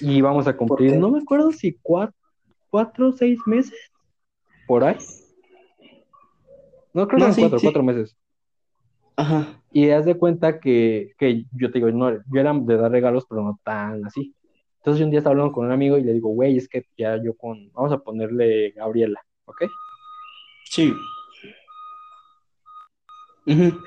Y 0.02 0.18
íbamos 0.18 0.48
a 0.48 0.56
cumplir, 0.56 0.98
no 0.98 1.10
me 1.10 1.20
acuerdo 1.20 1.52
si 1.52 1.78
cuatro, 1.82 2.16
cuatro 2.70 3.10
o 3.10 3.12
seis 3.12 3.40
meses, 3.46 3.92
por 4.68 4.84
ahí. 4.84 4.98
No, 6.94 7.08
creo 7.08 7.20
que 7.20 7.28
No, 7.28 7.34
sí, 7.34 7.42
cuatro, 7.42 7.60
sí. 7.60 7.66
cuatro 7.66 7.84
meses. 7.84 8.16
Ajá. 9.16 9.62
Y 9.72 9.90
haz 9.90 10.06
de 10.06 10.16
cuenta 10.16 10.60
que, 10.60 11.14
que 11.18 11.46
yo 11.52 11.72
te 11.72 11.80
digo, 11.80 11.92
no, 11.92 12.12
yo 12.12 12.40
era 12.40 12.54
de 12.54 12.78
dar 12.78 12.92
regalos, 12.92 13.26
pero 13.28 13.44
no 13.44 13.60
tan 13.64 14.06
así. 14.06 14.34
Entonces 14.78 15.00
yo 15.00 15.06
un 15.06 15.12
día 15.12 15.20
estaba 15.20 15.34
hablando 15.34 15.54
con 15.54 15.66
un 15.66 15.72
amigo 15.72 15.98
y 15.98 16.04
le 16.04 16.14
digo, 16.14 16.30
güey, 16.30 16.58
es 16.58 16.70
que 16.70 16.86
ya 16.98 17.22
yo 17.22 17.36
con, 17.36 17.72
vamos 17.74 17.92
a 17.92 17.98
ponerle 17.98 18.72
Gabriela, 18.72 19.22
¿ok? 19.46 19.64
Sí. 20.66 20.94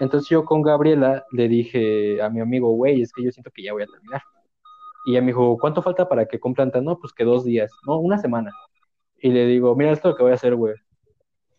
Entonces 0.01 0.29
yo 0.29 0.45
con 0.45 0.63
Gabriela 0.63 1.25
le 1.31 1.49
dije 1.49 2.21
a 2.21 2.29
mi 2.29 2.41
amigo, 2.41 2.73
güey, 2.73 3.03
es 3.03 3.13
que 3.13 3.23
yo 3.23 3.31
siento 3.31 3.51
que 3.51 3.63
ya 3.63 3.73
voy 3.73 3.83
a 3.83 3.87
terminar. 3.87 4.23
Y 5.05 5.13
ella 5.13 5.21
me 5.21 5.29
dijo, 5.29 5.59
¿cuánto 5.59 5.83
falta 5.83 6.09
para 6.09 6.27
que 6.27 6.41
cumplan 6.41 6.71
tan? 6.71 6.85
No, 6.85 6.99
pues 6.99 7.13
que 7.13 7.25
dos 7.25 7.45
días, 7.45 7.71
no, 7.87 7.99
una 7.99 8.19
semana. 8.19 8.51
Y 9.21 9.31
le 9.31 9.47
digo, 9.47 9.75
mira, 9.77 9.93
esto 9.93 10.09
es 10.09 10.13
lo 10.13 10.17
que 10.17 10.23
voy 10.23 10.33
a 10.33 10.37
hacer, 10.37 10.55
güey. 10.55 10.75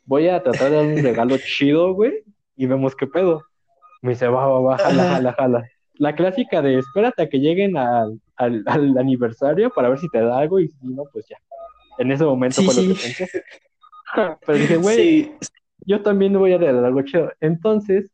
Voy 0.05 0.27
a 0.27 0.43
tratar 0.43 0.69
de 0.69 0.75
dar 0.75 0.85
un 0.85 1.03
regalo 1.03 1.37
chido, 1.45 1.93
güey, 1.93 2.23
y 2.55 2.65
vemos 2.65 2.95
qué 2.95 3.07
pedo. 3.07 3.43
Me 4.01 4.11
dice, 4.11 4.27
va, 4.27 4.47
va, 4.47 4.59
va, 4.59 4.77
jala, 4.77 5.03
jala, 5.03 5.33
jala. 5.33 5.69
La 5.95 6.15
clásica 6.15 6.61
de 6.61 6.79
espérate 6.79 7.23
a 7.23 7.29
que 7.29 7.39
lleguen 7.39 7.77
al, 7.77 8.19
al, 8.35 8.63
al 8.65 8.97
aniversario 8.97 9.69
para 9.69 9.89
ver 9.89 9.99
si 9.99 10.09
te 10.09 10.19
da 10.19 10.39
algo 10.39 10.59
y 10.59 10.67
si 10.67 10.87
no, 10.87 11.03
pues 11.11 11.25
ya. 11.29 11.37
En 11.99 12.11
ese 12.11 12.25
momento 12.25 12.61
Sí, 12.61 12.65
fue 12.65 12.75
lo 12.75 12.93
que 12.95 12.99
pensé. 12.99 13.43
Pero 14.45 14.57
dije, 14.57 14.77
güey, 14.77 14.95
Sí, 14.95 15.31
yo 15.85 16.01
también 16.01 16.37
voy 16.37 16.53
a 16.53 16.57
regalar 16.57 16.85
algo 16.85 17.01
chido. 17.03 17.31
Entonces, 17.39 18.09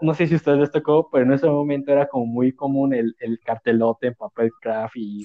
no 0.00 0.14
sé 0.14 0.26
si 0.26 0.34
a 0.34 0.36
ustedes 0.36 0.58
les 0.58 0.70
tocó, 0.70 1.08
pero 1.10 1.24
en 1.24 1.32
ese 1.32 1.48
momento 1.48 1.92
era 1.92 2.06
como 2.06 2.26
muy 2.26 2.52
común 2.52 2.92
el, 2.94 3.16
el 3.18 3.38
cartelote 3.40 4.08
en 4.08 4.14
papel 4.14 4.50
craft 4.60 4.96
y... 4.96 5.22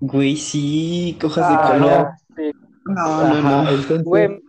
güey, 0.00 0.36
sí, 0.36 1.16
cojas 1.20 1.48
de 1.48 1.54
Ah, 1.54 1.72
color. 1.72 1.90
ya, 1.90 2.16
sí. 2.36 2.52
No, 2.86 3.28
no, 3.28 3.42
no. 3.62 3.68
entonces, 3.70 4.04
Güey, 4.04 4.40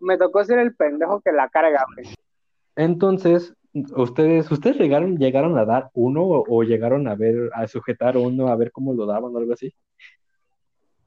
me 0.00 0.18
tocó 0.18 0.44
ser 0.44 0.58
el 0.58 0.74
pendejo 0.74 1.20
que 1.20 1.32
la 1.32 1.48
carga, 1.48 1.84
güey. 1.94 2.08
entonces, 2.76 3.54
¿Ustedes, 3.96 4.48
ustedes 4.52 4.78
llegaron, 4.78 5.18
llegaron 5.18 5.58
a 5.58 5.64
dar 5.64 5.90
uno 5.94 6.22
o, 6.22 6.44
o 6.48 6.62
llegaron 6.62 7.08
a 7.08 7.16
ver, 7.16 7.50
a 7.54 7.66
sujetar 7.66 8.16
uno, 8.16 8.46
a 8.46 8.54
ver 8.54 8.70
cómo 8.70 8.94
lo 8.94 9.04
daban 9.04 9.34
o 9.34 9.38
algo 9.38 9.52
así? 9.52 9.74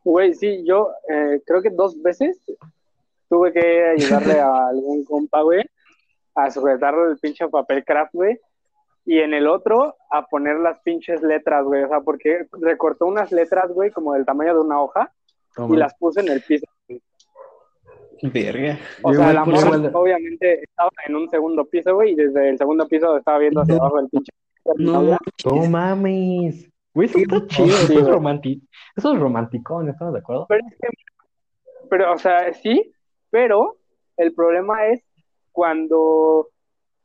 Güey, 0.04 0.34
sí, 0.34 0.66
yo 0.66 0.90
eh, 1.10 1.42
creo 1.46 1.62
que 1.62 1.70
dos 1.70 2.02
veces 2.02 2.42
tuve 3.30 3.52
que 3.54 3.86
ayudarle 3.90 4.40
a 4.40 4.68
algún 4.68 5.04
compa, 5.06 5.42
güey, 5.42 5.64
a 6.36 6.50
sujetar 6.52 6.94
el 7.10 7.18
pinche 7.20 7.48
papel 7.50 7.84
craft, 7.86 8.14
güey. 8.14 8.40
Y 9.06 9.20
en 9.20 9.34
el 9.34 9.48
otro, 9.48 9.96
a 10.12 10.26
poner 10.26 10.58
las 10.58 10.80
pinches 10.82 11.22
letras, 11.22 11.64
güey. 11.64 11.84
O 11.84 11.88
sea, 11.88 12.02
porque 12.02 12.46
recortó 12.60 13.06
unas 13.06 13.32
letras, 13.32 13.72
güey, 13.72 13.90
como 13.92 14.14
del 14.14 14.26
tamaño 14.26 14.54
de 14.54 14.60
una 14.60 14.82
hoja 14.82 15.12
y 15.70 15.76
las 15.78 15.96
puso 15.96 16.20
en 16.20 16.28
el 16.28 16.42
piso. 16.42 16.66
Verga. 18.22 18.78
O 19.04 19.14
Yo 19.14 19.20
sea, 19.20 19.34
la 19.34 19.46
morra 19.46 19.92
obviamente 19.94 20.64
estaba 20.64 20.90
en 21.08 21.16
un 21.16 21.30
segundo 21.30 21.66
piso, 21.66 21.94
güey, 21.96 22.12
y 22.14 22.16
desde 22.16 22.50
el 22.50 22.58
segundo 22.58 22.88
piso 22.88 23.16
estaba 23.16 23.38
viendo 23.38 23.62
hacia 23.62 23.76
abajo 23.76 24.00
el 24.00 24.10
pinche. 24.10 24.32
No, 24.76 25.02
No 25.46 25.70
mames. 25.70 26.70
Güey, 26.94 27.08
eso 27.08 27.20
está 27.20 27.46
chido, 27.48 27.68
Sí, 27.78 27.94
eso 27.94 28.00
es 28.00 28.08
romanti- 28.08 28.68
Eso 28.96 29.14
es 29.14 29.20
romanticón, 29.20 29.88
¿estamos 29.88 30.14
de 30.16 30.20
acuerdo? 30.20 30.48
Pero 30.50 30.66
es 30.68 30.76
que, 30.80 30.88
pero, 31.90 32.14
o 32.14 32.18
sea, 32.18 32.52
sí, 32.54 32.92
pero 33.38 33.78
el 34.18 34.34
problema 34.34 34.88
es 34.88 35.04
cuando 35.52 36.50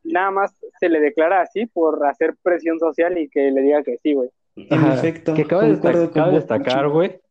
nada 0.03 0.31
más 0.31 0.55
se 0.79 0.89
le 0.89 0.99
declara 0.99 1.41
así 1.43 1.67
por 1.67 2.03
hacer 2.07 2.35
presión 2.41 2.79
social 2.79 3.15
y 3.19 3.29
que 3.29 3.51
le 3.51 3.61
diga 3.61 3.83
que 3.83 3.99
sí, 4.01 4.15
güey. 4.15 4.31
en 4.55 4.87
efecto, 4.87 5.35
Que 5.35 5.45
cabe, 5.45 5.73
concuerdo 5.73 6.31
destacar, 6.31 6.89
güey, 6.89 7.21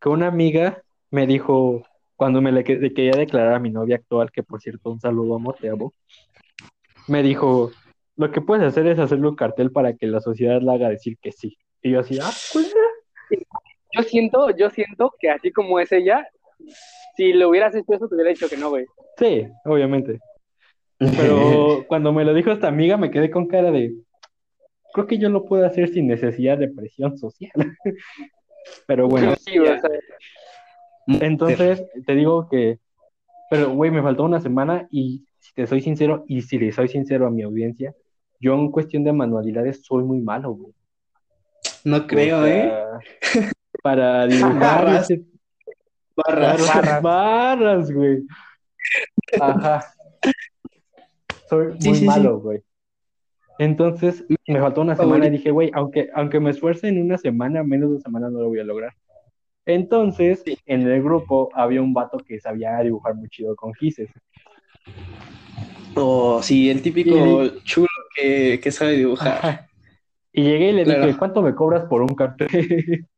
que 0.00 0.08
una 0.08 0.28
amiga 0.28 0.82
me 1.10 1.26
dijo, 1.26 1.82
cuando 2.16 2.40
me 2.40 2.52
le 2.52 2.64
que- 2.64 2.76
le 2.76 2.94
quería 2.94 3.18
declarar 3.18 3.52
a 3.52 3.58
mi 3.58 3.68
novia 3.68 3.96
actual, 3.96 4.32
que 4.32 4.42
por 4.42 4.62
cierto, 4.62 4.90
un 4.90 4.98
saludo, 4.98 5.34
amor, 5.34 5.56
te 5.60 5.68
amo, 5.68 5.92
me 7.08 7.22
dijo, 7.22 7.70
lo 8.16 8.30
que 8.30 8.40
puedes 8.40 8.64
hacer 8.64 8.86
es 8.86 8.98
hacerle 8.98 9.28
un 9.28 9.36
cartel 9.36 9.70
para 9.72 9.92
que 9.94 10.06
la 10.06 10.20
sociedad 10.20 10.58
le 10.62 10.72
haga 10.72 10.88
decir 10.88 11.18
que 11.20 11.32
sí. 11.32 11.58
Y 11.82 11.90
yo 11.90 12.00
así, 12.00 12.18
ah, 12.18 12.30
pues, 12.54 12.74
Yo 13.94 14.02
siento, 14.04 14.48
yo 14.56 14.70
siento 14.70 15.12
que 15.18 15.28
así 15.28 15.52
como 15.52 15.78
es 15.78 15.92
ella, 15.92 16.26
si 17.14 17.32
le 17.32 17.46
hubieras 17.46 17.74
hecho 17.74 17.92
eso, 17.92 18.08
te 18.08 18.14
hubiera 18.14 18.30
dicho 18.30 18.48
que 18.48 18.56
no, 18.56 18.70
güey. 18.70 18.86
sí, 19.18 19.46
obviamente. 19.64 20.18
Pero 21.16 21.84
cuando 21.88 22.12
me 22.12 22.24
lo 22.24 22.34
dijo 22.34 22.50
esta 22.50 22.68
amiga, 22.68 22.96
me 22.96 23.10
quedé 23.10 23.30
con 23.30 23.46
cara 23.46 23.70
de, 23.70 23.94
creo 24.92 25.06
que 25.06 25.18
yo 25.18 25.28
lo 25.28 25.44
puedo 25.44 25.66
hacer 25.66 25.88
sin 25.88 26.06
necesidad 26.06 26.58
de 26.58 26.68
presión 26.68 27.16
social. 27.18 27.50
Pero 28.86 29.08
bueno, 29.08 29.34
Sí, 29.36 29.58
güey, 29.58 29.70
o 29.72 29.80
sea, 29.80 29.90
entonces 31.20 31.84
te 32.06 32.14
digo 32.14 32.48
que, 32.48 32.78
pero 33.50 33.70
güey, 33.70 33.90
me 33.90 34.02
faltó 34.02 34.24
una 34.24 34.40
semana 34.40 34.86
y 34.90 35.24
si 35.40 35.52
te 35.54 35.66
soy 35.66 35.80
sincero, 35.80 36.24
y 36.28 36.42
si 36.42 36.58
le 36.58 36.72
soy 36.72 36.88
sincero 36.88 37.26
a 37.26 37.30
mi 37.30 37.42
audiencia, 37.42 37.92
yo 38.40 38.54
en 38.54 38.70
cuestión 38.70 39.04
de 39.04 39.12
manualidades 39.12 39.84
soy 39.84 40.04
muy 40.04 40.20
malo, 40.20 40.52
güey. 40.52 40.72
No 41.84 42.06
creo, 42.06 42.42
O 42.42 42.46
¿eh? 42.46 42.72
Para 43.82 44.26
dibujar 44.28 44.94
ese- 45.02 45.22
Barras. 46.16 46.66
barras, 46.66 47.02
barras, 47.02 47.90
güey. 47.92 48.22
Ajá. 49.40 49.84
Soy 51.48 51.74
Sí, 51.80 51.88
muy 51.88 51.96
sí, 51.98 52.00
sí. 52.00 52.06
malo, 52.06 52.38
güey. 52.40 52.60
Entonces, 53.58 54.24
me 54.46 54.60
faltó 54.60 54.80
una 54.80 54.96
semana 54.96 55.26
y 55.26 55.30
dije, 55.30 55.50
güey, 55.50 55.70
aunque, 55.74 56.08
aunque 56.14 56.40
me 56.40 56.50
esfuerce 56.50 56.88
en 56.88 57.00
una 57.00 57.18
semana, 57.18 57.62
menos 57.62 57.90
de 57.90 57.94
una 57.96 58.02
semana 58.02 58.30
no 58.30 58.40
lo 58.40 58.48
voy 58.48 58.58
a 58.60 58.64
lograr. 58.64 58.92
Entonces, 59.66 60.42
en 60.66 60.82
el 60.82 61.02
grupo 61.02 61.50
había 61.54 61.80
un 61.82 61.94
vato 61.94 62.18
que 62.18 62.40
sabía 62.40 62.78
dibujar 62.80 63.14
muy 63.14 63.28
chido 63.28 63.54
con 63.54 63.72
gises. 63.74 64.10
Oh, 65.94 66.42
sí, 66.42 66.70
el 66.70 66.82
típico 66.82 67.44
Y- 67.44 67.62
chulo 67.62 67.86
que, 68.16 68.58
que 68.60 68.70
sabe 68.72 68.92
dibujar. 68.96 69.38
Ajá. 69.38 69.68
Y 70.32 70.42
llegué 70.44 70.70
y 70.70 70.72
le 70.72 70.84
Claro. 70.84 71.06
dije, 71.06 71.18
¿cuánto 71.18 71.42
me 71.42 71.54
cobras 71.54 71.84
por 71.84 72.00
un 72.00 72.08
cartel? 72.14 72.48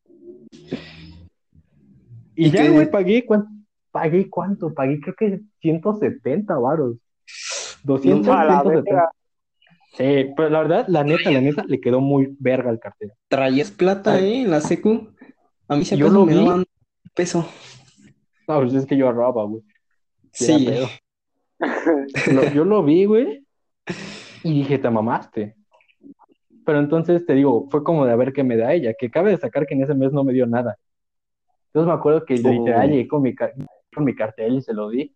y 2.36 2.46
¿Y 2.46 2.50
ya, 2.50 2.70
güey, 2.70 2.90
pagué, 2.90 3.24
¿cuánto? 3.24 3.48
Pagué 3.90 4.28
cuánto? 4.28 4.74
Pagué 4.74 5.00
creo 5.00 5.14
que 5.14 5.40
170 5.60 6.56
varos. 6.58 6.96
200, 7.84 8.28
a 8.28 8.44
la 8.44 8.60
170. 8.62 8.90
verga. 8.90 9.10
Sí, 9.96 10.32
pero 10.36 10.50
la 10.50 10.58
verdad, 10.60 10.84
la 10.88 11.04
neta, 11.04 11.30
la 11.30 11.40
neta, 11.40 11.64
le 11.68 11.80
quedó 11.80 12.00
muy 12.00 12.34
verga 12.40 12.70
el 12.70 12.80
cartel. 12.80 13.12
Traías 13.28 13.70
plata, 13.70 14.14
Ay. 14.14 14.24
¿eh? 14.24 14.42
En 14.42 14.50
la 14.50 14.60
secu. 14.60 15.08
A 15.68 15.76
mí 15.76 15.84
se 15.84 15.96
me 15.96 16.02
daban 16.34 16.64
peso. 17.14 17.48
No, 18.48 18.60
pues 18.60 18.74
es 18.74 18.86
que 18.86 18.96
yo 18.96 19.06
ahorraba, 19.06 19.44
güey. 19.44 19.62
Sí. 20.32 20.68
Lo- 22.32 22.50
yo 22.52 22.64
lo 22.64 22.82
vi, 22.82 23.04
güey, 23.04 23.44
y 24.42 24.52
dije, 24.52 24.78
te 24.78 24.90
mamaste. 24.90 25.54
Pero 26.66 26.80
entonces 26.80 27.24
te 27.24 27.34
digo, 27.34 27.68
fue 27.70 27.84
como 27.84 28.04
de 28.04 28.12
a 28.12 28.16
ver 28.16 28.32
qué 28.32 28.42
me 28.42 28.56
da 28.56 28.72
ella, 28.74 28.94
que 28.98 29.10
cabe 29.10 29.30
destacar 29.30 29.66
que 29.66 29.74
en 29.74 29.82
ese 29.82 29.94
mes 29.94 30.12
no 30.12 30.24
me 30.24 30.32
dio 30.32 30.46
nada. 30.46 30.76
Entonces 31.74 31.88
me 31.88 31.98
acuerdo 31.98 32.24
que 32.24 32.36
literal 32.52 32.88
llegué 32.90 33.08
con 33.08 33.20
mi, 33.22 33.34
ca- 33.34 33.52
con 33.92 34.04
mi 34.04 34.14
cartel 34.14 34.54
y 34.54 34.62
se 34.62 34.72
lo 34.72 34.88
di. 34.90 35.12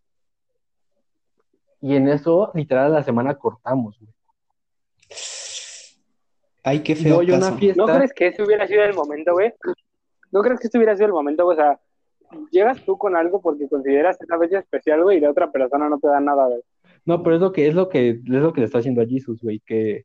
Y 1.80 1.94
en 1.94 2.08
eso, 2.08 2.50
literal, 2.54 2.86
a 2.86 2.98
la 2.98 3.02
semana 3.04 3.36
cortamos, 3.36 3.96
güey. 4.00 4.12
Ay, 6.64 6.80
qué 6.82 6.96
feo 6.96 7.18
una 7.36 7.52
fiesta. 7.58 7.80
¿No 7.86 7.86
crees 7.96 8.12
que 8.12 8.26
ese 8.26 8.42
hubiera 8.42 8.66
sido 8.66 8.82
el 8.82 8.92
momento, 8.94 9.32
güey? 9.34 9.52
¿No 10.32 10.42
crees 10.42 10.58
que 10.60 10.66
este 10.66 10.78
hubiera 10.78 10.94
sido 10.96 11.06
el 11.06 11.12
momento, 11.12 11.44
güey? 11.44 11.56
O 11.56 11.60
sea, 11.60 11.80
llegas 12.50 12.84
tú 12.84 12.98
con 12.98 13.16
algo 13.16 13.40
porque 13.40 13.68
consideras 13.68 14.20
esa 14.20 14.38
fecha 14.38 14.58
especial, 14.58 15.02
güey, 15.04 15.18
y 15.18 15.20
la 15.20 15.30
otra 15.30 15.50
persona 15.52 15.88
no 15.88 15.98
te 16.00 16.08
da 16.08 16.18
nada, 16.20 16.46
güey. 16.48 16.60
No, 17.06 17.22
pero 17.22 17.36
es 17.36 17.40
lo 17.40 17.52
que 17.52 17.68
es 17.68 17.74
lo 17.74 17.88
que 17.88 18.10
es 18.10 18.20
lo 18.24 18.52
que 18.52 18.60
le 18.60 18.66
está 18.66 18.78
haciendo 18.78 19.00
a 19.00 19.06
Jesus, 19.06 19.40
güey, 19.40 19.60
que 19.60 20.04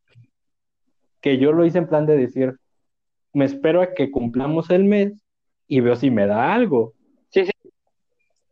que 1.20 1.38
yo 1.38 1.52
lo 1.52 1.66
hice 1.66 1.80
en 1.80 1.88
plan 1.88 2.06
de 2.06 2.16
decir, 2.16 2.56
me 3.34 3.46
espero 3.46 3.82
a 3.82 3.94
que 3.94 4.12
cumplamos 4.12 4.70
el 4.70 4.84
mes 4.84 5.14
y 5.68 5.80
veo 5.82 5.96
si 5.96 6.12
me 6.12 6.28
da 6.28 6.54
algo. 6.54 6.94
Sí, 7.30 7.46
sí. 7.46 7.52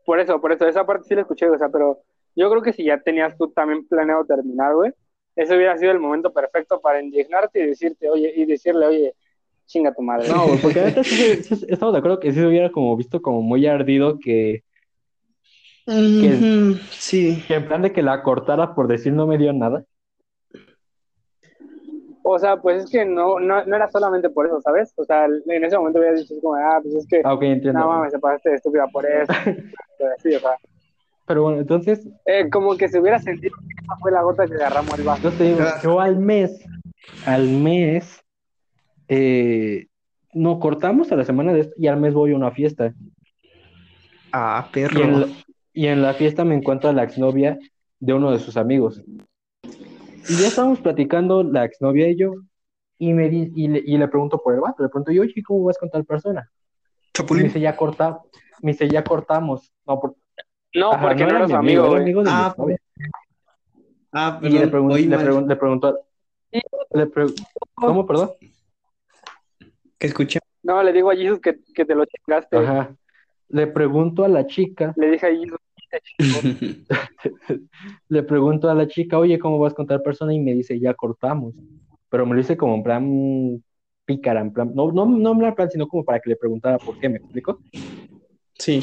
Por 0.05 0.19
eso, 0.19 0.41
por 0.41 0.51
eso, 0.51 0.67
esa 0.67 0.85
parte 0.85 1.05
sí 1.07 1.15
la 1.15 1.21
escuché, 1.21 1.49
o 1.49 1.57
sea, 1.57 1.69
pero 1.69 1.99
yo 2.35 2.49
creo 2.49 2.61
que 2.61 2.73
si 2.73 2.83
ya 2.85 2.99
tenías 3.01 3.37
tú 3.37 3.49
también 3.51 3.87
planeado 3.87 4.25
terminar, 4.25 4.73
güey, 4.75 4.91
ese 5.35 5.55
hubiera 5.55 5.77
sido 5.77 5.91
el 5.91 5.99
momento 5.99 6.33
perfecto 6.33 6.81
para 6.81 7.01
indignarte 7.01 7.63
y 7.63 7.67
decirte, 7.67 8.09
oye, 8.09 8.33
y 8.35 8.45
decirle, 8.45 8.85
oye, 8.85 9.13
chinga 9.65 9.93
tu 9.93 10.01
madre. 10.01 10.27
No, 10.27 10.59
porque 10.61 10.79
ahorita 10.81 11.03
sí, 11.03 11.43
sí- 11.43 11.65
estamos 11.69 11.93
de 11.93 11.99
acuerdo 11.99 12.19
que 12.19 12.31
sí 12.31 12.39
se 12.39 12.47
hubiera 12.47 12.71
como 12.71 12.95
visto 12.97 13.21
como 13.21 13.41
muy 13.41 13.65
ardido 13.67 14.17
que, 14.19 14.63
Ujú, 15.87 16.77
Sí. 16.91 17.43
que 17.47 17.55
en 17.55 17.67
plan 17.67 17.81
de 17.81 17.91
que 17.93 18.01
la 18.01 18.21
cortara 18.23 18.75
por 18.75 18.87
decir 18.87 19.13
no 19.13 19.27
me 19.27 19.37
dio 19.37 19.53
nada. 19.53 19.85
O 22.23 22.37
sea, 22.39 22.57
pues 22.57 22.83
es 22.85 22.89
que 22.91 23.03
no, 23.05 23.39
no, 23.39 23.65
no 23.65 23.75
era 23.75 23.89
solamente 23.89 24.29
por 24.29 24.45
eso, 24.45 24.61
¿sabes? 24.61 24.93
O 24.97 25.03
sea, 25.05 25.25
en 25.25 25.63
ese 25.63 25.77
momento 25.77 25.99
hubiera 25.99 26.15
dicho 26.15 26.35
como, 26.41 26.55
ah, 26.55 26.79
pues 26.81 26.95
es 26.95 27.07
que, 27.07 27.21
Ah, 27.23 27.33
ok, 27.33 27.41
entiendo. 27.43 27.79
no 27.79 27.87
mames, 27.87 28.11
se 28.11 28.19
pasaste 28.19 28.49
de 28.51 28.55
estúpida 28.57 28.87
por 28.87 29.05
eso. 29.05 29.31
Pero 29.97 30.11
sí, 30.21 30.35
o 30.35 30.39
sea, 30.39 30.51
Pero 31.25 31.43
bueno, 31.43 31.59
entonces, 31.59 32.07
eh, 32.25 32.49
como 32.49 32.75
que 32.77 32.87
se 32.89 32.99
hubiera 32.99 33.19
sentido 33.19 33.55
que 33.57 33.83
esa 33.83 33.95
fue 33.97 34.11
la 34.11 34.21
gota 34.21 34.45
que 34.47 34.53
derramó 34.53 34.93
el 34.95 35.03
vaso. 35.03 35.23
yo 35.23 35.31
te 35.31 35.43
digo, 35.45 35.59
yo 35.83 35.99
al 35.99 36.17
mes, 36.17 36.63
al 37.25 37.47
mes, 37.49 38.21
eh, 39.07 39.87
no 40.33 40.59
cortamos 40.59 41.11
a 41.11 41.15
la 41.15 41.25
semana 41.25 41.53
de 41.53 41.61
esto 41.61 41.73
y 41.77 41.87
al 41.87 41.99
mes 41.99 42.13
voy 42.13 42.33
a 42.33 42.35
una 42.35 42.51
fiesta. 42.51 42.93
Ah, 44.31 44.67
Y 44.69 44.73
perro. 44.73 45.01
en 45.03 45.19
la, 45.21 45.27
y 45.73 45.87
en 45.87 46.01
la 46.01 46.13
fiesta 46.13 46.45
me 46.45 46.55
encuentro 46.55 46.89
a 46.89 46.93
la 46.93 47.03
exnovia 47.03 47.57
de 47.99 48.13
uno 48.13 48.31
de 48.31 48.39
sus 48.39 48.57
amigos. 48.57 49.01
Y 50.27 50.37
ya 50.41 50.47
estábamos 50.47 50.79
platicando 50.79 51.43
la 51.43 51.65
exnovia 51.65 52.09
y 52.09 52.15
yo, 52.17 52.33
y, 52.97 53.13
me 53.13 53.29
di- 53.29 53.51
y, 53.55 53.67
le, 53.67 53.79
y 53.85 53.97
le 53.97 54.07
pregunto 54.07 54.37
por 54.41 54.53
el 54.53 54.61
vato, 54.61 54.83
le 54.83 54.89
pregunto, 54.89 55.11
yo, 55.11 55.23
oye, 55.23 55.33
¿cómo 55.45 55.63
vas 55.65 55.77
con 55.77 55.89
tal 55.89 56.05
persona? 56.05 56.41
Y 56.51 57.07
me 57.07 57.11
Chapulín. 57.13 57.43
dice, 57.45 57.59
ya 57.59 57.75
corta, 57.75 58.19
me 58.61 58.71
dice, 58.71 58.87
ya 58.87 59.03
cortamos. 59.03 59.73
No, 59.85 59.99
por- 59.99 60.15
No, 60.75 60.91
ajá, 60.93 61.07
porque 61.09 61.25
no, 61.25 61.39
mi 61.45 61.47
su 61.49 61.55
amigo, 61.55 61.95
amigo 61.95 62.23
de 62.23 62.29
mi 62.29 62.35
Ah, 62.35 62.47
exnovia. 62.49 62.77
Ah, 64.13 64.39
Y 64.41 64.49
le, 64.49 64.59
perdón, 64.67 64.71
pregun- 64.71 64.93
oí 64.93 65.05
le, 65.05 65.17
pregun- 65.17 65.47
le 65.47 65.55
preguntó, 65.55 65.99
le 66.93 67.05
pre- 67.07 67.25
¿cómo, 67.75 68.05
perdón? 68.05 68.31
¿Qué 69.97 70.07
escuché? 70.07 70.39
No, 70.63 70.81
le 70.83 70.93
digo 70.93 71.09
a 71.11 71.15
Jesus 71.15 71.39
que, 71.39 71.59
que 71.73 71.85
te 71.85 71.95
lo 71.95 72.03
chingaste. 72.05 72.57
Ajá. 72.57 72.95
Le 73.49 73.67
pregunto 73.67 74.23
a 74.23 74.27
la 74.27 74.45
chica, 74.47 74.93
Le 74.95 75.11
dije 75.11 75.25
a 75.25 75.29
Jesus, 75.29 75.57
le 78.09 78.23
pregunto 78.23 78.69
a 78.69 78.73
la 78.75 78.87
chica, 78.87 79.17
oye, 79.17 79.39
¿cómo 79.39 79.59
vas 79.59 79.73
con 79.73 79.87
tal 79.87 80.01
persona? 80.01 80.33
Y 80.33 80.39
me 80.39 80.53
dice, 80.53 80.79
ya 80.79 80.93
cortamos. 80.93 81.53
Pero 82.09 82.25
me 82.25 82.33
lo 82.33 82.37
dice 82.39 82.57
como 82.57 82.75
en 82.75 82.83
plan 82.83 83.63
pícara, 84.05 84.41
en 84.41 84.51
plan, 84.51 84.71
no, 84.73 84.91
no, 84.91 85.05
no 85.05 85.47
en 85.47 85.55
plan, 85.55 85.69
sino 85.71 85.87
como 85.87 86.03
para 86.03 86.19
que 86.19 86.29
le 86.29 86.35
preguntara 86.35 86.77
por 86.77 86.97
qué, 86.99 87.07
¿me 87.07 87.17
explico? 87.17 87.59
Sí. 88.57 88.81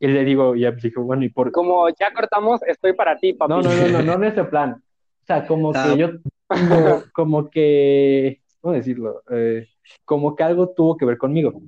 Y 0.00 0.06
le 0.06 0.24
digo, 0.24 0.54
ya, 0.54 0.72
dije, 0.72 1.00
bueno, 1.00 1.24
¿y 1.24 1.30
por 1.30 1.50
como 1.52 1.88
ya 1.88 2.12
cortamos, 2.12 2.60
estoy 2.64 2.92
para 2.92 3.16
ti, 3.16 3.32
papi. 3.32 3.50
No, 3.52 3.62
no, 3.62 3.74
no, 3.74 3.88
no, 3.88 4.02
no 4.02 4.14
en 4.14 4.24
ese 4.24 4.44
plan. 4.44 4.72
O 4.72 5.26
sea, 5.26 5.46
como 5.46 5.72
Ah. 5.74 5.88
que 5.88 5.98
yo, 5.98 6.10
como, 6.46 7.02
como 7.14 7.50
que, 7.50 8.40
¿cómo 8.60 8.74
decirlo? 8.74 9.22
Eh, 9.30 9.66
como 10.04 10.34
que 10.36 10.42
algo 10.42 10.68
tuvo 10.70 10.96
que 10.96 11.06
ver 11.06 11.16
conmigo. 11.16 11.62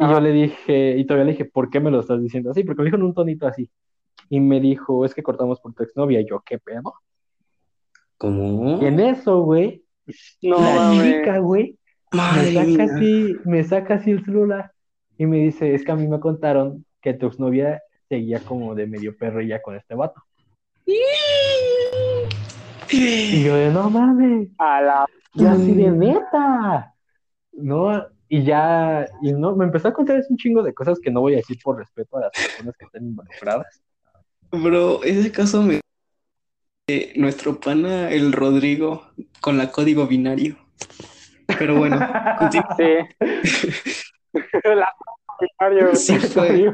Y 0.00 0.08
yo 0.10 0.20
le 0.20 0.32
dije, 0.32 0.96
y 0.96 1.04
todavía 1.06 1.26
le 1.26 1.32
dije, 1.32 1.44
¿por 1.44 1.68
qué 1.70 1.78
me 1.80 1.90
lo 1.90 2.00
estás 2.00 2.20
diciendo 2.22 2.50
así? 2.50 2.64
Porque 2.64 2.80
me 2.82 2.86
dijo 2.86 2.96
en 2.96 3.02
un 3.04 3.14
tonito 3.14 3.46
así. 3.46 3.68
y 4.28 4.38
me 4.40 4.60
dijo, 4.60 5.04
es 5.04 5.12
que 5.14 5.22
cortamos 5.22 5.60
por 5.60 5.74
tu 5.74 5.82
exnovia. 5.82 6.20
Y 6.20 6.26
yo, 6.28 6.40
¿qué 6.46 6.58
pedo? 6.58 6.94
¿Cómo? 8.16 8.80
Y 8.80 8.86
en 8.86 9.00
eso, 9.00 9.42
güey, 9.42 9.82
No, 10.42 10.58
la 10.60 10.92
chica, 11.02 11.38
güey, 11.38 11.78
me 12.12 12.52
saca 12.52 12.84
así, 12.84 13.36
me 13.44 13.64
saca 13.64 13.94
así 13.94 14.10
el 14.12 14.24
celular 14.24 14.72
y 15.18 15.26
me 15.26 15.38
dice, 15.38 15.74
es 15.74 15.84
que 15.84 15.92
a 15.92 15.96
mí 15.96 16.06
me 16.06 16.20
contaron 16.20 16.84
que 17.02 17.14
tu 17.14 17.26
exnovia 17.26 17.80
seguía 18.08 18.40
como 18.40 18.74
de 18.74 18.86
medio 18.86 19.16
perrilla 19.16 19.60
con 19.62 19.74
este 19.76 19.94
vato. 19.94 20.22
Y 22.92 23.44
yo 23.44 23.54
de, 23.54 23.70
no 23.70 23.88
mames, 23.90 24.48
A 24.58 24.80
la... 24.80 25.06
y 25.34 25.44
así 25.46 25.74
de 25.74 25.90
Mm. 25.90 25.98
neta. 25.98 26.94
No, 27.52 28.06
y 28.32 28.44
ya, 28.44 29.08
y 29.22 29.32
no, 29.32 29.56
me 29.56 29.64
empezó 29.64 29.88
a 29.88 29.92
contar 29.92 30.16
es 30.16 30.30
un 30.30 30.36
chingo 30.36 30.62
de 30.62 30.72
cosas 30.72 31.00
que 31.00 31.10
no 31.10 31.20
voy 31.20 31.34
a 31.34 31.38
decir 31.38 31.58
por 31.64 31.76
respeto 31.76 32.16
a 32.16 32.20
las 32.20 32.30
personas 32.30 32.76
que 32.78 32.84
están 32.84 33.04
involucradas. 33.04 33.82
Bro, 34.52 35.02
ese 35.02 35.32
caso 35.32 35.60
me... 35.62 35.80
eh, 36.88 37.12
nuestro 37.16 37.58
pana, 37.58 38.08
el 38.12 38.32
Rodrigo, 38.32 39.08
con 39.40 39.58
la 39.58 39.72
código 39.72 40.06
binario. 40.06 40.56
Pero 41.58 41.76
bueno, 41.76 41.98
continúa. 42.38 42.76
Sí. 42.76 43.98
la... 44.64 44.88
Mario. 45.58 45.96
Sí 45.96 46.16
fue. 46.16 46.70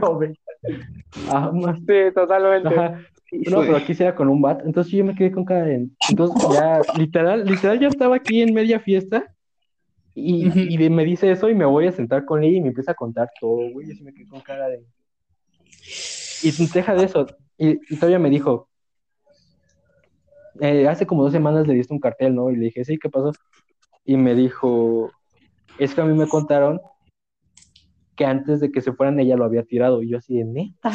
Ah, 1.30 1.50
más- 1.54 1.78
Sí, 1.78 2.14
totalmente. 2.14 2.68
ajá. 2.68 3.00
No, 3.32 3.60
pero 3.60 3.76
aquí 3.78 3.94
sí 3.94 4.02
era 4.02 4.14
con 4.14 4.28
un 4.28 4.42
bat, 4.42 4.60
entonces 4.64 4.92
yo 4.92 5.04
me 5.04 5.14
quedé 5.14 5.32
con 5.32 5.44
cara 5.46 5.64
de... 5.64 5.88
Entonces 6.10 6.48
ya, 6.52 6.80
literal, 6.98 7.44
literal, 7.46 7.80
ya 7.80 7.88
estaba 7.88 8.16
aquí 8.16 8.42
en 8.42 8.52
media 8.54 8.78
fiesta 8.78 9.34
y, 10.16 10.74
y 10.74 10.90
me 10.90 11.04
dice 11.04 11.30
eso 11.30 11.48
y 11.50 11.54
me 11.54 11.66
voy 11.66 11.86
a 11.86 11.92
sentar 11.92 12.24
con 12.24 12.42
ella 12.42 12.56
y 12.56 12.62
me 12.62 12.68
empieza 12.68 12.92
a 12.92 12.94
contar 12.94 13.30
todo, 13.40 13.70
güey, 13.72 13.88
yo 13.88 13.94
sí 13.94 14.02
me 14.02 14.14
quedé 14.14 14.26
con 14.26 14.40
cara 14.40 14.68
de... 14.68 14.84
Y 16.42 16.50
deja 16.72 16.94
de 16.94 17.04
eso, 17.04 17.26
y, 17.58 17.78
y 17.92 17.96
todavía 17.96 18.18
me 18.18 18.30
dijo, 18.30 18.68
eh, 20.60 20.88
hace 20.88 21.06
como 21.06 21.22
dos 21.22 21.32
semanas 21.32 21.66
le 21.66 21.74
diste 21.74 21.92
un 21.92 22.00
cartel, 22.00 22.34
¿no? 22.34 22.50
Y 22.50 22.56
le 22.56 22.64
dije, 22.66 22.84
sí, 22.84 22.98
¿qué 22.98 23.08
pasó? 23.08 23.32
Y 24.04 24.16
me 24.16 24.34
dijo, 24.34 25.10
es 25.78 25.94
que 25.94 26.00
a 26.00 26.04
mí 26.04 26.16
me 26.16 26.28
contaron 26.28 26.80
que 28.16 28.24
antes 28.24 28.60
de 28.60 28.70
que 28.72 28.80
se 28.80 28.92
fueran 28.92 29.20
ella 29.20 29.36
lo 29.36 29.44
había 29.44 29.64
tirado, 29.64 30.02
y 30.02 30.10
yo 30.10 30.18
así 30.18 30.38
de, 30.38 30.44
neta. 30.44 30.92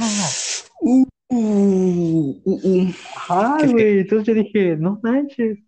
Uh, 0.82 1.06
uh, 1.30 2.42
uh, 2.44 2.60
uh. 2.64 2.88
Ajá, 3.16 3.68
güey. 3.68 4.00
Entonces 4.00 4.28
yo 4.28 4.34
dije, 4.34 4.76
no 4.78 5.00
manches. 5.04 5.60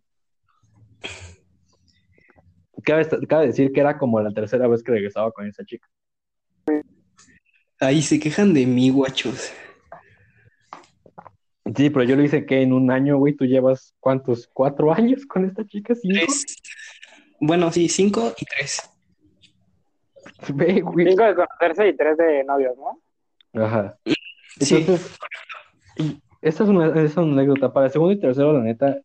Cabe, 2.83 3.07
cabe 3.27 3.47
decir 3.47 3.71
que 3.71 3.79
era 3.79 3.97
como 3.97 4.19
la 4.21 4.31
tercera 4.31 4.67
vez 4.67 4.83
que 4.83 4.91
regresaba 4.91 5.31
con 5.31 5.47
esa 5.47 5.63
chica. 5.65 5.87
Ahí 7.79 8.01
se 8.01 8.19
quejan 8.19 8.53
de 8.53 8.65
mí, 8.65 8.89
guachos. 8.89 9.53
Sí, 11.75 11.89
pero 11.89 12.03
yo 12.03 12.15
lo 12.15 12.23
hice 12.23 12.45
que 12.45 12.61
en 12.61 12.73
un 12.73 12.91
año, 12.91 13.17
güey, 13.17 13.35
tú 13.35 13.45
llevas 13.45 13.95
cuántos, 13.99 14.47
cuatro 14.47 14.93
años 14.93 15.25
con 15.25 15.45
esta 15.45 15.65
chica, 15.65 15.95
cinco. 15.95 16.17
Tres. 16.19 16.45
Bueno, 17.39 17.71
sí, 17.71 17.89
cinco 17.89 18.33
y 18.37 18.45
tres. 18.45 18.89
Ve, 20.53 20.81
güey. 20.81 21.07
Cinco 21.07 21.23
de 21.23 21.35
conocerse 21.35 21.87
y 21.87 21.95
tres 21.95 22.17
de 22.17 22.43
novios, 22.43 22.75
¿no? 22.77 23.63
Ajá. 23.63 23.97
Sí. 24.59 24.75
Entonces, 24.75 25.17
y 25.97 26.21
esta 26.41 26.63
es 26.63 26.69
una, 26.69 26.87
esa 26.87 27.03
es 27.03 27.17
una 27.17 27.41
anécdota. 27.41 27.71
Para 27.71 27.89
segundo 27.89 28.13
y 28.13 28.19
tercero, 28.19 28.53
la 28.53 28.59
neta, 28.59 28.97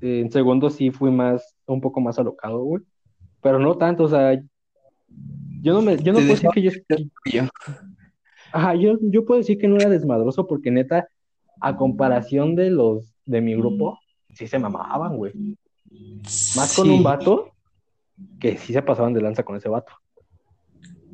eh, 0.00 0.20
en 0.20 0.30
segundo 0.30 0.70
sí 0.70 0.90
fui 0.90 1.10
más, 1.10 1.56
un 1.66 1.80
poco 1.80 2.00
más 2.00 2.18
alocado, 2.18 2.62
güey. 2.62 2.82
Pero 3.42 3.58
no 3.58 3.76
tanto, 3.76 4.04
o 4.04 4.08
sea, 4.08 4.40
yo 5.62 5.72
no 5.74 5.82
me, 5.82 5.96
yo 5.98 6.12
no 6.12 6.18
puedo 6.18 6.30
decir 6.30 6.50
que 6.54 6.62
yo, 6.62 6.70
Yo. 7.26 7.42
Ajá, 8.52 8.74
yo, 8.74 8.98
yo 9.00 9.24
puedo 9.24 9.38
decir 9.38 9.58
que 9.58 9.68
no 9.68 9.76
era 9.76 9.88
desmadroso 9.88 10.46
porque 10.46 10.70
neta, 10.70 11.08
a 11.60 11.76
comparación 11.76 12.54
de 12.54 12.70
los 12.70 13.14
de 13.24 13.40
mi 13.40 13.54
grupo, 13.54 13.98
sí 14.34 14.46
se 14.46 14.58
mamaban, 14.58 15.16
güey. 15.16 15.32
Más 16.56 16.74
con 16.76 16.90
un 16.90 17.02
vato 17.02 17.52
que 18.40 18.56
sí 18.56 18.72
se 18.72 18.82
pasaban 18.82 19.12
de 19.12 19.22
lanza 19.22 19.42
con 19.42 19.56
ese 19.56 19.68
vato. 19.68 19.92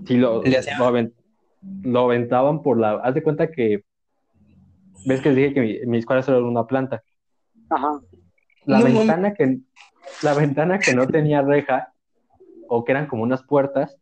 Sí, 0.07 0.17
lo, 0.17 0.43
lo, 0.43 1.09
lo 1.83 2.01
aventaban 2.01 2.63
por 2.63 2.79
la... 2.79 2.93
Haz 2.93 3.15
de 3.15 3.23
cuenta 3.23 3.51
que... 3.51 3.85
¿Ves 5.07 5.21
que 5.21 5.31
les 5.31 5.37
dije 5.37 5.55
que 5.55 5.61
mi, 5.61 5.79
mi 5.87 5.99
escuela 5.99 6.23
solo 6.23 6.39
era 6.39 6.47
una 6.47 6.67
planta? 6.67 7.03
Ajá. 7.71 8.01
La 8.65 8.79
No 8.79 8.85
ventana 8.85 9.35
que... 9.35 9.59
La 10.23 10.35
ventana 10.35 10.79
que 10.79 10.95
no 10.95 11.07
tenía 11.07 11.43
reja 11.43 11.93
o 12.69 12.85
que 12.85 12.93
eran 12.93 13.07
como 13.07 13.23
unas 13.23 13.43
puertas 13.43 13.99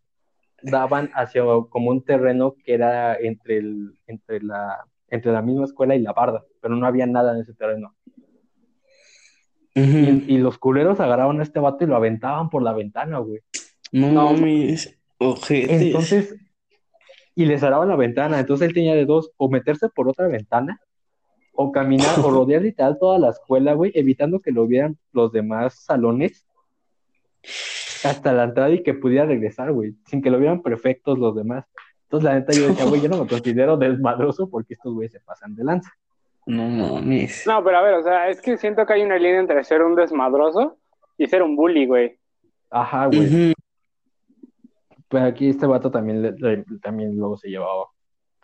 daban 0.62 1.11
hacia 1.14 1.43
como 1.71 1.91
un 1.91 2.03
terreno 2.03 2.55
que 2.64 2.75
era 2.75 3.17
entre 3.17 3.59
el, 3.59 3.99
entre 4.07 4.41
la, 4.41 4.85
entre 5.09 5.33
la 5.33 5.43
misma 5.43 5.64
escuela 5.64 5.95
y 5.95 6.01
la 6.01 6.12
barda, 6.12 6.45
pero 6.61 6.77
no 6.77 6.87
había 6.87 7.07
nada 7.07 7.35
en 7.35 7.43
ese 7.43 7.55
terreno. 7.55 7.95
Y, 9.75 10.35
y 10.35 10.39
los 10.39 10.57
culeros 10.57 11.01
agarraban 11.01 11.39
a 11.39 11.43
este 11.43 11.61
vato 11.61 11.85
y 11.85 11.87
lo 11.87 11.97
aventaban 11.97 12.49
por 12.49 12.62
la 12.62 12.73
ventana, 12.73 13.19
güey. 13.19 13.41
No 13.93 14.11
No. 14.11 14.35
Ojetes. 15.19 15.83
Entonces, 15.83 16.35
y 17.35 17.45
le 17.45 17.59
cerraban 17.59 17.89
la 17.89 17.97
ventana, 17.97 18.41
entonces 18.41 18.69
él 18.69 18.75
tenía 18.75 18.95
de 18.95 19.05
dos, 19.05 19.33
o 19.37 19.51
meterse 19.51 19.91
por 19.91 20.09
otra 20.09 20.29
ventana, 20.29 20.81
o 21.53 21.73
caminar, 21.73 22.19
o 22.21 22.31
rodear 22.31 22.62
literal 22.62 22.97
toda 22.99 23.19
la 23.19 23.29
escuela, 23.29 23.75
güey, 23.75 23.93
evitando 23.95 24.41
que 24.41 24.51
lo 24.51 24.67
vieran 24.67 24.99
los 25.12 25.33
demás 25.33 25.85
salones 25.85 26.47
hasta 28.11 28.32
la 28.32 28.44
entrada 28.44 28.70
y 28.70 28.82
que 28.82 28.94
pudiera 28.94 29.26
regresar, 29.26 29.72
güey, 29.72 29.94
sin 30.07 30.22
que 30.22 30.30
lo 30.30 30.38
vieran 30.38 30.62
perfectos 30.62 31.18
los 31.18 31.34
demás. 31.34 31.64
Entonces, 32.04 32.24
la 32.24 32.34
neta, 32.34 32.52
yo 32.52 32.68
decía, 32.68 32.84
güey, 32.86 33.00
yo 33.00 33.09
no 33.09 33.22
me 33.22 33.28
considero 33.28 33.76
desmadroso 33.76 34.48
porque 34.48 34.74
estos 34.74 34.94
güeyes 34.94 35.12
se 35.12 35.20
pasan 35.20 35.54
de 35.54 35.64
lanza. 35.64 35.90
No 36.46 36.68
mames. 36.68 37.44
No, 37.46 37.62
pero 37.64 37.78
a 37.78 37.82
ver, 37.82 37.94
o 37.94 38.02
sea, 38.02 38.28
es 38.28 38.40
que 38.40 38.57
siento 38.57 38.86
que 38.86 38.92
hay 38.92 39.02
una 39.02 39.16
línea 39.18 39.40
entre 39.40 39.64
ser 39.64 39.82
un 39.82 39.96
desmadroso 39.96 40.78
y 41.18 41.26
ser 41.26 41.42
un 41.42 41.57
bully, 41.57 41.86
güey. 41.86 42.18
Ajá, 42.70 43.07
güey. 43.07 43.26
Ujú. 43.26 43.52
Pero 45.09 45.24
aquí 45.24 45.48
este 45.48 45.66
vato 45.66 45.90
también, 45.90 46.22
le- 46.22 46.32
le- 46.32 46.64
también 46.82 47.16
luego 47.16 47.36
se 47.36 47.48
llevaba. 47.48 47.86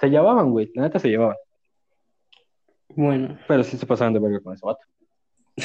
Se 0.01 0.09
llevaban, 0.11 0.51
güey, 0.51 0.71
la 0.75 0.83
neta 0.83 0.99
se 0.99 1.09
llevaban. 1.09 1.37
Bueno. 2.89 3.39
Pero 3.49 3.63
sí 3.63 3.77
se 3.77 3.87
pasaban 3.87 4.13
de 4.13 4.19
verga 4.21 4.41
con 4.41 4.55
ese 4.55 4.67
vato. 4.67 4.85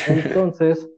Entonces, 0.07 0.89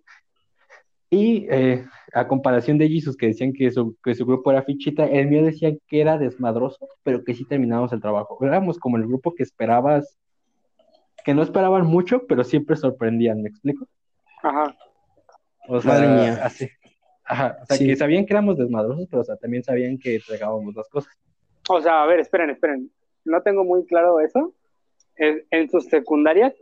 y 1.09 1.47
eh, 1.49 1.85
a 2.14 2.28
comparación 2.28 2.78
de 2.78 2.88
Jesus, 2.89 3.16
que 3.18 3.28
decían 3.28 3.53
que 3.53 3.72
su, 3.72 3.95
que 4.03 4.16
su 4.16 4.26
grupo 4.26 4.51
era 4.51 4.64
fichita, 4.64 5.05
el 5.05 5.28
mío 5.28 5.43
decía 5.43 5.72
que 5.88 6.01
era 6.01 6.18
desmadroso, 6.18 6.88
pero 7.03 7.24
que 7.24 7.34
sí 7.34 7.45
terminábamos 7.45 7.91
el 7.93 8.01
trabajo. 8.01 8.38
Éramos 8.45 8.80
como 8.80 8.97
el 8.97 9.05
grupo 9.07 9.34
que 9.36 9.43
esperabas, 9.43 10.18
que 11.26 11.34
no 11.34 11.43
esperaban 11.43 11.86
mucho, 11.86 12.26
pero 12.28 12.43
siempre 12.43 12.76
sorprendían, 12.76 13.41
¿me 13.41 13.49
explico? 13.49 13.88
Ajá. 14.41 14.76
O 15.68 15.82
sea, 15.82 15.91
Madre 15.93 16.07
mía. 16.07 16.39
así. 16.43 16.70
Ajá, 17.26 17.57
o 17.62 17.66
sea, 17.66 17.78
Sí. 17.78 17.86
que 17.88 17.95
sabían 17.95 18.26
que 18.26 18.34
éramos 18.34 18.57
desmadrosos, 18.57 19.07
pero 19.10 19.22
o 19.22 19.26
sea, 19.26 19.36
también 19.36 19.64
sabían 19.64 19.97
que 19.99 20.16
entregábamos 20.16 20.74
las 20.76 20.89
cosas. 20.89 21.14
O 21.70 21.80
sea, 21.82 22.01
a 22.03 22.07
ver, 22.07 22.20
esperen, 22.20 22.49
esperen. 22.49 22.91
No 23.26 23.41
tengo 23.43 23.64
muy 23.64 23.86
claro 23.86 24.20
eso. 24.20 24.53
En, 25.16 25.43
en 25.51 25.70
su 25.70 25.82
secundaria, 25.82 26.55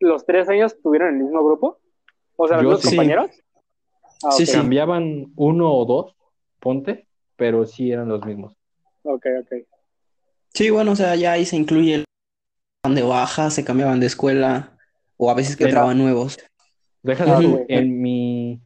¿los 0.00 0.24
tres 0.24 0.48
años 0.48 0.80
tuvieron 0.80 1.14
el 1.16 1.22
mismo 1.24 1.44
grupo? 1.44 1.78
O 2.36 2.46
sea, 2.48 2.56
los 2.58 2.64
Yo 2.64 2.70
dos 2.70 2.80
sí. 2.82 2.88
compañeros. 2.90 3.42
Ah, 4.24 4.32
Sí. 4.32 4.46
Cambiaban 4.50 5.32
uno 5.36 5.72
o 5.72 5.84
dos, 5.84 6.14
ponte, 6.60 7.06
pero 7.36 7.66
sí 7.66 7.92
eran 7.92 8.08
los 8.08 8.24
mismos. 8.24 8.54
ok, 9.04 9.26
ok. 9.42 9.52
Sí, 10.54 10.70
bueno, 10.70 10.92
o 10.92 10.96
sea, 10.96 11.14
ya 11.14 11.32
ahí 11.32 11.44
se 11.44 11.56
incluye 11.56 12.04
el 12.84 12.94
de 12.94 13.02
baja, 13.02 13.50
se 13.50 13.64
cambiaban 13.64 14.00
de 14.00 14.06
escuela, 14.06 14.76
o 15.16 15.30
a 15.30 15.34
veces 15.34 15.56
que 15.56 15.64
Pero- 15.64 15.76
entraban 15.76 15.98
nuevos. 15.98 16.38
Déjame 17.02 17.30
Ah, 17.32 17.38
tú, 17.40 17.50
güey. 17.52 17.64
en 17.68 18.00
mi, 18.02 18.60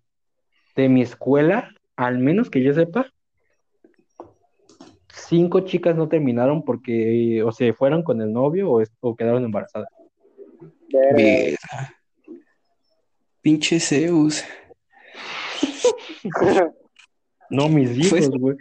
de 0.77 0.89
mi 0.89 1.03
escuela, 1.03 1.75
al 1.97 2.19
menos 2.19 2.49
que 2.51 2.63
yo 2.63 2.73
sepa, 2.73 3.13
cinco 5.29 5.61
chicas 5.61 5.95
no 5.97 6.09
terminaron 6.09 6.63
porque 6.65 7.43
o 7.43 7.53
se 7.53 7.73
fueron 7.75 8.03
con 8.03 8.23
el 8.23 8.33
novio 8.33 8.71
o, 8.71 8.81
es- 8.81 8.93
o 9.01 9.15
quedaron 9.17 9.45
embarazadas. 9.45 9.89
Pinche 13.41 13.81
Zeus. 13.81 14.45
No, 17.51 17.69
mis 17.69 17.91
hijos, 17.99 18.31
güey. 18.31 18.57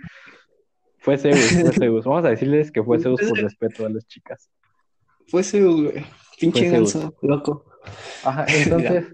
Fue 0.99 1.17
Zeus, 1.17 1.39
fue 1.61 1.71
Zeus. 1.71 2.05
Vamos 2.05 2.25
a 2.25 2.29
decirles 2.29 2.71
que 2.71 2.83
fue 2.83 2.99
Zeus 2.99 3.21
por 3.21 3.37
respeto 3.39 3.85
a 3.85 3.89
las 3.89 4.05
chicas. 4.05 4.49
Fue 5.27 5.43
Zeus, 5.43 5.81
güey. 5.91 6.05
Pinche 6.39 6.69
ganso, 6.69 7.13
loco. 7.21 7.65
Ajá, 8.23 8.45
entonces, 8.49 9.05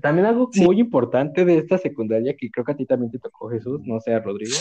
también 0.00 0.26
algo 0.26 0.48
Sí. 0.52 0.62
muy 0.64 0.80
importante 0.80 1.44
de 1.44 1.58
esta 1.58 1.76
secundaria, 1.78 2.34
que 2.36 2.50
creo 2.50 2.64
que 2.64 2.72
a 2.72 2.76
ti 2.76 2.86
también 2.86 3.10
te 3.12 3.18
tocó, 3.18 3.50
Jesús, 3.50 3.80
no 3.84 4.00
sé, 4.00 4.18
Rodrigo, 4.18 4.56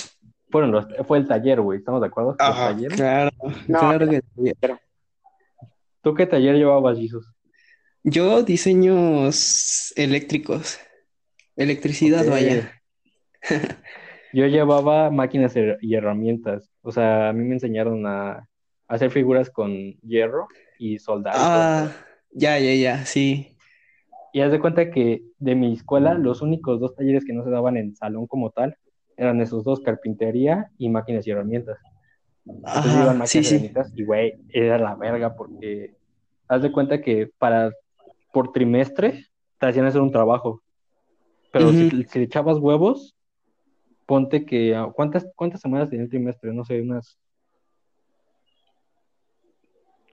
fueron 0.50 0.72
los, 0.72 0.86
fue 1.08 1.18
el 1.20 1.28
taller, 1.28 1.62
güey, 1.62 1.80
¿estamos 1.80 2.02
de 2.02 2.08
acuerdo? 2.08 2.32
Los 2.38 2.40
Ajá, 2.48 2.68
talleres. 2.74 2.98
claro, 2.98 3.32
No. 3.68 3.80
claro 3.80 4.10
que 4.10 4.22
sí. 4.36 4.52
¿Tú 6.02 6.14
qué 6.14 6.26
taller 6.28 6.56
llevabas, 6.58 6.98
Jesús? 7.00 7.26
Yo 8.04 8.44
diseños 8.44 9.94
eléctricos. 9.96 10.78
Electricidad, 11.56 12.22
Ok. 12.22 12.32
vaya. 12.32 12.82
Yo 14.34 14.48
llevaba 14.48 15.12
máquinas 15.12 15.56
y 15.82 15.94
herramientas, 15.94 16.70
o 16.82 16.92
sea, 16.92 17.30
a 17.30 17.34
mí 17.34 17.44
me 17.44 17.54
enseñaron 17.54 18.08
a 18.08 18.48
hacer 18.88 19.12
figuras 19.12 19.52
con 19.52 19.72
hierro 20.02 20.48
y 20.80 20.98
soldar. 20.98 21.36
Ah, 21.38 21.92
ya, 22.32 22.58
ya, 22.58 22.74
ya, 22.74 23.06
sí. 23.06 23.56
Y 24.34 24.42
haz 24.42 24.52
de 24.52 24.60
cuenta 24.60 24.90
que 24.90 25.22
de 25.38 25.54
mi 25.54 25.74
escuela, 25.74 26.16
los 26.16 26.42
únicos 26.42 26.80
dos 26.80 26.96
talleres 26.96 27.26
que 27.26 27.34
no 27.34 27.44
se 27.44 27.52
daban 27.52 27.78
en 27.78 27.96
salón 27.96 28.26
como 28.26 28.50
tal 28.50 28.76
eran 29.18 29.40
esos 29.42 29.64
dos, 29.64 29.80
carpintería 29.82 30.72
y 30.80 30.90
máquinas 30.90 31.28
y 31.28 31.32
herramientas. 31.32 31.78
Entonces 32.48 32.92
Ajá, 32.92 33.04
iban 33.04 33.18
máquinas 33.20 33.30
sí, 33.30 33.38
y 33.38 33.48
sí. 33.48 33.54
herramientas 33.54 33.94
y, 33.96 34.04
güey, 34.04 34.34
era 34.50 34.80
la 34.80 34.96
verga 34.96 35.36
porque 35.36 35.94
haz 36.48 36.64
de 36.64 36.72
cuenta 36.72 37.02
que 37.02 37.30
para, 37.38 37.72
por 38.32 38.52
trimestre 38.52 39.28
te 39.60 39.68
hacían 39.68 39.86
hacer 39.86 40.02
un 40.02 40.12
trabajo. 40.12 40.64
Pero 41.54 41.72
si, 41.72 41.92
le 41.92 42.24
echabas 42.24 42.58
huevos, 42.58 43.16
ponte 44.08 44.44
que, 44.44 44.76
ah, 44.76 44.90
¿cuántas, 44.92 45.30
cuántas 45.36 45.62
semanas 45.62 45.88
tenía 45.88 46.04
el 46.04 46.10
trimestre? 46.10 46.52
No 46.52 46.66
sé, 46.66 46.82
unas... 46.82 47.16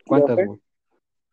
¿Cuántas, 0.06 0.36
güey? 0.36 0.60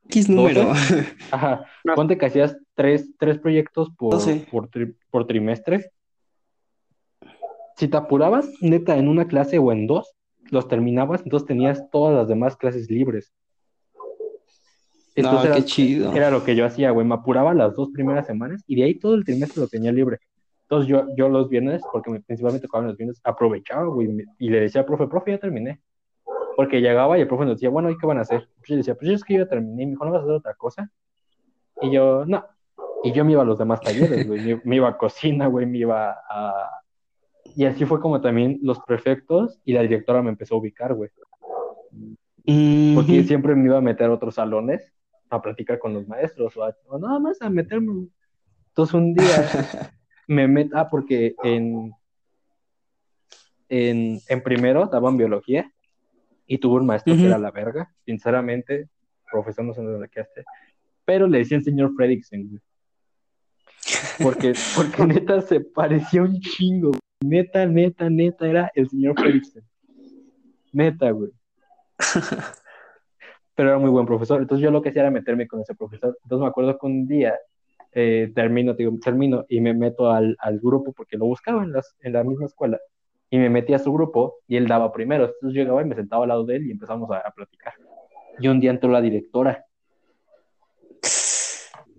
X 0.05 0.30
número. 0.30 0.72
Ajá, 1.32 1.66
No. 1.84 1.95
ponte 1.95 2.18
que 2.18 2.26
hacías 2.26 2.58
tres, 2.74 3.12
tres 3.20 3.38
proyectos 3.38 3.89
por, 3.97 4.18
por, 4.49 4.70
tri- 4.70 4.95
por 5.12 5.28
trimestre. 5.28 5.91
Si 7.76 7.89
te 7.89 7.97
apurabas, 7.97 8.49
neta, 8.62 8.95
en 8.95 9.10
una 9.10 9.28
clase 9.28 9.60
o 9.60 9.74
en 9.74 9.88
dos, 9.88 10.16
los 10.49 10.70
terminabas, 10.70 11.22
entonces 11.22 11.47
tenías 11.47 11.89
todas 11.91 12.16
las 12.16 12.30
demás 12.30 12.55
clases 12.55 12.89
libres. 12.89 13.34
No, 15.18 15.30
Entonces 15.30 15.49
qué 15.49 15.57
era, 15.57 15.65
chido. 15.65 16.13
era 16.13 16.32
lo 16.32 16.43
que 16.43 16.55
yo 16.55 16.63
hacía, 16.63 16.91
güey, 16.91 17.05
me 17.05 17.15
apuraba 17.15 17.53
las 17.55 17.76
dos 17.76 17.89
primeras 17.91 18.28
semanas 18.28 18.63
y 18.68 18.76
de 18.76 18.84
ahí 18.84 18.95
todo 18.95 19.15
el 19.15 19.26
trimestre 19.26 19.61
lo 19.61 19.68
tenía 19.68 19.91
libre. 19.91 20.20
Entonces 20.63 20.88
yo, 20.88 21.07
yo 21.15 21.28
los 21.28 21.49
viernes, 21.49 21.82
porque 21.91 22.11
me, 22.11 22.20
principalmente 22.22 22.68
tocaban 22.68 22.88
los 22.88 22.97
viernes, 22.97 23.20
aprovechaba, 23.24 23.86
güey, 23.88 24.09
y 24.38 24.49
le 24.49 24.59
decía 24.59 24.82
al 24.82 24.86
profe, 24.86 25.07
profe, 25.07 25.32
ya 25.32 25.39
terminé. 25.39 25.82
Porque 26.55 26.82
llegaba 26.82 27.18
y 27.18 27.22
el 27.22 27.28
profe 27.28 27.45
nos 27.45 27.55
decía, 27.55 27.70
bueno, 27.70 27.89
¿y 27.89 27.97
qué 27.97 28.05
van 28.05 28.20
a 28.20 28.22
hacer? 28.22 28.47
Pues 28.57 28.68
yo 28.70 28.76
decía, 28.76 28.95
pues 28.95 29.09
yo 29.09 29.15
es 29.15 29.24
que 29.24 29.34
yo 29.34 29.43
ya 29.43 29.49
terminé. 29.49 29.84
Y 29.84 29.86
me 29.88 29.91
dijo, 29.93 30.05
¿no 30.05 30.11
vas 30.11 30.20
a 30.20 30.24
hacer 30.24 30.36
otra 30.36 30.53
cosa? 30.53 30.91
Y 31.82 31.91
yo, 31.91 32.26
no. 32.26 32.45
Y 33.03 33.11
yo 33.11 33.26
me 33.26 33.32
iba 33.32 33.41
a 33.41 33.45
los 33.45 33.57
demás 33.57 33.82
talleres, 33.82 34.28
güey. 34.28 34.41
Me, 34.41 34.61
me 34.63 34.76
iba 34.76 34.89
a 34.89 34.97
cocina, 34.97 35.47
güey, 35.47 35.65
me 35.65 35.80
iba 35.80 36.11
a... 36.11 36.70
Y 37.55 37.65
así 37.65 37.86
fue 37.86 37.99
como 37.99 38.22
también 38.22 38.59
los 38.61 38.80
prefectos 38.82 39.59
y 39.63 39.74
la 39.74 39.82
directora 39.82 40.22
me 40.22 40.30
empezó 40.30 40.55
a 40.55 40.57
ubicar, 40.59 40.93
güey. 40.93 41.09
Porque 42.95 43.24
siempre 43.24 43.55
me 43.55 43.65
iba 43.65 43.78
a 43.78 43.82
meter 43.82 44.09
a 44.09 44.13
otros 44.13 44.36
salones 44.36 44.93
a 45.30 45.41
platicar 45.41 45.80
con 45.80 45.93
los 45.93 46.07
maestros 46.07 46.55
o, 46.57 46.63
a- 46.63 46.75
o 46.86 46.97
nada 46.99 47.19
más 47.19 47.41
a 47.41 47.49
meterme. 47.49 48.07
Entonces 48.69 48.93
un 48.93 49.13
día 49.13 49.25
me 50.28 50.47
met... 50.47 50.71
Ah, 50.73 50.88
porque 50.89 51.36
en, 51.43 51.91
en, 53.69 54.19
en 54.28 54.43
primero 54.43 54.86
daban 54.88 55.17
biología 55.17 55.71
y 56.45 56.57
tuve 56.59 56.80
un 56.80 56.86
maestro 56.86 57.15
que 57.15 57.25
era 57.25 57.38
la 57.38 57.51
verga, 57.51 57.93
sinceramente, 58.05 58.88
profesor 59.30 59.65
no 59.65 59.73
sé 59.73 59.82
dónde 59.82 60.07
quedaste, 60.09 60.45
pero 61.03 61.28
le 61.28 61.39
decían 61.39 61.63
señor 61.63 61.93
Fredrickson. 61.95 62.61
Porque, 64.21 64.53
porque 64.75 65.05
neta 65.05 65.41
se 65.41 65.59
parecía 65.59 66.21
un 66.21 66.39
chingo, 66.39 66.91
neta, 67.21 67.65
neta, 67.65 68.09
neta, 68.09 68.47
era 68.47 68.71
el 68.75 68.89
señor 68.89 69.15
Fredrickson. 69.19 69.63
Neta, 70.71 71.11
güey. 71.11 71.32
Pero 73.58 73.70
era 73.70 73.80
muy 73.80 73.89
buen 73.89 74.05
profesor, 74.05 74.39
entonces 74.39 74.64
yo 74.64 74.70
lo 74.70 74.84
que 74.84 74.89
hacía 74.89 75.01
era 75.01 75.10
meterme 75.10 75.47
con 75.47 75.60
ese 75.60 75.74
profesor. 75.74 76.16
Entonces 76.24 76.43
me 76.43 76.47
acuerdo 76.47 76.78
que 76.78 76.86
un 76.86 77.08
día 77.08 77.34
eh, 77.91 78.32
termino, 78.36 78.76
te 78.76 78.84
digo, 78.84 78.95
termino 79.03 79.45
y 79.49 79.62
me 79.62 79.74
meto 79.74 80.12
al, 80.12 80.38
al 80.39 80.60
grupo 80.60 80.93
porque 80.93 81.18
lo 81.18 81.26
buscaba 81.26 81.64
en, 81.64 81.72
las, 81.72 81.95
en 82.01 82.14
la 82.14 82.24
misma 82.24 82.45
escuela 82.45 82.80
y 83.32 83.39
me 83.39 83.49
metí 83.49 83.74
a 83.74 83.80
su 83.80 83.91
grupo 83.91 84.36
y 84.47 84.58
él 84.58 84.68
daba 84.68 84.91
primero. 84.91 85.26
Entonces 85.26 85.55
yo 85.55 85.64
llegaba 85.64 85.82
y 85.82 85.86
me 85.86 85.95
sentaba 85.95 86.24
al 86.24 86.30
lado 86.30 86.45
de 86.45 86.58
él 86.58 86.68
y 86.68 86.72
empezamos 86.72 87.10
a, 87.10 87.18
a 87.18 87.32
platicar. 87.32 87.74
Y 88.39 88.47
un 88.47 88.60
día 88.60 88.70
entró 88.70 88.91
la 88.91 89.01
directora. 89.01 89.66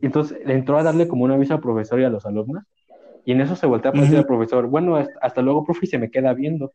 Entonces 0.01 0.39
entró 0.47 0.79
a 0.79 0.85
darle 0.85 1.09
como 1.09 1.25
un 1.25 1.33
aviso 1.33 1.55
al 1.55 1.61
profesor 1.61 1.99
y 1.99 2.05
a 2.05 2.09
los 2.09 2.25
alumnos. 2.25 2.63
Y 3.25 3.33
en 3.33 3.41
eso 3.41 3.57
se 3.57 3.67
voltea 3.67 3.91
a 3.91 3.95
decir 3.95 4.11
Ujú. 4.11 4.19
al 4.19 4.27
profesor, 4.27 4.69
bueno, 4.69 4.95
hasta, 4.95 5.19
hasta 5.21 5.43
luego, 5.43 5.65
profe, 5.65 5.87
y 5.87 5.89
se 5.89 5.99
me 5.99 6.09
queda 6.09 6.33
viendo. 6.35 6.73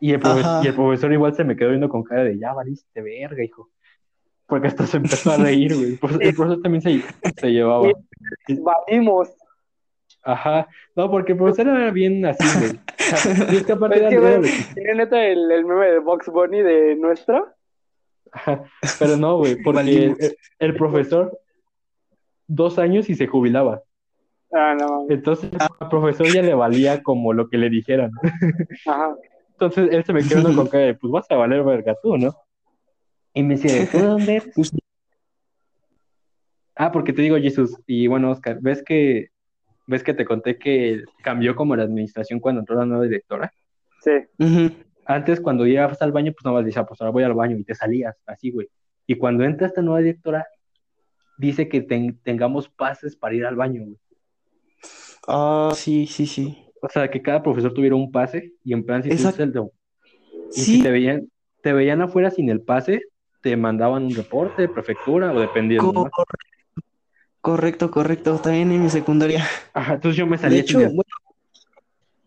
Y 0.00 0.12
el, 0.12 0.16
y 0.64 0.72
profesor 0.72 1.12
igual 1.12 1.34
se 1.34 1.44
me 1.44 1.56
quedó 1.56 1.68
viendo 1.68 1.88
con 1.88 2.02
cara 2.02 2.24
de, 2.24 2.38
ya 2.38 2.52
valiste 2.54 3.02
verga, 3.02 3.44
hijo. 3.44 3.68
Porque 4.46 4.68
hasta 4.68 4.86
se 4.86 4.96
empezó 4.96 5.30
a 5.32 5.36
reír, 5.36 5.74
güey. 5.76 5.92
El 5.92 5.98
profesor, 5.98 6.22
el 6.24 6.34
profesor 6.34 6.62
también 6.62 6.82
se, 6.82 7.02
se 7.40 7.48
llevaba. 7.52 7.88
Valimos. 8.48 9.28
Ajá. 10.22 10.66
No, 10.96 11.10
porque 11.10 11.32
el 11.32 11.38
profesor 11.38 11.68
era 11.68 11.90
bien 11.90 12.24
así, 12.26 12.44
güey. 12.58 12.72
O 12.72 13.16
sea, 13.16 13.52
y 13.52 13.56
es 13.56 13.64
que 13.64 13.72
aparte 13.72 13.96
Es 13.96 14.00
era- 14.02 14.10
que, 14.10 14.16
era 14.16 14.38
güey, 14.38 14.50
de- 14.50 14.74
¿Tiene 14.74 14.94
neta 14.94 15.24
el, 15.26 15.50
el 15.50 15.64
meme 15.64 15.86
de 15.86 15.98
Box 16.00 16.26
Bunny 16.28 16.62
de 16.62 16.96
nuestra? 16.96 17.44
Ajá, 18.32 18.64
Pero 18.98 19.16
no, 19.16 19.38
güey, 19.38 19.56
porque 19.62 19.80
el, 20.06 20.16
el 20.58 20.76
profesor, 20.76 21.38
dos 22.46 22.78
años 22.78 23.08
y 23.10 23.14
se 23.14 23.26
jubilaba. 23.26 23.82
Ah, 24.52 24.74
no 24.78 24.88
mames. 24.88 25.10
Entonces 25.10 25.50
al 25.80 25.88
profesor 25.88 26.26
ya 26.32 26.42
le 26.42 26.54
valía 26.54 27.02
como 27.02 27.32
lo 27.32 27.48
que 27.48 27.56
le 27.58 27.70
dijeran. 27.70 28.10
Ajá. 28.86 29.14
Entonces 29.60 29.90
él 29.92 30.04
se 30.04 30.12
me 30.14 30.26
quedó 30.26 30.54
con 30.54 30.66
cara 30.68 30.84
de, 30.84 30.94
pues 30.94 31.10
vas 31.10 31.30
a 31.30 31.36
valer 31.36 31.62
verga 31.62 31.94
tú, 32.02 32.16
¿no? 32.16 32.34
Y 33.34 33.42
me 33.42 33.54
dice, 33.56 33.86
¿tú 33.92 33.98
de 33.98 34.04
dónde 34.06 34.36
eres? 34.36 34.54
Ah, 36.74 36.90
porque 36.90 37.12
te 37.12 37.20
digo, 37.20 37.36
Jesús, 37.36 37.76
y 37.86 38.06
bueno, 38.06 38.30
Oscar, 38.30 38.58
¿ves 38.62 38.82
que, 38.82 39.28
ves 39.86 40.02
que 40.02 40.14
te 40.14 40.24
conté 40.24 40.58
que 40.58 41.04
cambió 41.22 41.54
como 41.54 41.76
la 41.76 41.82
administración 41.82 42.40
cuando 42.40 42.60
entró 42.60 42.74
la 42.76 42.86
nueva 42.86 43.04
directora? 43.04 43.52
Sí. 44.02 44.12
Antes, 45.04 45.40
cuando 45.40 45.66
ibas 45.66 46.00
al 46.00 46.12
baño, 46.12 46.32
pues 46.32 46.44
nada 46.44 46.56
más 46.56 46.64
decía, 46.64 46.84
pues 46.84 46.98
ahora 47.02 47.10
voy 47.12 47.22
al 47.24 47.34
baño 47.34 47.56
y 47.58 47.64
te 47.64 47.74
salías, 47.74 48.16
así, 48.26 48.50
güey. 48.50 48.68
Y 49.06 49.16
cuando 49.16 49.44
entra 49.44 49.66
esta 49.66 49.82
nueva 49.82 49.98
directora, 50.00 50.46
dice 51.36 51.68
que 51.68 51.82
ten- 51.82 52.18
tengamos 52.22 52.68
pases 52.70 53.14
para 53.14 53.34
ir 53.34 53.44
al 53.44 53.56
baño, 53.56 53.82
güey. 53.84 53.98
Ah, 55.28 55.72
sí, 55.74 56.06
sí, 56.06 56.26
sí. 56.26 56.64
O 56.82 56.88
sea, 56.88 57.10
que 57.10 57.22
cada 57.22 57.42
profesor 57.42 57.72
tuviera 57.74 57.94
un 57.96 58.10
pase 58.10 58.54
y 58.64 58.72
en 58.72 58.84
plan, 58.84 59.02
si 59.02 59.12
tú 59.12 59.22
el 59.38 59.52
de- 59.52 59.68
y 60.56 60.66
si 60.66 60.78
te 60.78 60.90
veían, 60.90 61.28
te 61.62 61.72
veían 61.72 62.02
afuera 62.02 62.30
sin 62.30 62.50
el 62.50 62.62
pase, 62.62 63.02
te 63.42 63.56
mandaban 63.56 64.04
un 64.04 64.14
reporte 64.14 64.62
de 64.62 64.68
prefectura 64.68 65.32
o 65.32 65.40
dependiendo, 65.40 65.92
¿no? 65.92 66.10
correcto, 67.40 67.90
correcto. 67.90 68.38
También 68.38 68.72
en 68.72 68.82
mi 68.82 68.90
secundaria. 68.90 69.46
Ajá, 69.74 69.94
entonces 69.94 70.16
yo 70.18 70.26
me 70.26 70.36
De 70.36 70.42
salía 70.42 70.60
hecho, 70.60 70.78
sin 70.78 70.80
el... 70.82 70.88
bueno, 70.88 71.04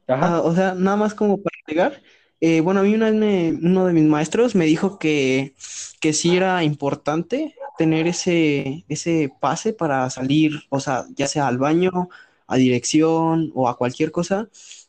Ajá, 0.08 0.38
ah, 0.38 0.42
o 0.42 0.54
sea, 0.56 0.74
nada 0.76 0.98
más 0.98 1.14
como 1.14 1.42
para 1.42 1.56
agregar. 1.66 2.02
eh, 2.42 2.62
bueno, 2.62 2.82
a 2.82 2.84
mí 2.84 2.94
una 2.94 3.06
vez 3.12 3.16
me- 3.16 3.52
uno 3.68 3.86
de 3.86 3.94
mis 3.94 4.04
maestros 4.04 4.56
me 4.56 4.66
dijo 4.66 5.00
que, 5.00 5.56
que 6.02 6.14
sí 6.14 6.36
era 6.36 6.64
importante 6.64 7.56
tener 7.78 8.08
ese, 8.08 8.86
ese 8.90 9.32
pase 9.40 9.74
para 9.74 10.10
salir, 10.10 10.64
o 10.70 10.80
sea, 10.80 11.06
ya 11.16 11.28
sea 11.28 11.48
al 11.48 11.58
baño, 11.58 11.92
a 12.54 12.58
dirección 12.58 13.52
o 13.56 13.68
a 13.68 13.78
cualquier 13.78 14.12
cosa, 14.12 14.48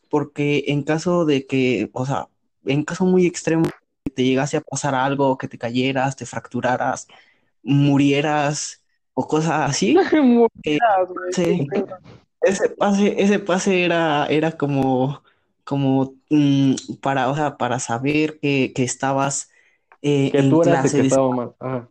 porque 0.09 0.65
en 0.69 0.83
caso 0.83 1.25
de 1.25 1.47
que, 1.47 1.91
o 1.93 2.05
sea, 2.07 2.29
en 2.67 2.85
caso 2.85 3.05
muy 3.07 3.27
extremo, 3.27 3.65
que 4.05 4.11
te 4.13 4.25
llegase 4.25 4.57
a 4.59 4.61
pasar 4.61 4.95
algo, 4.95 5.39
que 5.39 5.49
te 5.49 5.59
cayeras, 5.59 6.17
te 6.17 6.27
fracturaras, 6.27 7.07
murieras 7.63 8.83
o 9.15 9.27
cosas 9.27 9.71
así, 9.71 9.97
sí. 11.33 11.67
Ese 12.43 12.69
pase, 12.69 13.15
ese 13.23 13.39
pase 13.39 13.85
era, 13.85 14.27
era 14.27 14.53
como, 14.53 15.23
como 15.65 16.15
mm, 16.29 16.75
para, 17.01 17.31
o 17.31 17.35
sea, 17.35 17.57
para 17.57 17.79
saber 17.79 18.39
que, 18.39 18.73
que 18.75 18.83
estabas 18.85 19.49
eh, 20.03 20.31
que 20.31 20.39
en 20.41 20.51
tú 20.51 20.61
eras 20.63 20.85
el 20.85 20.91
clase 20.91 20.97
que 20.97 21.03
de- 21.03 21.09
estaba 21.09 21.31
mal. 21.31 21.55
Ajá. 21.59 21.89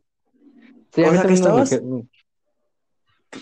Sí, 0.94 1.04
a 1.04 1.08
O 1.08 1.12
mí 1.12 1.18
sea, 1.18 1.28
que 1.28 1.34
estabas- 1.34 1.70
dije- 1.72 1.84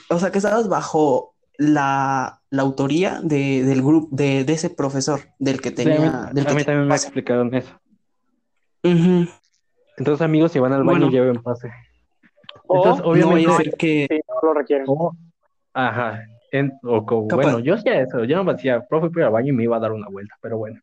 o 0.09 0.19
sea, 0.19 0.31
que 0.31 0.37
estabas 0.37 0.69
bajo 0.69 1.30
la, 1.61 2.41
la 2.49 2.61
autoría 2.63 3.21
de, 3.21 3.63
del 3.63 3.83
grupo, 3.83 4.07
de, 4.15 4.43
de 4.43 4.53
ese 4.53 4.69
profesor, 4.71 5.19
del 5.37 5.61
que 5.61 5.69
sí, 5.69 5.81
a 5.81 5.85
mí, 5.85 5.91
tenía, 5.93 6.29
del 6.33 6.45
que 6.45 6.51
a 6.51 6.55
mí 6.55 6.63
tenía 6.63 6.65
también 6.65 6.87
me 6.87 6.95
explicaron 6.95 7.53
eso. 7.53 7.79
Ujú. 8.83 9.27
Entonces, 9.97 10.21
amigos, 10.25 10.51
si 10.51 10.59
van 10.59 10.73
al 10.73 10.83
baño, 10.83 11.01
Bueno. 11.01 11.11
lleven 11.11 11.41
pase. 11.43 11.69
O 12.67 12.77
Entonces, 12.77 13.05
No 13.05 13.11
obviamente... 13.11 13.63
ser 13.63 13.75
que, 13.77 14.07
no 14.27 14.47
lo 14.49 14.53
requieren. 14.55 14.85
o- 14.89 15.15
Ajá. 15.73 16.23
En- 16.51 16.73
o 16.83 17.01
bueno, 17.29 17.59
yo 17.59 17.75
hacía 17.75 18.01
eso. 18.01 18.23
Yo 18.25 18.37
no 18.37 18.43
me 18.43 18.53
decía, 18.53 18.81
profe, 18.89 19.09
voy 19.09 19.23
al 19.23 19.31
baño 19.31 19.49
y 19.49 19.55
me 19.55 19.63
iba 19.63 19.77
a 19.77 19.79
dar 19.79 19.91
una 19.91 20.07
vuelta, 20.09 20.35
pero 20.41 20.57
bueno. 20.57 20.81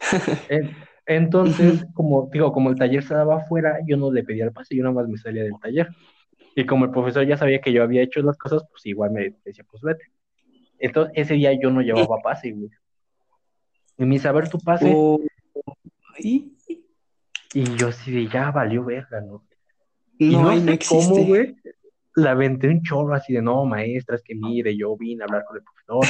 En- 0.48 0.74
Entonces, 1.06 1.86
como 1.94 2.28
digo, 2.32 2.52
como 2.52 2.68
el 2.70 2.76
taller 2.76 3.02
se 3.04 3.14
daba 3.14 3.36
afuera, 3.36 3.78
yo 3.86 3.96
no 3.96 4.10
le 4.12 4.24
pedía 4.24 4.44
el 4.44 4.52
pase, 4.52 4.76
yo 4.76 4.82
nada 4.82 4.94
más 4.94 5.08
me 5.08 5.16
salía 5.18 5.44
del 5.44 5.58
taller. 5.62 5.88
Y 6.58 6.66
como 6.66 6.86
el 6.86 6.90
profesor 6.90 7.24
ya 7.24 7.36
sabía 7.36 7.60
que 7.60 7.72
yo 7.72 7.84
había 7.84 8.02
hecho 8.02 8.20
las 8.20 8.36
cosas, 8.36 8.64
pues 8.68 8.84
igual 8.86 9.12
me 9.12 9.32
decía, 9.44 9.64
pues 9.70 9.80
vete. 9.80 10.06
Entonces, 10.80 11.12
ese 11.16 11.34
día 11.34 11.52
yo 11.52 11.70
no 11.70 11.80
llevaba 11.82 12.16
pase, 12.20 12.50
güey. 12.50 12.68
Y 13.96 14.04
me 14.04 14.16
dice, 14.16 14.26
a 14.26 14.32
ver 14.32 14.48
tu 14.50 14.58
pase. 14.58 14.92
o- 14.92 15.20
y- 16.18 16.52
Y 17.54 17.76
yo 17.76 17.92
sí 17.92 18.10
de 18.10 18.26
ya 18.26 18.50
valió 18.50 18.84
verga, 18.84 19.20
¿no? 19.20 19.44
Y 20.18 20.32
no, 20.32 20.42
no 20.50 20.56
sé 20.58 20.64
no 20.66 20.72
existe. 20.72 21.08
cómo, 21.14 21.26
güey. 21.26 21.54
La 22.16 22.32
aventé 22.32 22.66
un 22.66 22.82
chorro 22.82 23.14
así 23.14 23.34
de, 23.34 23.40
no, 23.40 23.64
maestra, 23.64 24.16
es 24.16 24.22
que 24.22 24.34
mire, 24.34 24.76
yo 24.76 24.96
vine 24.96 25.22
a 25.22 25.26
hablar 25.26 25.44
con 25.44 25.58
el 25.58 25.62
profesor. 25.62 26.04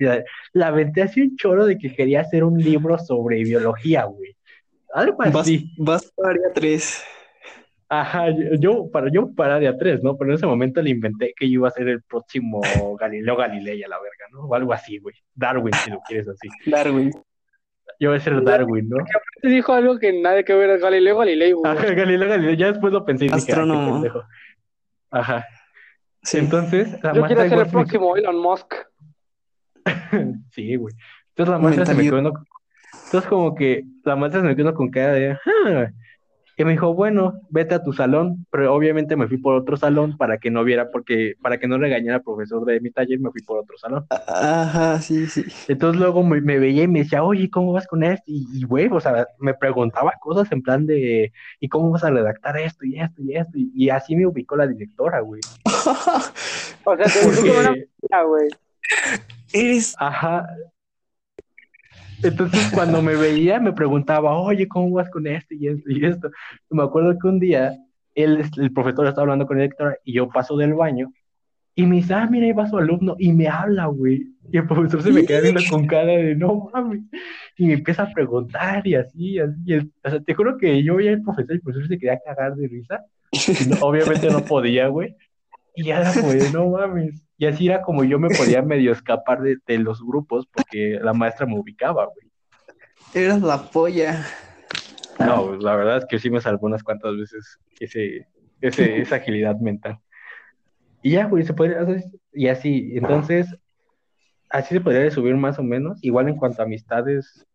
Y 0.00 0.58
La 0.58 0.68
aventé 0.68 1.02
así 1.02 1.20
un 1.20 1.36
chorro 1.36 1.66
de 1.66 1.76
que 1.76 1.94
quería 1.94 2.22
hacer 2.22 2.42
un 2.42 2.56
libro 2.58 2.98
sobre 2.98 3.44
biología, 3.44 4.04
güey. 4.04 4.34
Algo 4.94 5.20
así. 5.22 5.70
Vas, 5.76 6.02
vas 6.02 6.12
para 6.12 6.30
área 6.30 6.52
3. 6.54 7.04
Ajá, 7.90 8.26
yo, 8.58 8.90
para, 8.90 9.10
yo 9.10 9.32
para 9.34 9.56
área 9.56 9.76
3, 9.78 10.02
¿no? 10.02 10.16
Pero 10.18 10.30
en 10.30 10.34
ese 10.36 10.46
momento 10.46 10.82
le 10.82 10.90
inventé 10.90 11.32
que 11.34 11.46
yo 11.48 11.54
iba 11.54 11.68
a 11.68 11.70
ser 11.70 11.88
el 11.88 12.02
próximo 12.02 12.60
Galileo 13.00 13.34
Galilei 13.36 13.82
a 13.82 13.88
la 13.88 13.96
verga, 13.96 14.26
¿no? 14.32 14.40
O 14.42 14.54
algo 14.54 14.72
así, 14.74 14.98
güey. 14.98 15.14
Darwin, 15.34 15.72
si 15.72 15.90
lo 15.90 16.00
quieres 16.06 16.28
así. 16.28 16.48
Darwin. 16.70 17.10
Yo 17.98 18.10
voy 18.10 18.18
a 18.18 18.20
ser 18.20 18.42
Darwin, 18.44 18.88
¿no? 18.90 18.96
Te 19.40 19.48
dijo 19.48 19.72
algo 19.72 19.98
que 19.98 20.12
nada 20.20 20.42
que 20.42 20.54
ver 20.54 20.78
Galileo 20.78 21.16
Galilei, 21.18 21.52
güey. 21.52 21.72
Ajá, 21.72 21.86
Galileo 21.94 22.28
Galilei. 22.28 22.56
Ya 22.58 22.66
después 22.68 22.92
lo 22.92 23.04
pensé 23.06 23.24
y 23.24 23.28
dije, 23.28 23.34
ah, 23.34 23.38
Astrónomo. 23.38 24.04
Ajá. 25.10 25.46
Sí. 26.22 26.38
Entonces, 26.38 26.92
la 27.02 27.14
Yo 27.14 27.22
maestra 27.22 27.46
quiero 27.46 27.48
ser 27.48 27.58
el 27.58 27.64
me- 27.64 27.70
próximo 27.72 28.16
Elon 28.16 28.38
Musk. 28.38 28.74
Sí, 30.50 30.76
güey. 30.76 30.94
Entonces 31.30 31.52
la 31.52 31.58
maestra 31.58 31.86
se 31.86 31.94
me 31.94 32.02
quedó. 32.02 32.18
Entonces, 32.18 33.28
como 33.28 33.54
que 33.54 33.84
la 34.04 34.16
maestra 34.16 34.40
se 34.42 34.46
me 34.46 34.56
quedó 34.56 34.74
con 34.74 34.90
cara 34.90 35.12
de. 35.14 35.30
"Ah". 35.32 35.90
Y 36.58 36.64
me 36.64 36.72
dijo, 36.72 36.92
bueno, 36.92 37.40
vete 37.50 37.76
a 37.76 37.82
tu 37.84 37.92
salón. 37.92 38.44
Pero 38.50 38.74
obviamente 38.74 39.14
me 39.16 39.28
fui 39.28 39.38
por 39.38 39.54
otro 39.54 39.76
salón 39.76 40.16
para 40.16 40.38
que 40.38 40.50
no 40.50 40.64
viera, 40.64 40.90
porque 40.90 41.34
para 41.40 41.58
que 41.58 41.68
no 41.68 41.78
regañara 41.78 42.16
al 42.16 42.22
profesor 42.24 42.64
de 42.64 42.80
mi 42.80 42.90
taller, 42.90 43.20
me 43.20 43.30
fui 43.30 43.42
por 43.42 43.58
otro 43.58 43.78
salón. 43.78 44.04
Ajá, 44.26 45.00
sí, 45.00 45.26
sí. 45.28 45.44
Entonces 45.68 46.00
luego 46.00 46.24
me, 46.24 46.40
me 46.40 46.58
veía 46.58 46.82
y 46.82 46.88
me 46.88 47.04
decía, 47.04 47.22
oye, 47.22 47.48
¿cómo 47.48 47.72
vas 47.72 47.86
con 47.86 48.02
esto? 48.02 48.24
Y, 48.26 48.64
güey, 48.64 48.88
o 48.90 48.98
sea, 49.00 49.26
me 49.38 49.54
preguntaba 49.54 50.12
cosas 50.20 50.50
en 50.50 50.62
plan 50.62 50.84
de, 50.84 51.32
¿y 51.60 51.68
cómo 51.68 51.90
vas 51.90 52.02
a 52.02 52.10
redactar 52.10 52.56
esto 52.58 52.84
y 52.84 52.98
esto 52.98 53.22
y 53.22 53.36
esto? 53.36 53.52
Y, 53.56 53.70
y 53.74 53.90
así 53.90 54.16
me 54.16 54.26
ubicó 54.26 54.56
la 54.56 54.66
directora, 54.66 55.20
güey. 55.20 55.40
O 56.84 56.96
sea, 56.96 57.04
te 57.04 57.20
Porque- 57.24 57.88
una 58.00 58.22
güey. 58.22 58.48
Eres. 59.52 59.94
Ajá. 59.98 60.46
Entonces, 62.22 62.60
cuando 62.74 63.00
me 63.02 63.16
veía, 63.16 63.60
me 63.60 63.72
preguntaba, 63.72 64.36
oye, 64.38 64.66
¿cómo 64.66 64.90
vas 64.90 65.08
con 65.10 65.26
esto 65.26 65.54
y 65.54 65.68
esto 65.68 65.90
y 65.90 66.04
esto? 66.04 66.30
Y 66.70 66.74
me 66.76 66.82
acuerdo 66.82 67.16
que 67.18 67.28
un 67.28 67.38
día, 67.38 67.76
él, 68.14 68.42
el 68.56 68.72
profesor 68.72 69.06
estaba 69.06 69.22
hablando 69.22 69.46
con 69.46 69.56
la 69.56 69.62
directora 69.64 69.96
y 70.04 70.14
yo 70.14 70.28
paso 70.28 70.56
del 70.56 70.74
baño 70.74 71.12
y 71.76 71.86
me 71.86 71.96
dice, 71.96 72.14
ah, 72.14 72.26
mira, 72.28 72.46
ahí 72.46 72.52
va 72.52 72.66
su 72.66 72.76
alumno 72.76 73.14
y 73.20 73.32
me 73.32 73.46
habla, 73.46 73.86
güey. 73.86 74.26
Y 74.50 74.56
el 74.56 74.66
profesor 74.66 75.00
se 75.02 75.12
me 75.12 75.24
queda 75.24 75.40
viendo 75.42 75.60
con 75.70 75.86
cara 75.86 76.06
de, 76.12 76.34
no 76.34 76.70
mames. 76.72 77.02
Y 77.56 77.66
me 77.66 77.74
empieza 77.74 78.02
a 78.02 78.12
preguntar 78.12 78.84
y 78.84 78.96
así, 78.96 79.38
así. 79.38 79.54
y 79.64 79.72
el- 79.74 79.92
o 80.02 80.10
sea, 80.10 80.20
te 80.20 80.34
juro 80.34 80.56
que 80.58 80.82
yo 80.82 80.96
veía 80.96 81.12
al 81.12 81.22
profesor 81.22 81.52
y 81.52 81.54
el 81.54 81.60
profesor 81.60 81.86
se 81.88 81.98
quería 81.98 82.18
cagar 82.24 82.56
de 82.56 82.66
risa. 82.66 83.04
No- 83.68 83.76
obviamente 83.80 84.28
no 84.30 84.44
podía, 84.44 84.88
güey. 84.88 85.14
Y 85.78 85.84
ya 85.84 86.00
era 86.00 86.12
como 86.12 86.32
de, 86.32 86.50
no 86.50 86.68
mames. 86.70 87.22
Y 87.36 87.46
así 87.46 87.68
era 87.68 87.82
como 87.82 88.02
yo 88.02 88.18
me 88.18 88.30
podía 88.30 88.62
medio 88.62 88.90
escapar 88.90 89.40
de, 89.40 89.58
de 89.64 89.78
los 89.78 90.02
grupos 90.04 90.44
porque 90.48 90.98
la 91.00 91.12
maestra 91.12 91.46
me 91.46 91.56
ubicaba, 91.56 92.06
güey. 92.06 92.26
Eras 93.14 93.40
la 93.40 93.62
polla. 93.62 94.26
No, 95.20 95.46
pues, 95.46 95.62
la 95.62 95.76
verdad 95.76 95.98
es 95.98 96.06
que 96.06 96.18
sí 96.18 96.30
me 96.30 96.40
salvó 96.40 96.66
unas 96.66 96.82
cuantas 96.82 97.16
veces 97.16 97.60
ese, 97.78 98.26
ese, 98.60 99.02
esa 99.02 99.16
agilidad 99.16 99.54
mental. 99.60 100.00
Y 101.00 101.12
ya, 101.12 101.26
güey, 101.26 101.44
se 101.44 101.54
podría 101.54 101.80
hacer, 101.80 102.02
y 102.32 102.48
así, 102.48 102.90
entonces, 102.96 103.46
así 104.50 104.74
se 104.74 104.80
podría 104.80 105.08
subir 105.12 105.36
más 105.36 105.60
o 105.60 105.62
menos. 105.62 106.00
Igual 106.02 106.28
en 106.28 106.36
cuanto 106.36 106.60
a 106.60 106.64
amistades, 106.64 107.46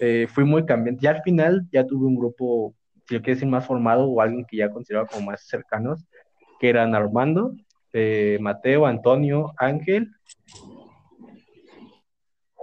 eh, 0.00 0.26
fui 0.28 0.42
muy 0.42 0.66
cambiante. 0.66 1.00
Ya 1.00 1.10
al 1.10 1.22
final, 1.22 1.68
ya 1.70 1.86
tuve 1.86 2.06
un 2.06 2.16
grupo, 2.16 2.74
si 3.06 3.14
lo 3.14 3.20
quieres 3.20 3.38
decir, 3.38 3.48
más 3.48 3.66
formado 3.66 4.08
o 4.08 4.20
alguien 4.20 4.44
que 4.44 4.56
ya 4.56 4.68
consideraba 4.68 5.06
como 5.06 5.26
más 5.26 5.46
cercanos, 5.46 6.04
que 6.62 6.68
eran 6.68 6.94
Armando, 6.94 7.56
eh, 7.92 8.38
Mateo, 8.40 8.86
Antonio, 8.86 9.52
Ángel 9.58 10.12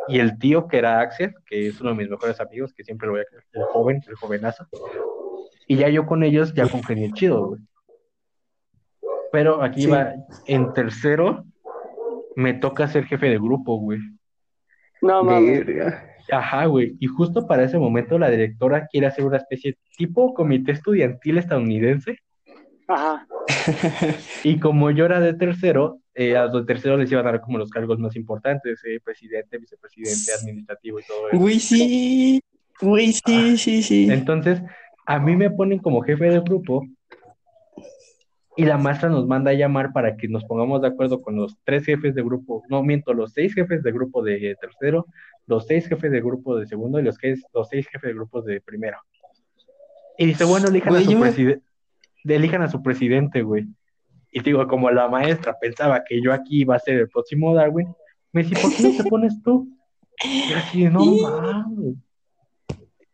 y 0.07 0.19
el 0.19 0.39
tío 0.39 0.69
que 0.69 0.77
era 0.77 1.01
Axel, 1.01 1.35
que 1.45 1.67
es 1.67 1.81
uno 1.81 1.89
de 1.89 1.97
mis 1.97 2.09
mejores 2.09 2.39
amigos, 2.39 2.73
que 2.73 2.85
siempre 2.85 3.07
lo 3.07 3.11
voy 3.13 3.21
a 3.21 3.25
creer, 3.25 3.43
el 3.51 3.63
joven, 3.65 4.01
el 4.07 4.15
jovenazo. 4.15 4.65
Y 5.67 5.75
ya 5.75 5.89
yo 5.89 6.05
con 6.05 6.23
ellos 6.23 6.53
ya 6.53 6.67
congenié 6.69 7.11
chido, 7.11 7.47
güey. 7.47 7.61
Pero 9.33 9.61
aquí 9.61 9.81
Sí. 9.83 9.87
va, 9.89 10.13
en 10.47 10.73
tercero, 10.73 11.43
me 12.37 12.53
toca 12.53 12.87
ser 12.87 13.03
jefe 13.05 13.27
de 13.29 13.37
grupo, 13.37 13.77
güey. 13.79 13.99
No 15.01 15.23
mames. 15.25 15.65
Ajá, 16.31 16.65
güey. 16.67 16.95
Y 17.01 17.07
justo 17.07 17.45
para 17.45 17.63
ese 17.63 17.77
momento 17.77 18.17
la 18.17 18.29
directora 18.29 18.87
quiere 18.87 19.07
hacer 19.07 19.25
una 19.25 19.37
especie 19.37 19.77
tipo 19.97 20.33
comité 20.33 20.71
estudiantil 20.71 21.37
estadounidense. 21.37 22.17
Ajá. 22.89 23.27
Y 24.43 24.59
como 24.59 24.89
yo 24.91 25.05
era 25.05 25.19
de 25.19 25.33
tercero, 25.33 25.99
eh, 26.15 26.35
a 26.35 26.45
los 26.45 26.65
de 26.65 26.73
tercero 26.73 26.97
les 26.97 27.11
iban 27.11 27.25
a 27.27 27.31
dar 27.31 27.41
como 27.41 27.57
los 27.57 27.69
cargos 27.69 27.99
más 27.99 28.15
importantes, 28.15 28.81
eh, 28.85 28.99
presidente, 29.03 29.57
vicepresidente, 29.57 30.33
administrativo 30.33 30.99
y 30.99 31.03
todo 31.03 31.29
eso. 31.29 31.37
Güey, 31.39 31.59
sí. 31.59 32.41
Güey, 32.81 33.13
sí, 33.13 33.57
sí, 33.57 33.83
sí. 33.83 34.07
Entonces, 34.09 34.61
a 35.05 35.19
mí 35.19 35.35
me 35.35 35.51
ponen 35.51 35.79
como 35.79 36.01
jefe 36.01 36.25
de 36.29 36.39
grupo 36.39 36.85
y 38.57 38.65
la 38.65 38.77
maestra 38.77 39.09
nos 39.09 39.25
manda 39.27 39.51
a 39.51 39.53
llamar 39.53 39.93
para 39.93 40.17
que 40.17 40.27
nos 40.27 40.43
pongamos 40.45 40.81
de 40.81 40.87
acuerdo 40.87 41.21
con 41.21 41.35
los 41.35 41.55
tres 41.63 41.85
jefes 41.85 42.15
de 42.15 42.23
grupo, 42.23 42.63
no 42.69 42.83
miento, 42.83 43.13
los 43.13 43.31
seis 43.33 43.53
jefes 43.53 43.83
de 43.83 43.91
grupo 43.91 44.21
de 44.23 44.55
tercero, 44.59 45.05
los 45.47 45.65
seis 45.67 45.87
jefes 45.87 46.11
de 46.11 46.19
grupo 46.21 46.57
de 46.57 46.65
segundo 46.67 46.99
y 46.99 47.03
los, 47.03 47.17
que- 47.17 47.35
los 47.53 47.69
seis 47.69 47.87
jefes 47.87 48.09
de 48.09 48.13
grupos 48.15 48.45
de 48.45 48.61
primero. 48.61 48.97
Y 50.17 50.25
dice, 50.25 50.43
bueno, 50.43 50.67
elijan 50.67 50.89
Güey, 50.93 51.03
a 51.03 51.05
su 51.05 51.19
presidente, 51.19 51.63
elijan 52.25 52.61
a 52.61 52.69
su 52.69 52.81
presidente, 52.81 53.41
güey. 53.41 53.67
Y 54.31 54.41
digo, 54.41 54.67
como 54.67 54.91
la 54.91 55.07
maestra 55.07 55.55
pensaba 55.59 56.03
que 56.03 56.21
yo 56.21 56.33
aquí 56.33 56.61
iba 56.61 56.75
a 56.75 56.79
ser 56.79 56.99
el 56.99 57.09
próximo 57.09 57.55
Darwin, 57.55 57.87
me 58.31 58.43
dice, 58.43 58.61
¿por 58.61 58.73
qué 58.73 58.83
no 58.83 59.03
te 59.03 59.03
pones 59.09 59.41
tú? 59.41 59.67
Y 60.23 60.53
así, 60.53 60.83
no 60.85 61.03
mames. 61.03 61.95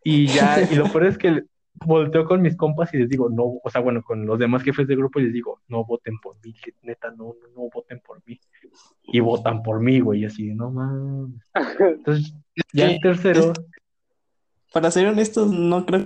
Y 0.03 0.27
ya, 0.27 0.61
y 0.69 0.75
lo 0.75 0.91
peor 0.91 1.07
es 1.07 1.17
que 1.17 1.43
volteo 1.83 2.25
con 2.25 2.41
mis 2.41 2.55
compas 2.55 2.93
y 2.93 2.97
les 2.97 3.09
digo, 3.09 3.29
no, 3.29 3.59
o 3.63 3.69
sea, 3.69 3.81
bueno, 3.81 4.01
con 4.03 4.25
los 4.25 4.39
demás 4.39 4.63
jefes 4.63 4.87
de 4.87 4.95
grupo 4.95 5.19
y 5.19 5.23
les 5.23 5.33
digo, 5.33 5.61
no 5.67 5.83
voten 5.83 6.19
por 6.19 6.35
mí, 6.43 6.53
neta, 6.83 7.09
no, 7.11 7.35
no, 7.41 7.47
no 7.55 7.69
voten 7.73 7.99
por 7.99 8.21
mí. 8.25 8.39
Y 9.03 9.19
votan 9.19 9.63
por 9.63 9.81
mí, 9.81 9.99
güey, 9.99 10.21
y 10.21 10.25
así, 10.25 10.53
no 10.53 10.71
mames. 10.71 11.41
Entonces, 11.79 12.33
ya 12.73 12.91
en 12.91 12.99
tercero, 12.99 13.53
Para 14.71 14.91
ser 14.91 15.07
honestos, 15.07 15.51
no 15.51 15.85
creo 15.85 16.01
que 16.01 16.05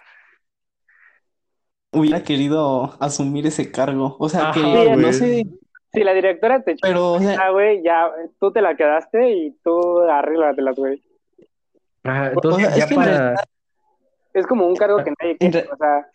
hubiera 1.92 2.24
querido 2.24 2.96
asumir 3.00 3.48
ese 3.48 3.72
cargo. 3.72 4.16
O 4.20 4.30
sea, 4.30 4.52
que 4.54 4.60
Ajá, 4.60 4.96
no 4.96 5.02
güey. 5.02 5.14
sé, 5.14 5.46
Si 5.92 6.04
la 6.04 6.14
directora 6.14 6.62
te 6.62 6.76
pero, 6.82 7.14
o 7.14 7.20
sea, 7.20 7.38
Ah, 7.42 7.50
güey, 7.52 7.82
ya, 7.84 8.12
tú 8.40 8.52
te 8.52 8.62
la 8.62 8.76
quedaste 8.76 9.32
y 9.32 9.52
tú 9.64 10.00
arréglatelas, 10.02 10.76
güey. 10.76 11.02
ajá, 12.04 12.28
entonces 12.32 12.68
O 12.68 12.70
sea, 12.70 12.70
es 12.70 12.76
ya 12.78 12.88
que 12.88 12.94
en 12.94 13.00
para, 13.00 13.12
realidad- 13.12 13.44
Es 14.34 14.46
como 14.46 14.68
un 14.68 14.76
cargo 14.76 15.04
que 15.04 15.12
nadie 15.20 15.38
quiere, 15.38 15.62
re- 15.62 15.70
o 15.74 15.78
sea, 15.78 16.08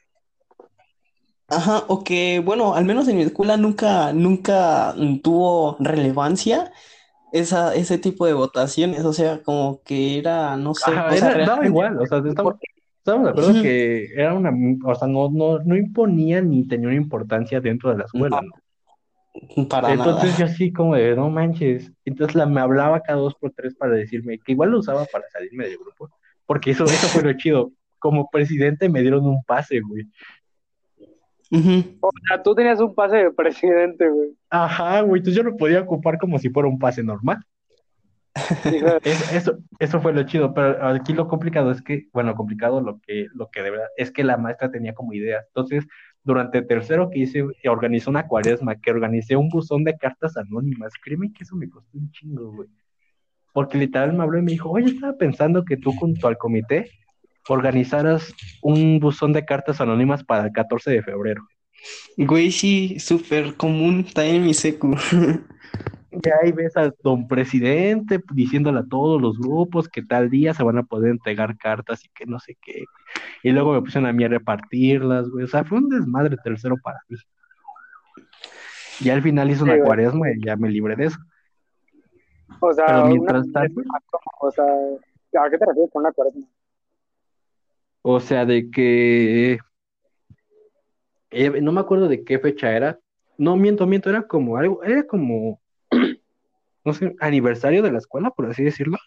Ajá, 1.48 1.84
o 1.88 2.02
que, 2.04 2.40
bueno, 2.44 2.74
al 2.74 2.84
menos 2.86 3.06
en 3.08 3.16
mi 3.16 3.22
escuela 3.22 3.56
nunca, 3.56 4.12
nunca 4.14 4.94
tuvo 5.22 5.76
relevancia 5.78 6.72
esa, 7.32 7.74
ese 7.74 7.98
tipo 7.98 8.24
de 8.26 8.32
votaciones, 8.32 9.04
o 9.04 9.12
sea, 9.12 9.42
como 9.42 9.82
que 9.82 10.18
era, 10.18 10.56
no 10.56 10.72
sé, 10.74 10.90
Ajá, 10.90 11.06
o 11.08 11.10
sea, 11.10 11.18
era- 11.18 11.28
daba 11.30 11.44
realmente- 11.60 11.66
igual, 11.68 12.00
o 12.00 12.06
sea, 12.06 12.18
estamos, 12.26 12.54
estamos 13.04 13.24
de 13.24 13.30
acuerdo 13.30 13.62
que 13.62 14.06
era 14.14 14.32
una, 14.32 14.50
o 14.82 14.94
sea, 14.94 15.06
no, 15.06 15.30
no, 15.30 15.58
no 15.58 15.76
imponía 15.76 16.40
ni 16.40 16.66
tenía 16.66 16.88
una 16.88 16.96
importancia 16.96 17.60
dentro 17.60 17.90
de 17.90 17.98
la 17.98 18.04
escuela, 18.04 18.40
¿no? 18.40 19.68
para 19.68 19.92
Entonces 19.92 20.30
nada. 20.30 20.38
yo 20.38 20.44
así 20.46 20.72
como 20.72 20.94
de, 20.94 21.14
no 21.14 21.28
manches. 21.28 21.92
Entonces 22.04 22.34
la, 22.34 22.46
me 22.46 22.60
hablaba 22.60 23.00
cada 23.00 23.18
dos 23.18 23.34
por 23.34 23.50
tres 23.50 23.74
para 23.74 23.92
decirme 23.92 24.38
que 24.38 24.52
igual 24.52 24.70
lo 24.70 24.78
usaba 24.78 25.04
para 25.06 25.28
salirme 25.28 25.66
del 25.66 25.76
grupo, 25.76 26.08
porque 26.46 26.70
eso, 26.70 26.84
eso 26.84 27.08
fue 27.08 27.22
lo 27.22 27.32
chido. 27.36 27.72
Como 27.98 28.30
presidente 28.30 28.88
me 28.88 29.02
dieron 29.02 29.26
un 29.26 29.42
pase, 29.44 29.80
güey. 29.80 30.04
O 32.00 32.10
sea, 32.26 32.42
tú 32.42 32.54
tenías 32.54 32.80
un 32.80 32.94
pase 32.94 33.16
de 33.16 33.30
presidente, 33.32 34.08
güey. 34.08 34.30
Ajá, 34.48 35.02
güey, 35.02 35.20
entonces 35.20 35.36
yo 35.36 35.48
lo 35.48 35.56
podía 35.56 35.80
ocupar 35.80 36.18
como 36.18 36.38
si 36.38 36.48
fuera 36.48 36.68
un 36.68 36.78
pase 36.78 37.02
normal. 37.02 37.44
Es- 39.04 39.32
Eso, 39.32 39.58
eso 39.78 40.00
fue 40.00 40.12
lo 40.12 40.22
chido, 40.24 40.52
pero 40.54 40.86
aquí 40.88 41.12
lo 41.12 41.28
complicado 41.28 41.70
es 41.70 41.82
que, 41.82 42.08
bueno, 42.12 42.34
complicado 42.34 42.80
lo 42.80 43.00
que, 43.00 43.26
lo 43.34 43.48
que 43.50 43.62
de 43.62 43.70
verdad, 43.70 43.88
es 43.96 44.10
que 44.10 44.24
la 44.24 44.36
maestra 44.36 44.70
tenía 44.70 44.94
como 44.94 45.12
ideas. 45.12 45.44
Entonces, 45.48 45.86
durante 46.22 46.58
el 46.58 46.66
tercero 46.66 47.10
que 47.10 47.20
hice, 47.20 47.44
organizó 47.68 48.10
una 48.10 48.26
cuaresma, 48.26 48.76
que 48.76 48.90
organicé 48.90 49.36
un 49.36 49.48
buzón 49.48 49.84
de 49.84 49.96
cartas 49.96 50.36
anónimas. 50.36 50.92
Créeme 51.02 51.32
que 51.32 51.44
eso 51.44 51.54
me 51.56 51.68
costó 51.68 51.98
un 51.98 52.10
chingo, 52.10 52.50
güey. 52.52 52.68
Porque 53.52 53.78
literal 53.78 54.12
me 54.14 54.22
habló 54.24 54.38
y 54.38 54.42
me 54.42 54.52
dijo, 54.52 54.70
oye, 54.70 54.86
estaba 54.86 55.16
pensando 55.16 55.64
que 55.64 55.76
tú 55.76 55.92
junto 55.92 56.26
al 56.26 56.38
comité 56.38 56.90
organizaras 57.48 58.34
un 58.62 58.98
buzón 58.98 59.32
de 59.32 59.44
cartas 59.44 59.80
anónimas 59.80 60.24
para 60.24 60.46
el 60.46 60.52
14 60.52 60.90
de 60.90 61.02
febrero. 61.02 61.46
Güey, 62.16 62.50
sí, 62.50 62.98
súper 62.98 63.54
común, 63.54 64.04
también 64.12 64.36
en 64.36 64.44
mi 64.44 64.54
secu. 64.54 64.96
Y 66.22 66.28
ahí 66.42 66.52
ves 66.52 66.76
al 66.76 66.94
don 67.02 67.26
presidente 67.26 68.20
diciéndole 68.32 68.80
a 68.80 68.86
todos 68.88 69.20
los 69.20 69.38
grupos 69.38 69.88
que 69.88 70.02
tal 70.02 70.30
día 70.30 70.54
se 70.54 70.62
van 70.62 70.78
a 70.78 70.82
poder 70.84 71.10
entregar 71.10 71.56
cartas 71.56 72.04
y 72.04 72.08
que 72.10 72.24
no 72.26 72.38
sé 72.38 72.56
qué. 72.62 72.84
Y 73.42 73.50
luego 73.50 73.72
me 73.72 73.80
pusieron 73.80 74.08
a 74.08 74.12
mí 74.12 74.22
a 74.24 74.28
repartirlas, 74.28 75.28
güey. 75.28 75.44
O 75.44 75.48
sea, 75.48 75.64
fue 75.64 75.78
un 75.78 75.88
desmadre 75.88 76.36
tercero 76.42 76.76
para 76.82 76.98
mí. 77.08 77.16
Y 79.00 79.10
al 79.10 79.22
final 79.22 79.50
hice 79.50 79.64
una 79.64 79.74
Sí, 79.74 79.80
cuaresma 79.82 80.30
y 80.30 80.44
ya 80.44 80.56
me 80.56 80.70
libré 80.70 80.94
de 80.96 81.06
eso. 81.06 81.18
O 82.60 82.72
sea, 82.72 82.86
Pero 82.86 83.00
una- 83.00 83.08
mientras 83.08 83.52
tanto, 83.52 83.82
o 84.40 84.50
sea, 84.50 84.64
¿a 84.64 85.50
qué 85.50 85.58
te 85.58 85.66
refieres 85.66 85.90
con 85.92 86.02
una 86.02 86.12
cuaresma? 86.12 86.46
O 88.02 88.20
sea, 88.20 88.44
de 88.46 88.70
que 88.70 89.58
eh, 91.30 91.60
no 91.60 91.72
me 91.72 91.80
acuerdo 91.80 92.08
de 92.08 92.24
qué 92.24 92.38
fecha 92.38 92.70
era. 92.76 92.98
No, 93.36 93.56
miento, 93.56 93.86
miento, 93.86 94.10
era 94.10 94.22
como 94.26 94.56
algo, 94.56 94.82
era 94.84 95.02
como, 95.04 95.60
no 96.84 96.92
sé, 96.92 97.14
aniversario 97.20 97.82
de 97.82 97.90
la 97.92 97.98
escuela, 97.98 98.30
por 98.30 98.46
así 98.46 98.62
decirlo. 98.64 98.98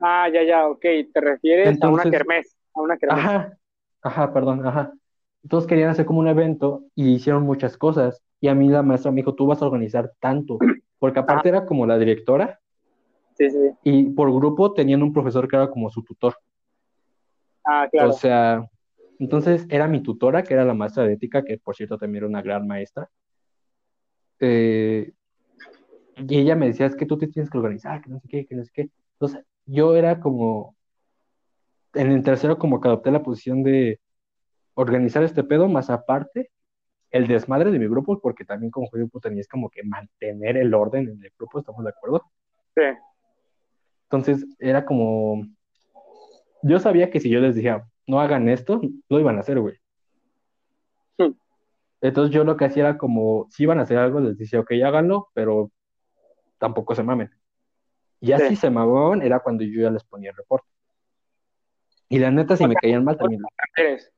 Ah, 0.00 0.28
ya, 0.32 0.42
ya, 0.42 0.66
ok. 0.68 0.80
Te 1.12 1.20
refieres 1.20 1.66
a 1.82 1.88
una 1.88 2.02
Entonces- 2.02 2.10
kermés. 2.12 2.56
A 2.74 2.80
una 2.80 2.96
kermés. 2.98 3.18
Ajá, 3.24 3.58
ajá, 4.02 4.32
perdón, 4.32 4.66
ajá. 4.66 4.92
Todos 5.48 5.66
querían 5.66 5.90
hacer 5.90 6.06
como 6.06 6.20
un 6.20 6.28
evento 6.28 6.84
y 6.94 7.14
hicieron 7.14 7.44
muchas 7.44 7.76
cosas. 7.78 8.22
Y 8.40 8.48
a 8.48 8.54
mí 8.54 8.68
la 8.68 8.82
maestra 8.82 9.10
me 9.10 9.16
dijo, 9.16 9.34
tú 9.34 9.46
vas 9.46 9.62
a 9.62 9.66
organizar 9.66 10.12
tanto. 10.20 10.58
Porque 10.98 11.18
aparte 11.18 11.48
era 11.48 11.66
como 11.66 11.86
la 11.86 11.98
directora 11.98 12.58
Sí, 13.34 13.50
sí. 13.50 13.70
y 13.84 14.04
por 14.10 14.32
grupo 14.32 14.72
tenían 14.72 15.02
un 15.02 15.12
profesor 15.12 15.46
que 15.48 15.56
era 15.56 15.68
como 15.70 15.90
su 15.90 16.02
tutor. 16.02 16.34
Ah, 17.64 17.86
claro. 17.90 18.10
O 18.10 18.12
sea, 18.12 18.64
entonces 19.18 19.66
era 19.68 19.88
mi 19.88 20.02
tutora, 20.02 20.42
que 20.42 20.54
era 20.54 20.64
la 20.64 20.74
maestra 20.74 21.04
de 21.04 21.14
ética, 21.14 21.42
que 21.42 21.58
por 21.58 21.76
cierto 21.76 21.96
también 21.98 22.24
era 22.24 22.28
una 22.28 22.42
gran 22.42 22.66
maestra. 22.66 23.08
Eh, 24.40 25.12
y 26.16 26.38
ella 26.38 26.56
me 26.56 26.66
decía, 26.66 26.86
es 26.86 26.96
que 26.96 27.06
tú 27.06 27.18
te 27.18 27.28
tienes 27.28 27.50
que 27.50 27.58
organizar, 27.58 28.00
que 28.00 28.10
no 28.10 28.20
sé 28.20 28.28
qué, 28.28 28.46
que 28.46 28.54
no 28.54 28.64
sé 28.64 28.70
qué. 28.72 28.90
Entonces, 29.12 29.44
yo 29.66 29.96
era 29.96 30.20
como, 30.20 30.76
en 31.94 32.12
el 32.12 32.22
tercero 32.22 32.58
como 32.58 32.80
que 32.80 32.88
adopté 32.88 33.10
la 33.10 33.22
posición 33.22 33.62
de 33.62 34.00
organizar 34.74 35.22
este 35.22 35.44
pedo, 35.44 35.68
más 35.68 35.90
aparte, 35.90 36.50
el 37.10 37.26
desmadre 37.26 37.70
de 37.70 37.78
mi 37.78 37.86
grupo, 37.86 38.20
porque 38.20 38.44
también 38.44 38.70
como 38.70 38.88
grupo 38.90 39.20
tenías 39.20 39.48
como 39.48 39.70
que 39.70 39.82
mantener 39.82 40.56
el 40.56 40.74
orden 40.74 41.08
en 41.08 41.22
el 41.22 41.32
grupo, 41.38 41.58
¿estamos 41.58 41.84
de 41.84 41.90
acuerdo? 41.90 42.22
Sí. 42.74 42.82
Entonces 44.04 44.46
era 44.58 44.84
como, 44.84 45.46
yo 46.62 46.78
sabía 46.78 47.10
que 47.10 47.20
si 47.20 47.30
yo 47.30 47.40
les 47.40 47.54
decía, 47.54 47.86
no 48.06 48.20
hagan 48.20 48.48
esto, 48.48 48.80
lo 49.08 49.20
iban 49.20 49.36
a 49.36 49.40
hacer, 49.40 49.60
güey. 49.60 49.76
Hmm. 51.18 51.32
Entonces 52.00 52.34
yo 52.34 52.44
lo 52.44 52.56
que 52.56 52.66
hacía 52.66 52.84
era 52.84 52.98
como, 52.98 53.46
si 53.50 53.64
iban 53.64 53.78
a 53.78 53.82
hacer 53.82 53.98
algo, 53.98 54.20
les 54.20 54.38
decía, 54.38 54.60
ok, 54.60 54.72
háganlo, 54.84 55.28
pero 55.34 55.70
tampoco 56.58 56.94
se 56.94 57.02
mamen. 57.02 57.30
Y 58.20 58.32
así 58.32 58.48
Sí. 58.48 58.56
se 58.56 58.70
mamaban, 58.70 59.22
era 59.22 59.40
cuando 59.40 59.64
yo 59.64 59.82
ya 59.82 59.90
les 59.90 60.04
ponía 60.04 60.30
el 60.30 60.36
reporte. 60.36 60.66
Y 62.08 62.18
la 62.18 62.30
neta, 62.30 62.56
si 62.56 62.66
me 62.66 62.74
caían 62.74 63.04
mal, 63.04 63.16
también 63.18 63.42
¿Te 63.42 63.82
refieres? 63.82 64.12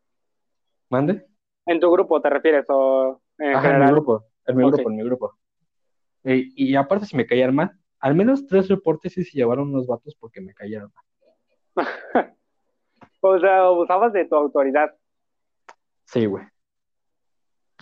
mande. 0.90 1.26
¿En 1.66 1.80
tu 1.80 1.90
grupo 1.90 2.20
te 2.20 2.30
refieres 2.30 2.64
o 2.68 3.20
en 3.38 3.54
Ajá, 3.54 3.66
en 3.68 3.72
mi 3.72 3.72
general? 3.74 3.92
grupo, 3.92 4.24
en 4.46 4.56
mi 4.56 4.64
grupo, 4.64 4.90
en 4.90 4.96
mi 4.96 5.02
grupo. 5.04 5.38
Eh, 6.24 6.50
y 6.54 6.74
aparte, 6.74 7.06
si 7.06 7.16
me 7.16 7.26
caían 7.26 7.54
mal, 7.54 7.78
al 8.00 8.14
menos 8.14 8.46
tres 8.46 8.68
reportes 8.68 9.12
sí 9.14 9.24
se 9.24 9.36
llevaron 9.38 9.68
unos 9.70 9.86
vatos 9.86 10.14
porque 10.18 10.40
me 10.40 10.54
cayeron 10.54 10.92
mal. 10.94 11.04
O 13.20 13.36
sea, 13.40 13.68
usabas 13.70 14.12
de 14.12 14.26
tu 14.26 14.36
autoridad. 14.36 14.94
Sí, 16.04 16.26
güey. 16.26 16.44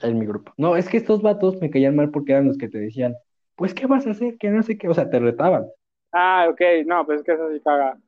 En 0.03 0.19
mi 0.19 0.25
grupo. 0.25 0.53
No, 0.57 0.77
es 0.77 0.89
que 0.89 0.97
estos 0.97 1.21
vatos 1.21 1.61
me 1.61 1.69
caían 1.71 1.95
mal 1.95 2.11
porque 2.11 2.33
eran 2.33 2.49
los 2.49 2.57
que 2.57 2.69
te 2.71 2.79
decían, 2.79 3.15
pues, 3.57 3.75
¿qué 3.75 3.87
vas 3.87 4.07
a 4.07 4.11
hacer? 4.13 4.39
Que 4.39 4.51
no 4.51 4.63
sé 4.63 4.79
qué, 4.79 4.89
o 4.89 4.95
sea, 4.95 5.11
te 5.11 5.19
retaban. 5.21 5.67
Ah, 6.13 6.49
ok. 6.51 6.61
No, 6.87 7.05
pues 7.07 7.21
es 7.21 7.25
que 7.27 7.33
eso 7.35 7.51
sí 7.53 7.61
caga. 7.63 7.99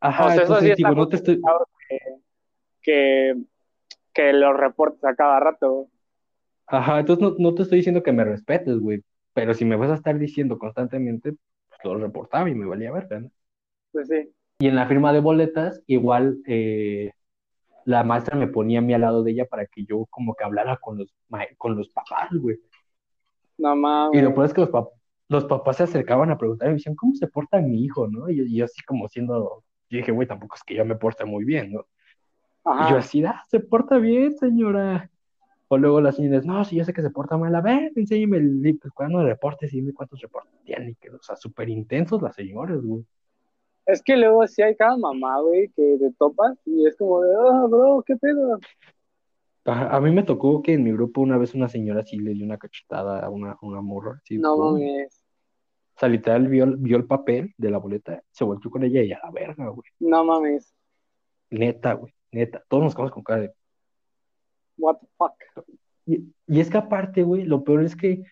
Ajá, 0.00 0.26
O 0.26 0.30
sea, 0.30 0.44
eso 0.44 0.54
entonces 0.54 0.68
sí 0.68 0.74
digo, 0.76 0.94
no 0.94 1.08
te 1.08 1.16
estoy, 1.16 1.40
que, 1.88 1.98
que, 2.82 3.36
que 4.14 4.32
los 4.32 4.56
reportes 4.56 5.04
a 5.04 5.14
cada 5.16 5.40
rato. 5.40 5.88
ajá, 6.66 7.00
entonces 7.00 7.22
no, 7.22 7.34
no 7.38 7.54
te 7.54 7.62
estoy 7.62 7.78
diciendo 7.78 8.02
que 8.02 8.12
me 8.12 8.24
respetes, 8.24 8.78
güey, 8.78 9.02
pero 9.34 9.54
si 9.54 9.64
me 9.64 9.76
vas 9.76 9.90
a 9.90 9.94
estar 9.94 10.18
diciendo 10.18 10.58
constantemente, 10.58 11.32
pues 11.32 11.80
lo 11.84 11.96
reportaba 11.98 12.48
y 12.50 12.54
me 12.54 12.66
valía 12.66 12.92
verga, 12.92 13.20
¿no? 13.20 13.30
Pues 13.92 14.08
sí. 14.08 14.32
Y 14.60 14.68
en 14.68 14.76
la 14.76 14.88
firma 14.88 15.12
de 15.12 15.20
boletas, 15.20 15.82
igual 15.86 16.38
eh, 16.46 17.12
la 17.84 18.04
maestra 18.04 18.36
me 18.36 18.48
ponía 18.48 18.80
a 18.80 18.82
mí 18.82 18.94
al 18.94 19.02
lado 19.02 19.22
de 19.22 19.32
ella 19.32 19.46
para 19.46 19.66
que 19.66 19.84
yo 19.84 20.06
como 20.10 20.34
que 20.34 20.44
hablara 20.44 20.76
con 20.78 20.98
los, 20.98 21.14
con 21.58 21.76
los 21.76 21.88
papás, 21.90 22.30
güey. 22.34 22.58
No 23.58 24.10
Y 24.12 24.20
lo 24.20 24.34
peor 24.34 24.46
es 24.46 24.54
que 24.54 24.60
los, 24.62 24.70
pap- 24.70 24.90
los 25.28 25.44
papás 25.46 25.76
se 25.78 25.82
acercaban 25.84 26.30
a 26.30 26.38
preguntar 26.38 26.68
y 26.68 26.70
me 26.70 26.76
decían, 26.76 26.94
¿cómo 26.96 27.14
se 27.14 27.26
porta 27.28 27.60
mi 27.60 27.84
hijo, 27.84 28.08
no? 28.08 28.28
Y 28.30 28.56
yo, 28.56 28.64
así 28.64 28.82
como 28.84 29.08
siendo, 29.08 29.64
yo 29.90 29.98
dije, 29.98 30.12
güey, 30.12 30.26
tampoco 30.28 30.56
es 30.56 30.62
que 30.64 30.74
yo 30.74 30.84
me 30.84 30.96
porte 30.96 31.24
muy 31.24 31.44
bien, 31.44 31.72
¿no? 31.72 31.86
Y 32.76 32.86
yo 32.86 32.98
así, 32.98 33.24
ah, 33.24 33.42
se 33.48 33.60
porta 33.60 33.98
bien, 33.98 34.36
señora. 34.38 35.10
O 35.68 35.78
luego 35.78 36.00
las 36.00 36.16
señoras, 36.16 36.46
no, 36.46 36.64
si 36.64 36.76
yo 36.76 36.84
sé 36.84 36.92
que 36.94 37.02
se 37.02 37.10
porta 37.10 37.36
mal, 37.38 37.54
a 37.54 37.60
ver, 37.62 37.92
enséñeme 37.96 38.38
el, 38.38 38.66
el 38.66 38.80
cuaderno 38.94 39.20
de 39.20 39.26
reportes 39.30 39.72
y 39.72 39.78
dime 39.78 39.94
cuántos 39.94 40.20
reportes 40.20 40.52
tiene. 40.64 40.90
y 40.92 40.94
Que, 40.96 41.10
o 41.10 41.22
sea, 41.22 41.36
súper 41.36 41.68
intensos 41.70 42.22
las 42.22 42.34
señoras, 42.36 42.82
güey. 42.82 43.04
Es 43.86 44.02
que 44.02 44.16
luego 44.16 44.46
sí 44.46 44.62
hay 44.62 44.76
cada 44.76 44.96
mamá, 44.96 45.40
güey, 45.40 45.68
que 45.70 45.96
te 45.98 46.12
topas 46.18 46.56
y 46.66 46.86
es 46.86 46.96
como 46.96 47.22
de, 47.22 47.34
oh, 47.36 47.68
bro, 47.68 48.04
¿qué 48.06 48.16
pedo? 48.16 48.58
A, 49.68 49.96
a 49.96 50.00
mí 50.00 50.10
me 50.10 50.22
tocó 50.22 50.62
que 50.62 50.72
en 50.74 50.82
mi 50.84 50.92
grupo 50.92 51.20
una 51.20 51.36
vez 51.38 51.54
una 51.54 51.68
señora 51.68 52.02
sí 52.04 52.18
le 52.18 52.32
dio 52.34 52.44
una 52.44 52.58
cachetada 52.58 53.20
a 53.20 53.28
una, 53.30 53.56
una 53.62 53.80
morra. 53.80 54.18
así, 54.22 54.38
No 54.38 54.56
pum. 54.56 54.72
mames. 54.74 55.24
O 55.96 56.00
sea, 56.00 56.08
literal 56.08 56.46
vio, 56.48 56.66
vio 56.78 56.96
el 56.96 57.06
papel 57.06 57.52
de 57.58 57.70
la 57.70 57.78
boleta, 57.78 58.22
se 58.30 58.44
volteó 58.44 58.70
con 58.70 58.84
ella 58.84 59.02
y 59.02 59.12
a 59.12 59.18
la 59.22 59.30
verga, 59.32 59.68
güey. 59.68 59.88
No 59.98 60.24
mames. 60.24 60.72
Neta, 61.50 61.94
güey, 61.94 62.14
neta. 62.30 62.62
Todos 62.68 62.84
nos 62.84 62.94
quedamos 62.94 63.12
con 63.12 63.24
cara 63.24 63.40
de... 63.42 63.54
What 64.78 64.98
the 65.00 65.06
fuck. 65.18 65.32
Y, 66.06 66.32
y 66.46 66.60
es 66.60 66.70
que 66.70 66.78
aparte, 66.78 67.22
güey, 67.24 67.44
lo 67.44 67.64
peor 67.64 67.82
es 67.82 67.96
que, 67.96 68.22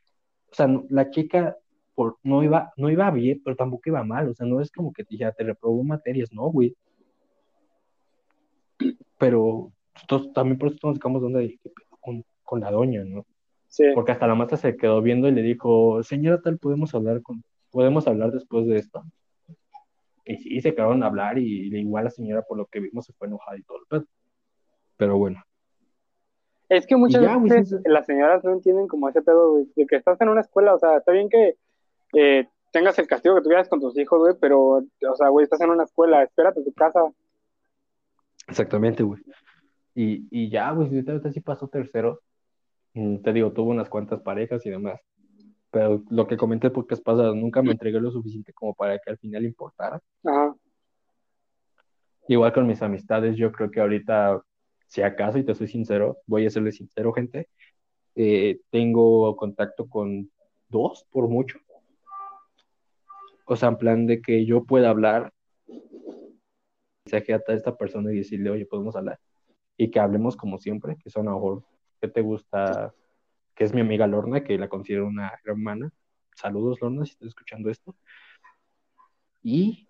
o 0.51 0.55
sea, 0.55 0.68
no- 0.68 0.84
la 0.91 1.11
chica 1.11 1.57
por, 1.95 2.18
no 2.22 2.43
iba, 2.45 2.72
no 2.76 2.89
iba 2.89 3.11
bien, 3.11 3.43
pero 3.45 3.57
tampoco 3.57 3.82
iba 3.87 4.05
mal. 4.05 4.28
O 4.28 4.34
sea, 4.34 4.47
no 4.47 4.61
es 4.61 4.70
como 4.70 4.93
que 4.93 5.05
ya 5.11 5.32
te 5.32 5.43
reprobó 5.45 5.82
materias, 5.82 6.32
no, 6.32 6.43
güey. 6.51 6.76
Pero 9.18 9.72
también 10.35 10.59
por 10.59 10.69
eso 10.69 10.79
nos 10.83 10.97
sacamos 10.97 11.23
de 11.23 11.27
onda 11.27 11.39
de 11.41 11.59
con, 12.01 12.25
con 12.43 12.61
la 12.61 12.71
doña, 12.71 13.05
¿no? 13.05 13.27
Sí. 13.69 13.85
Porque 13.95 14.13
hasta 14.13 14.27
la 14.27 14.35
maestra 14.35 14.59
se 14.59 14.77
quedó 14.77 15.03
viendo 15.03 15.29
y 15.29 15.33
le 15.33 15.43
dijo, 15.43 16.03
señora 16.03 16.41
tal, 16.41 16.59
podemos 16.59 16.95
hablar 16.95 17.23
con, 17.23 17.43
podemos 17.71 18.07
hablar 18.07 18.33
después 18.33 18.67
de 18.67 18.79
esto. 18.79 19.03
Y 20.25 20.37
sí, 20.39 20.61
se 20.61 20.75
quedaron 20.75 21.03
a 21.03 21.07
hablar 21.07 21.39
y 21.39 21.69
igual 21.77 22.05
la 22.05 22.11
señora 22.11 22.43
por 22.43 22.59
lo 22.59 22.67
que 22.67 22.81
vimos 22.81 23.05
se 23.05 23.13
fue 23.13 23.29
enojada 23.29 23.57
y 23.59 23.63
todo 23.63 23.79
el 23.79 23.87
pedo. 23.87 24.05
Pero 24.97 25.19
bueno. 25.19 25.43
Es 26.69 26.87
que 26.87 26.97
muchas 26.97 27.23
Y 27.23 27.27
ya, 27.27 27.39
veces 27.39 27.81
las 27.85 28.07
señoras 28.07 28.43
no 28.45 28.53
entienden 28.53 28.89
como 28.89 29.09
ese 29.09 29.23
pedo, 29.23 29.53
güey, 29.53 29.69
de 29.77 29.87
que 29.87 29.97
estás 29.97 30.21
en 30.21 30.29
una 30.29 30.41
escuela, 30.41 30.75
o 30.75 30.79
sea, 30.79 30.97
está 30.97 31.13
bien 31.13 31.29
que 31.29 31.57
eh, 32.15 32.49
tengas 32.73 32.99
el 32.99 33.07
castigo 33.07 33.37
que 33.37 33.43
tuvieras 33.43 33.69
con 33.69 33.81
tus 33.81 33.97
hijos, 33.97 34.19
güey, 34.19 34.35
pero, 34.41 34.61
o 34.79 35.17
sea, 35.17 35.29
güey, 35.29 35.45
estás 35.45 35.61
en 35.61 35.71
una 35.71 35.85
escuela, 35.85 36.25
espérate 36.25 36.61
a 36.61 36.64
tu 36.64 36.73
casa. 36.73 37.01
Exactamente, 38.49 39.03
güey. 39.03 39.23
Y, 39.97 40.29
y 40.31 40.51
ya, 40.51 40.71
güey, 40.73 40.91
si 40.91 40.97
ahorita 40.97 41.33
sí 41.33 41.41
pasó 41.41 41.68
tercero. 41.68 42.21
Mm, 42.93 43.23
Te 43.23 43.33
digo, 43.33 43.51
tuvo 43.53 43.71
unas 43.71 43.89
cuantas 43.89 44.21
parejas 44.21 44.64
y 44.67 44.71
demás. 44.71 45.01
Pero 45.71 46.05
lo 46.11 46.27
que 46.27 46.37
comenté 46.37 46.71
porque 46.71 46.95
es 46.95 47.01
pasado, 47.01 47.35
nunca 47.35 47.63
me 47.63 47.73
entregué 47.73 47.99
lo 47.99 48.11
suficiente 48.11 48.53
como 48.53 48.75
para 48.75 48.99
que 48.99 49.11
al 49.11 49.18
final 49.18 49.47
importara. 49.47 50.01
Ajá. 50.23 50.55
Igual 52.29 52.53
con 52.53 52.67
mis 52.67 52.83
amistades, 52.83 53.37
yo 53.37 53.51
creo 53.53 53.71
que 53.71 53.81
ahorita, 53.81 54.43
si 54.87 55.01
acaso, 55.01 55.39
y 55.39 55.45
te 55.45 55.55
soy 55.55 55.68
sincero, 55.68 56.18
voy 56.27 56.45
a 56.45 56.51
serle 56.51 56.73
sincero, 56.73 57.13
gente, 57.13 57.49
eh, 58.17 58.61
tengo 58.71 59.35
contacto 59.37 59.89
con 59.89 60.31
dos, 60.68 61.07
por 61.11 61.29
mucho. 61.29 61.59
O 63.47 63.57
sea, 63.57 63.71
en 63.71 63.79
plan 63.79 64.07
de 64.07 64.21
que 64.21 64.45
yo 64.45 64.64
pueda 64.64 64.91
hablar, 64.91 65.33
mensaje 67.07 67.33
a 67.33 67.41
esta 67.49 67.77
persona 67.77 68.13
y 68.13 68.18
decirle, 68.18 68.51
oye, 68.51 68.67
podemos 68.67 68.95
hablar. 68.97 69.18
Y 69.77 69.91
que 69.91 70.01
hablemos 70.01 70.37
como 70.37 70.59
siempre, 70.59 70.97
que 70.97 71.11
son 71.11 71.29
a 71.29 71.31
lo 71.33 71.37
mejor, 71.37 71.63
¿qué 72.01 72.09
te 72.09 72.21
gusta? 72.23 72.95
Que 73.55 73.65
es 73.65 73.75
mi 73.75 73.81
amiga 73.81 74.07
Lorna, 74.07 74.43
que 74.43 74.57
la 74.59 74.69
considero 74.69 75.07
una 75.07 75.33
hermana. 75.45 75.91
Saludos, 76.35 76.79
Lorna, 76.81 77.05
si 77.05 77.13
estás 77.13 77.29
escuchando 77.29 77.71
esto. 77.71 77.95
Y, 79.43 79.87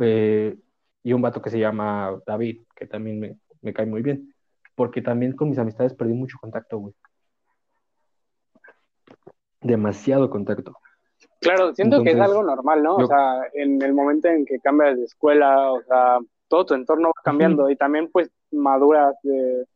eh, 0.00 0.56
y 1.02 1.12
un 1.12 1.22
vato 1.22 1.40
que 1.42 1.50
se 1.50 1.58
llama 1.58 2.20
David, 2.26 2.62
que 2.74 2.86
también 2.86 3.20
me, 3.20 3.38
me 3.62 3.72
cae 3.72 3.86
muy 3.86 4.02
bien. 4.02 4.34
Porque 4.74 5.00
también 5.02 5.32
con 5.36 5.48
mis 5.48 5.58
amistades 5.58 5.94
perdí 5.94 6.12
mucho 6.12 6.36
contacto, 6.40 6.78
güey. 6.78 6.94
Demasiado 9.60 10.28
contacto. 10.28 10.76
Claro, 11.40 11.74
siento 11.74 12.02
que 12.02 12.10
es 12.10 12.20
algo 12.20 12.42
normal, 12.42 12.82
¿no? 12.82 12.98
yo- 12.98 13.04
O 13.04 13.08
sea, 13.08 13.42
en 13.54 13.80
el 13.82 13.94
momento 13.94 14.28
en 14.28 14.44
que 14.44 14.58
cambias 14.60 14.96
de 14.96 15.04
escuela, 15.04 15.72
o 15.72 15.82
sea, 15.82 16.18
todo 16.54 16.66
tu 16.66 16.74
entorno 16.74 17.08
va 17.08 17.22
cambiando 17.24 17.68
y 17.68 17.74
también, 17.74 18.08
pues, 18.12 18.30
maduras 18.52 19.16
de, 19.24 19.66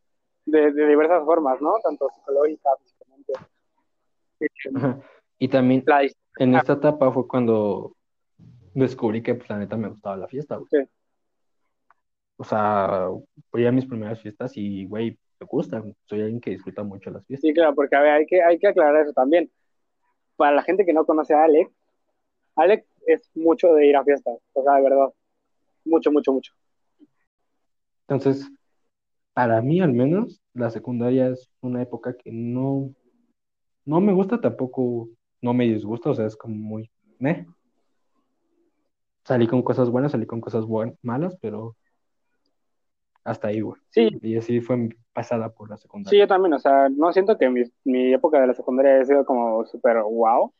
de, 0.44 0.72
de 0.72 0.86
diversas 0.86 1.24
formas, 1.24 1.60
¿no? 1.60 1.74
Tanto 1.82 2.08
psicológica, 2.14 2.70
físicamente. 2.80 3.32
Ajá. 4.76 5.00
Y 5.40 5.48
también 5.48 5.82
La 5.86 6.02
en 6.38 6.54
esta 6.54 6.74
etapa 6.74 7.10
fue 7.10 7.26
cuando 7.26 7.96
descubrí 8.74 9.24
que, 9.24 9.34
pues, 9.34 9.50
la 9.50 9.58
neta 9.58 9.76
me 9.76 9.88
gustaba 9.88 10.16
la 10.16 10.28
fiesta, 10.28 10.54
güey. 10.54 10.68
Sí. 10.70 10.78
O 12.36 12.44
sea, 12.44 13.08
fui 13.50 13.66
a 13.66 13.72
mis 13.72 13.86
primeras 13.86 14.20
fiestas 14.20 14.52
y, 14.56 14.86
güey, 14.86 15.18
me 15.40 15.46
gustan. 15.46 15.96
Soy 16.04 16.20
alguien 16.20 16.40
que 16.40 16.50
disfruta 16.50 16.84
mucho 16.84 17.10
las 17.10 17.26
fiestas. 17.26 17.48
Sí, 17.48 17.52
claro, 17.52 17.74
porque 17.74 17.96
a 17.96 18.02
ver, 18.02 18.12
hay 18.12 18.26
que, 18.26 18.40
hay 18.40 18.56
que 18.56 18.68
aclarar 18.68 19.02
eso 19.02 19.12
también. 19.12 19.50
Para 20.36 20.54
la 20.54 20.62
gente 20.62 20.86
que 20.86 20.92
no 20.92 21.04
conoce 21.04 21.34
a 21.34 21.42
Alex, 21.42 21.72
Alex 22.54 22.86
es 23.04 23.28
mucho 23.34 23.74
de 23.74 23.86
ir 23.86 23.96
a 23.96 24.04
fiestas, 24.04 24.38
o 24.52 24.62
sea, 24.62 24.74
de 24.74 24.82
verdad. 24.82 25.08
Mucho, 25.84 26.12
mucho, 26.12 26.32
mucho. 26.32 26.52
Entonces, 28.08 28.50
para 29.34 29.60
mí 29.60 29.80
al 29.80 29.92
menos, 29.92 30.42
la 30.54 30.70
secundaria 30.70 31.28
es 31.28 31.50
una 31.60 31.82
época 31.82 32.16
que 32.16 32.32
no, 32.32 32.90
no 33.84 34.00
me 34.00 34.12
gusta 34.12 34.40
tampoco, 34.40 35.08
no 35.42 35.52
me 35.52 35.66
disgusta, 35.66 36.10
o 36.10 36.14
sea, 36.14 36.26
es 36.26 36.36
como 36.36 36.54
muy, 36.54 36.90
¿eh? 37.20 37.46
Salí 39.24 39.46
con 39.46 39.62
cosas 39.62 39.90
buenas, 39.90 40.12
salí 40.12 40.26
con 40.26 40.40
cosas 40.40 40.64
malas, 41.02 41.36
pero 41.40 41.76
hasta 43.24 43.48
ahí, 43.48 43.60
güey. 43.60 43.78
Sí. 43.90 44.08
Y 44.22 44.38
así 44.38 44.60
fue 44.62 44.78
mi 44.78 44.88
pasada 45.12 45.50
por 45.50 45.68
la 45.68 45.76
secundaria. 45.76 46.10
Sí, 46.10 46.18
yo 46.18 46.26
también, 46.26 46.54
o 46.54 46.58
sea, 46.58 46.88
no 46.88 47.12
siento 47.12 47.36
que 47.36 47.50
mi, 47.50 47.62
mi 47.84 48.14
época 48.14 48.40
de 48.40 48.46
la 48.46 48.54
secundaria 48.54 48.94
haya 48.94 49.04
sido 49.04 49.26
como 49.26 49.66
súper 49.66 49.98
wow, 50.02 50.52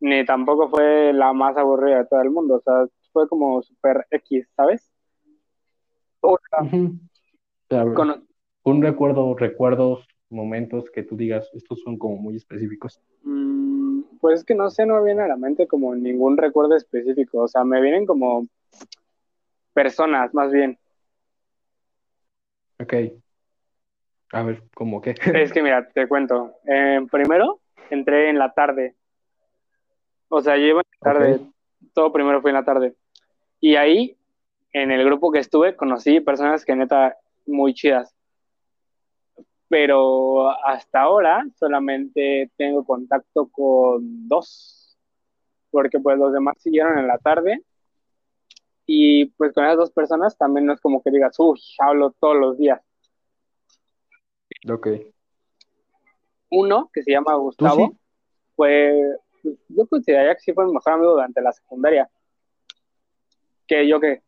ni 0.00 0.24
tampoco 0.24 0.68
fue 0.68 1.14
la 1.14 1.32
más 1.32 1.56
aburrida 1.56 1.98
de 1.98 2.04
todo 2.04 2.20
el 2.20 2.30
mundo, 2.30 2.56
o 2.56 2.60
sea, 2.60 2.86
fue 3.12 3.26
como 3.26 3.62
súper 3.62 4.06
X, 4.10 4.46
¿sabes? 4.54 4.93
O 6.26 6.38
sea, 6.50 6.62
Ujú. 6.62 6.94
Pero, 7.68 7.94
con- 7.94 8.26
un 8.64 8.82
recuerdo, 8.82 9.34
recuerdos, 9.36 10.06
momentos 10.30 10.90
que 10.90 11.02
tú 11.02 11.16
digas, 11.16 11.48
estos 11.54 11.80
son 11.82 11.98
como 11.98 12.16
muy 12.16 12.36
específicos. 12.36 13.00
mm, 13.22 14.02
pues 14.20 14.40
es 14.40 14.44
que 14.44 14.54
no 14.54 14.70
sé, 14.70 14.86
no 14.86 14.96
me 14.96 15.04
viene 15.04 15.22
a 15.22 15.28
la 15.28 15.36
mente 15.36 15.66
como 15.66 15.94
ningún 15.94 16.36
recuerdo 16.38 16.74
específico, 16.76 17.40
o 17.42 17.48
sea, 17.48 17.62
me 17.64 17.80
vienen 17.80 18.06
como 18.06 18.46
personas, 19.74 20.32
más 20.32 20.50
bien. 20.50 20.78
Ok. 22.80 22.94
A 24.32 24.42
ver, 24.42 24.62
¿cómo 24.74 25.00
qué? 25.00 25.14
Es 25.44 25.52
que 25.52 25.62
mira, 25.62 25.88
te 25.90 26.08
cuento. 26.08 26.54
Eh, 26.66 27.06
primero 27.10 27.60
entré 27.90 28.30
en 28.30 28.38
la 28.38 28.52
tarde. 28.52 28.94
O 30.28 30.40
sea, 30.40 30.56
yo 30.56 30.64
iba 30.64 30.80
en 30.80 30.86
la 31.00 31.12
tarde. 31.12 31.40
Todo 31.92 32.12
primero 32.12 32.40
fue 32.40 32.50
en 32.50 32.56
la 32.56 32.64
tarde. 32.64 32.94
Y 33.60 33.76
ahí, 33.76 34.16
en 34.74 34.90
el 34.90 35.04
grupo 35.04 35.30
que 35.30 35.38
estuve, 35.38 35.76
conocí 35.76 36.20
personas 36.20 36.64
que 36.64 36.74
neta 36.74 37.16
muy 37.46 37.72
chidas. 37.74 38.12
Pero 39.68 40.50
hasta 40.66 41.00
ahora 41.00 41.46
solamente 41.56 42.50
tengo 42.56 42.84
contacto 42.84 43.48
con 43.50 44.28
dos. 44.28 44.98
Porque 45.70 46.00
pues 46.00 46.18
los 46.18 46.32
demás 46.32 46.56
siguieron 46.58 46.98
en 46.98 47.06
la 47.06 47.18
tarde. 47.18 47.62
Y 48.84 49.26
pues 49.36 49.52
con 49.52 49.64
esas 49.64 49.76
dos 49.76 49.92
personas 49.92 50.36
también 50.36 50.66
no 50.66 50.74
es 50.74 50.80
como 50.80 51.02
que 51.02 51.10
digas, 51.10 51.36
uy, 51.38 51.60
hablo 51.78 52.10
todos 52.18 52.36
los 52.36 52.58
días. 52.58 52.82
Ok. 54.68 54.88
Uno 56.50 56.90
que 56.92 57.02
se 57.04 57.12
llama 57.12 57.34
Gustavo. 57.34 57.86
sí? 57.86 57.98
fue, 58.56 58.92
yo 59.68 59.86
consideraría 59.86 60.34
que 60.34 60.40
sí 60.40 60.52
fue 60.52 60.66
mi 60.66 60.72
mejor 60.72 60.94
amigo 60.94 61.12
durante 61.12 61.40
la 61.40 61.52
secundaria. 61.52 62.10
Que 63.66 63.88
yo 63.88 64.00
que, 64.00 64.23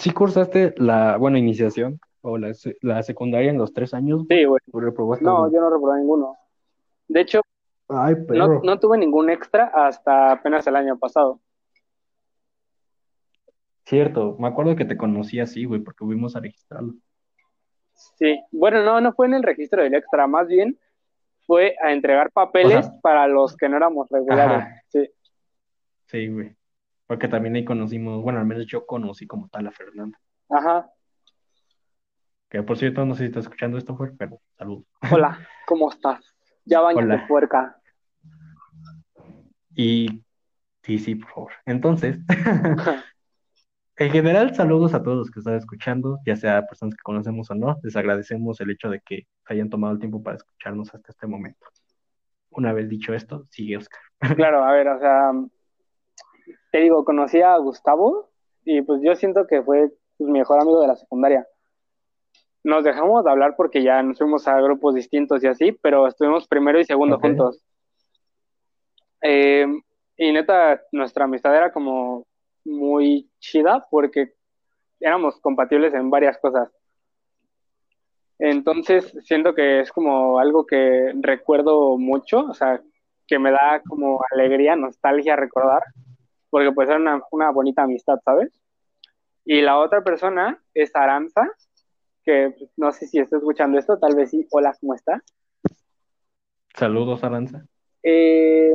¿Sí 0.00 0.12
cursaste 0.12 0.72
la, 0.78 1.18
bueno, 1.18 1.36
iniciación 1.36 2.00
o 2.22 2.38
la, 2.38 2.52
la 2.80 3.02
secundaria 3.02 3.50
en 3.50 3.58
los 3.58 3.74
tres 3.74 3.92
años? 3.92 4.22
sí, 4.30 4.44
güey. 4.44 4.60
¿O 4.72 4.80
reprobaste 4.80 5.22
No, 5.26 5.52
yo 5.52 5.60
no 5.60 5.68
reprobé 5.68 5.98
ninguno. 6.00 6.38
De 7.06 7.20
hecho, 7.20 7.42
Ay, 7.86 8.14
no, 8.28 8.62
no 8.62 8.80
tuve 8.80 8.96
ningún 8.96 9.28
extra 9.28 9.66
hasta 9.74 10.32
apenas 10.32 10.66
el 10.66 10.76
año 10.76 10.98
pasado. 10.98 11.38
Cierto, 13.84 14.36
me 14.38 14.48
acuerdo 14.48 14.74
que 14.74 14.86
te 14.86 14.96
conocí 14.96 15.38
así, 15.38 15.66
güey, 15.66 15.80
porque 15.82 16.06
fuimos 16.06 16.34
a 16.34 16.40
registrarlo. 16.40 16.94
Sí, 17.92 18.40
bueno, 18.52 18.82
no, 18.82 19.02
no 19.02 19.12
fue 19.12 19.26
en 19.26 19.34
el 19.34 19.42
registro 19.42 19.82
del 19.82 19.92
extra, 19.94 20.26
más 20.26 20.46
bien 20.48 20.78
fue 21.46 21.76
a 21.82 21.92
entregar 21.92 22.30
papeles 22.32 22.78
O 22.78 22.82
sea- 22.90 23.00
para 23.02 23.26
los 23.26 23.54
que 23.54 23.68
no 23.68 23.76
éramos 23.76 24.08
regulares. 24.08 24.62
Ajá. 24.62 24.82
Sí, 24.88 25.10
Sí, 26.06 26.28
güey. 26.28 26.56
Porque 27.10 27.26
también 27.26 27.56
ahí 27.56 27.64
conocimos, 27.64 28.22
bueno, 28.22 28.38
al 28.38 28.46
menos 28.46 28.66
yo 28.66 28.86
conocí 28.86 29.26
como 29.26 29.48
tal 29.48 29.66
a 29.66 29.72
Fernanda. 29.72 30.16
ajá. 30.48 30.88
Que 32.48 32.62
por 32.62 32.78
cierto, 32.78 33.04
no 33.04 33.14
sé 33.16 33.22
si 33.22 33.26
estás 33.26 33.46
escuchando 33.46 33.78
esto, 33.78 33.96
Fer, 33.96 34.12
pero 34.16 34.40
saludos. 34.56 34.84
Hola, 35.10 35.36
¿cómo 35.66 35.90
estás? 35.90 36.20
Ya 36.64 36.78
bañate, 36.78 37.06
Hola. 37.06 37.26
puerca. 37.26 37.80
Y 39.74 40.22
sí, 40.84 41.00
sí, 41.00 41.16
por 41.16 41.30
favor. 41.32 41.52
Entonces, 41.66 42.20
en 43.96 44.10
general, 44.12 44.54
saludos 44.54 44.94
a 44.94 45.02
todos 45.02 45.18
los 45.18 45.30
que 45.32 45.40
están 45.40 45.56
escuchando, 45.56 46.20
ya 46.24 46.36
sea 46.36 46.64
personas 46.68 46.94
que 46.94 47.02
conocemos 47.02 47.50
o 47.50 47.56
no. 47.56 47.76
Les 47.82 47.96
agradecemos 47.96 48.60
el 48.60 48.70
hecho 48.70 48.88
de 48.88 49.00
que 49.00 49.26
se 49.48 49.52
hayan 49.54 49.68
tomado 49.68 49.94
el 49.94 49.98
tiempo 49.98 50.22
para 50.22 50.36
escucharnos 50.36 50.94
hasta 50.94 51.10
este 51.10 51.26
momento. 51.26 51.66
Una 52.50 52.72
vez 52.72 52.88
dicho 52.88 53.14
esto, 53.14 53.48
sigue 53.50 53.78
Oscar. 53.78 54.00
Claro, 54.36 54.62
a 54.62 54.70
ver, 54.70 54.86
o 54.86 55.00
sea, 55.00 55.32
te 56.70 56.78
digo, 56.78 57.04
conocí 57.04 57.40
a 57.42 57.56
Gustavo 57.58 58.30
y 58.64 58.82
pues 58.82 59.00
yo 59.02 59.14
siento 59.14 59.46
que 59.46 59.62
fue 59.62 59.90
pues, 60.16 60.30
mi 60.30 60.38
mejor 60.38 60.60
amigo 60.60 60.80
de 60.80 60.88
la 60.88 60.96
secundaria. 60.96 61.46
Nos 62.62 62.84
dejamos 62.84 63.24
de 63.24 63.30
hablar 63.30 63.54
porque 63.56 63.82
ya 63.82 64.02
nos 64.02 64.18
fuimos 64.18 64.46
a 64.46 64.60
grupos 64.60 64.94
distintos 64.94 65.42
y 65.42 65.46
así, 65.46 65.72
pero 65.72 66.06
estuvimos 66.06 66.46
primero 66.46 66.78
y 66.78 66.84
segundo 66.84 67.18
juntos. 67.18 67.64
Eh, 69.22 69.66
y 70.16 70.32
neta, 70.32 70.80
nuestra 70.92 71.24
amistad 71.24 71.56
era 71.56 71.72
como 71.72 72.26
muy 72.64 73.30
chida 73.38 73.86
porque 73.90 74.34
éramos 75.00 75.40
compatibles 75.40 75.94
en 75.94 76.10
varias 76.10 76.38
cosas. 76.38 76.70
Entonces, 78.38 79.14
siento 79.22 79.54
que 79.54 79.80
es 79.80 79.92
como 79.92 80.38
algo 80.38 80.66
que 80.66 81.12
recuerdo 81.20 81.98
mucho, 81.98 82.40
o 82.40 82.54
sea, 82.54 82.80
que 83.26 83.38
me 83.38 83.50
da 83.50 83.82
como 83.86 84.20
alegría, 84.32 84.76
nostalgia 84.76 85.36
recordar, 85.36 85.82
porque 86.50 86.72
pues 86.72 86.88
era 86.88 86.98
una, 86.98 87.22
una 87.30 87.50
bonita 87.50 87.82
amistad, 87.82 88.18
¿sabes? 88.24 88.50
Y 89.44 89.62
la 89.62 89.78
otra 89.78 90.02
persona 90.04 90.62
es 90.74 90.94
Aranza, 90.94 91.42
que 92.24 92.54
pues, 92.58 92.70
no 92.76 92.92
sé 92.92 93.06
si 93.06 93.18
está 93.18 93.36
escuchando 93.38 93.78
esto, 93.78 93.98
tal 93.98 94.14
vez 94.16 94.30
sí. 94.30 94.46
Hola, 94.50 94.76
¿cómo 94.80 94.94
estás? 94.94 95.22
Saludos, 96.74 97.24
Aranza. 97.24 97.66
Eh, 98.02 98.72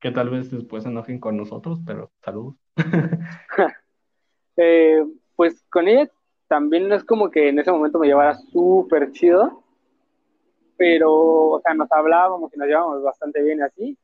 Que 0.00 0.10
tal 0.12 0.30
vez 0.30 0.50
después 0.50 0.82
se 0.84 0.88
enojen 0.90 1.20
con 1.20 1.36
nosotros, 1.36 1.80
pero 1.86 2.10
saludos. 2.24 2.56
eh, 4.56 5.04
pues 5.36 5.64
con 5.70 5.88
ella 5.88 6.10
también 6.48 6.88
no 6.88 6.94
es 6.94 7.04
como 7.04 7.30
que 7.30 7.48
en 7.48 7.58
ese 7.58 7.72
momento 7.72 7.98
me 7.98 8.06
llevara 8.06 8.34
súper 8.36 9.12
chido, 9.12 9.64
pero, 10.76 11.12
o 11.12 11.60
sea, 11.60 11.74
nos 11.74 11.90
hablábamos 11.92 12.52
y 12.54 12.58
nos 12.58 12.68
llevábamos 12.68 13.02
bastante 13.02 13.42
bien 13.42 13.62
así. 13.62 13.98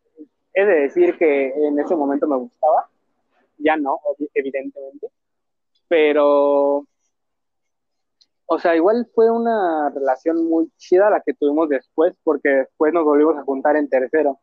He 0.54 0.64
de 0.64 0.80
decir 0.82 1.16
que 1.16 1.48
en 1.48 1.78
ese 1.78 1.96
momento 1.96 2.26
me 2.26 2.36
gustaba, 2.36 2.88
ya 3.58 3.76
no, 3.76 3.98
evidentemente, 4.34 5.08
pero, 5.88 6.86
o 8.46 8.58
sea, 8.58 8.74
igual 8.76 9.08
fue 9.14 9.30
una 9.30 9.90
relación 9.90 10.44
muy 10.48 10.70
chida 10.76 11.10
la 11.10 11.20
que 11.20 11.34
tuvimos 11.34 11.68
después, 11.68 12.14
porque 12.24 12.48
después 12.48 12.92
nos 12.92 13.04
volvimos 13.04 13.36
a 13.36 13.44
juntar 13.44 13.76
en 13.76 13.88
tercero. 13.88 14.38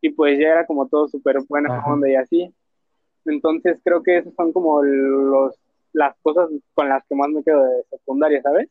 Y 0.00 0.10
pues 0.10 0.38
ya 0.38 0.48
era 0.48 0.66
como 0.66 0.88
todo 0.88 1.06
súper 1.08 1.36
buena 1.48 1.76
Ajá. 1.76 1.92
onda 1.92 2.08
y 2.08 2.14
así. 2.14 2.54
Entonces 3.26 3.80
creo 3.84 4.02
que 4.02 4.18
esas 4.18 4.34
son 4.34 4.52
como 4.52 4.82
los, 4.82 5.54
las 5.92 6.16
cosas 6.22 6.48
con 6.74 6.88
las 6.88 7.04
que 7.06 7.14
más 7.14 7.28
me 7.28 7.42
quedo 7.42 7.62
de 7.62 7.84
secundaria, 7.90 8.40
¿sabes? 8.42 8.68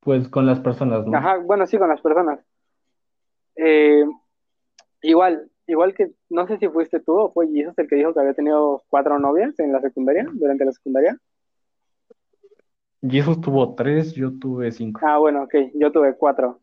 Pues 0.00 0.28
con 0.28 0.46
las 0.46 0.60
personas, 0.60 1.06
¿no? 1.06 1.16
Ajá, 1.16 1.36
bueno, 1.38 1.66
sí, 1.66 1.78
con 1.78 1.88
las 1.88 2.00
personas. 2.00 2.40
Eh, 3.56 4.04
igual, 5.02 5.50
igual 5.66 5.94
que, 5.94 6.10
no 6.30 6.46
sé 6.46 6.58
si 6.58 6.68
fuiste 6.68 7.00
tú 7.00 7.18
o 7.18 7.32
fue 7.32 7.48
Jesus 7.48 7.76
el 7.78 7.88
que 7.88 7.96
dijo 7.96 8.14
que 8.14 8.20
había 8.20 8.34
tenido 8.34 8.82
cuatro 8.88 9.18
novias 9.18 9.58
en 9.58 9.72
la 9.72 9.80
secundaria, 9.80 10.26
durante 10.32 10.64
la 10.64 10.72
secundaria. 10.72 11.18
Jesus 13.02 13.40
tuvo 13.40 13.74
tres, 13.74 14.14
yo 14.14 14.38
tuve 14.38 14.72
cinco. 14.72 15.00
Ah, 15.02 15.18
bueno, 15.18 15.44
ok, 15.44 15.54
yo 15.74 15.90
tuve 15.92 16.14
cuatro. 16.16 16.60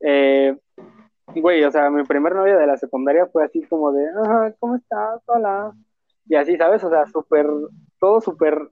Eh, 0.00 0.56
güey, 1.34 1.62
o 1.64 1.70
sea, 1.70 1.90
mi 1.90 2.04
primer 2.04 2.34
novia 2.34 2.56
de 2.56 2.66
la 2.66 2.76
secundaria 2.76 3.26
fue 3.26 3.44
así 3.44 3.62
como 3.62 3.92
de, 3.92 4.06
ajá, 4.08 4.54
¿cómo 4.58 4.76
estás? 4.76 5.22
Hola. 5.26 5.72
Y 6.26 6.34
así, 6.36 6.56
¿sabes? 6.56 6.82
O 6.84 6.90
sea, 6.90 7.06
súper, 7.06 7.46
todo 7.98 8.20
súper 8.20 8.70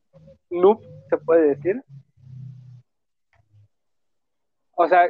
noob, 0.51 0.81
se 1.09 1.17
puede 1.19 1.49
decir. 1.49 1.83
O 4.81 4.87
sea, 4.87 5.09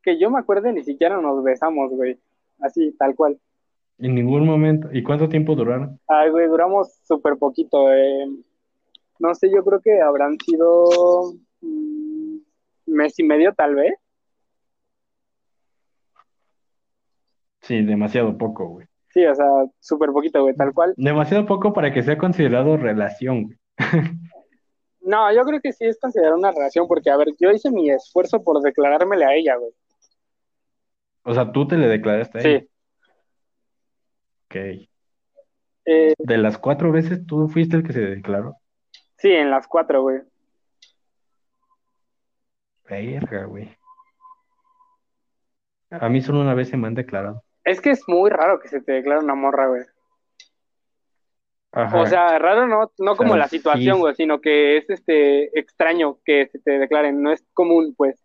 que 0.00 0.16
yo 0.18 0.30
me 0.30 0.38
acuerde, 0.38 0.72
ni 0.72 0.84
siquiera 0.84 1.20
nos 1.20 1.42
besamos, 1.42 1.90
güey. 1.90 2.20
Así, 2.60 2.92
tal 2.96 3.16
cual. 3.16 3.36
En 3.98 4.14
ningún 4.14 4.46
momento. 4.46 4.88
¿Y 4.92 5.02
cuánto 5.02 5.28
tiempo 5.28 5.56
duraron? 5.56 5.98
Ay, 6.06 6.30
güey, 6.30 6.46
duramos 6.46 6.94
súper 7.02 7.36
poquito. 7.36 7.92
eh. 7.92 8.28
No 9.18 9.34
sé, 9.34 9.50
yo 9.52 9.64
creo 9.64 9.80
que 9.80 10.00
habrán 10.00 10.36
sido 10.38 11.34
mm, 11.62 12.36
mes 12.86 13.18
y 13.18 13.24
medio, 13.24 13.52
tal 13.54 13.74
vez. 13.74 13.92
Sí, 17.62 17.82
demasiado 17.82 18.38
poco, 18.38 18.68
güey. 18.68 18.86
Sí, 19.08 19.24
o 19.26 19.34
sea, 19.34 19.46
súper 19.80 20.10
poquito, 20.10 20.42
güey, 20.42 20.54
tal 20.54 20.72
cual. 20.72 20.94
Demasiado 20.96 21.44
poco 21.46 21.72
para 21.72 21.92
que 21.92 22.04
sea 22.04 22.16
considerado 22.18 22.76
relación, 22.76 23.42
güey. 23.44 23.58
No, 25.04 25.32
yo 25.34 25.42
creo 25.44 25.60
que 25.60 25.72
sí 25.72 25.84
es 25.84 25.98
considerado 25.98 26.36
una 26.36 26.52
relación, 26.52 26.86
porque, 26.86 27.10
a 27.10 27.16
ver, 27.16 27.28
yo 27.38 27.50
hice 27.50 27.70
mi 27.70 27.90
esfuerzo 27.90 28.42
por 28.42 28.60
declarármele 28.62 29.24
a 29.24 29.34
ella, 29.34 29.56
güey. 29.56 29.72
O 31.24 31.34
sea, 31.34 31.50
tú 31.52 31.66
te 31.66 31.76
le 31.76 31.86
declaraste 31.88 32.38
a 32.38 32.40
ella. 32.42 32.60
Sí, 32.60 32.68
Ok. 34.46 34.88
Eh, 35.86 36.14
De 36.18 36.38
las 36.38 36.58
cuatro 36.58 36.92
veces, 36.92 37.26
tú 37.26 37.48
fuiste 37.48 37.76
el 37.76 37.82
que 37.82 37.92
se 37.92 38.00
declaró. 38.00 38.56
sí, 39.16 39.30
en 39.30 39.50
las 39.50 39.66
cuatro, 39.66 40.02
güey. 40.02 40.20
Verga, 42.88 43.44
güey. 43.46 43.76
A 45.90 46.08
mí 46.08 46.20
solo 46.20 46.40
una 46.40 46.54
vez 46.54 46.68
se 46.68 46.76
me 46.76 46.86
han 46.86 46.94
declarado. 46.94 47.42
Es 47.64 47.80
que 47.80 47.90
es 47.90 48.02
muy 48.06 48.30
raro 48.30 48.60
que 48.60 48.68
se 48.68 48.80
te 48.80 48.92
declare 48.92 49.20
una 49.24 49.34
morra, 49.34 49.68
güey. 49.68 49.82
Ajá. 51.72 52.00
O 52.00 52.06
sea, 52.06 52.38
raro 52.38 52.66
no, 52.66 52.90
no 52.98 53.16
como 53.16 53.30
sea, 53.30 53.38
la 53.38 53.48
situación, 53.48 54.00
sí. 54.10 54.14
sino 54.16 54.40
que 54.40 54.76
es 54.76 54.90
este 54.90 55.58
extraño 55.58 56.18
que 56.24 56.48
se 56.48 56.58
te 56.58 56.78
declaren, 56.78 57.22
no 57.22 57.32
es 57.32 57.44
común, 57.54 57.94
pues. 57.96 58.22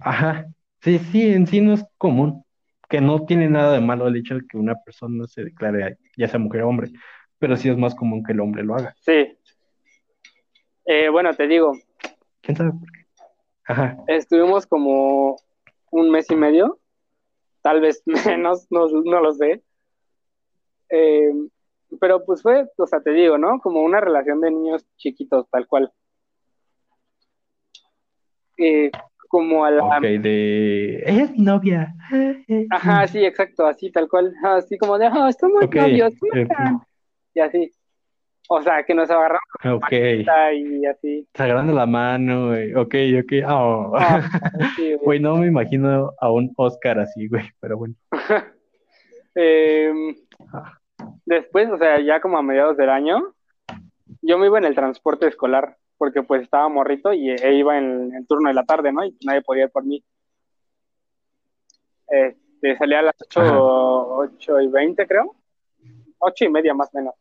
Ajá. 0.00 0.46
Sí, 0.80 0.98
sí, 0.98 1.32
en 1.32 1.46
sí 1.46 1.60
no 1.60 1.74
es 1.74 1.84
común. 1.98 2.44
Que 2.88 3.00
no 3.00 3.24
tiene 3.24 3.48
nada 3.48 3.72
de 3.72 3.80
malo 3.80 4.06
el 4.06 4.16
hecho 4.16 4.34
de 4.34 4.46
que 4.48 4.56
una 4.56 4.74
persona 4.84 5.26
se 5.26 5.44
declare, 5.44 5.98
ya 6.16 6.28
sea 6.28 6.38
mujer 6.38 6.62
o 6.62 6.68
hombre. 6.68 6.90
Pero 7.38 7.56
sí 7.56 7.68
es 7.68 7.76
más 7.76 7.94
común 7.94 8.22
que 8.22 8.32
el 8.32 8.40
hombre 8.40 8.62
lo 8.62 8.74
haga. 8.74 8.94
Sí. 9.00 9.36
Eh, 10.86 11.08
bueno, 11.08 11.32
te 11.34 11.46
digo, 11.46 11.72
¿Quién 12.44 12.56
sabe 12.56 12.72
por 12.72 12.92
qué? 12.92 13.06
Ajá. 13.66 13.96
estuvimos 14.06 14.66
como 14.66 15.36
un 15.90 16.10
mes 16.10 16.30
y 16.30 16.36
medio, 16.36 16.78
tal 17.62 17.80
vez 17.80 18.02
menos, 18.26 18.66
no, 18.70 18.86
no 18.88 19.20
lo 19.20 19.32
sé. 19.32 19.62
Eh, 20.94 21.32
pero 22.00 22.24
pues 22.24 22.40
fue, 22.42 22.66
o 22.76 22.86
sea, 22.86 23.00
te 23.00 23.10
digo, 23.10 23.36
¿no? 23.36 23.58
Como 23.60 23.82
una 23.82 24.00
relación 24.00 24.40
de 24.40 24.50
niños 24.50 24.86
chiquitos, 24.96 25.48
tal 25.50 25.66
cual. 25.66 25.92
Eh, 28.58 28.90
como 29.28 29.64
a 29.64 29.70
la... 29.72 29.84
Ok, 29.84 30.02
de... 30.02 31.02
Es 31.04 31.36
novia. 31.36 31.92
Ajá, 32.70 33.06
sí, 33.08 33.24
exacto, 33.24 33.66
así, 33.66 33.90
tal 33.90 34.08
cual. 34.08 34.32
Así 34.44 34.78
como 34.78 34.96
de, 34.98 35.06
ah, 35.06 35.32
somos 35.32 35.64
Ok, 35.64 35.74
novios, 35.74 36.14
¿cómo 36.20 36.32
ok. 36.32 36.38
están? 36.38 36.80
Y 37.34 37.40
así. 37.40 37.72
O 38.48 38.62
sea, 38.62 38.84
que 38.84 38.94
nos 38.94 39.10
agarramos 39.10 39.42
Ok. 39.64 39.92
y 39.92 40.86
así. 40.86 41.26
Se 41.34 41.42
agarrando 41.42 41.72
la 41.72 41.86
mano, 41.86 42.48
güey. 42.48 42.74
Ok, 42.74 42.94
ok. 43.20 43.32
Oh. 43.48 43.92
Ah, 43.96 44.22
sí, 44.76 44.92
güey. 44.94 45.04
Güey, 45.04 45.20
no 45.20 45.36
me 45.38 45.46
imagino 45.46 46.12
a 46.20 46.30
un 46.30 46.52
Oscar 46.56 47.00
así, 47.00 47.26
güey. 47.26 47.44
Pero 47.60 47.78
bueno. 47.78 47.94
Ah. 50.52 50.78
Después, 51.26 51.70
o 51.70 51.78
sea, 51.78 52.00
ya 52.00 52.20
como 52.20 52.38
a 52.38 52.42
mediados 52.42 52.76
del 52.76 52.90
año, 52.90 53.34
yo 54.22 54.38
me 54.38 54.46
iba 54.46 54.58
en 54.58 54.64
el 54.64 54.74
transporte 54.74 55.26
escolar, 55.26 55.76
porque 55.98 56.22
pues 56.22 56.42
estaba 56.42 56.68
morrito 56.68 57.12
y 57.12 57.30
e 57.30 57.54
iba 57.54 57.78
en 57.78 58.14
el 58.14 58.26
turno 58.26 58.48
de 58.48 58.54
la 58.54 58.64
tarde, 58.64 58.92
¿no? 58.92 59.04
Y 59.04 59.16
nadie 59.24 59.42
podía 59.42 59.64
ir 59.64 59.70
por 59.70 59.84
mí. 59.84 60.02
Este, 62.08 62.76
salía 62.76 63.00
a 63.00 63.02
las 63.02 63.16
8, 63.20 63.40
Ajá. 63.40 63.58
8 63.58 64.60
y 64.60 64.68
20, 64.68 65.06
creo. 65.06 65.34
8 66.18 66.44
y 66.44 66.48
media 66.48 66.74
más 66.74 66.88
o 66.94 66.98
menos. 66.98 67.14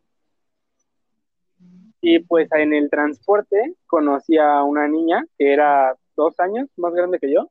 Y 2.02 2.20
pues 2.20 2.52
en 2.52 2.74
el 2.74 2.90
transporte 2.90 3.76
conocí 3.88 4.38
a 4.38 4.64
una 4.64 4.88
niña 4.88 5.26
que 5.38 5.54
era 5.54 5.96
dos 6.16 6.38
años 6.40 6.70
más 6.76 6.94
grande 6.94 7.20
que 7.20 7.32
yo. 7.32 7.50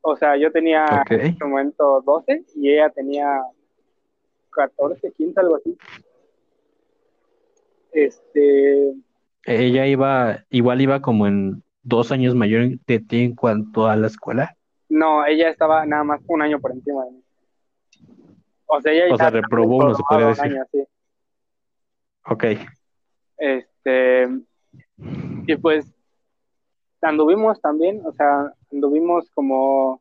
O 0.00 0.16
sea, 0.16 0.36
yo 0.36 0.50
tenía 0.50 1.04
en 1.08 1.20
ese 1.20 1.44
momento 1.44 2.00
12 2.00 2.44
y 2.56 2.72
ella 2.72 2.90
tenía 2.90 3.42
14, 4.52 5.12
15, 5.12 5.40
algo 5.40 5.56
así. 5.56 5.76
Este, 7.92 8.94
Ella 9.44 9.86
iba, 9.86 10.44
igual 10.50 10.80
iba 10.80 11.00
como 11.02 11.26
en 11.26 11.62
dos 11.82 12.12
años 12.12 12.34
mayor 12.34 12.78
de 12.86 13.00
ti 13.00 13.24
en 13.24 13.34
cuanto 13.34 13.86
a 13.86 13.96
la 13.96 14.06
escuela. 14.06 14.56
no, 14.88 15.24
ella 15.26 15.48
estaba 15.50 15.84
nada 15.86 16.04
más 16.04 16.20
un 16.28 16.42
año 16.42 16.60
por 16.60 16.72
encima 16.72 17.04
de 17.04 17.10
mí. 17.12 17.22
O 18.66 18.80
sea, 18.80 18.92
ella 18.92 19.12
O 19.14 19.16
sea, 19.18 19.30
reprobó 19.30 19.76
uno, 19.78 19.94
se 19.94 20.02
podría 20.08 20.28
decir. 20.28 20.44
año, 20.44 20.62
sí. 20.72 20.84
Ok. 22.26 22.44
Este, 23.36 24.28
y 25.46 25.56
pues 25.56 25.92
anduvimos 27.02 27.60
también, 27.60 28.00
o 28.06 28.12
sea, 28.12 28.54
anduvimos 28.70 29.28
como 29.32 30.00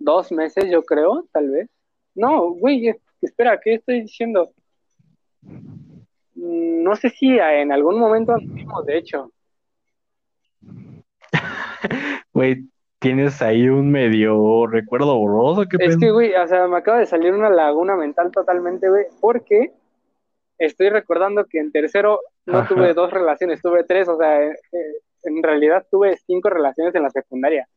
dos 0.00 0.32
meses, 0.32 0.64
yo 0.70 0.82
creo, 0.82 1.24
tal 1.32 1.48
vez. 1.50 1.68
No, 2.14 2.50
güey, 2.50 2.94
espera, 3.26 3.58
¿qué 3.62 3.74
estoy 3.74 4.02
diciendo? 4.02 4.52
Mm, 6.34 6.82
No 6.82 6.96
sé 6.96 7.10
si 7.10 7.38
en 7.38 7.72
algún 7.72 7.98
momento 7.98 8.32
anduvimos, 8.34 8.84
de 8.86 8.98
hecho. 8.98 9.32
Güey, 12.32 12.64
tienes 12.98 13.42
ahí 13.42 13.68
un 13.68 13.90
medio 13.90 14.66
recuerdo 14.66 15.16
borroso, 15.16 15.64
qué 15.68 15.76
Es 15.80 15.96
que, 15.96 16.10
güey, 16.10 16.34
o 16.34 16.46
sea, 16.46 16.66
me 16.68 16.76
acaba 16.76 16.98
de 16.98 17.06
salir 17.06 17.32
una 17.32 17.50
laguna 17.50 17.96
mental 17.96 18.30
totalmente, 18.30 18.88
güey, 18.88 19.06
porque 19.20 19.72
estoy 20.58 20.90
recordando 20.90 21.46
que 21.46 21.58
en 21.58 21.72
tercero 21.72 22.20
no 22.46 22.58
Ajá. 22.58 22.68
tuve 22.68 22.94
dos 22.94 23.10
relaciones, 23.10 23.62
tuve 23.62 23.84
tres, 23.84 24.08
o 24.08 24.16
sea, 24.16 24.42
eh, 24.42 24.56
eh, 24.72 24.94
en 25.24 25.42
realidad 25.42 25.86
tuve 25.90 26.16
cinco 26.26 26.50
relaciones 26.50 26.94
en 26.94 27.02
la 27.02 27.10
secundaria. 27.10 27.68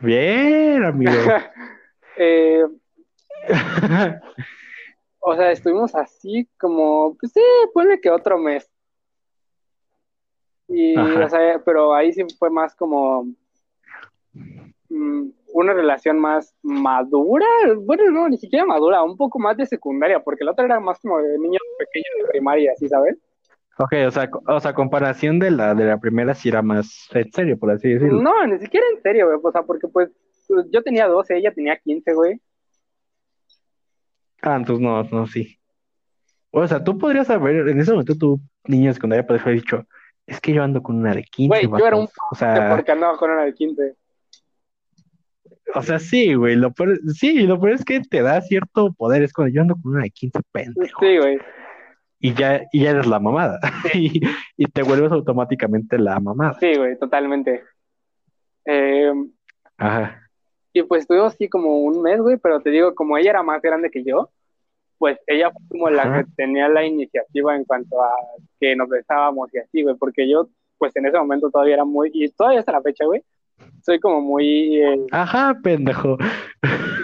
Bien, 0.00 0.84
amigo. 0.84 1.12
Eh, 2.20 2.64
o 5.20 5.36
sea, 5.36 5.52
estuvimos 5.52 5.94
así 5.94 6.48
como, 6.58 7.16
pues 7.18 7.32
sí, 7.32 7.40
ponle 7.72 8.00
que 8.00 8.10
otro 8.10 8.38
mes. 8.38 8.70
Y, 10.68 10.96
Ajá. 10.96 11.24
o 11.24 11.28
sea, 11.28 11.62
pero 11.64 11.94
ahí 11.94 12.12
sí 12.12 12.24
fue 12.38 12.50
más 12.50 12.74
como 12.74 13.26
mm, 14.88 15.28
una 15.54 15.72
relación 15.72 16.18
más 16.18 16.54
madura. 16.62 17.46
Bueno, 17.78 18.10
no, 18.10 18.28
ni 18.28 18.36
siquiera 18.36 18.66
madura, 18.66 19.02
un 19.02 19.16
poco 19.16 19.38
más 19.38 19.56
de 19.56 19.66
secundaria, 19.66 20.20
porque 20.22 20.44
la 20.44 20.52
otra 20.52 20.66
era 20.66 20.80
más 20.80 20.98
como 21.00 21.18
de 21.18 21.38
niños 21.38 21.62
pequeños 21.78 22.22
de 22.22 22.28
primaria, 22.28 22.72
¿sí 22.76 22.88
sabes? 22.88 23.16
Ok, 23.78 23.92
o 24.08 24.10
sea, 24.10 24.28
o 24.48 24.60
sea, 24.60 24.74
comparación 24.74 25.38
de 25.38 25.52
la 25.52 25.72
de 25.72 25.84
la 25.84 25.98
primera 25.98 26.34
sí 26.34 26.48
era 26.48 26.62
más 26.62 27.08
en 27.12 27.30
serio, 27.30 27.56
por 27.56 27.70
así 27.70 27.90
decirlo. 27.90 28.20
No, 28.20 28.46
ni 28.46 28.58
siquiera 28.58 28.84
en 28.92 29.00
serio, 29.00 29.26
güey. 29.26 29.38
O 29.40 29.52
sea, 29.52 29.62
porque 29.62 29.86
pues 29.86 30.10
pues, 30.48 30.66
yo 30.70 30.82
tenía 30.82 31.06
12, 31.06 31.36
ella 31.36 31.52
tenía 31.52 31.76
15, 31.76 32.14
güey. 32.14 32.40
Ah, 34.42 34.56
entonces 34.56 34.82
no, 34.82 35.02
no, 35.04 35.26
sí. 35.26 35.58
O 36.50 36.66
sea, 36.66 36.82
tú 36.82 36.96
podrías 36.98 37.28
haber, 37.30 37.68
en 37.68 37.80
ese 37.80 37.90
momento 37.90 38.16
tu 38.16 38.40
niño 38.64 38.88
de 38.88 38.94
secundaria 38.94 39.26
podrías 39.26 39.46
haber 39.46 39.60
dicho, 39.60 39.86
es 40.26 40.40
que 40.40 40.52
yo 40.52 40.62
ando 40.62 40.82
con 40.82 40.96
una 40.96 41.14
de 41.14 41.24
15, 41.24 41.66
Güey, 41.66 41.80
yo 41.80 41.86
era 41.86 41.96
un 41.96 42.04
vatos". 42.04 42.18
O 42.32 42.34
sea, 42.34 42.70
Porque 42.74 42.92
andaba 42.92 43.16
con 43.16 43.30
una 43.30 43.44
de 43.44 43.54
15. 43.54 43.94
o 45.74 45.82
sea, 45.82 45.98
sí, 45.98 46.34
güey, 46.34 46.56
lo 46.56 46.72
peor, 46.72 46.98
sí, 47.14 47.40
lo 47.46 47.60
peor 47.60 47.72
es 47.74 47.84
que 47.84 48.00
te 48.00 48.22
da 48.22 48.40
cierto 48.40 48.92
poder, 48.92 49.22
es 49.22 49.32
cuando 49.32 49.52
yo 49.54 49.62
ando 49.62 49.76
con 49.82 49.92
una 49.94 50.04
de 50.04 50.10
15, 50.10 50.40
pendejo. 50.52 51.00
Sí, 51.00 51.18
güey. 51.18 51.38
Y 52.20 52.34
ya, 52.34 52.62
y 52.72 52.82
ya 52.82 52.90
eres 52.90 53.06
la 53.06 53.20
mamada. 53.20 53.60
Y, 53.94 54.20
y 54.56 54.66
te 54.66 54.82
vuelves 54.82 55.12
automáticamente 55.12 55.98
la 55.98 56.18
mamada. 56.18 56.56
Sí, 56.58 56.74
güey, 56.76 56.98
totalmente. 56.98 57.62
Eh, 58.64 59.12
Ajá. 59.76 60.27
Y 60.72 60.82
pues 60.82 61.02
estuvimos 61.02 61.34
así 61.34 61.48
como 61.48 61.78
un 61.80 62.02
mes, 62.02 62.20
güey, 62.20 62.36
pero 62.36 62.60
te 62.60 62.70
digo, 62.70 62.94
como 62.94 63.16
ella 63.18 63.30
era 63.30 63.42
más 63.42 63.60
grande 63.62 63.90
que 63.90 64.04
yo, 64.04 64.28
pues 64.98 65.18
ella 65.26 65.50
fue 65.50 65.62
como 65.68 65.90
la 65.90 66.02
Ajá. 66.02 66.24
que 66.24 66.30
tenía 66.36 66.68
la 66.68 66.84
iniciativa 66.84 67.54
en 67.56 67.64
cuanto 67.64 68.02
a 68.02 68.10
que 68.60 68.74
nos 68.76 68.88
besábamos 68.88 69.52
y 69.54 69.58
así, 69.58 69.82
güey, 69.82 69.94
porque 69.96 70.28
yo, 70.28 70.48
pues 70.78 70.94
en 70.96 71.06
ese 71.06 71.18
momento 71.18 71.50
todavía 71.50 71.74
era 71.74 71.84
muy, 71.84 72.10
y 72.12 72.28
todavía 72.30 72.60
hasta 72.60 72.72
la 72.72 72.82
fecha, 72.82 73.04
güey, 73.06 73.22
soy 73.82 73.98
como 74.00 74.20
muy, 74.20 74.80
eh, 74.82 75.06
Ajá, 75.10 75.56
pendejo. 75.62 76.16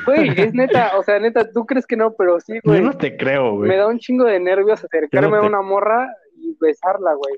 güey, 0.06 0.28
es 0.50 0.54
neta, 0.54 0.96
o 0.98 1.02
sea, 1.02 1.18
neta, 1.18 1.50
tú 1.50 1.64
crees 1.66 1.86
que 1.86 1.96
no, 1.96 2.12
pero 2.14 2.38
sí, 2.40 2.54
Yo 2.54 2.60
güey, 2.64 2.82
no 2.82 2.96
te 2.96 3.16
creo, 3.16 3.56
güey. 3.56 3.68
me 3.70 3.76
da 3.76 3.86
un 3.88 3.98
chingo 3.98 4.24
de 4.24 4.38
nervios 4.40 4.84
acercarme 4.84 5.28
Yo 5.28 5.34
no 5.36 5.40
te- 5.40 5.46
a 5.46 5.48
una 5.48 5.62
morra 5.62 6.08
y 6.36 6.56
besarla, 6.60 7.14
güey. 7.14 7.34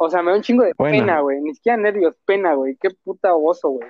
O 0.00 0.08
sea, 0.08 0.22
me 0.22 0.30
da 0.30 0.36
un 0.36 0.42
chingo 0.42 0.62
de 0.64 0.72
Bueno. 0.78 0.96
pena, 0.98 1.20
güey, 1.20 1.40
ni 1.40 1.54
siquiera 1.54 1.76
nervios, 1.76 2.16
pena, 2.24 2.54
güey, 2.54 2.76
qué 2.80 2.88
puta 3.04 3.34
oso, 3.34 3.68
güey. 3.70 3.88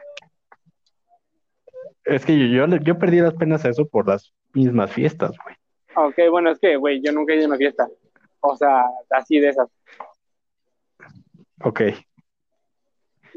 Es 2.08 2.24
que 2.24 2.38
yo, 2.38 2.66
yo, 2.66 2.76
yo 2.78 2.98
perdí 2.98 3.20
las 3.20 3.34
penas 3.34 3.64
a 3.64 3.68
eso 3.68 3.86
por 3.86 4.08
las 4.08 4.32
mismas 4.54 4.90
fiestas, 4.92 5.32
güey. 5.44 5.54
Ok, 5.94 6.30
bueno, 6.30 6.50
es 6.50 6.58
que, 6.58 6.76
güey, 6.76 7.02
yo 7.02 7.12
nunca 7.12 7.32
he 7.32 7.36
ido 7.36 7.44
a 7.46 7.48
una 7.48 7.56
fiesta. 7.56 7.88
O 8.40 8.56
sea, 8.56 8.84
así 9.10 9.38
de 9.40 9.48
esas. 9.48 9.68
Ok. 11.62 11.80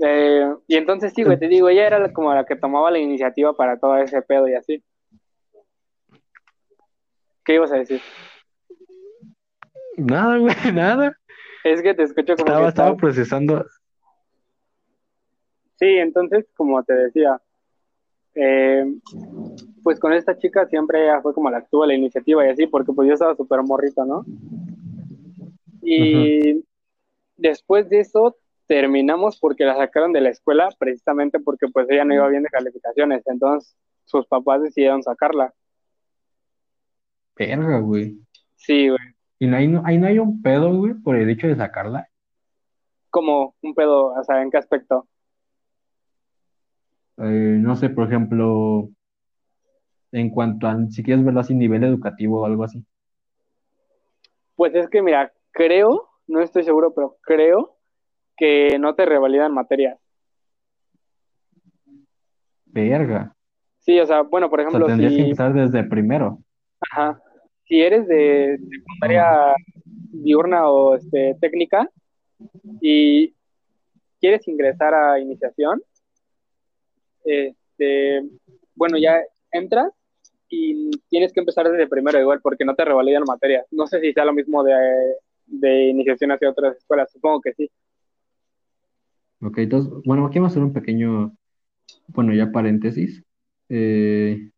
Eh, 0.03 0.55
y 0.67 0.75
entonces 0.77 1.11
sí, 1.13 1.23
güey, 1.23 1.37
te 1.37 1.47
digo, 1.47 1.69
ella 1.69 1.85
era 1.87 2.13
como 2.13 2.33
la 2.33 2.45
que 2.45 2.55
tomaba 2.55 2.91
la 2.91 2.99
iniciativa 2.99 3.53
para 3.53 3.77
todo 3.79 3.97
ese 3.97 4.21
pedo 4.21 4.47
y 4.47 4.55
así. 4.55 4.83
¿Qué 7.43 7.55
ibas 7.55 7.71
a 7.71 7.77
decir? 7.77 8.01
Nada, 9.97 10.37
güey, 10.37 10.55
nada. 10.73 11.17
Es 11.63 11.81
que 11.81 11.93
te 11.93 12.03
escucho 12.03 12.35
como 12.35 12.45
Estaba, 12.47 12.61
que 12.63 12.69
estaba 12.69 12.89
estás- 12.89 12.99
procesando. 13.01 13.65
Sí, 15.77 15.87
entonces, 15.97 16.45
como 16.55 16.83
te 16.83 16.93
decía, 16.93 17.41
eh, 18.35 18.85
pues 19.83 19.99
con 19.99 20.13
esta 20.13 20.37
chica 20.37 20.65
siempre 20.67 21.03
ella 21.03 21.21
fue 21.21 21.33
como 21.33 21.49
la 21.49 21.61
que 21.61 21.67
tuvo 21.69 21.85
la 21.85 21.95
iniciativa 21.95 22.45
y 22.45 22.49
así, 22.49 22.67
porque 22.67 22.93
pues 22.93 23.07
yo 23.07 23.13
estaba 23.13 23.35
súper 23.35 23.61
morrito, 23.63 24.05
¿no? 24.05 24.25
Y 25.81 26.63
después 27.35 27.89
de 27.89 27.99
eso 27.99 28.37
terminamos 28.67 29.37
porque 29.39 29.65
la 29.65 29.75
sacaron 29.75 30.13
de 30.13 30.21
la 30.21 30.29
escuela 30.29 30.69
precisamente 30.77 31.39
porque 31.39 31.67
pues 31.67 31.87
ella 31.89 32.05
no 32.05 32.13
iba 32.13 32.27
bien 32.29 32.43
de 32.43 32.49
calificaciones, 32.49 33.21
entonces 33.25 33.75
sus 34.05 34.25
papás 34.27 34.61
decidieron 34.61 35.03
sacarla. 35.03 35.53
Verga, 37.35 37.79
güey. 37.79 38.17
Sí, 38.55 38.89
güey. 38.89 38.99
¿Y 39.39 39.47
no 39.47 39.57
hay, 39.57 39.67
no, 39.67 39.81
ahí 39.85 39.97
no 39.97 40.07
hay 40.07 40.19
un 40.19 40.41
pedo, 40.41 40.73
güey, 40.75 40.93
por 40.93 41.15
el 41.15 41.29
hecho 41.29 41.47
de 41.47 41.55
sacarla? 41.55 42.07
Como 43.09 43.55
un 43.61 43.73
pedo, 43.73 44.13
o 44.13 44.23
sea, 44.23 44.41
¿en 44.41 44.51
qué 44.51 44.57
aspecto? 44.57 45.07
Eh, 47.23 47.57
no 47.59 47.75
sé, 47.75 47.89
por 47.89 48.07
ejemplo, 48.07 48.89
en 50.11 50.29
cuanto 50.29 50.67
a, 50.67 50.77
si 50.89 51.03
quieres 51.03 51.23
verlo 51.23 51.39
así, 51.39 51.53
nivel 51.53 51.83
educativo 51.83 52.41
o 52.41 52.45
algo 52.45 52.63
así. 52.63 52.83
Pues 54.55 54.73
es 54.75 54.89
que, 54.89 55.01
mira, 55.01 55.31
creo, 55.51 56.09
no 56.27 56.41
estoy 56.41 56.63
seguro, 56.63 56.93
pero 56.93 57.17
creo 57.21 57.77
que 58.37 58.77
no 58.79 58.95
te 58.95 59.05
revalidan 59.05 59.53
materias. 59.53 59.97
Verga. 62.65 63.35
Sí, 63.79 63.99
o 63.99 64.05
sea, 64.05 64.21
bueno, 64.21 64.49
por 64.49 64.59
O 64.59 64.63
sea, 64.63 64.69
ejemplo, 64.69 64.87
tendrías 64.87 65.11
que 65.11 65.17
si, 65.17 65.23
empezar 65.23 65.53
desde 65.53 65.83
primero. 65.83 66.39
ajá, 66.79 67.21
si 67.65 67.81
eres 67.81 68.07
de 68.07 68.59
secundaria 68.69 69.55
diurna 70.11 70.67
o 70.69 70.95
este, 70.95 71.35
técnica 71.39 71.89
y 72.81 73.33
quieres 74.19 74.47
ingresar 74.47 74.93
a 74.93 75.19
iniciación, 75.19 75.81
este, 77.23 78.23
bueno, 78.75 78.97
ya 78.97 79.19
entras 79.51 79.91
y 80.49 80.91
tienes 81.09 81.33
que 81.33 81.39
empezar 81.39 81.69
desde 81.69 81.87
primero 81.87 82.19
igual 82.19 82.41
porque 82.41 82.65
no 82.65 82.75
te 82.75 82.85
revalidan 82.85 83.23
materias. 83.25 83.65
No 83.71 83.87
sé 83.87 84.01
si 84.01 84.13
sea 84.13 84.25
lo 84.25 84.33
mismo 84.33 84.63
de, 84.63 84.73
de 85.45 85.89
iniciación 85.89 86.31
hacia 86.31 86.49
otras 86.49 86.77
escuelas, 86.77 87.11
supongo 87.11 87.41
que 87.41 87.53
sí. 87.53 87.69
Ok, 89.41 89.57
entonces, 89.59 89.91
bueno, 90.05 90.25
aquí 90.25 90.39
vamos 90.39 90.51
a 90.51 90.53
hacer 90.53 90.63
un 90.63 90.73
pequeño, 90.73 91.35
bueno, 92.07 92.33
ya 92.33 92.51
paréntesis. 92.51 93.23
Eh, 93.69 94.51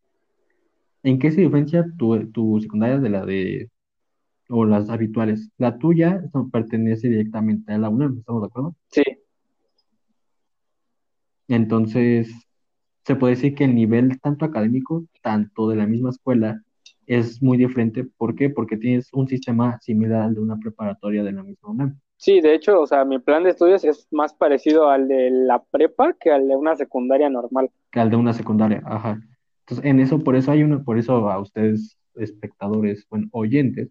¿en 1.04 1.20
qué 1.20 1.32
se 1.32 1.42
diferencia 1.42 1.86
tu, 1.98 2.32
tu 2.32 2.60
secundaria 2.60 2.98
de 3.00 3.10
la 3.10 3.26
de, 3.26 3.70
o 4.50 4.66
las 4.66 4.90
habituales? 4.90 5.50
La 5.58 5.78
tuya 5.78 6.22
no, 6.34 6.50
pertenece 6.50 7.10
directamente 7.10 7.74
a 7.74 7.78
la 7.78 7.90
UNAM, 7.90 8.18
¿estamos 8.20 8.42
de 8.42 8.48
acuerdo? 8.48 8.76
Sí, 8.88 9.04
Entonces, 11.48 12.30
se 13.06 13.16
puede 13.16 13.36
decir 13.36 13.56
que 13.56 13.66
el 13.66 13.76
nivel 13.76 14.20
tanto 14.22 14.46
académico, 14.46 15.06
tanto 15.22 15.70
de 15.70 15.76
la 15.76 15.86
misma 15.88 16.10
escuela, 16.10 16.62
es 17.06 17.42
muy 17.42 17.58
diferente. 17.58 18.06
¿Por 18.06 18.36
qué? 18.36 18.50
Porque 18.50 18.78
tienes 18.78 19.10
un 19.14 19.28
sistema 19.28 19.80
similar 19.82 20.22
al 20.22 20.36
de 20.36 20.42
una 20.42 20.58
preparatoria 20.58 21.24
de 21.24 21.32
la 21.34 21.44
misma 21.44 21.70
UNAM, 21.70 22.00
sí, 22.18 22.40
de 22.40 22.56
hecho, 22.56 22.80
o 22.80 22.88
sea, 22.88 23.04
mi 23.04 23.20
plan 23.20 23.44
de 23.44 23.50
estudios 23.50 23.84
es 23.84 24.08
más 24.12 24.34
parecido 24.34 24.90
al 24.90 25.08
de 25.10 25.30
la 25.30 25.62
prepa 25.62 26.14
que 26.14 26.32
al 26.32 26.48
de 26.48 26.56
una 26.56 26.76
secundaria 26.76 27.30
normal. 27.30 27.70
que 27.92 28.00
al 28.00 28.10
de 28.10 28.16
una 28.16 28.34
secundaria. 28.34 28.82
Ajá. 28.86 29.20
Entonces, 29.62 29.86
en 29.86 30.00
eso, 30.00 30.20
por 30.20 30.36
eso 30.36 30.52
hay 30.52 30.64
una, 30.64 30.84
por 30.84 30.98
eso 30.98 31.30
a 31.30 31.40
ustedes, 31.40 31.98
espectadores, 32.16 33.06
bueno, 33.10 33.28
oyentes, 33.32 33.90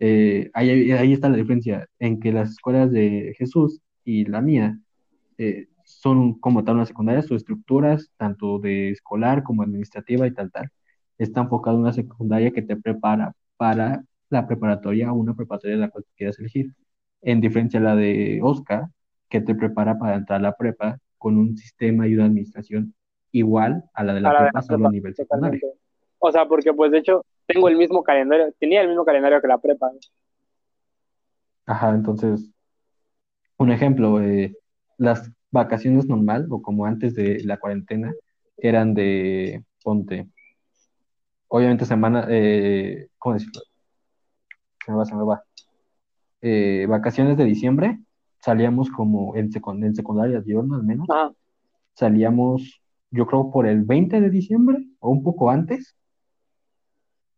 eh, 0.00 0.50
ahí, 0.54 0.90
ahí 0.92 1.12
está 1.12 1.28
la 1.28 1.36
diferencia 1.36 1.88
en 1.98 2.20
que 2.20 2.32
las 2.32 2.50
escuelas 2.50 2.90
de 2.90 3.34
Jesús 3.38 3.80
y 4.04 4.24
la 4.24 4.40
mía 4.40 4.78
eh, 5.38 5.68
son 5.98 6.38
como 6.38 6.62
tal 6.62 6.76
una 6.76 6.86
secundaria, 6.86 7.22
sus 7.22 7.38
estructuras, 7.38 8.12
tanto 8.16 8.60
de 8.60 8.90
escolar 8.90 9.42
como 9.42 9.64
administrativa 9.64 10.28
y 10.28 10.30
tal, 10.32 10.52
tal, 10.52 10.70
está 11.18 11.40
enfocado 11.40 11.76
en 11.76 11.82
una 11.82 11.92
secundaria 11.92 12.52
que 12.52 12.62
te 12.62 12.76
prepara 12.76 13.32
para 13.56 14.04
la 14.30 14.46
preparatoria 14.46 15.12
o 15.12 15.16
una 15.16 15.34
preparatoria 15.34 15.74
de 15.74 15.80
la 15.80 15.90
cual 15.90 16.04
quieras 16.16 16.38
elegir, 16.38 16.72
en 17.20 17.40
diferencia 17.40 17.80
a 17.80 17.82
la 17.82 17.96
de 17.96 18.38
Oscar, 18.44 18.84
que 19.28 19.40
te 19.40 19.56
prepara 19.56 19.98
para 19.98 20.14
entrar 20.14 20.38
a 20.38 20.42
la 20.42 20.52
prepa 20.52 20.98
con 21.18 21.36
un 21.36 21.56
sistema 21.56 22.06
y 22.06 22.14
una 22.14 22.26
administración 22.26 22.94
igual 23.32 23.82
a 23.92 24.04
la 24.04 24.14
de 24.14 24.20
la 24.20 24.30
A 24.30 24.32
la 24.34 24.38
de 24.38 24.44
prepa, 24.44 24.58
la 24.60 24.62
solo 24.62 24.86
a 24.86 24.92
nivel 24.92 25.16
secundario. 25.16 25.60
O 26.20 26.30
sea, 26.30 26.46
porque 26.46 26.72
pues 26.72 26.92
de 26.92 26.98
hecho 26.98 27.24
tengo 27.44 27.68
el 27.68 27.76
mismo 27.76 28.04
calendario, 28.04 28.54
tenía 28.60 28.82
el 28.82 28.88
mismo 28.88 29.04
calendario 29.04 29.40
que 29.40 29.48
la 29.48 29.58
prepa. 29.58 29.90
Ajá, 31.66 31.90
entonces, 31.90 32.52
un 33.56 33.72
ejemplo, 33.72 34.22
eh, 34.22 34.54
las 34.96 35.32
vacaciones 35.50 36.06
normal 36.06 36.46
o 36.50 36.62
como 36.62 36.84
antes 36.84 37.14
de 37.14 37.42
la 37.44 37.58
cuarentena 37.58 38.12
eran 38.56 38.94
de, 38.94 39.64
ponte, 39.82 40.28
obviamente 41.48 41.84
semana, 41.84 42.26
eh, 42.28 43.08
¿cómo 43.18 43.34
decirlo? 43.34 43.62
Se 44.84 44.90
me 44.92 44.98
va, 44.98 45.04
se 45.04 45.14
me 45.14 45.24
va. 45.24 45.42
Eh, 46.40 46.86
vacaciones 46.88 47.36
de 47.36 47.44
diciembre, 47.44 47.98
salíamos 48.40 48.90
como 48.90 49.36
en, 49.36 49.50
secund 49.50 49.84
en 49.84 49.94
secundaria 49.94 50.40
diurna 50.40 50.76
al 50.76 50.84
menos, 50.84 51.08
Ajá, 51.10 51.32
salíamos 51.94 52.80
yo 53.10 53.26
creo 53.26 53.50
por 53.50 53.66
el 53.66 53.82
20 53.82 54.20
de 54.20 54.30
diciembre 54.30 54.78
o 55.00 55.10
un 55.10 55.22
poco 55.22 55.50
antes, 55.50 55.96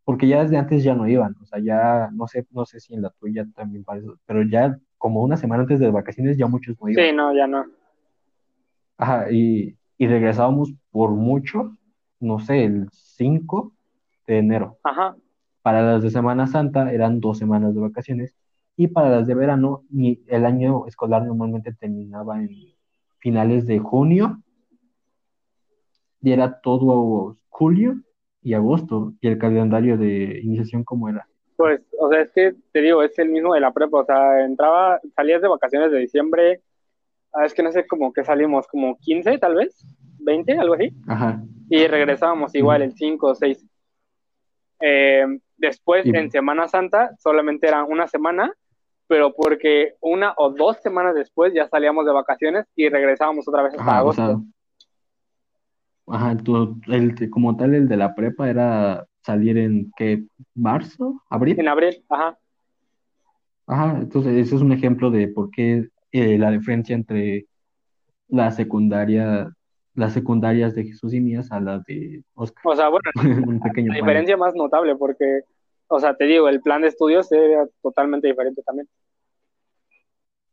porque 0.05 0.27
ya 0.27 0.43
desde 0.43 0.57
antes 0.57 0.82
ya 0.82 0.95
no 0.95 1.09
iban, 1.09 1.37
o 1.41 1.47
sea, 1.47 1.61
ya 1.61 2.11
no 2.12 2.27
sé, 2.27 2.47
no 2.51 2.66
sé 2.66 2.81
si 2.81 2.95
en 2.95 3.03
la 3.03 3.11
tuya 3.11 3.47
también 3.55 3.85
parece, 3.85 4.09
pero 4.27 4.43
ya 4.43 4.77
como 4.99 5.23
una 5.23 5.37
semana 5.37 5.62
antes 5.62 5.78
de 5.78 5.91
vacaciones 5.91 6.37
ya 6.37 6.47
muchos 6.47 6.77
no 6.81 6.89
iban. 6.89 7.05
sí, 7.05 7.12
no, 7.12 7.35
ya 7.35 7.47
no. 7.47 7.65
Ajá, 9.01 9.32
y, 9.32 9.77
y 9.98 10.06
regresábamos 10.06 10.74
por 10.90 11.10
mucho, 11.12 11.77
no 12.20 12.39
sé, 12.39 12.64
el 12.64 12.89
5 12.93 13.72
de 14.27 14.39
enero. 14.39 14.78
Ajá, 14.82 15.16
Para 15.62 15.82
las 15.82 16.02
de 16.02 16.10
Semana 16.10 16.47
Santa 16.47 16.93
eran 16.93 17.20
dos 17.20 17.39
semanas 17.39 17.74
de 17.74 17.81
vacaciones 17.81 18.35
y 18.77 18.89
para 18.89 19.09
las 19.10 19.27
de 19.27 19.35
verano 19.35 19.85
ni 19.90 20.22
el 20.28 20.44
año 20.44 20.86
escolar 20.86 21.24
normalmente 21.24 21.72
terminaba 21.72 22.40
en 22.43 22.51
finales 23.18 23.66
de 23.66 23.78
junio 23.78 24.43
y 26.22 26.32
era 26.32 26.60
todo 26.60 27.36
julio 27.48 28.01
y 28.43 28.55
agosto 28.55 29.14
y 29.20 29.28
el 29.28 29.39
calendario 29.39 29.97
de 29.98 30.40
iniciación 30.43 30.85
como 30.85 31.09
era. 31.09 31.27
pues, 31.56 31.81
o 31.98 32.09
sea, 32.10 32.22
es 32.22 32.31
que 32.32 32.55
te 32.72 32.81
digo, 32.81 33.02
es 33.02 33.18
el 33.18 33.28
mismo 33.31 33.55
de 33.55 33.60
la 33.60 33.72
prepa, 33.72 33.98
o 34.01 34.05
sea, 34.05 34.44
entraba, 34.44 35.01
salías 35.14 35.43
de 35.43 35.48
vacaciones 35.48 35.90
de 35.90 35.98
diciembre, 35.98 36.62
ah, 37.32 37.44
es 37.47 37.55
que 37.55 37.62
no 37.62 37.73
sé, 37.73 37.86
como 37.86 38.12
que 38.12 38.24
salimos, 38.24 38.66
como 38.66 38.97
15 38.98 39.39
tal 39.39 39.55
vez, 39.57 39.85
20, 40.20 40.59
algo 40.59 40.74
así, 40.74 40.90
Ajá, 41.09 41.43
y 41.69 41.86
regresábamos 41.86 42.55
igual 42.55 42.82
el 42.82 42.93
5 42.94 43.28
o 43.28 43.35
6. 43.35 43.65
Eh, 44.81 45.24
después, 45.57 46.07
Y- 46.07 46.16
en 46.16 46.31
Semana 46.31 46.66
Santa, 46.69 47.15
solamente 47.19 47.69
era 47.69 47.85
una 47.85 48.09
semana, 48.09 48.52
pero 49.07 49.35
porque 49.35 49.94
una 50.01 50.35
o 50.36 50.51
dos 50.51 50.78
semanas 50.82 51.15
después 51.15 51.52
ya 51.52 51.69
salíamos 51.69 52.07
de 52.07 52.12
vacaciones 52.12 52.66
y 52.77 52.89
regresábamos 52.89 53.47
otra 53.48 53.62
vez 53.62 53.73
hasta 53.74 53.82
ajá, 53.82 53.93
o 54.05 54.12
agosto. 54.12 54.23
sea, 54.23 54.36
ajá, 56.07 56.36
el, 56.89 57.31
como 57.31 57.57
tal 57.57 57.74
el 57.74 57.89
de 57.89 57.97
la 57.97 58.15
prepa 58.15 58.48
era 58.48 59.07
salir 59.23 59.59
en 59.59 59.93
¿qué? 59.97 60.24
¿Marzo? 60.55 61.23
¿Abril? 61.28 61.59
En 61.61 61.69
abril, 61.69 62.02
ajá. 62.09 62.39
Ajá, 63.66 63.98
entonces 64.01 64.32
ese 64.35 64.57
es 64.57 64.62
un 64.62 64.73
ejemplo 64.73 65.11
de 65.11 65.28
por 65.28 65.51
qué 65.51 65.89
eh, 66.12 66.39
la 66.39 66.51
diferencia 66.51 66.95
entre 66.95 67.47
la 68.28 68.51
secundaria, 68.51 69.53
las 69.95 70.12
secundarias 70.12 70.74
de 70.74 70.85
Jesús 70.85 71.15
y 71.15 71.20
mías 71.20 71.51
a 71.53 71.61
las 71.61 71.85
de 71.85 72.23
Oscar. 72.35 72.62
O 72.65 72.77
sea, 72.77 72.89
bueno, 72.89 73.11
la 73.77 73.95
diferencia 73.95 74.37
más 74.37 74.55
notable 74.55 74.97
porque, 74.97 75.43
o 75.89 76.01
sea, 76.01 76.15
te 76.15 76.24
digo, 76.24 76.49
el 76.49 76.61
plan 76.61 76.82
de 76.82 76.89
estudios 76.89 77.31
era 77.32 77.66
totalmente 77.82 78.28
diferente 78.28 78.62
también. 78.62 78.89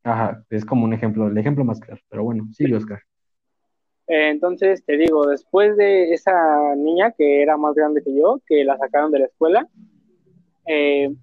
Ajá, 0.04 0.44
es 0.50 0.66
como 0.66 0.86
un 0.86 0.94
ejemplo, 0.94 1.28
el 1.28 1.38
ejemplo 1.38 1.66
más 1.66 1.80
claro, 1.80 2.02
pero 2.10 2.24
bueno, 2.24 2.48
sigue 2.54 2.76
Oscar. 2.76 3.00
Eh, 4.08 4.30
entonces, 4.30 4.86
te 4.86 4.96
digo, 4.96 5.28
después 5.28 5.76
de 5.76 6.14
esa 6.14 6.76
niña 6.78 7.12
que 7.12 7.42
era 7.42 7.58
más 7.58 7.76
grande 7.76 8.02
que 8.02 8.16
yo, 8.16 8.40
que 8.48 8.64
la 8.64 8.78
sacaron 8.78 9.12
de 9.12 9.20
la 9.20 9.26
escuela, 9.26 9.68
eh, 10.66 11.14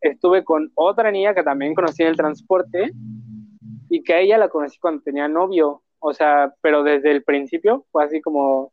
estuve 0.00 0.44
con 0.44 0.70
otra 0.74 1.10
niña 1.10 1.34
que 1.34 1.42
también 1.42 1.74
conocí 1.74 2.02
en 2.02 2.10
el 2.10 2.16
transporte 2.16 2.92
y 3.94 4.02
que 4.02 4.12
a 4.14 4.18
ella 4.20 4.38
la 4.38 4.48
conocí 4.48 4.76
cuando 4.80 5.02
tenía 5.02 5.28
novio, 5.28 5.84
o 6.00 6.12
sea, 6.12 6.52
pero 6.60 6.82
desde 6.82 7.12
el 7.12 7.22
principio 7.22 7.86
fue 7.92 8.04
así 8.04 8.20
como, 8.20 8.72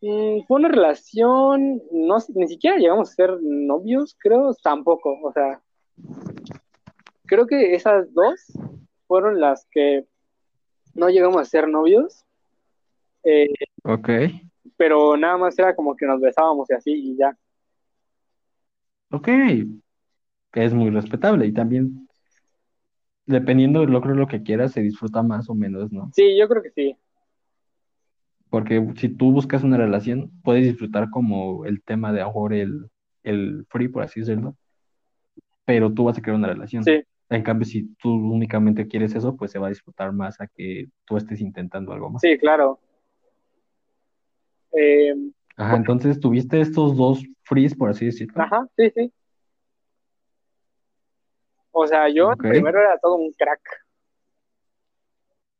mm, 0.00 0.42
fue 0.46 0.60
una 0.60 0.68
relación, 0.68 1.82
no, 1.90 2.18
ni 2.34 2.46
siquiera 2.46 2.76
llegamos 2.76 3.10
a 3.10 3.14
ser 3.14 3.36
novios, 3.42 4.14
creo, 4.20 4.54
tampoco, 4.62 5.18
o 5.24 5.32
sea, 5.32 5.60
creo 7.26 7.48
que 7.48 7.74
esas 7.74 8.14
dos 8.14 8.40
fueron 9.08 9.40
las 9.40 9.66
que 9.72 10.06
no 10.94 11.08
llegamos 11.08 11.40
a 11.40 11.44
ser 11.44 11.66
novios, 11.66 12.24
eh, 13.24 13.48
Ok. 13.82 14.08
pero 14.76 15.16
nada 15.16 15.36
más 15.36 15.58
era 15.58 15.74
como 15.74 15.96
que 15.96 16.06
nos 16.06 16.20
besábamos 16.20 16.70
y 16.70 16.74
así 16.74 16.92
y 16.92 17.16
ya. 17.16 17.36
Ok, 19.10 19.28
es 20.52 20.72
muy 20.72 20.90
respetable 20.90 21.46
y 21.46 21.52
también, 21.52 22.01
dependiendo 23.26 23.80
de 23.80 23.86
lo, 23.86 24.00
creo 24.00 24.14
lo 24.14 24.26
que 24.26 24.42
quieras, 24.42 24.72
se 24.72 24.80
disfruta 24.80 25.22
más 25.22 25.48
o 25.48 25.54
menos, 25.54 25.92
¿no? 25.92 26.10
Sí, 26.14 26.36
yo 26.38 26.48
creo 26.48 26.62
que 26.62 26.70
sí. 26.70 26.96
Porque 28.50 28.86
si 28.96 29.08
tú 29.08 29.32
buscas 29.32 29.62
una 29.64 29.76
relación, 29.78 30.30
puedes 30.42 30.64
disfrutar 30.64 31.08
como 31.10 31.64
el 31.64 31.82
tema 31.82 32.12
de 32.12 32.20
ahora 32.20 32.56
el, 32.56 32.90
el 33.22 33.64
free, 33.70 33.88
por 33.88 34.02
así 34.02 34.20
decirlo, 34.20 34.56
pero 35.64 35.92
tú 35.92 36.04
vas 36.04 36.18
a 36.18 36.22
crear 36.22 36.36
una 36.36 36.48
relación. 36.48 36.84
Sí, 36.84 37.02
En 37.30 37.42
cambio, 37.42 37.64
si 37.64 37.94
tú 37.94 38.12
únicamente 38.12 38.86
quieres 38.86 39.14
eso, 39.14 39.36
pues 39.36 39.50
se 39.52 39.58
va 39.58 39.68
a 39.68 39.70
disfrutar 39.70 40.12
más 40.12 40.40
a 40.40 40.46
que 40.48 40.88
tú 41.06 41.16
estés 41.16 41.40
intentando 41.40 41.92
algo 41.92 42.10
más. 42.10 42.20
sí, 42.20 42.36
claro. 42.38 42.78
Eh, 44.72 45.14
Ajá, 45.56 45.76
entonces 45.76 46.18
tuviste 46.18 46.60
estos 46.60 46.96
dos 46.96 47.22
frees, 47.44 47.74
por 47.74 47.90
así 47.90 48.06
decirlo. 48.06 48.42
ajá, 48.42 48.66
sí, 48.76 48.90
sí. 48.94 49.12
O 51.72 51.86
sea, 51.86 52.08
yo 52.08 52.28
Ok. 52.30 52.42
primero 52.42 52.78
era 52.80 52.98
todo 52.98 53.16
un 53.16 53.32
crack. 53.32 53.60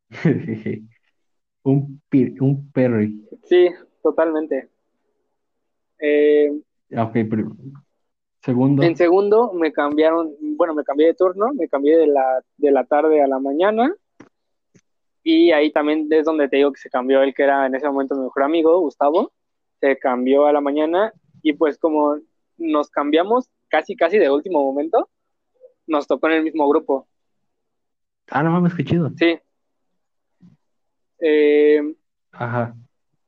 Un, 1.65 2.01
pi- 2.09 2.35
un 2.41 2.69
Perry. 2.73 3.25
Sí, 3.45 3.69
totalmente. 4.01 4.69
Eh, 5.99 6.51
Ok, 6.97 7.13
pero 7.29 7.51
segundo. 8.41 8.83
en 8.83 8.97
segundo 8.97 9.53
me 9.53 9.71
cambiaron, 9.71 10.33
bueno, 10.57 10.73
me 10.73 10.83
cambié 10.83 11.07
de 11.07 11.13
turno, 11.13 11.53
me 11.53 11.69
cambié 11.69 11.97
de 11.97 12.07
la, 12.07 12.43
de 12.57 12.71
la 12.71 12.83
tarde 12.83 13.21
a 13.21 13.27
la 13.27 13.39
mañana. 13.39 13.95
Y 15.23 15.51
ahí 15.53 15.71
también 15.71 16.07
es 16.11 16.25
donde 16.25 16.49
te 16.49 16.57
digo 16.57 16.73
que 16.73 16.81
se 16.81 16.89
cambió 16.89 17.21
el 17.21 17.33
que 17.33 17.43
era 17.43 17.65
en 17.65 17.75
ese 17.75 17.87
momento 17.87 18.15
mi 18.15 18.23
mejor 18.23 18.43
amigo, 18.43 18.79
Gustavo. 18.81 19.31
Se 19.79 19.97
cambió 19.97 20.45
a 20.45 20.51
la 20.51 20.59
mañana 20.59 21.13
y 21.41 21.53
pues 21.53 21.77
como 21.77 22.17
nos 22.57 22.89
cambiamos 22.89 23.49
casi, 23.69 23.95
casi 23.95 24.17
de 24.19 24.29
último 24.29 24.61
momento, 24.63 25.09
nos 25.87 26.07
tocó 26.07 26.27
en 26.27 26.33
el 26.33 26.43
mismo 26.43 26.67
grupo. 26.67 27.07
Ah, 28.29 28.41
no 28.43 28.51
mames, 28.51 28.73
qué 28.73 28.83
chido. 28.83 29.11
Sí. 29.17 29.39
Eh, 31.19 31.81
Ajá. 32.31 32.75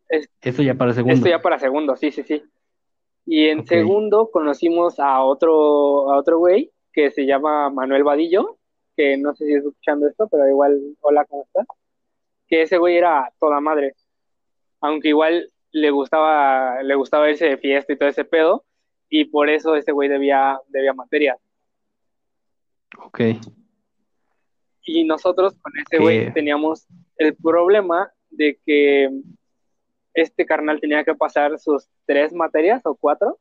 Es- 0.10 0.30
Eso 0.42 0.62
ya 0.62 0.76
para 0.76 0.94
segundo. 0.94 1.16
Esto 1.16 1.30
ya 1.30 1.42
para 1.42 1.60
segundo, 1.60 1.96
sí, 1.96 2.12
sí, 2.12 2.24
sí. 2.24 2.44
Y 3.26 3.46
en 3.48 3.66
segundo 3.66 4.30
conocimos 4.32 5.00
a 5.00 5.22
otro, 5.24 6.12
a 6.12 6.18
otro 6.18 6.38
güey 6.40 6.72
que 6.94 7.12
se 7.12 7.26
llama 7.26 7.70
Manuel 7.70 8.04
Vadillo, 8.04 8.58
que 8.96 9.18
no 9.18 9.34
sé 9.34 9.46
si 9.46 9.54
estás 9.54 9.68
escuchando 9.72 10.08
esto, 10.08 10.28
pero 10.30 10.48
igual, 10.48 10.80
hola, 11.02 11.26
¿cómo 11.26 11.44
estás? 11.44 11.66
Que 12.48 12.62
ese 12.62 12.78
güey 12.78 12.98
era 12.98 13.32
toda 13.40 13.60
madre. 13.60 13.96
Aunque 14.82 15.10
igual 15.10 15.52
le 15.72 15.90
gustaba, 15.90 16.82
le 16.84 16.96
gustaba 16.96 17.30
irse 17.30 17.46
de 17.46 17.58
fiesta 17.58 17.92
y 17.94 17.98
todo 17.98 18.08
ese 18.10 18.24
pedo, 18.26 18.64
y 19.10 19.26
por 19.26 19.50
eso 19.50 19.76
ese 19.76 19.92
güey 19.92 20.08
debía, 20.08 20.58
debía 20.68 20.94
materias. 20.94 21.38
Ok. 22.98 23.20
Y 24.84 25.04
nosotros 25.04 25.56
con 25.62 25.74
ese 25.80 26.02
güey 26.02 26.34
teníamos 26.34 26.88
el 27.18 27.36
problema 27.36 28.12
de 28.30 28.60
que 28.66 29.10
este 30.14 30.46
carnal 30.46 30.80
tenía 30.80 31.04
que 31.04 31.16
pasar 31.16 31.60
sus 31.60 31.90
tres 32.06 32.34
materias 32.34 32.82
o 32.86 32.96
cuatro, 32.96 33.40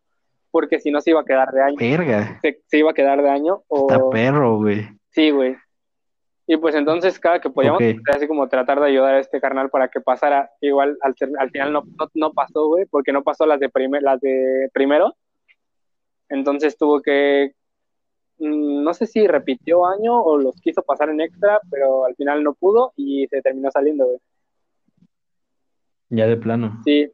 porque 0.50 0.80
si 0.80 0.90
no 0.90 1.00
se 1.00 1.10
iba 1.10 1.20
a 1.20 1.24
quedar 1.24 1.50
de 1.52 1.62
año. 1.62 1.76
Verga. 1.78 2.38
Se, 2.42 2.60
se 2.66 2.78
iba 2.78 2.90
a 2.90 2.94
quedar 2.94 3.22
de 3.22 3.28
año 3.28 3.62
Está 3.70 3.98
o... 3.98 4.10
perro, 4.10 4.56
güey. 4.58 4.88
Sí, 5.10 5.30
güey. 5.30 5.56
Y 6.46 6.56
pues 6.58 6.74
entonces 6.74 7.18
cada 7.18 7.40
que 7.40 7.48
podíamos, 7.48 7.80
Ok. 7.80 8.00
era 8.06 8.16
así 8.16 8.26
como 8.26 8.48
tratar 8.48 8.78
de 8.78 8.86
ayudar 8.86 9.14
a 9.14 9.20
este 9.20 9.40
carnal 9.40 9.70
para 9.70 9.88
que 9.88 10.00
pasara. 10.00 10.50
Igual 10.60 10.98
al, 11.00 11.14
al 11.38 11.50
final 11.50 11.72
no, 11.72 11.84
no, 11.98 12.10
no 12.14 12.32
pasó, 12.32 12.66
güey, 12.66 12.84
porque 12.86 13.12
no 13.12 13.22
pasó 13.22 13.46
las 13.46 13.60
de, 13.60 13.70
primer, 13.70 14.02
las 14.02 14.20
de 14.20 14.68
primero. 14.72 15.14
Entonces 16.28 16.76
tuvo 16.76 17.00
que, 17.00 17.54
no 18.38 18.94
sé 18.94 19.06
si 19.06 19.26
repitió 19.26 19.86
año 19.86 20.20
o 20.20 20.36
los 20.38 20.60
quiso 20.60 20.82
pasar 20.82 21.08
en 21.10 21.20
extra, 21.20 21.60
pero 21.70 22.04
al 22.04 22.14
final 22.16 22.42
no 22.42 22.54
pudo 22.54 22.92
y 22.96 23.26
se 23.28 23.42
terminó 23.42 23.70
saliendo, 23.70 24.06
güey. 24.06 24.18
Ya 26.10 26.26
de 26.26 26.36
plano. 26.36 26.80
Sí, 26.84 27.10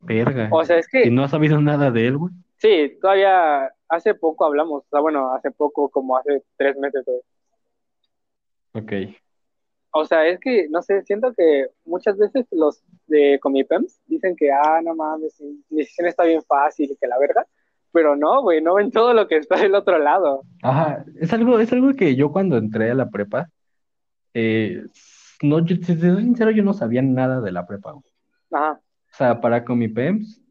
Verga. 0.00 0.48
o 0.50 0.64
sea, 0.64 0.78
es 0.78 0.86
¿Y 0.92 1.04
que, 1.04 1.10
no 1.10 1.24
has 1.24 1.30
sabido 1.30 1.60
nada 1.60 1.90
de 1.90 2.06
él, 2.06 2.18
güey? 2.18 2.32
sí, 2.58 2.96
todavía 3.00 3.70
hace 3.88 4.14
poco 4.14 4.44
hablamos, 4.44 4.84
o 4.84 4.88
sea, 4.90 5.00
bueno, 5.00 5.32
hace 5.34 5.50
poco, 5.50 5.88
como 5.88 6.16
hace 6.16 6.42
tres 6.56 6.76
meses, 6.76 7.04
güey. 7.04 7.20
Ok. 8.74 9.16
O 9.92 10.04
sea, 10.04 10.26
es 10.26 10.40
que, 10.40 10.66
no 10.70 10.82
sé, 10.82 11.02
siento 11.02 11.32
que 11.34 11.68
muchas 11.84 12.16
veces 12.18 12.46
los 12.50 12.82
de 13.06 13.38
Comipems 13.40 14.00
dicen 14.06 14.34
que, 14.34 14.50
ah, 14.50 14.80
no 14.82 14.94
mames, 14.94 15.40
mi 15.40 15.78
decisión 15.78 16.08
está 16.08 16.24
bien 16.24 16.42
fácil 16.42 16.90
y 16.90 16.96
que 16.96 17.06
la 17.06 17.18
verdad, 17.18 17.46
pero 17.94 18.16
no, 18.16 18.42
güey, 18.42 18.60
no 18.60 18.74
ven 18.74 18.90
todo 18.90 19.14
lo 19.14 19.28
que 19.28 19.36
está 19.36 19.56
del 19.56 19.76
otro 19.76 20.00
lado. 20.00 20.42
Ajá, 20.62 21.04
es 21.20 21.32
algo, 21.32 21.60
es 21.60 21.72
algo 21.72 21.94
que 21.94 22.16
yo 22.16 22.32
cuando 22.32 22.56
entré 22.56 22.90
a 22.90 22.94
la 22.94 23.08
prepa, 23.08 23.48
eh, 24.34 24.82
no, 25.42 25.64
yo, 25.64 25.76
si 25.76 25.96
soy 25.96 26.22
sincero, 26.22 26.50
yo 26.50 26.64
no 26.64 26.72
sabía 26.74 27.02
nada 27.02 27.40
de 27.40 27.52
la 27.52 27.68
prepa, 27.68 27.92
güey. 27.92 28.04
Ajá, 28.50 28.72
O 28.72 29.16
sea, 29.16 29.40
para 29.40 29.64
con 29.64 29.78
mi 29.78 29.86
PEMS, 29.86 30.42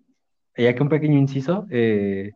ya 0.55 0.73
que 0.73 0.83
un 0.83 0.87
pequeño 0.87 1.19
inciso, 1.19 1.67
eh, 1.69 2.31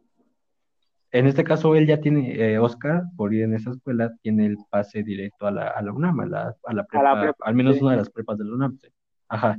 en 1.12 1.26
este 1.26 1.46
caso 1.46 1.74
él 1.76 1.88
ya 1.88 2.02
tiene, 2.02 2.36
eh, 2.36 2.60
Oscar, 2.60 3.04
por 3.16 3.34
ir 3.34 3.44
en 3.44 3.54
esa 3.54 3.72
escuela, 3.72 4.14
tiene 4.22 4.46
el 4.46 4.58
pase 4.70 5.04
directo 5.04 5.48
a 5.48 5.52
la, 5.52 5.70
a 5.70 5.82
la 5.82 5.94
UNAM, 5.94 6.20
a 6.20 6.26
la, 6.26 6.56
a 6.66 6.74
la 6.74 6.84
prepa, 6.84 7.22
prepa, 7.22 7.46
al 7.46 7.56
menos 7.56 7.78
sí. 7.78 7.82
una 7.82 7.92
de 7.92 7.98
las 7.98 8.10
prepas 8.10 8.38
de 8.38 8.44
la 8.44 8.54
UNAM. 8.54 8.78
sí. 8.78 8.90
Ajá. 9.30 9.58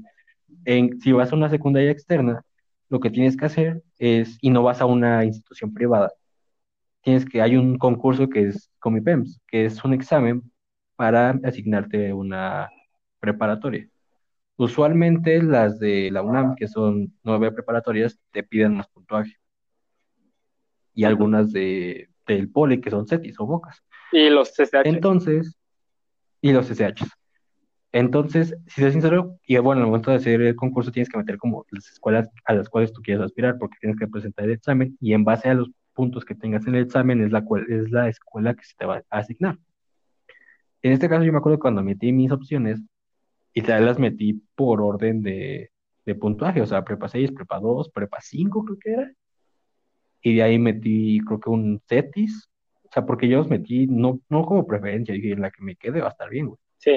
En, 0.67 1.01
si 1.01 1.13
vas 1.13 1.33
a 1.33 1.37
una 1.37 1.49
secundaria 1.49 1.91
externa, 1.91 2.43
lo 2.91 3.01
que 3.01 3.11
tienes 3.11 3.35
que 3.35 3.47
hacer 3.47 3.83
es, 3.99 4.39
y 4.41 4.51
no 4.51 4.63
vas 4.63 4.81
a 4.81 4.87
una 4.87 5.25
institución 5.25 5.73
privada, 5.73 6.13
tienes 7.03 7.25
que, 7.25 7.43
hay 7.43 7.57
un 7.57 7.79
concurso 7.79 8.29
que 8.29 8.49
es 8.49 8.71
Comipems, 8.79 9.41
que 9.47 9.65
es 9.65 9.85
un 9.85 9.95
examen 9.95 10.43
para 10.97 11.39
asignarte 11.45 12.13
una 12.13 12.69
preparatoria. 13.21 13.89
Usualmente 14.57 15.43
las 15.43 15.79
de 15.79 16.11
la 16.11 16.23
UNAM, 16.23 16.57
que 16.57 16.67
son 16.67 17.15
nueve 17.23 17.53
preparatorias, 17.53 18.19
te 18.33 18.43
piden 18.43 18.75
más 18.77 18.89
puntuaje. 18.89 19.37
Y 20.95 21.05
algunas 21.05 21.53
de, 21.53 22.09
del 22.27 22.51
Poli, 22.51 22.81
que 22.81 22.91
son 22.91 23.07
CETIS 23.07 23.39
o 23.39 23.47
Bocas. 23.47 23.85
y 24.11 24.29
los 24.31 24.51
CCH. 24.51 24.85
Entonces, 24.85 25.57
y 26.41 26.53
los. 26.53 26.69
Entonces, 27.93 28.55
si 28.67 28.83
soy 28.83 28.93
sincero, 28.93 29.39
y 29.47 29.57
bueno, 29.59 29.81
al 29.81 29.87
momento 29.87 30.11
de 30.11 30.19
hacer 30.19 30.41
el 30.43 30.57
concurso 30.57 30.93
tienes 30.93 31.09
que 31.09 31.17
meter 31.19 31.39
como 31.39 31.65
las 31.71 31.89
escuelas 31.91 32.29
a 32.45 32.53
las 32.55 32.69
cuales 32.69 32.93
tú 32.93 33.01
quieres 33.03 33.25
aspirar, 33.25 33.57
porque 33.59 33.79
tienes 33.81 33.99
que 33.99 34.07
presentar 34.07 34.45
el 34.45 34.53
examen 34.53 34.97
y 35.01 35.15
en 35.15 35.25
base 35.25 35.49
a 35.49 35.55
los 35.55 35.71
puntos 35.95 36.25
que 36.25 36.35
tengas 36.35 36.67
en 36.67 36.75
el 36.75 36.85
examen 36.85 37.23
es 37.23 37.33
la, 37.33 37.45
cual- 37.45 37.67
es 37.69 37.91
la 37.91 38.09
escuela 38.09 38.55
que 38.55 38.65
se 38.65 38.75
te 38.77 38.85
va 38.87 39.03
a 39.11 39.19
asignar. 39.19 39.57
En 40.83 40.93
este 40.93 41.09
caso 41.09 41.25
yo 41.25 41.33
me 41.33 41.39
acuerdo 41.39 41.59
cuando 41.59 41.83
metí 41.83 42.13
mis 42.13 42.31
opciones 42.31 42.81
y 43.55 43.63
tal 43.63 43.87
las 43.87 43.99
metí 43.99 44.35
por 44.55 44.81
orden 44.81 45.23
de, 45.23 45.71
de 46.07 46.15
puntaje, 46.15 46.61
o 46.61 46.67
sea, 46.67 46.85
prepa 46.85 47.09
6, 47.09 47.33
prepa 47.33 47.59
2, 47.59 47.91
prepa 47.91 48.19
5 48.21 48.65
creo 48.65 48.79
que 48.79 48.91
era. 48.93 49.13
Y 50.23 50.37
de 50.37 50.43
ahí 50.43 50.59
metí 50.59 51.21
creo 51.27 51.41
que 51.41 51.51
un 51.51 51.81
CETIS, 51.89 52.49
o 52.85 52.89
sea, 52.93 53.07
porque 53.07 53.29
yo 53.29 53.39
los 53.39 53.49
metí 53.49 53.87
no, 53.87 54.21
no 54.29 54.45
como 54.45 54.67
preferencia, 54.67 55.15
dije, 55.15 55.33
en 55.33 55.41
la 55.43 55.51
que 55.51 55.63
me 55.63 55.77
quede 55.77 56.01
va 56.01 56.09
a 56.09 56.11
estar 56.11 56.29
bien, 56.31 56.47
güey 56.47 56.59
Sí, 56.79 56.97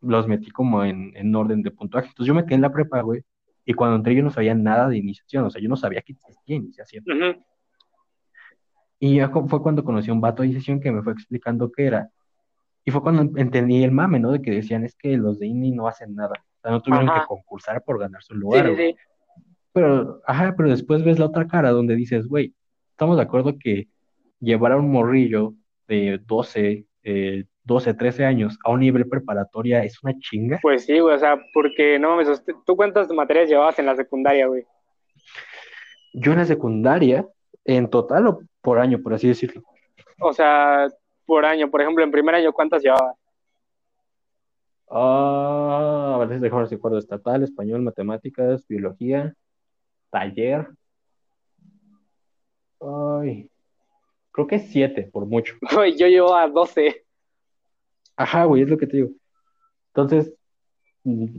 los 0.00 0.26
metí 0.28 0.50
como 0.50 0.84
en, 0.84 1.12
en 1.16 1.34
orden 1.34 1.62
de 1.62 1.70
puntuaje. 1.70 2.08
Entonces 2.08 2.28
yo 2.28 2.34
me 2.34 2.44
quedé 2.44 2.56
en 2.56 2.62
la 2.62 2.72
prepa, 2.72 3.00
güey, 3.02 3.22
y 3.64 3.74
cuando 3.74 3.96
entré 3.96 4.14
yo 4.14 4.22
no 4.22 4.30
sabía 4.30 4.54
nada 4.54 4.88
de 4.88 4.96
iniciación, 4.96 5.44
o 5.44 5.50
sea, 5.50 5.60
yo 5.60 5.68
no 5.68 5.76
sabía 5.76 6.00
que 6.02 6.12
existía 6.12 6.56
iniciación. 6.56 7.04
ujú, 7.06 7.44
Y 8.98 9.16
ya 9.16 9.28
fue 9.28 9.62
cuando 9.62 9.84
conocí 9.84 10.10
a 10.10 10.14
un 10.14 10.20
vato 10.20 10.42
de 10.42 10.48
iniciación 10.48 10.80
que 10.80 10.90
me 10.90 11.02
fue 11.02 11.12
explicando 11.12 11.70
qué 11.70 11.86
era. 11.86 12.10
Y 12.84 12.90
fue 12.90 13.02
cuando 13.02 13.38
entendí 13.38 13.84
el 13.84 13.92
mame, 13.92 14.18
¿no? 14.18 14.32
De 14.32 14.40
que 14.40 14.50
decían, 14.50 14.84
es 14.84 14.96
que 14.96 15.16
los 15.16 15.38
de 15.38 15.46
INI 15.48 15.72
no 15.72 15.86
hacen 15.86 16.14
nada. 16.14 16.32
O 16.32 16.60
sea, 16.62 16.70
no 16.70 16.80
tuvieron 16.80 17.08
Ajá. 17.08 17.20
que 17.20 17.26
concursar 17.26 17.82
por 17.84 17.98
ganarse 17.98 18.32
un 18.32 18.38
sí, 18.38 18.40
lugar, 18.40 18.70
sí, 18.70 18.76
sí. 18.76 18.96
Pero, 19.72 20.22
ajá, 20.26 20.54
pero 20.56 20.70
después 20.70 21.04
ves 21.04 21.18
la 21.18 21.26
otra 21.26 21.46
cara 21.46 21.70
donde 21.70 21.94
dices, 21.94 22.26
güey, 22.26 22.54
estamos 22.90 23.16
de 23.16 23.22
acuerdo 23.22 23.58
que 23.58 23.88
llevar 24.40 24.72
a 24.72 24.76
un 24.76 24.90
morrillo 24.90 25.54
de 25.86 26.20
12, 26.26 26.86
eh, 27.02 27.44
12, 27.68 27.94
13 27.94 28.24
años 28.24 28.58
a 28.64 28.70
un 28.70 28.80
nivel 28.80 29.06
preparatoria 29.06 29.84
es 29.84 30.02
una 30.02 30.18
chinga. 30.18 30.58
Pues 30.62 30.86
sí, 30.86 30.98
güey, 30.98 31.14
o 31.14 31.18
sea, 31.18 31.38
porque 31.52 31.98
no 31.98 32.16
mames, 32.16 32.42
¿tú 32.64 32.74
cuántas 32.74 33.10
materias 33.10 33.50
llevabas 33.50 33.78
en 33.78 33.86
la 33.86 33.94
secundaria, 33.94 34.46
güey? 34.46 34.64
Yo 36.14 36.32
en 36.32 36.38
la 36.38 36.46
secundaria, 36.46 37.26
en 37.66 37.90
total 37.90 38.26
o 38.26 38.40
por 38.62 38.78
año, 38.78 39.00
por 39.02 39.12
así 39.12 39.28
decirlo. 39.28 39.62
O 40.20 40.32
sea, 40.32 40.88
por 41.26 41.44
año, 41.44 41.70
por 41.70 41.82
ejemplo, 41.82 42.02
en 42.02 42.10
primer 42.10 42.34
año, 42.34 42.54
¿cuántas 42.54 42.82
llevabas? 42.82 43.14
Ah, 44.90 46.14
a 46.14 46.24
veces 46.24 46.40
déjame 46.40 46.64
recuerdo 46.64 46.96
estatal, 46.96 47.42
español, 47.42 47.82
matemáticas, 47.82 48.66
biología, 48.66 49.34
taller. 50.10 50.68
Ay, 52.80 53.50
creo 54.32 54.46
que 54.46 54.58
siete, 54.58 55.02
por 55.12 55.26
mucho. 55.26 55.54
Yo 55.98 56.06
llevaba 56.06 56.48
12. 56.48 57.04
Ajá, 58.18 58.44
güey, 58.44 58.62
es 58.62 58.68
lo 58.68 58.76
que 58.76 58.88
te 58.88 58.96
digo. 58.96 59.10
Entonces, 59.94 60.34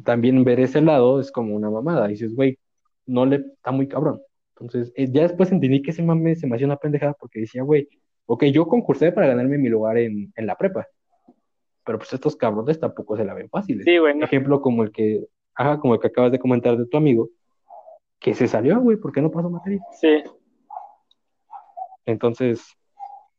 también 0.05 0.43
ver 0.45 0.61
ese 0.61 0.81
lado 0.81 1.19
es 1.19 1.29
como 1.29 1.53
una 1.53 1.69
mamada. 1.69 2.07
Dices, 2.07 2.33
güey, 2.33 2.57
no 3.05 3.25
le 3.25 3.35
está 3.35 3.71
muy 3.71 3.87
cabrón. 3.87 4.21
Entonces, 4.55 4.91
eh, 4.95 5.09
ya 5.11 5.23
después 5.23 5.51
entendí 5.51 5.81
que 5.81 5.91
ese 5.91 6.01
mame 6.01 6.35
se 6.35 6.47
me 6.47 6.55
hacía 6.55 6.67
una 6.67 6.77
pendejada 6.77 7.13
porque 7.19 7.41
decía, 7.41 7.63
güey, 7.63 7.89
ok, 8.25 8.45
yo 8.45 8.65
concursé 8.65 9.11
para 9.11 9.27
ganarme 9.27 9.57
mi 9.57 9.67
lugar 9.67 9.97
en, 9.97 10.31
en 10.33 10.45
la 10.47 10.55
prepa. 10.55 10.87
Pero 11.83 11.97
pues 11.97 12.13
estos 12.13 12.37
cabrones 12.37 12.79
tampoco 12.79 13.17
se 13.17 13.25
la 13.25 13.33
ven 13.33 13.49
fáciles. 13.49 13.83
Sí, 13.83 13.97
güey, 13.97 14.15
no. 14.15 14.25
Ejemplo 14.25 14.61
como 14.61 14.83
el 14.83 14.91
que, 14.91 15.25
ajá, 15.55 15.79
como 15.79 15.95
el 15.95 15.99
que 15.99 16.07
acabas 16.07 16.31
de 16.31 16.39
comentar 16.39 16.77
de 16.77 16.85
tu 16.85 16.95
amigo, 16.95 17.29
que 18.19 18.33
se 18.33 18.47
salió, 18.47 18.79
güey, 18.79 18.95
porque 18.95 19.21
no 19.21 19.31
pasó 19.31 19.49
materia. 19.49 19.81
Sí, 19.99 20.23
Entonces, 22.05 22.78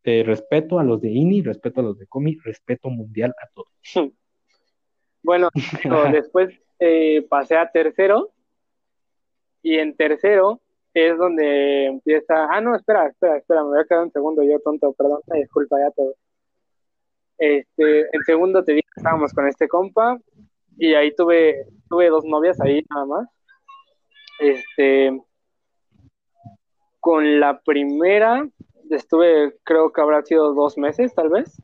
eh, 0.05 0.23
respeto 0.25 0.79
a 0.79 0.85
los 0.85 1.01
de 1.01 1.11
INI, 1.11 1.43
respeto 1.43 1.81
a 1.81 1.85
los 1.85 1.99
de 1.99 2.07
COMI, 2.07 2.39
respeto 2.43 2.89
mundial 2.89 3.35
a 3.41 3.49
todos. 3.55 3.69
bueno, 5.23 5.51
después 6.13 6.59
eh, 6.79 7.27
pasé 7.29 7.57
a 7.57 7.71
tercero 7.71 8.31
Y 9.63 9.79
en 9.79 9.95
tercero 9.95 10.61
es 10.95 11.17
donde 11.19 11.87
empieza. 11.87 12.49
Ah, 12.51 12.61
no, 12.61 12.75
espera, 12.75 13.07
espera, 13.09 13.37
espera, 13.37 13.63
me 13.63 13.71
voy 13.71 13.81
a 13.81 13.85
quedar 13.85 14.05
un 14.05 14.13
segundo, 14.13 14.43
yo 14.43 14.59
tonto, 14.61 14.93
perdón, 14.95 15.21
disculpa 15.35 15.79
ya 15.79 15.91
todo. 15.91 16.15
Este, 17.39 18.01
en 18.01 18.23
segundo 18.25 18.65
te 18.65 18.73
dije 18.73 18.89
que 18.95 19.01
estábamos 19.01 19.33
con 19.33 19.47
este 19.47 19.69
compa 19.69 20.19
y 20.77 20.95
ahí 20.95 21.15
tuve, 21.15 21.67
tuve 21.89 22.09
dos 22.09 22.25
novias 22.25 22.61
ahí 22.61 22.83
nada 22.91 23.07
más. 23.07 23.29
Este, 24.39 25.21
con 27.01 27.41
la 27.41 27.61
primera 27.61 28.47
estuve, 28.97 29.57
creo 29.65 29.93
que 29.93 30.01
habrá 30.01 30.23
sido 30.23 30.55
dos 30.55 30.77
meses 30.77 31.15
tal 31.15 31.29
vez. 31.29 31.61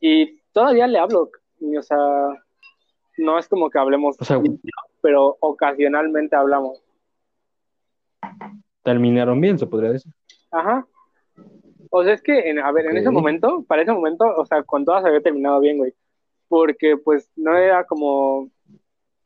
Y 0.00 0.40
todavía 0.52 0.86
le 0.86 0.98
hablo, 0.98 1.30
o 1.60 1.82
sea, 1.82 1.98
no 3.18 3.38
es 3.38 3.48
como 3.48 3.70
que 3.70 3.78
hablemos, 3.78 4.16
pero 5.00 5.36
ocasionalmente 5.40 6.36
hablamos. 6.36 6.82
Terminaron 8.82 9.40
bien, 9.40 9.58
se 9.58 9.66
podría 9.66 9.92
decir. 9.92 10.12
Ajá. 10.50 10.86
O 11.90 12.04
sea, 12.04 12.14
es 12.14 12.22
que, 12.22 12.50
en, 12.50 12.58
a 12.58 12.70
ver, 12.72 12.86
en 12.86 12.96
ese 12.96 13.10
momento, 13.10 13.64
para 13.66 13.82
ese 13.82 13.92
momento, 13.92 14.24
o 14.36 14.44
sea, 14.46 14.62
con 14.62 14.84
todas 14.84 15.04
había 15.04 15.20
terminado 15.20 15.60
bien, 15.60 15.78
güey. 15.78 15.94
Porque, 16.48 16.96
pues, 16.96 17.30
no 17.36 17.56
era 17.56 17.84
como 17.84 18.50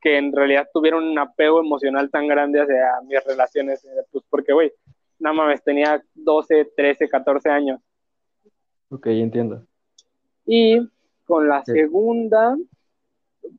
que 0.00 0.16
en 0.16 0.34
realidad 0.34 0.68
tuvieron 0.72 1.04
un 1.04 1.18
apego 1.18 1.60
emocional 1.60 2.10
tan 2.10 2.26
grande 2.26 2.60
hacia 2.60 3.00
mis 3.06 3.22
relaciones, 3.24 3.84
eh, 3.84 3.88
pues, 4.10 4.24
porque, 4.30 4.52
güey, 4.52 4.72
nada 5.20 5.34
más 5.34 5.62
tenía 5.62 6.02
12, 6.14 6.72
13, 6.76 7.08
14 7.08 7.48
años. 7.48 7.80
Ok, 8.88 9.06
entiendo. 9.06 9.64
Y 10.44 10.80
con 11.24 11.48
la 11.48 11.64
segunda, 11.64 12.56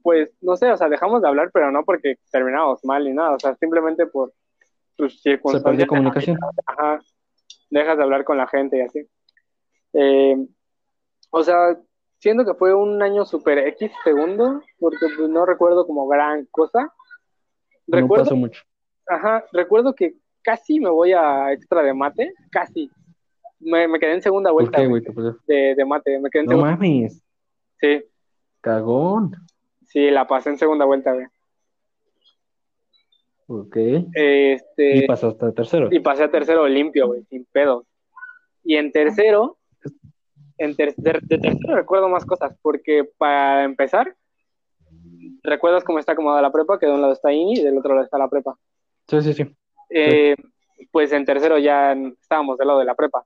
pues, 0.04 0.30
no 0.42 0.58
sé, 0.58 0.70
o 0.72 0.78
sea, 0.78 0.90
dejamos 0.90 1.22
de 1.22 1.28
hablar, 1.30 1.52
pero 1.54 1.72
no 1.72 1.86
porque 1.86 2.18
terminamos 2.32 2.84
mal 2.84 3.06
ni 3.06 3.14
nada, 3.14 3.36
o 3.36 3.40
sea, 3.40 3.56
simplemente 3.56 4.06
por 4.08 4.34
tus 4.96 5.22
circunstancias. 5.22 5.62
Se 5.62 5.70
perdió 5.70 5.88
comunicación. 5.88 6.38
Ajá, 6.66 7.02
dejas 7.70 7.98
de 7.98 8.04
hablar 8.04 8.24
con 8.26 8.38
la 8.38 8.48
gente 8.48 8.78
y 8.78 8.82
así. 8.82 9.08
Eh, 9.94 10.48
o 11.30 11.44
sea, 11.44 11.78
siento 12.20 12.46
que 12.46 12.54
fue 12.54 12.74
un 12.74 13.02
año 13.02 13.26
super 13.26 13.58
X 13.60 13.92
segundo, 14.04 14.62
porque 14.80 15.08
pues, 15.16 15.30
no 15.30 15.46
recuerdo 15.46 15.88
como 15.88 16.08
gran 16.08 16.46
cosa. 16.52 16.94
Recuerdo, 17.88 18.24
no 18.24 18.30
pasó 18.30 18.36
mucho. 18.36 18.64
Ajá, 19.08 19.46
recuerdo 19.52 19.96
que 19.96 20.16
casi 20.42 20.80
me 20.80 20.90
voy 20.90 21.14
a 21.14 21.52
extra 21.52 21.84
de 21.84 21.94
mate, 21.94 22.34
casi. 22.52 22.90
Me, 23.60 23.88
me 23.88 24.00
quedé 24.00 24.14
en 24.14 24.22
segunda 24.22 24.52
vuelta 24.52 24.82
de, 24.82 25.76
de, 25.76 25.86
mate, 25.86 26.20
me 26.20 26.30
quedé 26.30 26.44
en 26.44 26.50
No 26.50 26.58
mames. 26.58 27.24
Sí. 27.80 28.04
Cagón. 28.62 29.36
Sí, 29.86 30.10
la 30.10 30.28
pasé 30.28 30.50
en 30.50 30.58
segunda 30.58 30.86
vuelta, 30.86 31.14
güey. 31.14 31.28
Ok. 33.48 33.76
Este, 34.14 34.98
y 34.98 35.08
pasaste 35.08 35.46
a 35.46 35.52
tercero. 35.52 35.90
Y 35.92 36.00
pasé 36.00 36.24
a 36.24 36.32
tercero 36.32 36.68
limpio, 36.68 37.08
güey, 37.08 37.24
sin 37.26 37.46
pedo. 37.52 37.86
Y 38.64 38.78
en 38.78 38.92
tercero, 38.92 39.58
en 40.58 40.76
de, 40.76 40.94
tercero 41.38 41.76
recuerdo 41.76 42.08
más 42.08 42.26
cosas, 42.26 42.56
porque 42.62 43.04
para 43.18 43.64
empezar, 43.64 44.16
¿recuerdas 45.44 45.84
cómo 45.84 46.00
está 46.00 46.14
acomodada 46.14 46.42
la 46.42 46.52
prepa? 46.52 46.80
Que 46.80 46.86
de 46.86 46.94
un 46.94 47.02
lado 47.02 47.14
está 47.14 47.34
INI 47.34 47.60
y 47.60 47.64
del 47.64 47.78
otro 47.78 47.94
lado 47.94 48.06
está 48.06 48.18
la 48.18 48.30
prepa. 48.30 48.56
Sí, 49.08 49.22
sí, 49.22 49.34
sí. 49.34 49.56
Eh, 49.94 50.36
pues 50.92 51.12
en 51.12 51.26
tercero 51.26 51.58
ya 51.58 51.94
estábamos 51.94 52.58
del 52.58 52.68
lado 52.68 52.80
de 52.80 52.86
la 52.86 52.96
prepa. 52.96 53.26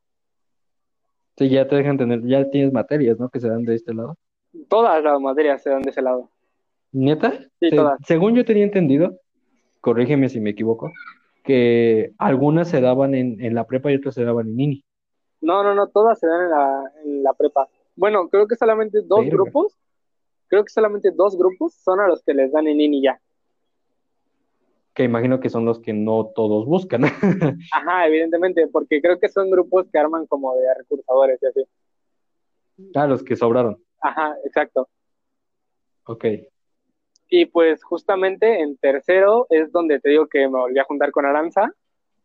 Sí, 1.37 1.49
ya 1.49 1.67
te 1.67 1.75
dejan 1.75 1.97
tener, 1.97 2.25
ya 2.25 2.49
tienes 2.49 2.73
materias, 2.73 3.19
¿no? 3.19 3.29
Que 3.29 3.39
se 3.39 3.49
dan 3.49 3.63
de 3.63 3.75
este 3.75 3.93
lado. 3.93 4.17
Todas 4.69 5.03
las 5.03 5.19
materias 5.19 5.61
se 5.61 5.69
dan 5.69 5.81
de 5.81 5.91
ese 5.91 6.01
lado. 6.01 6.29
¿Neta? 6.91 7.33
Sí, 7.59 7.69
todas. 7.71 7.99
Según 8.05 8.35
yo 8.35 8.45
tenía 8.45 8.63
entendido, 8.63 9.19
corrígeme 9.81 10.29
si 10.29 10.39
me 10.39 10.51
equivoco, 10.51 10.91
que 11.43 12.13
algunas 12.17 12.69
se 12.69 12.81
daban 12.81 13.13
en, 13.15 13.43
en 13.43 13.53
la 13.53 13.65
prepa 13.65 13.91
y 13.91 13.95
otras 13.95 14.15
se 14.15 14.23
daban 14.23 14.47
en 14.47 14.59
INI. 14.59 14.85
No, 15.41 15.61
no, 15.61 15.75
no, 15.75 15.87
todas 15.87 16.19
se 16.19 16.25
dan 16.25 16.45
en 16.45 16.49
la, 16.49 16.91
en 17.03 17.23
la 17.23 17.33
prepa. 17.33 17.67
Bueno, 17.95 18.29
creo 18.29 18.47
que 18.47 18.55
solamente 18.55 19.01
dos 19.03 19.25
grupos, 19.25 19.77
creo 20.47 20.63
que 20.63 20.71
solamente 20.71 21.11
dos 21.11 21.37
grupos 21.37 21.73
son 21.75 21.99
a 21.99 22.07
los 22.07 22.23
que 22.23 22.33
les 22.33 22.51
dan 22.51 22.67
en 22.67 22.79
INI 22.79 23.01
ya 23.03 23.21
que 24.95 25.03
imagino 25.03 25.41
que 25.41 25.49
son 25.49 25.65
los 25.65 25.79
que 25.79 25.93
no 25.93 26.31
todos 26.33 26.65
buscan. 26.65 27.03
Ajá, 27.73 28.07
evidentemente, 28.07 28.67
porque 28.67 29.01
creo 29.01 29.19
que 29.19 29.27
son 29.27 29.51
grupos 29.51 29.87
que 29.91 29.99
arman 29.99 30.25
como 30.25 30.55
de 30.55 30.73
recursadores 30.73 31.37
y 31.43 31.45
así. 31.45 31.63
Ah, 32.95 33.05
los 33.05 33.21
que 33.21 33.35
sobraron. 33.35 33.77
Ajá, 34.01 34.35
exacto. 34.45 34.87
Ok. 36.05 36.25
Y 37.27 37.45
pues 37.47 37.83
justamente 37.83 38.61
en 38.61 38.77
tercero 38.77 39.47
es 39.49 39.69
donde 39.71 39.99
te 39.99 40.09
digo 40.09 40.27
que 40.27 40.39
me 40.47 40.59
volví 40.59 40.79
a 40.79 40.85
juntar 40.85 41.11
con 41.11 41.25
Aranza, 41.25 41.73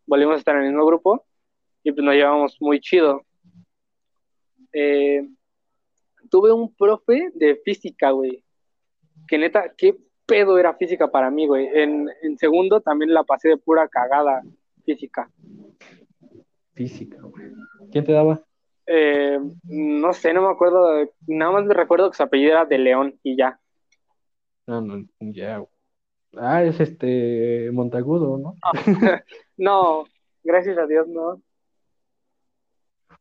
volvimos 0.06 0.36
a 0.36 0.38
estar 0.38 0.54
en 0.54 0.62
el 0.62 0.68
mismo 0.68 0.86
grupo 0.86 1.24
y 1.82 1.90
pues 1.90 2.04
nos 2.04 2.14
llevamos 2.14 2.56
muy 2.60 2.78
chido. 2.80 3.24
Eh, 4.72 5.26
tuve 6.30 6.52
un 6.52 6.72
profe 6.72 7.30
de 7.34 7.56
física, 7.56 8.12
güey, 8.12 8.44
que 9.26 9.38
neta, 9.38 9.72
qué 9.76 9.96
pedo 10.30 10.58
era 10.58 10.74
física 10.74 11.10
para 11.10 11.30
mí, 11.30 11.46
güey. 11.46 11.68
En, 11.74 12.08
segundo 12.38 12.80
también 12.80 13.12
la 13.12 13.24
pasé 13.24 13.48
de 13.48 13.56
pura 13.56 13.88
cagada 13.88 14.42
física. 14.84 15.28
Física, 16.72 17.18
güey. 17.20 17.50
¿Quién 17.90 18.04
te 18.04 18.12
daba? 18.12 18.40
Eh, 18.86 19.40
no 19.64 20.12
sé, 20.12 20.32
no 20.32 20.42
me 20.42 20.52
acuerdo. 20.52 21.10
Nada 21.26 21.50
más 21.50 21.64
me 21.64 21.74
recuerdo 21.74 22.10
que 22.10 22.16
su 22.16 22.22
apellido 22.22 22.52
era 22.52 22.64
de 22.64 22.78
León 22.78 23.18
y 23.24 23.36
ya. 23.36 23.58
No, 24.66 24.80
no, 24.80 25.04
ya. 25.18 25.64
Ah, 26.36 26.62
es 26.62 26.78
este 26.78 27.70
Montagudo, 27.72 28.38
¿no? 28.38 28.54
no, 29.56 30.04
gracias 30.44 30.78
a 30.78 30.86
Dios, 30.86 31.08
no. 31.08 31.42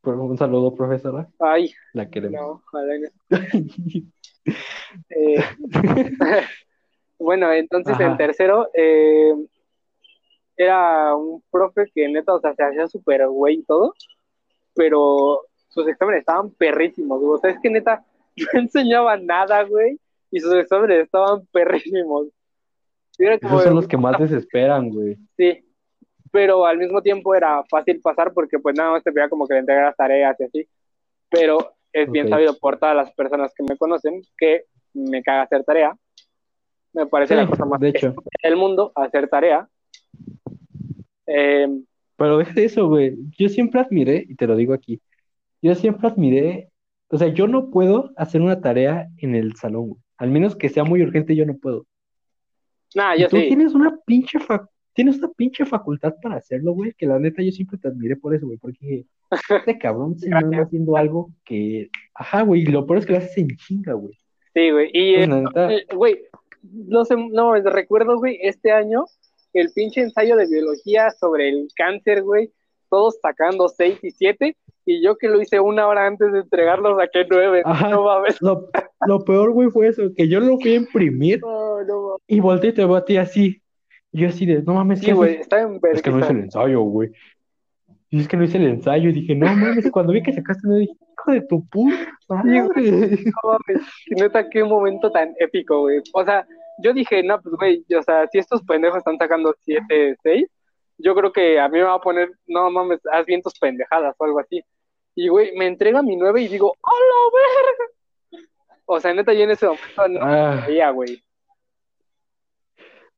Un 0.03 0.38
saludo, 0.38 0.76
profesora. 0.76 1.27
Ay, 1.40 1.73
la 1.94 2.10
queremos. 2.10 2.61
No, 2.72 2.80
eh, 5.10 5.44
Bueno, 7.20 7.52
entonces 7.52 8.00
en 8.00 8.16
tercero 8.16 8.70
eh, 8.74 9.34
era 10.56 11.14
un 11.16 11.44
profe 11.52 11.86
que 11.94 12.08
neta, 12.08 12.34
o 12.34 12.40
sea, 12.40 12.56
se 12.56 12.64
hacía 12.64 12.88
súper 12.88 13.28
güey 13.28 13.56
y 13.60 13.64
todo, 13.64 13.94
pero 14.74 15.41
sus 15.68 15.88
exámenes 15.88 16.22
estaban 16.22 16.52
perrísimos, 16.52 17.20
güey. 17.20 17.34
O 17.34 17.38
sea, 17.38 17.52
es 17.52 17.60
que 17.62 17.70
neta, 17.70 18.06
no 18.54 18.60
enseñaba 18.62 19.18
nada, 19.18 19.64
güey, 19.64 20.00
y 20.32 20.40
sus 20.40 20.54
exámenes 20.56 21.04
estaban 21.04 21.46
perrísimos. 21.52 22.28
Esos 23.18 23.64
son 23.64 23.76
los 23.76 23.88
que 23.88 23.98
más 23.98 24.18
desesperan, 24.18 24.90
güey. 24.90 25.18
Sí, 25.36 25.62
pero 26.32 26.66
al 26.66 26.78
mismo 26.78 27.02
tiempo 27.02 27.36
era 27.36 27.64
fácil 27.70 28.00
pasar 28.02 28.34
porque 28.34 28.60
pues 28.60 28.76
nada 28.78 28.91
más 28.91 29.04
te 29.04 29.12
pedía 29.12 29.28
como 29.28 29.46
que 29.46 29.56
le 29.56 29.60
entregaras 29.60 29.96
tareas 29.98 30.40
y 30.40 30.44
así. 30.44 30.68
Pero 31.30 31.74
es 31.91 32.10
bien 32.10 32.30
sabido 32.30 32.58
por 32.58 32.80
todas 32.80 32.96
las 32.96 33.12
personas 33.14 33.54
que 33.54 33.64
me 33.64 33.78
conocen 33.78 34.22
que 34.38 34.64
me 34.94 35.22
caga 35.22 35.44
hacer 35.44 35.64
tarea 35.66 35.96
me 36.94 37.06
parece 37.07 37.36
la 37.36 37.48
cosa 37.48 37.66
más 37.66 37.80
de 37.80 37.90
hecho. 37.90 38.14
del 38.44 38.56
mundo, 38.56 38.91
hacer 38.95 39.28
tarea. 39.28 39.68
Em, 41.26 41.86
Pero 42.16 42.38
deja 42.38 42.60
eso, 42.61 42.88
güey. 42.88 43.16
Yo 43.38 43.49
siempre 43.49 43.82
admiré, 43.82 44.26
y 44.28 44.36
te 44.36 44.48
lo 44.48 44.56
digo 44.56 44.74
aquí, 44.74 45.02
yo 45.61 45.76
siempre 45.76 46.07
admiré, 46.07 46.70
o 47.10 47.18
sea, 47.18 47.28
yo 47.28 47.48
no 47.48 47.70
puedo 47.70 48.11
hacer 48.18 48.41
una 48.41 48.61
tarea 48.61 49.10
en 49.18 49.36
el 49.36 49.56
salón, 49.56 49.90
güey. 49.90 50.02
Al 50.18 50.32
menos 50.32 50.56
que 50.56 50.70
sea 50.70 50.84
muy 50.84 51.02
urgente, 51.02 51.36
yo 51.36 51.45
no 51.45 51.56
puedo. 51.57 51.86
Nah, 52.95 53.16
yo 53.16 53.30
tú 53.30 53.38
tienes 53.38 53.74
una 53.74 53.98
pinche 54.06 54.40
tienes 54.94 55.18
una 55.20 55.30
pinche 55.30 55.66
facultad 55.66 56.16
para 56.22 56.36
hacerlo, 56.36 56.74
güey, 56.74 56.94
que 56.94 57.06
la 57.06 57.20
neta 57.20 57.41
yo 57.41 57.52
siempre 57.52 57.78
te 57.78 57.88
admiré 57.88 58.16
por 58.18 58.36
eso, 58.36 58.48
güey, 58.48 58.57
porque 58.57 59.06
este 59.49 59.78
cabrón 59.78 60.18
se 60.18 60.34
anda 60.34 60.64
haciendo 60.64 60.98
algo 60.98 61.32
que, 61.45 61.90
ajá, 62.14 62.41
güey, 62.41 62.64
y 62.64 62.66
lo 62.66 62.86
peor 62.86 62.99
es 62.99 63.06
que 63.06 63.14
lo 63.14 63.20
haces 63.20 63.38
en 63.38 63.48
chinga, 63.56 63.94
güey. 63.94 64.14
Sí, 64.53 64.72
güey, 64.72 64.90
y, 64.91 65.26
pues, 65.26 65.45
eh, 65.56 65.86
güey, 65.95 66.20
no 66.64 67.06
sé, 67.06 67.15
no, 67.15 67.53
recuerdo, 67.53 68.18
güey, 68.18 68.40
este 68.41 68.72
año, 68.72 69.06
el 69.53 69.72
pinche 69.73 70.02
ensayo 70.02 70.36
de 70.36 70.48
biología 70.48 71.11
sobre 71.11 71.49
el 71.49 71.68
cáncer, 71.76 72.23
güey, 72.23 72.52
todos 72.90 73.19
sacando 73.22 73.69
6 73.69 73.99
y 74.03 74.11
7, 74.11 74.57
y 74.86 75.03
yo 75.03 75.18
que 75.18 75.27
lo 75.27 75.41
hice 75.41 75.60
una 75.60 75.88
hora 75.88 76.07
antes 76.07 76.31
de 76.34 76.40
entregarlo 76.40 76.98
saqué 76.98 77.26
9. 77.30 77.64
No 77.90 78.03
mames. 78.03 78.41
Lo, 78.41 78.69
lo 79.06 79.23
peor, 79.23 79.52
güey, 79.52 79.69
fue 79.69 79.88
eso, 79.88 80.03
que 80.15 80.27
yo 80.27 80.40
lo 80.40 80.57
fui 80.60 80.73
a 80.73 80.77
imprimir 80.77 81.41
y 82.27 82.40
volteé 82.40 82.72
y 82.72 82.73
te 82.73 82.86
batí 82.86 83.18
así. 83.18 83.61
Y 84.11 84.22
yo 84.22 84.30
así 84.30 84.45
de, 84.45 84.64
no 84.64 84.73
mames, 84.73 84.99
sí, 84.99 85.11
güey, 85.11 85.36
está 85.36 85.61
en 85.61 85.80
Es 85.94 86.02
que 86.02 86.10
no 86.10 86.19
hice 86.19 86.31
el 86.31 86.40
ensayo, 86.40 86.81
güey. 86.81 87.11
Y 88.10 88.22
es 88.22 88.27
que 88.27 88.38
no 88.38 88.44
hice 88.44 88.57
el 88.57 88.65
ensayo 88.65 89.10
y 89.10 89.14
dije, 89.14 89.36
no 89.36 89.45
mames, 89.45 89.91
cuando 89.91 90.14
vi 90.14 90.23
que 90.23 90.34
sacaste, 90.34 90.68
me 90.68 90.80
dije, 90.80 90.94
hijo 91.20 91.32
de 91.32 91.41
tu 91.41 91.68
puta 91.68 92.44
madre. 92.44 93.18
Neta, 94.10 94.50
qué 94.50 94.64
momento 94.64 95.12
tan 95.12 95.34
épico, 95.40 95.82
güey. 95.82 96.02
O 96.14 96.24
sea, 96.24 96.46
yo 96.82 96.94
dije, 96.94 97.24
no, 97.24 97.41
pues, 97.41 97.56
güey, 97.56 97.86
o 97.98 98.04
sea, 98.04 98.28
si 98.28 98.40
estos 98.40 98.64
pendejos 98.64 99.00
están 99.00 99.18
sacando 99.18 99.54
7, 99.60 100.18
6, 100.24 100.48
yo 100.98 101.16
creo 101.16 101.32
que 101.32 101.60
a 101.60 101.68
mí 101.68 101.78
me 101.78 101.84
va 101.84 101.96
a 101.96 102.02
poner, 102.02 102.32
no 102.48 102.70
mames, 102.72 103.00
haz 103.12 103.26
bien 103.26 103.41
tus 103.41 103.58
pendejadas 103.60 104.16
o 104.18 104.24
algo 104.26 104.40
así. 104.40 104.64
Y, 105.16 105.28
güey, 105.28 105.56
me 105.56 105.68
entrega 105.68 106.02
mi 106.02 106.16
9 106.16 106.41
y 106.41 106.48
digo, 106.48 106.74
¡hola, 106.82 107.32
verga! 107.34 108.46
O 108.86 109.00
sea, 109.00 109.14
neta, 109.14 109.34
yo 109.34 109.44
en 109.44 109.52
ese 109.52 109.66
momento 109.66 110.08
no 110.08 110.20
ah. 110.22 110.91
güey. 110.91 111.22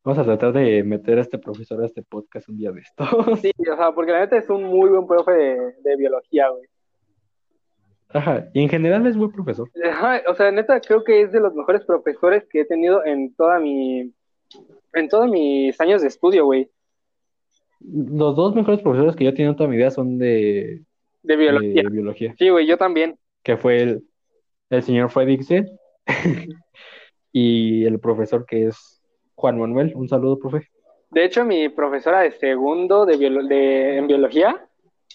Vamos 0.04 0.18
a 0.18 0.24
tratar 0.24 0.52
de 0.52 0.84
meter 0.84 1.20
a 1.20 1.22
este 1.22 1.38
profesor 1.38 1.82
a 1.82 1.86
este 1.86 2.02
podcast 2.02 2.50
un 2.50 2.58
día 2.58 2.72
de 2.72 2.82
esto. 2.82 3.06
Sí, 3.38 3.52
o 3.72 3.76
sea, 3.76 3.92
porque 3.92 4.12
la 4.12 4.22
neta 4.22 4.36
es 4.36 4.50
un 4.50 4.64
muy 4.64 4.90
buen 4.90 5.06
profe 5.06 5.32
de, 5.32 5.74
de 5.84 5.96
biología, 5.96 6.50
güey. 6.50 6.68
Ajá, 8.14 8.50
y 8.54 8.62
en 8.64 8.70
general 8.70 9.06
es 9.08 9.16
buen 9.18 9.32
profesor. 9.32 9.70
Ajá, 9.90 10.22
o 10.28 10.36
sea, 10.36 10.52
neta, 10.52 10.80
creo 10.82 11.04
que 11.04 11.22
es 11.22 11.32
de 11.32 11.40
los 11.40 11.54
mejores 11.54 11.84
profesores 11.86 12.44
que 12.50 12.62
he 12.62 12.66
tenido 12.66 13.06
en 13.06 13.34
toda 13.36 13.60
mi, 13.60 14.12
en 14.94 15.10
todos 15.10 15.30
mis 15.30 15.80
años 15.80 16.02
de 16.02 16.08
estudio, 16.10 16.46
güey. 16.46 16.70
Los 17.80 18.36
dos 18.36 18.54
mejores 18.54 18.82
profesores 18.82 19.16
que 19.16 19.24
yo 19.24 19.30
he 19.30 19.34
tenido 19.34 19.52
en 19.52 19.58
toda 19.58 19.70
mi 19.70 19.78
vida 19.78 19.92
son 19.92 20.18
de, 20.18 20.82
De 21.24 21.36
biología. 21.36 21.84
de 21.84 21.90
biología, 21.90 22.36
Sí, 22.38 22.50
güey, 22.50 22.68
yo 22.68 22.78
también. 22.78 23.18
que 23.44 23.58
fue 23.58 23.82
el, 23.82 24.04
el 24.70 24.84
señor 24.84 25.10
Fredricksen 25.10 25.68
y 27.32 27.86
el 27.86 28.00
profesor 28.00 28.46
que 28.46 28.68
es 28.68 29.02
Juan 29.36 29.60
Manuel. 29.60 29.94
Un 29.96 30.08
saludo, 30.08 30.38
profe. 30.38 30.68
De 31.12 31.26
hecho, 31.26 31.44
mi 31.46 31.70
profesora 31.70 32.22
de 32.22 32.32
segundo 32.32 33.06
de, 33.06 33.18
biolo- 33.18 33.48
de- 33.48 33.98
en 33.98 34.08
biología, 34.08 34.56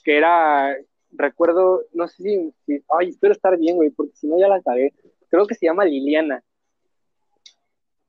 que 0.05 0.16
era, 0.18 0.74
recuerdo, 1.16 1.82
no 1.93 2.06
sé 2.09 2.22
si, 2.22 2.55
si- 2.66 2.84
ay, 2.98 3.09
espero 3.10 3.32
estar 3.32 3.56
bien, 3.59 3.76
güey, 3.76 3.90
porque 3.90 4.14
si 4.16 4.26
no 4.26 4.38
ya 4.38 4.48
la 4.48 4.62
cagué. 4.62 4.93
Creo 5.28 5.47
que 5.47 5.55
se 5.55 5.66
llama 5.66 5.84
Liliana. 5.84 6.43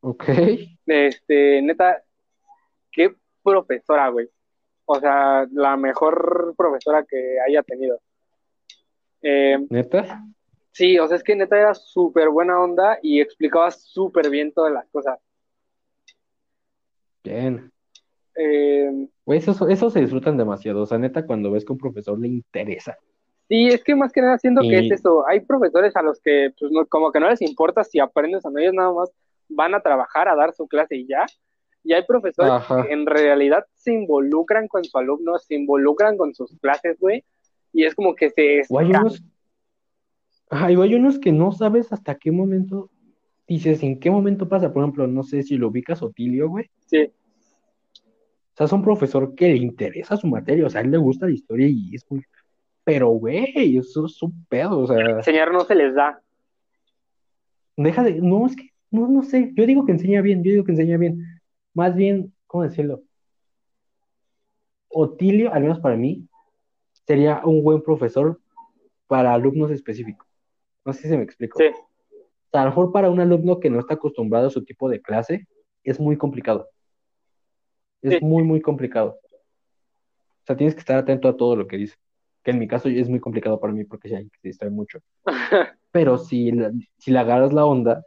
Ok. 0.01 0.23
Este, 0.85 1.61
neta, 1.61 2.03
qué 2.91 3.13
profesora, 3.43 4.09
güey. 4.09 4.29
O 4.85 4.99
sea, 4.99 5.45
la 5.51 5.75
mejor 5.75 6.53
profesora 6.57 7.03
que 7.03 7.37
haya 7.45 7.61
tenido. 7.63 7.99
Eh, 9.21 9.57
¿Neta? 9.69 10.23
sí, 10.71 10.97
o 10.99 11.07
sea, 11.07 11.17
es 11.17 11.23
que 11.23 11.35
neta 11.35 11.57
era 11.57 11.73
súper 11.73 12.29
buena 12.29 12.61
onda 12.61 12.99
y 13.01 13.19
explicaba 13.19 13.71
súper 13.71 14.29
bien 14.29 14.53
todas 14.53 14.71
las 14.71 14.87
cosas. 14.89 15.19
Bien. 17.23 17.71
Eh, 18.35 19.07
Güey, 19.27 19.39
esos, 19.39 19.61
esos 19.69 19.91
se 19.91 19.99
disfrutan 19.99 20.37
demasiado. 20.37 20.83
O 20.83 20.85
sea, 20.85 20.97
neta, 20.97 21.25
cuando 21.25 21.51
ves 21.51 21.65
que 21.65 21.73
un 21.73 21.77
profesor 21.77 22.17
le 22.17 22.29
interesa. 22.29 22.97
Sí, 23.49 23.67
es 23.67 23.83
que 23.83 23.93
más 23.93 24.13
que 24.13 24.21
nada 24.21 24.37
siento 24.37 24.61
que 24.61 24.79
es 24.79 24.89
eso. 24.89 25.27
Hay 25.27 25.41
profesores 25.41 25.93
a 25.97 26.01
los 26.01 26.21
que, 26.21 26.53
pues, 26.57 26.71
no, 26.71 26.85
como 26.85 27.11
que 27.11 27.19
no 27.19 27.29
les 27.29 27.41
importa 27.41 27.83
si 27.83 27.99
aprendes 27.99 28.45
o 28.45 28.49
no, 28.49 28.57
ellos 28.57 28.73
nada 28.73 28.93
más 28.93 29.11
van 29.49 29.75
a 29.75 29.81
trabajar, 29.81 30.29
a 30.29 30.35
dar 30.35 30.53
su 30.53 30.65
clase 30.65 30.95
y 30.95 31.07
ya. 31.07 31.25
Y 31.83 31.91
hay 31.91 32.05
profesores 32.05 32.53
Ajá. 32.53 32.85
que 32.85 32.93
en 32.93 33.05
realidad 33.05 33.65
se 33.73 33.91
involucran 33.91 34.69
con 34.69 34.85
su 34.85 34.97
alumno, 34.97 35.37
se 35.39 35.55
involucran 35.55 36.15
con 36.15 36.33
sus 36.33 36.57
clases, 36.61 36.97
güey. 36.97 37.25
Y 37.73 37.83
es 37.83 37.95
como 37.95 38.15
que 38.15 38.29
se... 38.29 38.61
O 38.69 38.79
hay 38.79 38.91
unos. 38.91 39.21
Ay, 40.49 40.77
hay 40.81 40.95
unos 40.95 41.19
que 41.19 41.33
no 41.33 41.51
sabes 41.51 41.91
hasta 41.91 42.15
qué 42.15 42.31
momento. 42.31 42.89
Dices, 43.45 43.83
¿en 43.83 43.99
qué 43.99 44.09
momento 44.09 44.47
pasa? 44.47 44.71
Por 44.71 44.83
ejemplo, 44.83 45.05
no 45.05 45.23
sé 45.23 45.43
si 45.43 45.57
lo 45.57 45.67
ubicas 45.67 46.01
Otilio, 46.01 46.47
güey. 46.47 46.69
Sí, 46.85 47.11
sea, 48.57 48.65
es 48.65 48.71
un 48.71 48.81
profesor 48.81 49.35
que 49.35 49.49
le 49.49 49.57
interesa 49.57 50.17
su 50.17 50.27
materia. 50.27 50.65
O 50.65 50.69
sea, 50.69 50.81
a 50.81 50.83
él 50.83 50.89
le 50.89 50.97
gusta 50.97 51.27
la 51.27 51.33
historia 51.33 51.67
y 51.67 51.93
es 51.93 52.03
muy. 52.09 52.23
Pero, 52.83 53.09
güey, 53.09 53.77
eso 53.77 54.07
es 54.07 54.21
un 54.23 54.45
pedo. 54.45 54.79
O 54.79 54.87
sea, 54.87 54.97
enseñar 54.97 55.51
no 55.51 55.63
se 55.63 55.75
les 55.75 55.93
da. 55.93 56.21
deja 57.75 58.03
de. 58.03 58.15
No, 58.15 58.47
es 58.47 58.55
que. 58.55 58.71
No, 58.89 59.07
no 59.07 59.21
sé. 59.21 59.51
Yo 59.53 59.65
digo 59.67 59.85
que 59.85 59.91
enseña 59.91 60.21
bien. 60.21 60.43
Yo 60.43 60.51
digo 60.51 60.63
que 60.63 60.71
enseña 60.71 60.97
bien. 60.97 61.39
Más 61.75 61.95
bien, 61.95 62.33
¿cómo 62.47 62.63
decirlo? 62.63 63.03
Otilio, 64.89 65.53
al 65.53 65.61
menos 65.61 65.79
para 65.79 65.95
mí, 65.95 66.27
sería 67.05 67.41
un 67.45 67.63
buen 67.63 67.83
profesor 67.83 68.39
para 69.05 69.33
alumnos 69.33 69.69
específicos. 69.69 70.27
No 70.83 70.93
sé 70.93 71.03
si 71.03 71.09
se 71.09 71.17
me 71.17 71.23
explico. 71.23 71.59
Sí, 71.59 71.65
O 71.67 72.49
sea, 72.51 72.61
a 72.61 72.63
lo 72.63 72.71
mejor 72.71 72.91
para 72.91 73.11
un 73.11 73.19
alumno 73.19 73.59
que 73.59 73.69
no 73.69 73.79
está 73.79 73.93
acostumbrado 73.95 74.47
a 74.47 74.49
su 74.49 74.65
tipo 74.65 74.89
de 74.89 75.01
clase, 75.01 75.47
es 75.83 75.99
muy 75.99 76.17
complicado. 76.17 76.69
Es 78.01 78.19
Sí. 78.19 78.25
muy, 78.25 78.43
muy 78.43 78.61
complicado. 78.61 79.19
O 79.23 80.45
sea, 80.45 80.55
tienes 80.55 80.75
que 80.75 80.79
estar 80.79 80.97
atento 80.97 81.27
a 81.27 81.35
todo 81.37 81.55
lo 81.55 81.67
que 81.67 81.77
dice. 81.77 81.95
Que 82.43 82.51
en 82.51 82.59
mi 82.59 82.67
caso 82.67 82.87
es 82.89 83.09
muy 83.09 83.19
complicado 83.19 83.59
para 83.59 83.73
mí 83.73 83.83
porque 83.83 84.09
ya 84.09 84.19
se 84.19 84.29
distrae 84.47 84.69
mucho. 84.69 84.99
Pero 85.91 86.17
si, 86.17 86.51
la- 86.51 86.71
si 86.97 87.11
le 87.11 87.19
agarras 87.19 87.51
la 87.53 87.65
onda, 87.65 88.05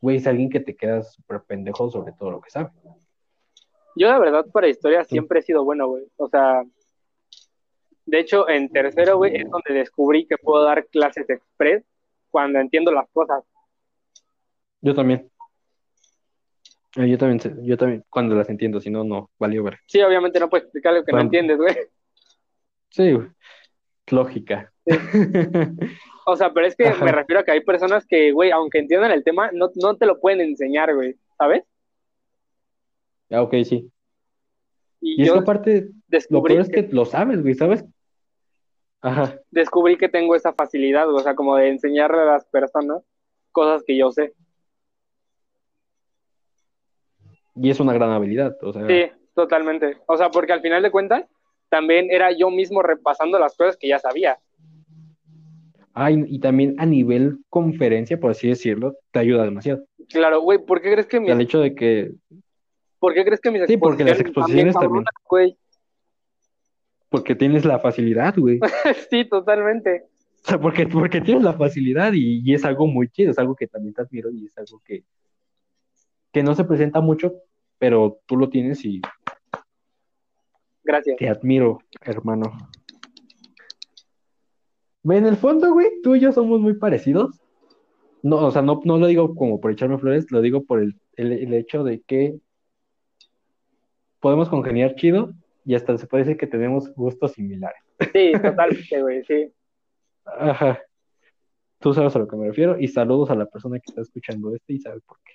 güey, 0.00 0.16
es 0.16 0.26
alguien 0.26 0.50
que 0.50 0.60
te 0.60 0.74
quedas 0.74 1.12
súper 1.14 1.42
pendejo 1.42 1.88
sobre 1.90 2.12
todo 2.12 2.30
lo 2.30 2.40
que 2.40 2.50
sabe. 2.50 2.70
Yo 3.94 4.08
la 4.08 4.18
verdad 4.18 4.46
para 4.52 4.68
historia 4.68 5.04
siempre 5.04 5.40
he 5.40 5.42
sido 5.42 5.64
bueno, 5.64 5.86
güey. 5.88 6.04
O 6.16 6.28
sea, 6.28 6.62
de 8.06 8.18
hecho 8.18 8.48
en 8.48 8.68
tercero, 8.70 9.18
güey, 9.18 9.36
es 9.36 9.48
donde 9.50 9.74
descubrí 9.74 10.26
que 10.26 10.38
puedo 10.38 10.64
dar 10.64 10.86
clases 10.86 11.28
express 11.28 11.84
cuando 12.30 12.58
entiendo 12.58 12.90
las 12.90 13.08
cosas. 13.10 13.44
Yo 14.80 14.94
también. 14.94 15.30
Eh, 16.96 17.08
Yo 17.08 17.16
también, 17.18 17.40
sé- 17.40 17.54
yo 17.62 17.76
también, 17.76 18.04
cuando 18.10 18.34
las 18.34 18.48
entiendo, 18.50 18.80
si 18.80 18.90
no, 18.90 19.02
no, 19.04 19.30
valió 19.38 19.62
ver. 19.64 19.78
Sí, 19.86 20.00
obviamente 20.02 20.38
no 20.38 20.48
puedes 20.50 20.64
explicar 20.64 20.92
lo 20.94 21.04
que 21.04 21.12
no 21.12 21.16
Bueno. 21.16 21.26
entiendes, 21.28 21.56
güey. 21.58 21.74
Sí, 22.90 23.12
güey. 23.12 23.28
Lógica. 24.10 24.72
O 26.24 26.36
sea, 26.36 26.52
pero 26.52 26.66
es 26.68 26.76
que 26.76 26.86
Ajá. 26.86 27.04
me 27.04 27.10
refiero 27.10 27.40
a 27.40 27.44
que 27.44 27.50
hay 27.50 27.62
personas 27.64 28.06
que, 28.06 28.30
güey, 28.30 28.52
aunque 28.52 28.78
entiendan 28.78 29.10
el 29.10 29.24
tema, 29.24 29.50
no, 29.52 29.70
no 29.74 29.96
te 29.96 30.06
lo 30.06 30.20
pueden 30.20 30.40
enseñar, 30.40 30.94
güey, 30.94 31.16
¿sabes? 31.36 31.64
Ah, 33.28 33.42
ok, 33.42 33.54
sí. 33.64 33.90
Y, 35.00 35.18
Y 35.18 35.22
es 35.22 35.28
yo 35.28 35.34
que 35.34 35.40
aparte, 35.40 35.80
lo 35.82 35.90
descubrí, 36.06 36.54
peor 36.54 36.62
es 36.64 36.70
que, 36.70 36.86
que 36.86 36.94
lo 36.94 37.04
sabes, 37.06 37.42
güey, 37.42 37.54
¿sabes? 37.54 37.84
Ajá. 39.00 39.34
descubrí 39.50 39.96
que 39.96 40.08
tengo 40.08 40.36
esa 40.36 40.52
facilidad, 40.52 41.12
o 41.12 41.18
sea, 41.18 41.34
como 41.34 41.56
de 41.56 41.70
enseñarle 41.70 42.20
a 42.20 42.24
las 42.26 42.44
personas 42.46 43.02
cosas 43.50 43.82
que 43.84 43.96
yo 43.96 44.12
sé. 44.12 44.32
Y 47.54 47.70
es 47.70 47.80
una 47.80 47.92
gran 47.92 48.10
habilidad, 48.10 48.56
o 48.62 48.72
sea, 48.72 48.86
Sí, 48.86 49.10
totalmente. 49.34 49.98
O 50.06 50.16
sea, 50.16 50.30
porque 50.30 50.52
al 50.52 50.62
final 50.62 50.82
de 50.82 50.90
cuentas, 50.90 51.24
también 51.68 52.10
era 52.10 52.30
yo 52.36 52.50
mismo 52.50 52.82
repasando 52.82 53.38
las 53.38 53.56
cosas 53.56 53.76
que 53.76 53.88
ya 53.88 53.98
sabía. 53.98 54.38
ah, 55.94 56.10
y, 56.10 56.24
y 56.26 56.38
también 56.38 56.74
a 56.78 56.86
nivel 56.86 57.38
conferencia, 57.48 58.18
por 58.18 58.30
así 58.30 58.48
decirlo, 58.48 58.94
te 59.10 59.18
ayuda 59.18 59.44
demasiado. 59.44 59.84
Claro, 60.08 60.40
güey, 60.40 60.58
¿por 60.58 60.80
qué 60.80 60.92
crees 60.92 61.06
que 61.06 61.18
sea, 61.18 61.32
el 61.32 61.38
mis, 61.38 61.46
hecho 61.46 61.60
de 61.60 61.74
que, 61.74 62.12
¿por 62.98 63.14
qué 63.14 63.24
crees 63.24 63.40
que 63.40 63.50
mis 63.50 63.66
Sí, 63.66 63.76
porque 63.76 64.04
las 64.04 64.20
exposiciones 64.20 64.74
también. 64.74 65.04
güey? 65.28 65.56
porque 67.12 67.34
tienes 67.34 67.66
la 67.66 67.78
facilidad, 67.78 68.34
güey. 68.36 68.58
sí, 69.10 69.26
totalmente. 69.26 70.06
O 70.44 70.48
sea, 70.48 70.58
porque, 70.58 70.86
porque 70.86 71.20
tienes 71.20 71.44
la 71.44 71.52
facilidad 71.52 72.14
y, 72.14 72.40
y 72.42 72.54
es 72.54 72.64
algo 72.64 72.86
muy 72.86 73.08
chido, 73.08 73.30
es 73.30 73.38
algo 73.38 73.54
que 73.54 73.68
también 73.68 73.94
te 73.94 74.00
admiro 74.00 74.30
y 74.30 74.46
es 74.46 74.56
algo 74.58 74.82
que, 74.84 75.04
que 76.32 76.42
no 76.42 76.54
se 76.54 76.64
presenta 76.64 77.00
mucho, 77.00 77.34
pero 77.78 78.20
tú 78.26 78.36
lo 78.36 78.48
tienes 78.48 78.84
y 78.84 79.00
Gracias. 80.84 81.16
te 81.16 81.28
admiro, 81.28 81.78
hermano. 82.00 82.52
En 85.04 85.26
el 85.26 85.36
fondo, 85.36 85.72
güey, 85.72 85.88
tú 86.02 86.14
y 86.14 86.20
yo 86.20 86.32
somos 86.32 86.60
muy 86.60 86.74
parecidos. 86.74 87.40
No, 88.22 88.36
o 88.36 88.50
sea, 88.50 88.62
no, 88.62 88.80
no 88.84 88.98
lo 88.98 89.06
digo 89.08 89.34
como 89.34 89.60
por 89.60 89.72
echarme 89.72 89.98
flores, 89.98 90.30
lo 90.30 90.40
digo 90.40 90.64
por 90.64 90.80
el, 90.80 90.94
el, 91.16 91.32
el 91.32 91.54
hecho 91.54 91.82
de 91.82 92.00
que 92.02 92.38
podemos 94.20 94.48
congeniar 94.48 94.94
chido 94.94 95.32
y 95.64 95.74
hasta 95.74 95.98
se 95.98 96.06
puede 96.06 96.24
decir 96.24 96.38
que 96.38 96.46
tenemos 96.46 96.94
gustos 96.94 97.32
similares. 97.32 97.82
Sí, 98.12 98.32
totalmente, 98.40 99.02
güey, 99.02 99.24
sí. 99.24 99.52
Ajá. 100.24 100.80
Tú 101.80 101.92
sabes 101.92 102.14
a 102.14 102.20
lo 102.20 102.28
que 102.28 102.36
me 102.36 102.46
refiero 102.46 102.78
y 102.78 102.86
saludos 102.86 103.30
a 103.30 103.34
la 103.34 103.46
persona 103.46 103.78
que 103.80 103.90
está 103.90 104.02
escuchando 104.02 104.54
esto 104.54 104.72
y 104.72 104.78
sabe 104.78 105.00
por 105.00 105.18
qué. 105.24 105.32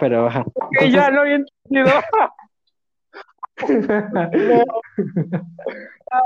Pero, 0.00 0.26
ajá. 0.26 0.44
Que 0.78 0.90
ya 0.90 1.10
no 1.10 1.20
había 1.22 1.36
entendido. 1.36 2.00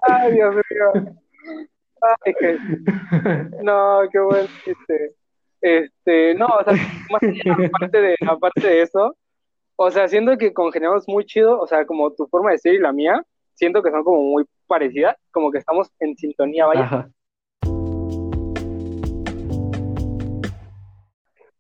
Ay, 0.02 0.32
Dios 0.32 0.54
mío. 0.54 1.14
Ay, 2.24 2.34
que... 2.38 2.58
No, 3.62 4.00
qué 4.10 4.18
buen 4.20 4.46
chiste. 4.64 5.14
Este, 5.60 6.34
no, 6.34 6.46
o 6.46 6.64
sea, 6.64 6.74
más 7.10 7.22
allá, 7.22 7.56
aparte 7.66 8.00
de, 8.00 8.16
aparte 8.26 8.66
de 8.66 8.82
eso, 8.82 9.16
o 9.76 9.90
sea, 9.90 10.08
siento 10.08 10.36
que 10.36 10.52
congeniamos 10.52 11.08
muy 11.08 11.24
chido, 11.24 11.58
o 11.58 11.66
sea, 11.66 11.86
como 11.86 12.12
tu 12.12 12.26
forma 12.26 12.50
de 12.50 12.58
ser 12.58 12.74
y 12.74 12.78
la 12.78 12.92
mía, 12.92 13.22
siento 13.54 13.82
que 13.82 13.90
son 13.90 14.04
como 14.04 14.22
muy 14.22 14.44
parecidas, 14.66 15.16
como 15.30 15.50
que 15.50 15.58
estamos 15.58 15.90
en 16.00 16.16
sintonía, 16.16 16.66
vaya, 16.66 16.82
Ajá. 16.82 17.08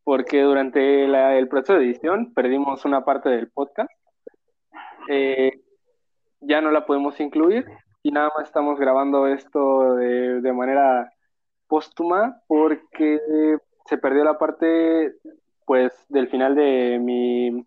Porque 0.04 0.42
durante 0.42 1.08
la- 1.08 1.36
el 1.36 1.48
proceso 1.48 1.74
de 1.74 1.86
edición 1.86 2.32
perdimos 2.34 2.84
una 2.84 3.04
parte 3.04 3.30
del 3.30 3.50
podcast. 3.50 3.90
Eh, 5.08 5.52
ya 6.40 6.60
no 6.60 6.70
la 6.70 6.86
podemos 6.86 7.18
incluir 7.20 7.66
y 8.02 8.10
nada 8.12 8.30
más 8.36 8.46
estamos 8.46 8.78
grabando 8.78 9.26
esto 9.26 9.94
de, 9.96 10.52
manera 10.52 11.10
póstuma 11.66 12.40
porque 12.46 13.18
se 13.86 13.98
perdió 13.98 14.24
la 14.24 14.38
parte 14.38 15.14
pues 15.66 15.92
del 16.08 16.28
final 16.28 16.54
de 16.54 16.98
mi 17.00 17.66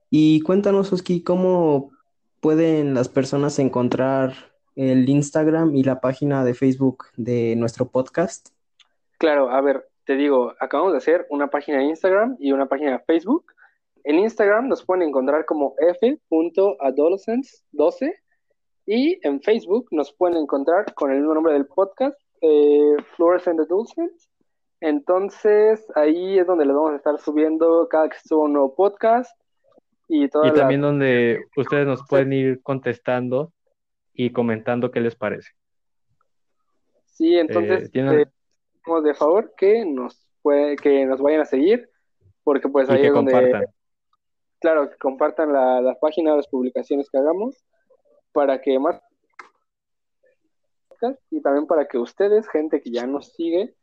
Y 0.10 0.42
cuéntanos, 0.42 0.92
Oski, 0.94 1.24
¿cómo 1.24 1.92
pueden 2.40 2.94
las 2.94 3.10
personas 3.10 3.58
encontrar 3.58 4.36
el 4.76 5.10
Instagram 5.10 5.76
y 5.76 5.84
la 5.84 6.00
página 6.00 6.46
de 6.46 6.54
Facebook 6.54 7.06
de 7.18 7.56
nuestro 7.56 7.90
podcast? 7.90 8.50
Claro, 9.18 9.50
a 9.50 9.60
ver, 9.62 9.90
te 10.06 10.16
digo, 10.16 10.54
acabamos 10.60 10.94
de 10.94 10.98
hacer 10.98 11.26
una 11.30 11.48
página 11.50 11.80
de 11.80 11.86
Instagram 11.86 12.36
y 12.40 12.52
una 12.52 12.68
página 12.68 12.92
de 12.92 13.00
Facebook. 13.00 13.46
En 14.04 14.20
Instagram 14.20 14.68
nos 14.68 14.86
pueden 14.86 15.08
encontrar 15.08 15.46
como 15.46 15.76
f.adolescents12 15.80 18.14
y 18.86 19.20
en 19.26 19.42
Facebook 19.42 19.88
nos 19.92 20.12
pueden 20.14 20.38
encontrar 20.38 20.94
con 20.94 21.12
el 21.12 21.20
mismo 21.20 21.34
nombre 21.34 21.54
del 21.54 21.66
podcast, 21.68 22.20
eh, 22.42 22.96
Fluorescent 23.16 23.60
Adolescents. 23.60 24.30
Entonces 24.82 25.86
ahí 25.96 26.38
es 26.38 26.46
donde 26.46 26.66
les 26.66 26.76
vamos 26.76 26.92
a 26.92 26.98
estar 26.98 27.18
subiendo 27.20 27.88
cada 27.90 28.10
que 28.10 28.18
suba 28.26 28.44
un 28.46 28.54
nuevo 28.54 28.76
podcast 28.76 29.32
y 30.10 30.28
todas 30.28 30.52
Y 30.52 30.56
también 30.60 30.82
las- 30.82 30.92
donde 30.92 31.40
ustedes 31.56 31.88
nos 31.88 32.06
pueden 32.06 32.34
ir 32.34 32.62
contestando 32.62 33.54
y 34.14 34.32
comentando 34.34 34.92
qué 34.92 35.00
les 35.00 35.16
parece. 35.16 35.52
Sí, 37.06 37.38
entonces 37.38 37.84
Eh, 37.86 37.90
tienen- 37.90 38.20
eh, 38.20 38.26
pedimos 38.84 39.04
de 39.04 39.14
favor 39.14 39.54
que 39.56 39.86
nos 39.86 40.28
puede, 40.42 40.76
que 40.76 41.06
nos 41.06 41.22
vayan 41.22 41.42
a 41.42 41.46
seguir 41.46 41.90
porque 42.44 42.68
pues 42.68 42.90
Y 42.90 42.94
ahí 42.94 43.02
que 43.02 43.08
es 43.08 43.14
donde 43.14 43.32
compartan. 43.32 43.66
claro, 44.60 44.90
que 44.90 44.98
compartan 44.98 45.54
la, 45.54 45.82
la 45.82 46.00
página, 46.00 46.36
las 46.36 46.48
publicaciones 46.48 47.10
que 47.10 47.18
hagamos, 47.18 47.64
para 48.34 48.62
que 48.62 48.78
más 48.80 49.02
y 51.30 51.42
también 51.42 51.68
para 51.68 51.86
que 51.88 51.98
ustedes, 51.98 52.48
gente 52.48 52.82
que 52.82 52.92
ya 52.92 53.06
nos 53.06 53.34
sigue, 53.34 53.76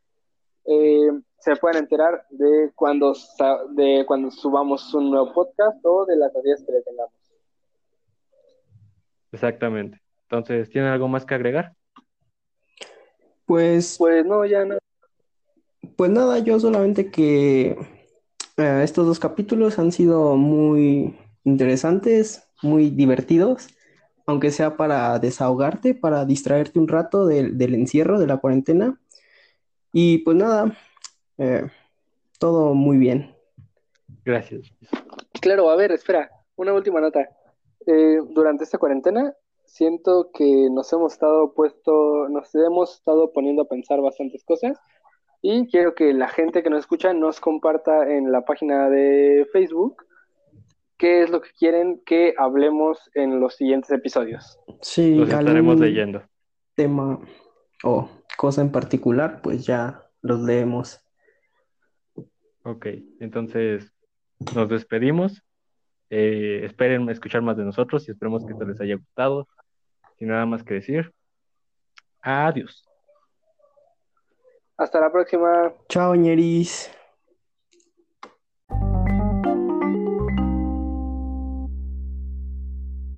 eh, 0.64 1.10
se 1.38 1.56
puedan 1.56 1.82
enterar 1.82 2.24
de 2.30 2.70
cuando, 2.74 3.14
de 3.70 4.04
cuando 4.06 4.30
subamos 4.30 4.92
un 4.94 5.10
nuevo 5.10 5.32
podcast 5.32 5.78
o 5.84 6.06
de 6.06 6.16
las 6.16 6.32
ideas 6.42 6.62
que 6.64 6.72
le 6.72 6.82
tengamos. 6.82 7.12
Exactamente. 9.32 10.00
Entonces, 10.22 10.70
¿tienen 10.70 10.90
algo 10.90 11.08
más 11.08 11.24
que 11.24 11.34
agregar? 11.34 11.72
Pues, 13.44 13.96
Pues 13.98 14.24
no, 14.24 14.44
ya 14.44 14.64
no. 14.64 14.78
Pues 16.00 16.10
nada, 16.10 16.38
yo 16.38 16.58
solamente 16.58 17.10
que 17.10 17.76
eh, 18.56 18.80
estos 18.82 19.06
dos 19.06 19.18
capítulos 19.18 19.78
han 19.78 19.92
sido 19.92 20.34
muy 20.34 21.14
interesantes, 21.44 22.48
muy 22.62 22.88
divertidos, 22.88 23.68
aunque 24.24 24.50
sea 24.50 24.78
para 24.78 25.18
desahogarte, 25.18 25.92
para 25.92 26.24
distraerte 26.24 26.78
un 26.78 26.88
rato 26.88 27.26
del, 27.26 27.58
del 27.58 27.74
encierro, 27.74 28.18
de 28.18 28.26
la 28.26 28.38
cuarentena. 28.38 28.98
Y 29.92 30.24
pues 30.24 30.38
nada, 30.38 30.74
eh, 31.36 31.68
todo 32.38 32.72
muy 32.72 32.96
bien. 32.96 33.36
Gracias. 34.24 34.72
Claro, 35.42 35.68
a 35.68 35.76
ver, 35.76 35.92
espera, 35.92 36.30
una 36.56 36.72
última 36.72 37.02
nota. 37.02 37.28
Eh, 37.86 38.20
durante 38.30 38.64
esta 38.64 38.78
cuarentena 38.78 39.34
siento 39.66 40.30
que 40.32 40.70
nos 40.70 40.90
hemos 40.94 41.12
estado 41.12 41.52
puesto, 41.52 42.26
nos 42.30 42.54
hemos 42.54 42.94
estado 42.94 43.34
poniendo 43.34 43.64
a 43.64 43.68
pensar 43.68 44.00
bastantes 44.00 44.42
cosas 44.44 44.78
y 45.42 45.66
quiero 45.68 45.94
que 45.94 46.12
la 46.12 46.28
gente 46.28 46.62
que 46.62 46.70
nos 46.70 46.80
escucha 46.80 47.12
nos 47.14 47.40
comparta 47.40 48.10
en 48.12 48.30
la 48.32 48.44
página 48.44 48.88
de 48.90 49.46
Facebook 49.52 50.04
qué 50.98 51.22
es 51.22 51.30
lo 51.30 51.40
que 51.40 51.50
quieren 51.58 52.02
que 52.04 52.34
hablemos 52.36 53.10
en 53.14 53.40
los 53.40 53.54
siguientes 53.56 53.90
episodios. 53.90 54.58
Sí, 54.82 55.14
Los 55.14 55.30
estaremos 55.30 55.80
leyendo. 55.80 56.22
tema 56.74 57.18
o 57.82 58.10
cosa 58.36 58.60
en 58.60 58.70
particular, 58.70 59.40
pues 59.42 59.64
ya 59.64 60.02
los 60.20 60.40
leemos. 60.42 61.00
Ok, 62.64 62.86
entonces 63.20 63.90
nos 64.54 64.68
despedimos. 64.68 65.42
Eh, 66.10 66.62
esperen 66.64 67.08
escuchar 67.08 67.40
más 67.40 67.56
de 67.56 67.64
nosotros 67.64 68.06
y 68.06 68.10
esperemos 68.10 68.44
que 68.44 68.52
esto 68.52 68.66
les 68.66 68.80
haya 68.80 68.96
gustado. 68.96 69.48
Sin 70.18 70.28
nada 70.28 70.44
más 70.44 70.62
que 70.62 70.74
decir, 70.74 71.14
adiós. 72.20 72.89
Hasta 74.80 74.98
la 74.98 75.12
próxima. 75.12 75.74
Chao, 75.90 76.14
ñeris. 76.14 76.90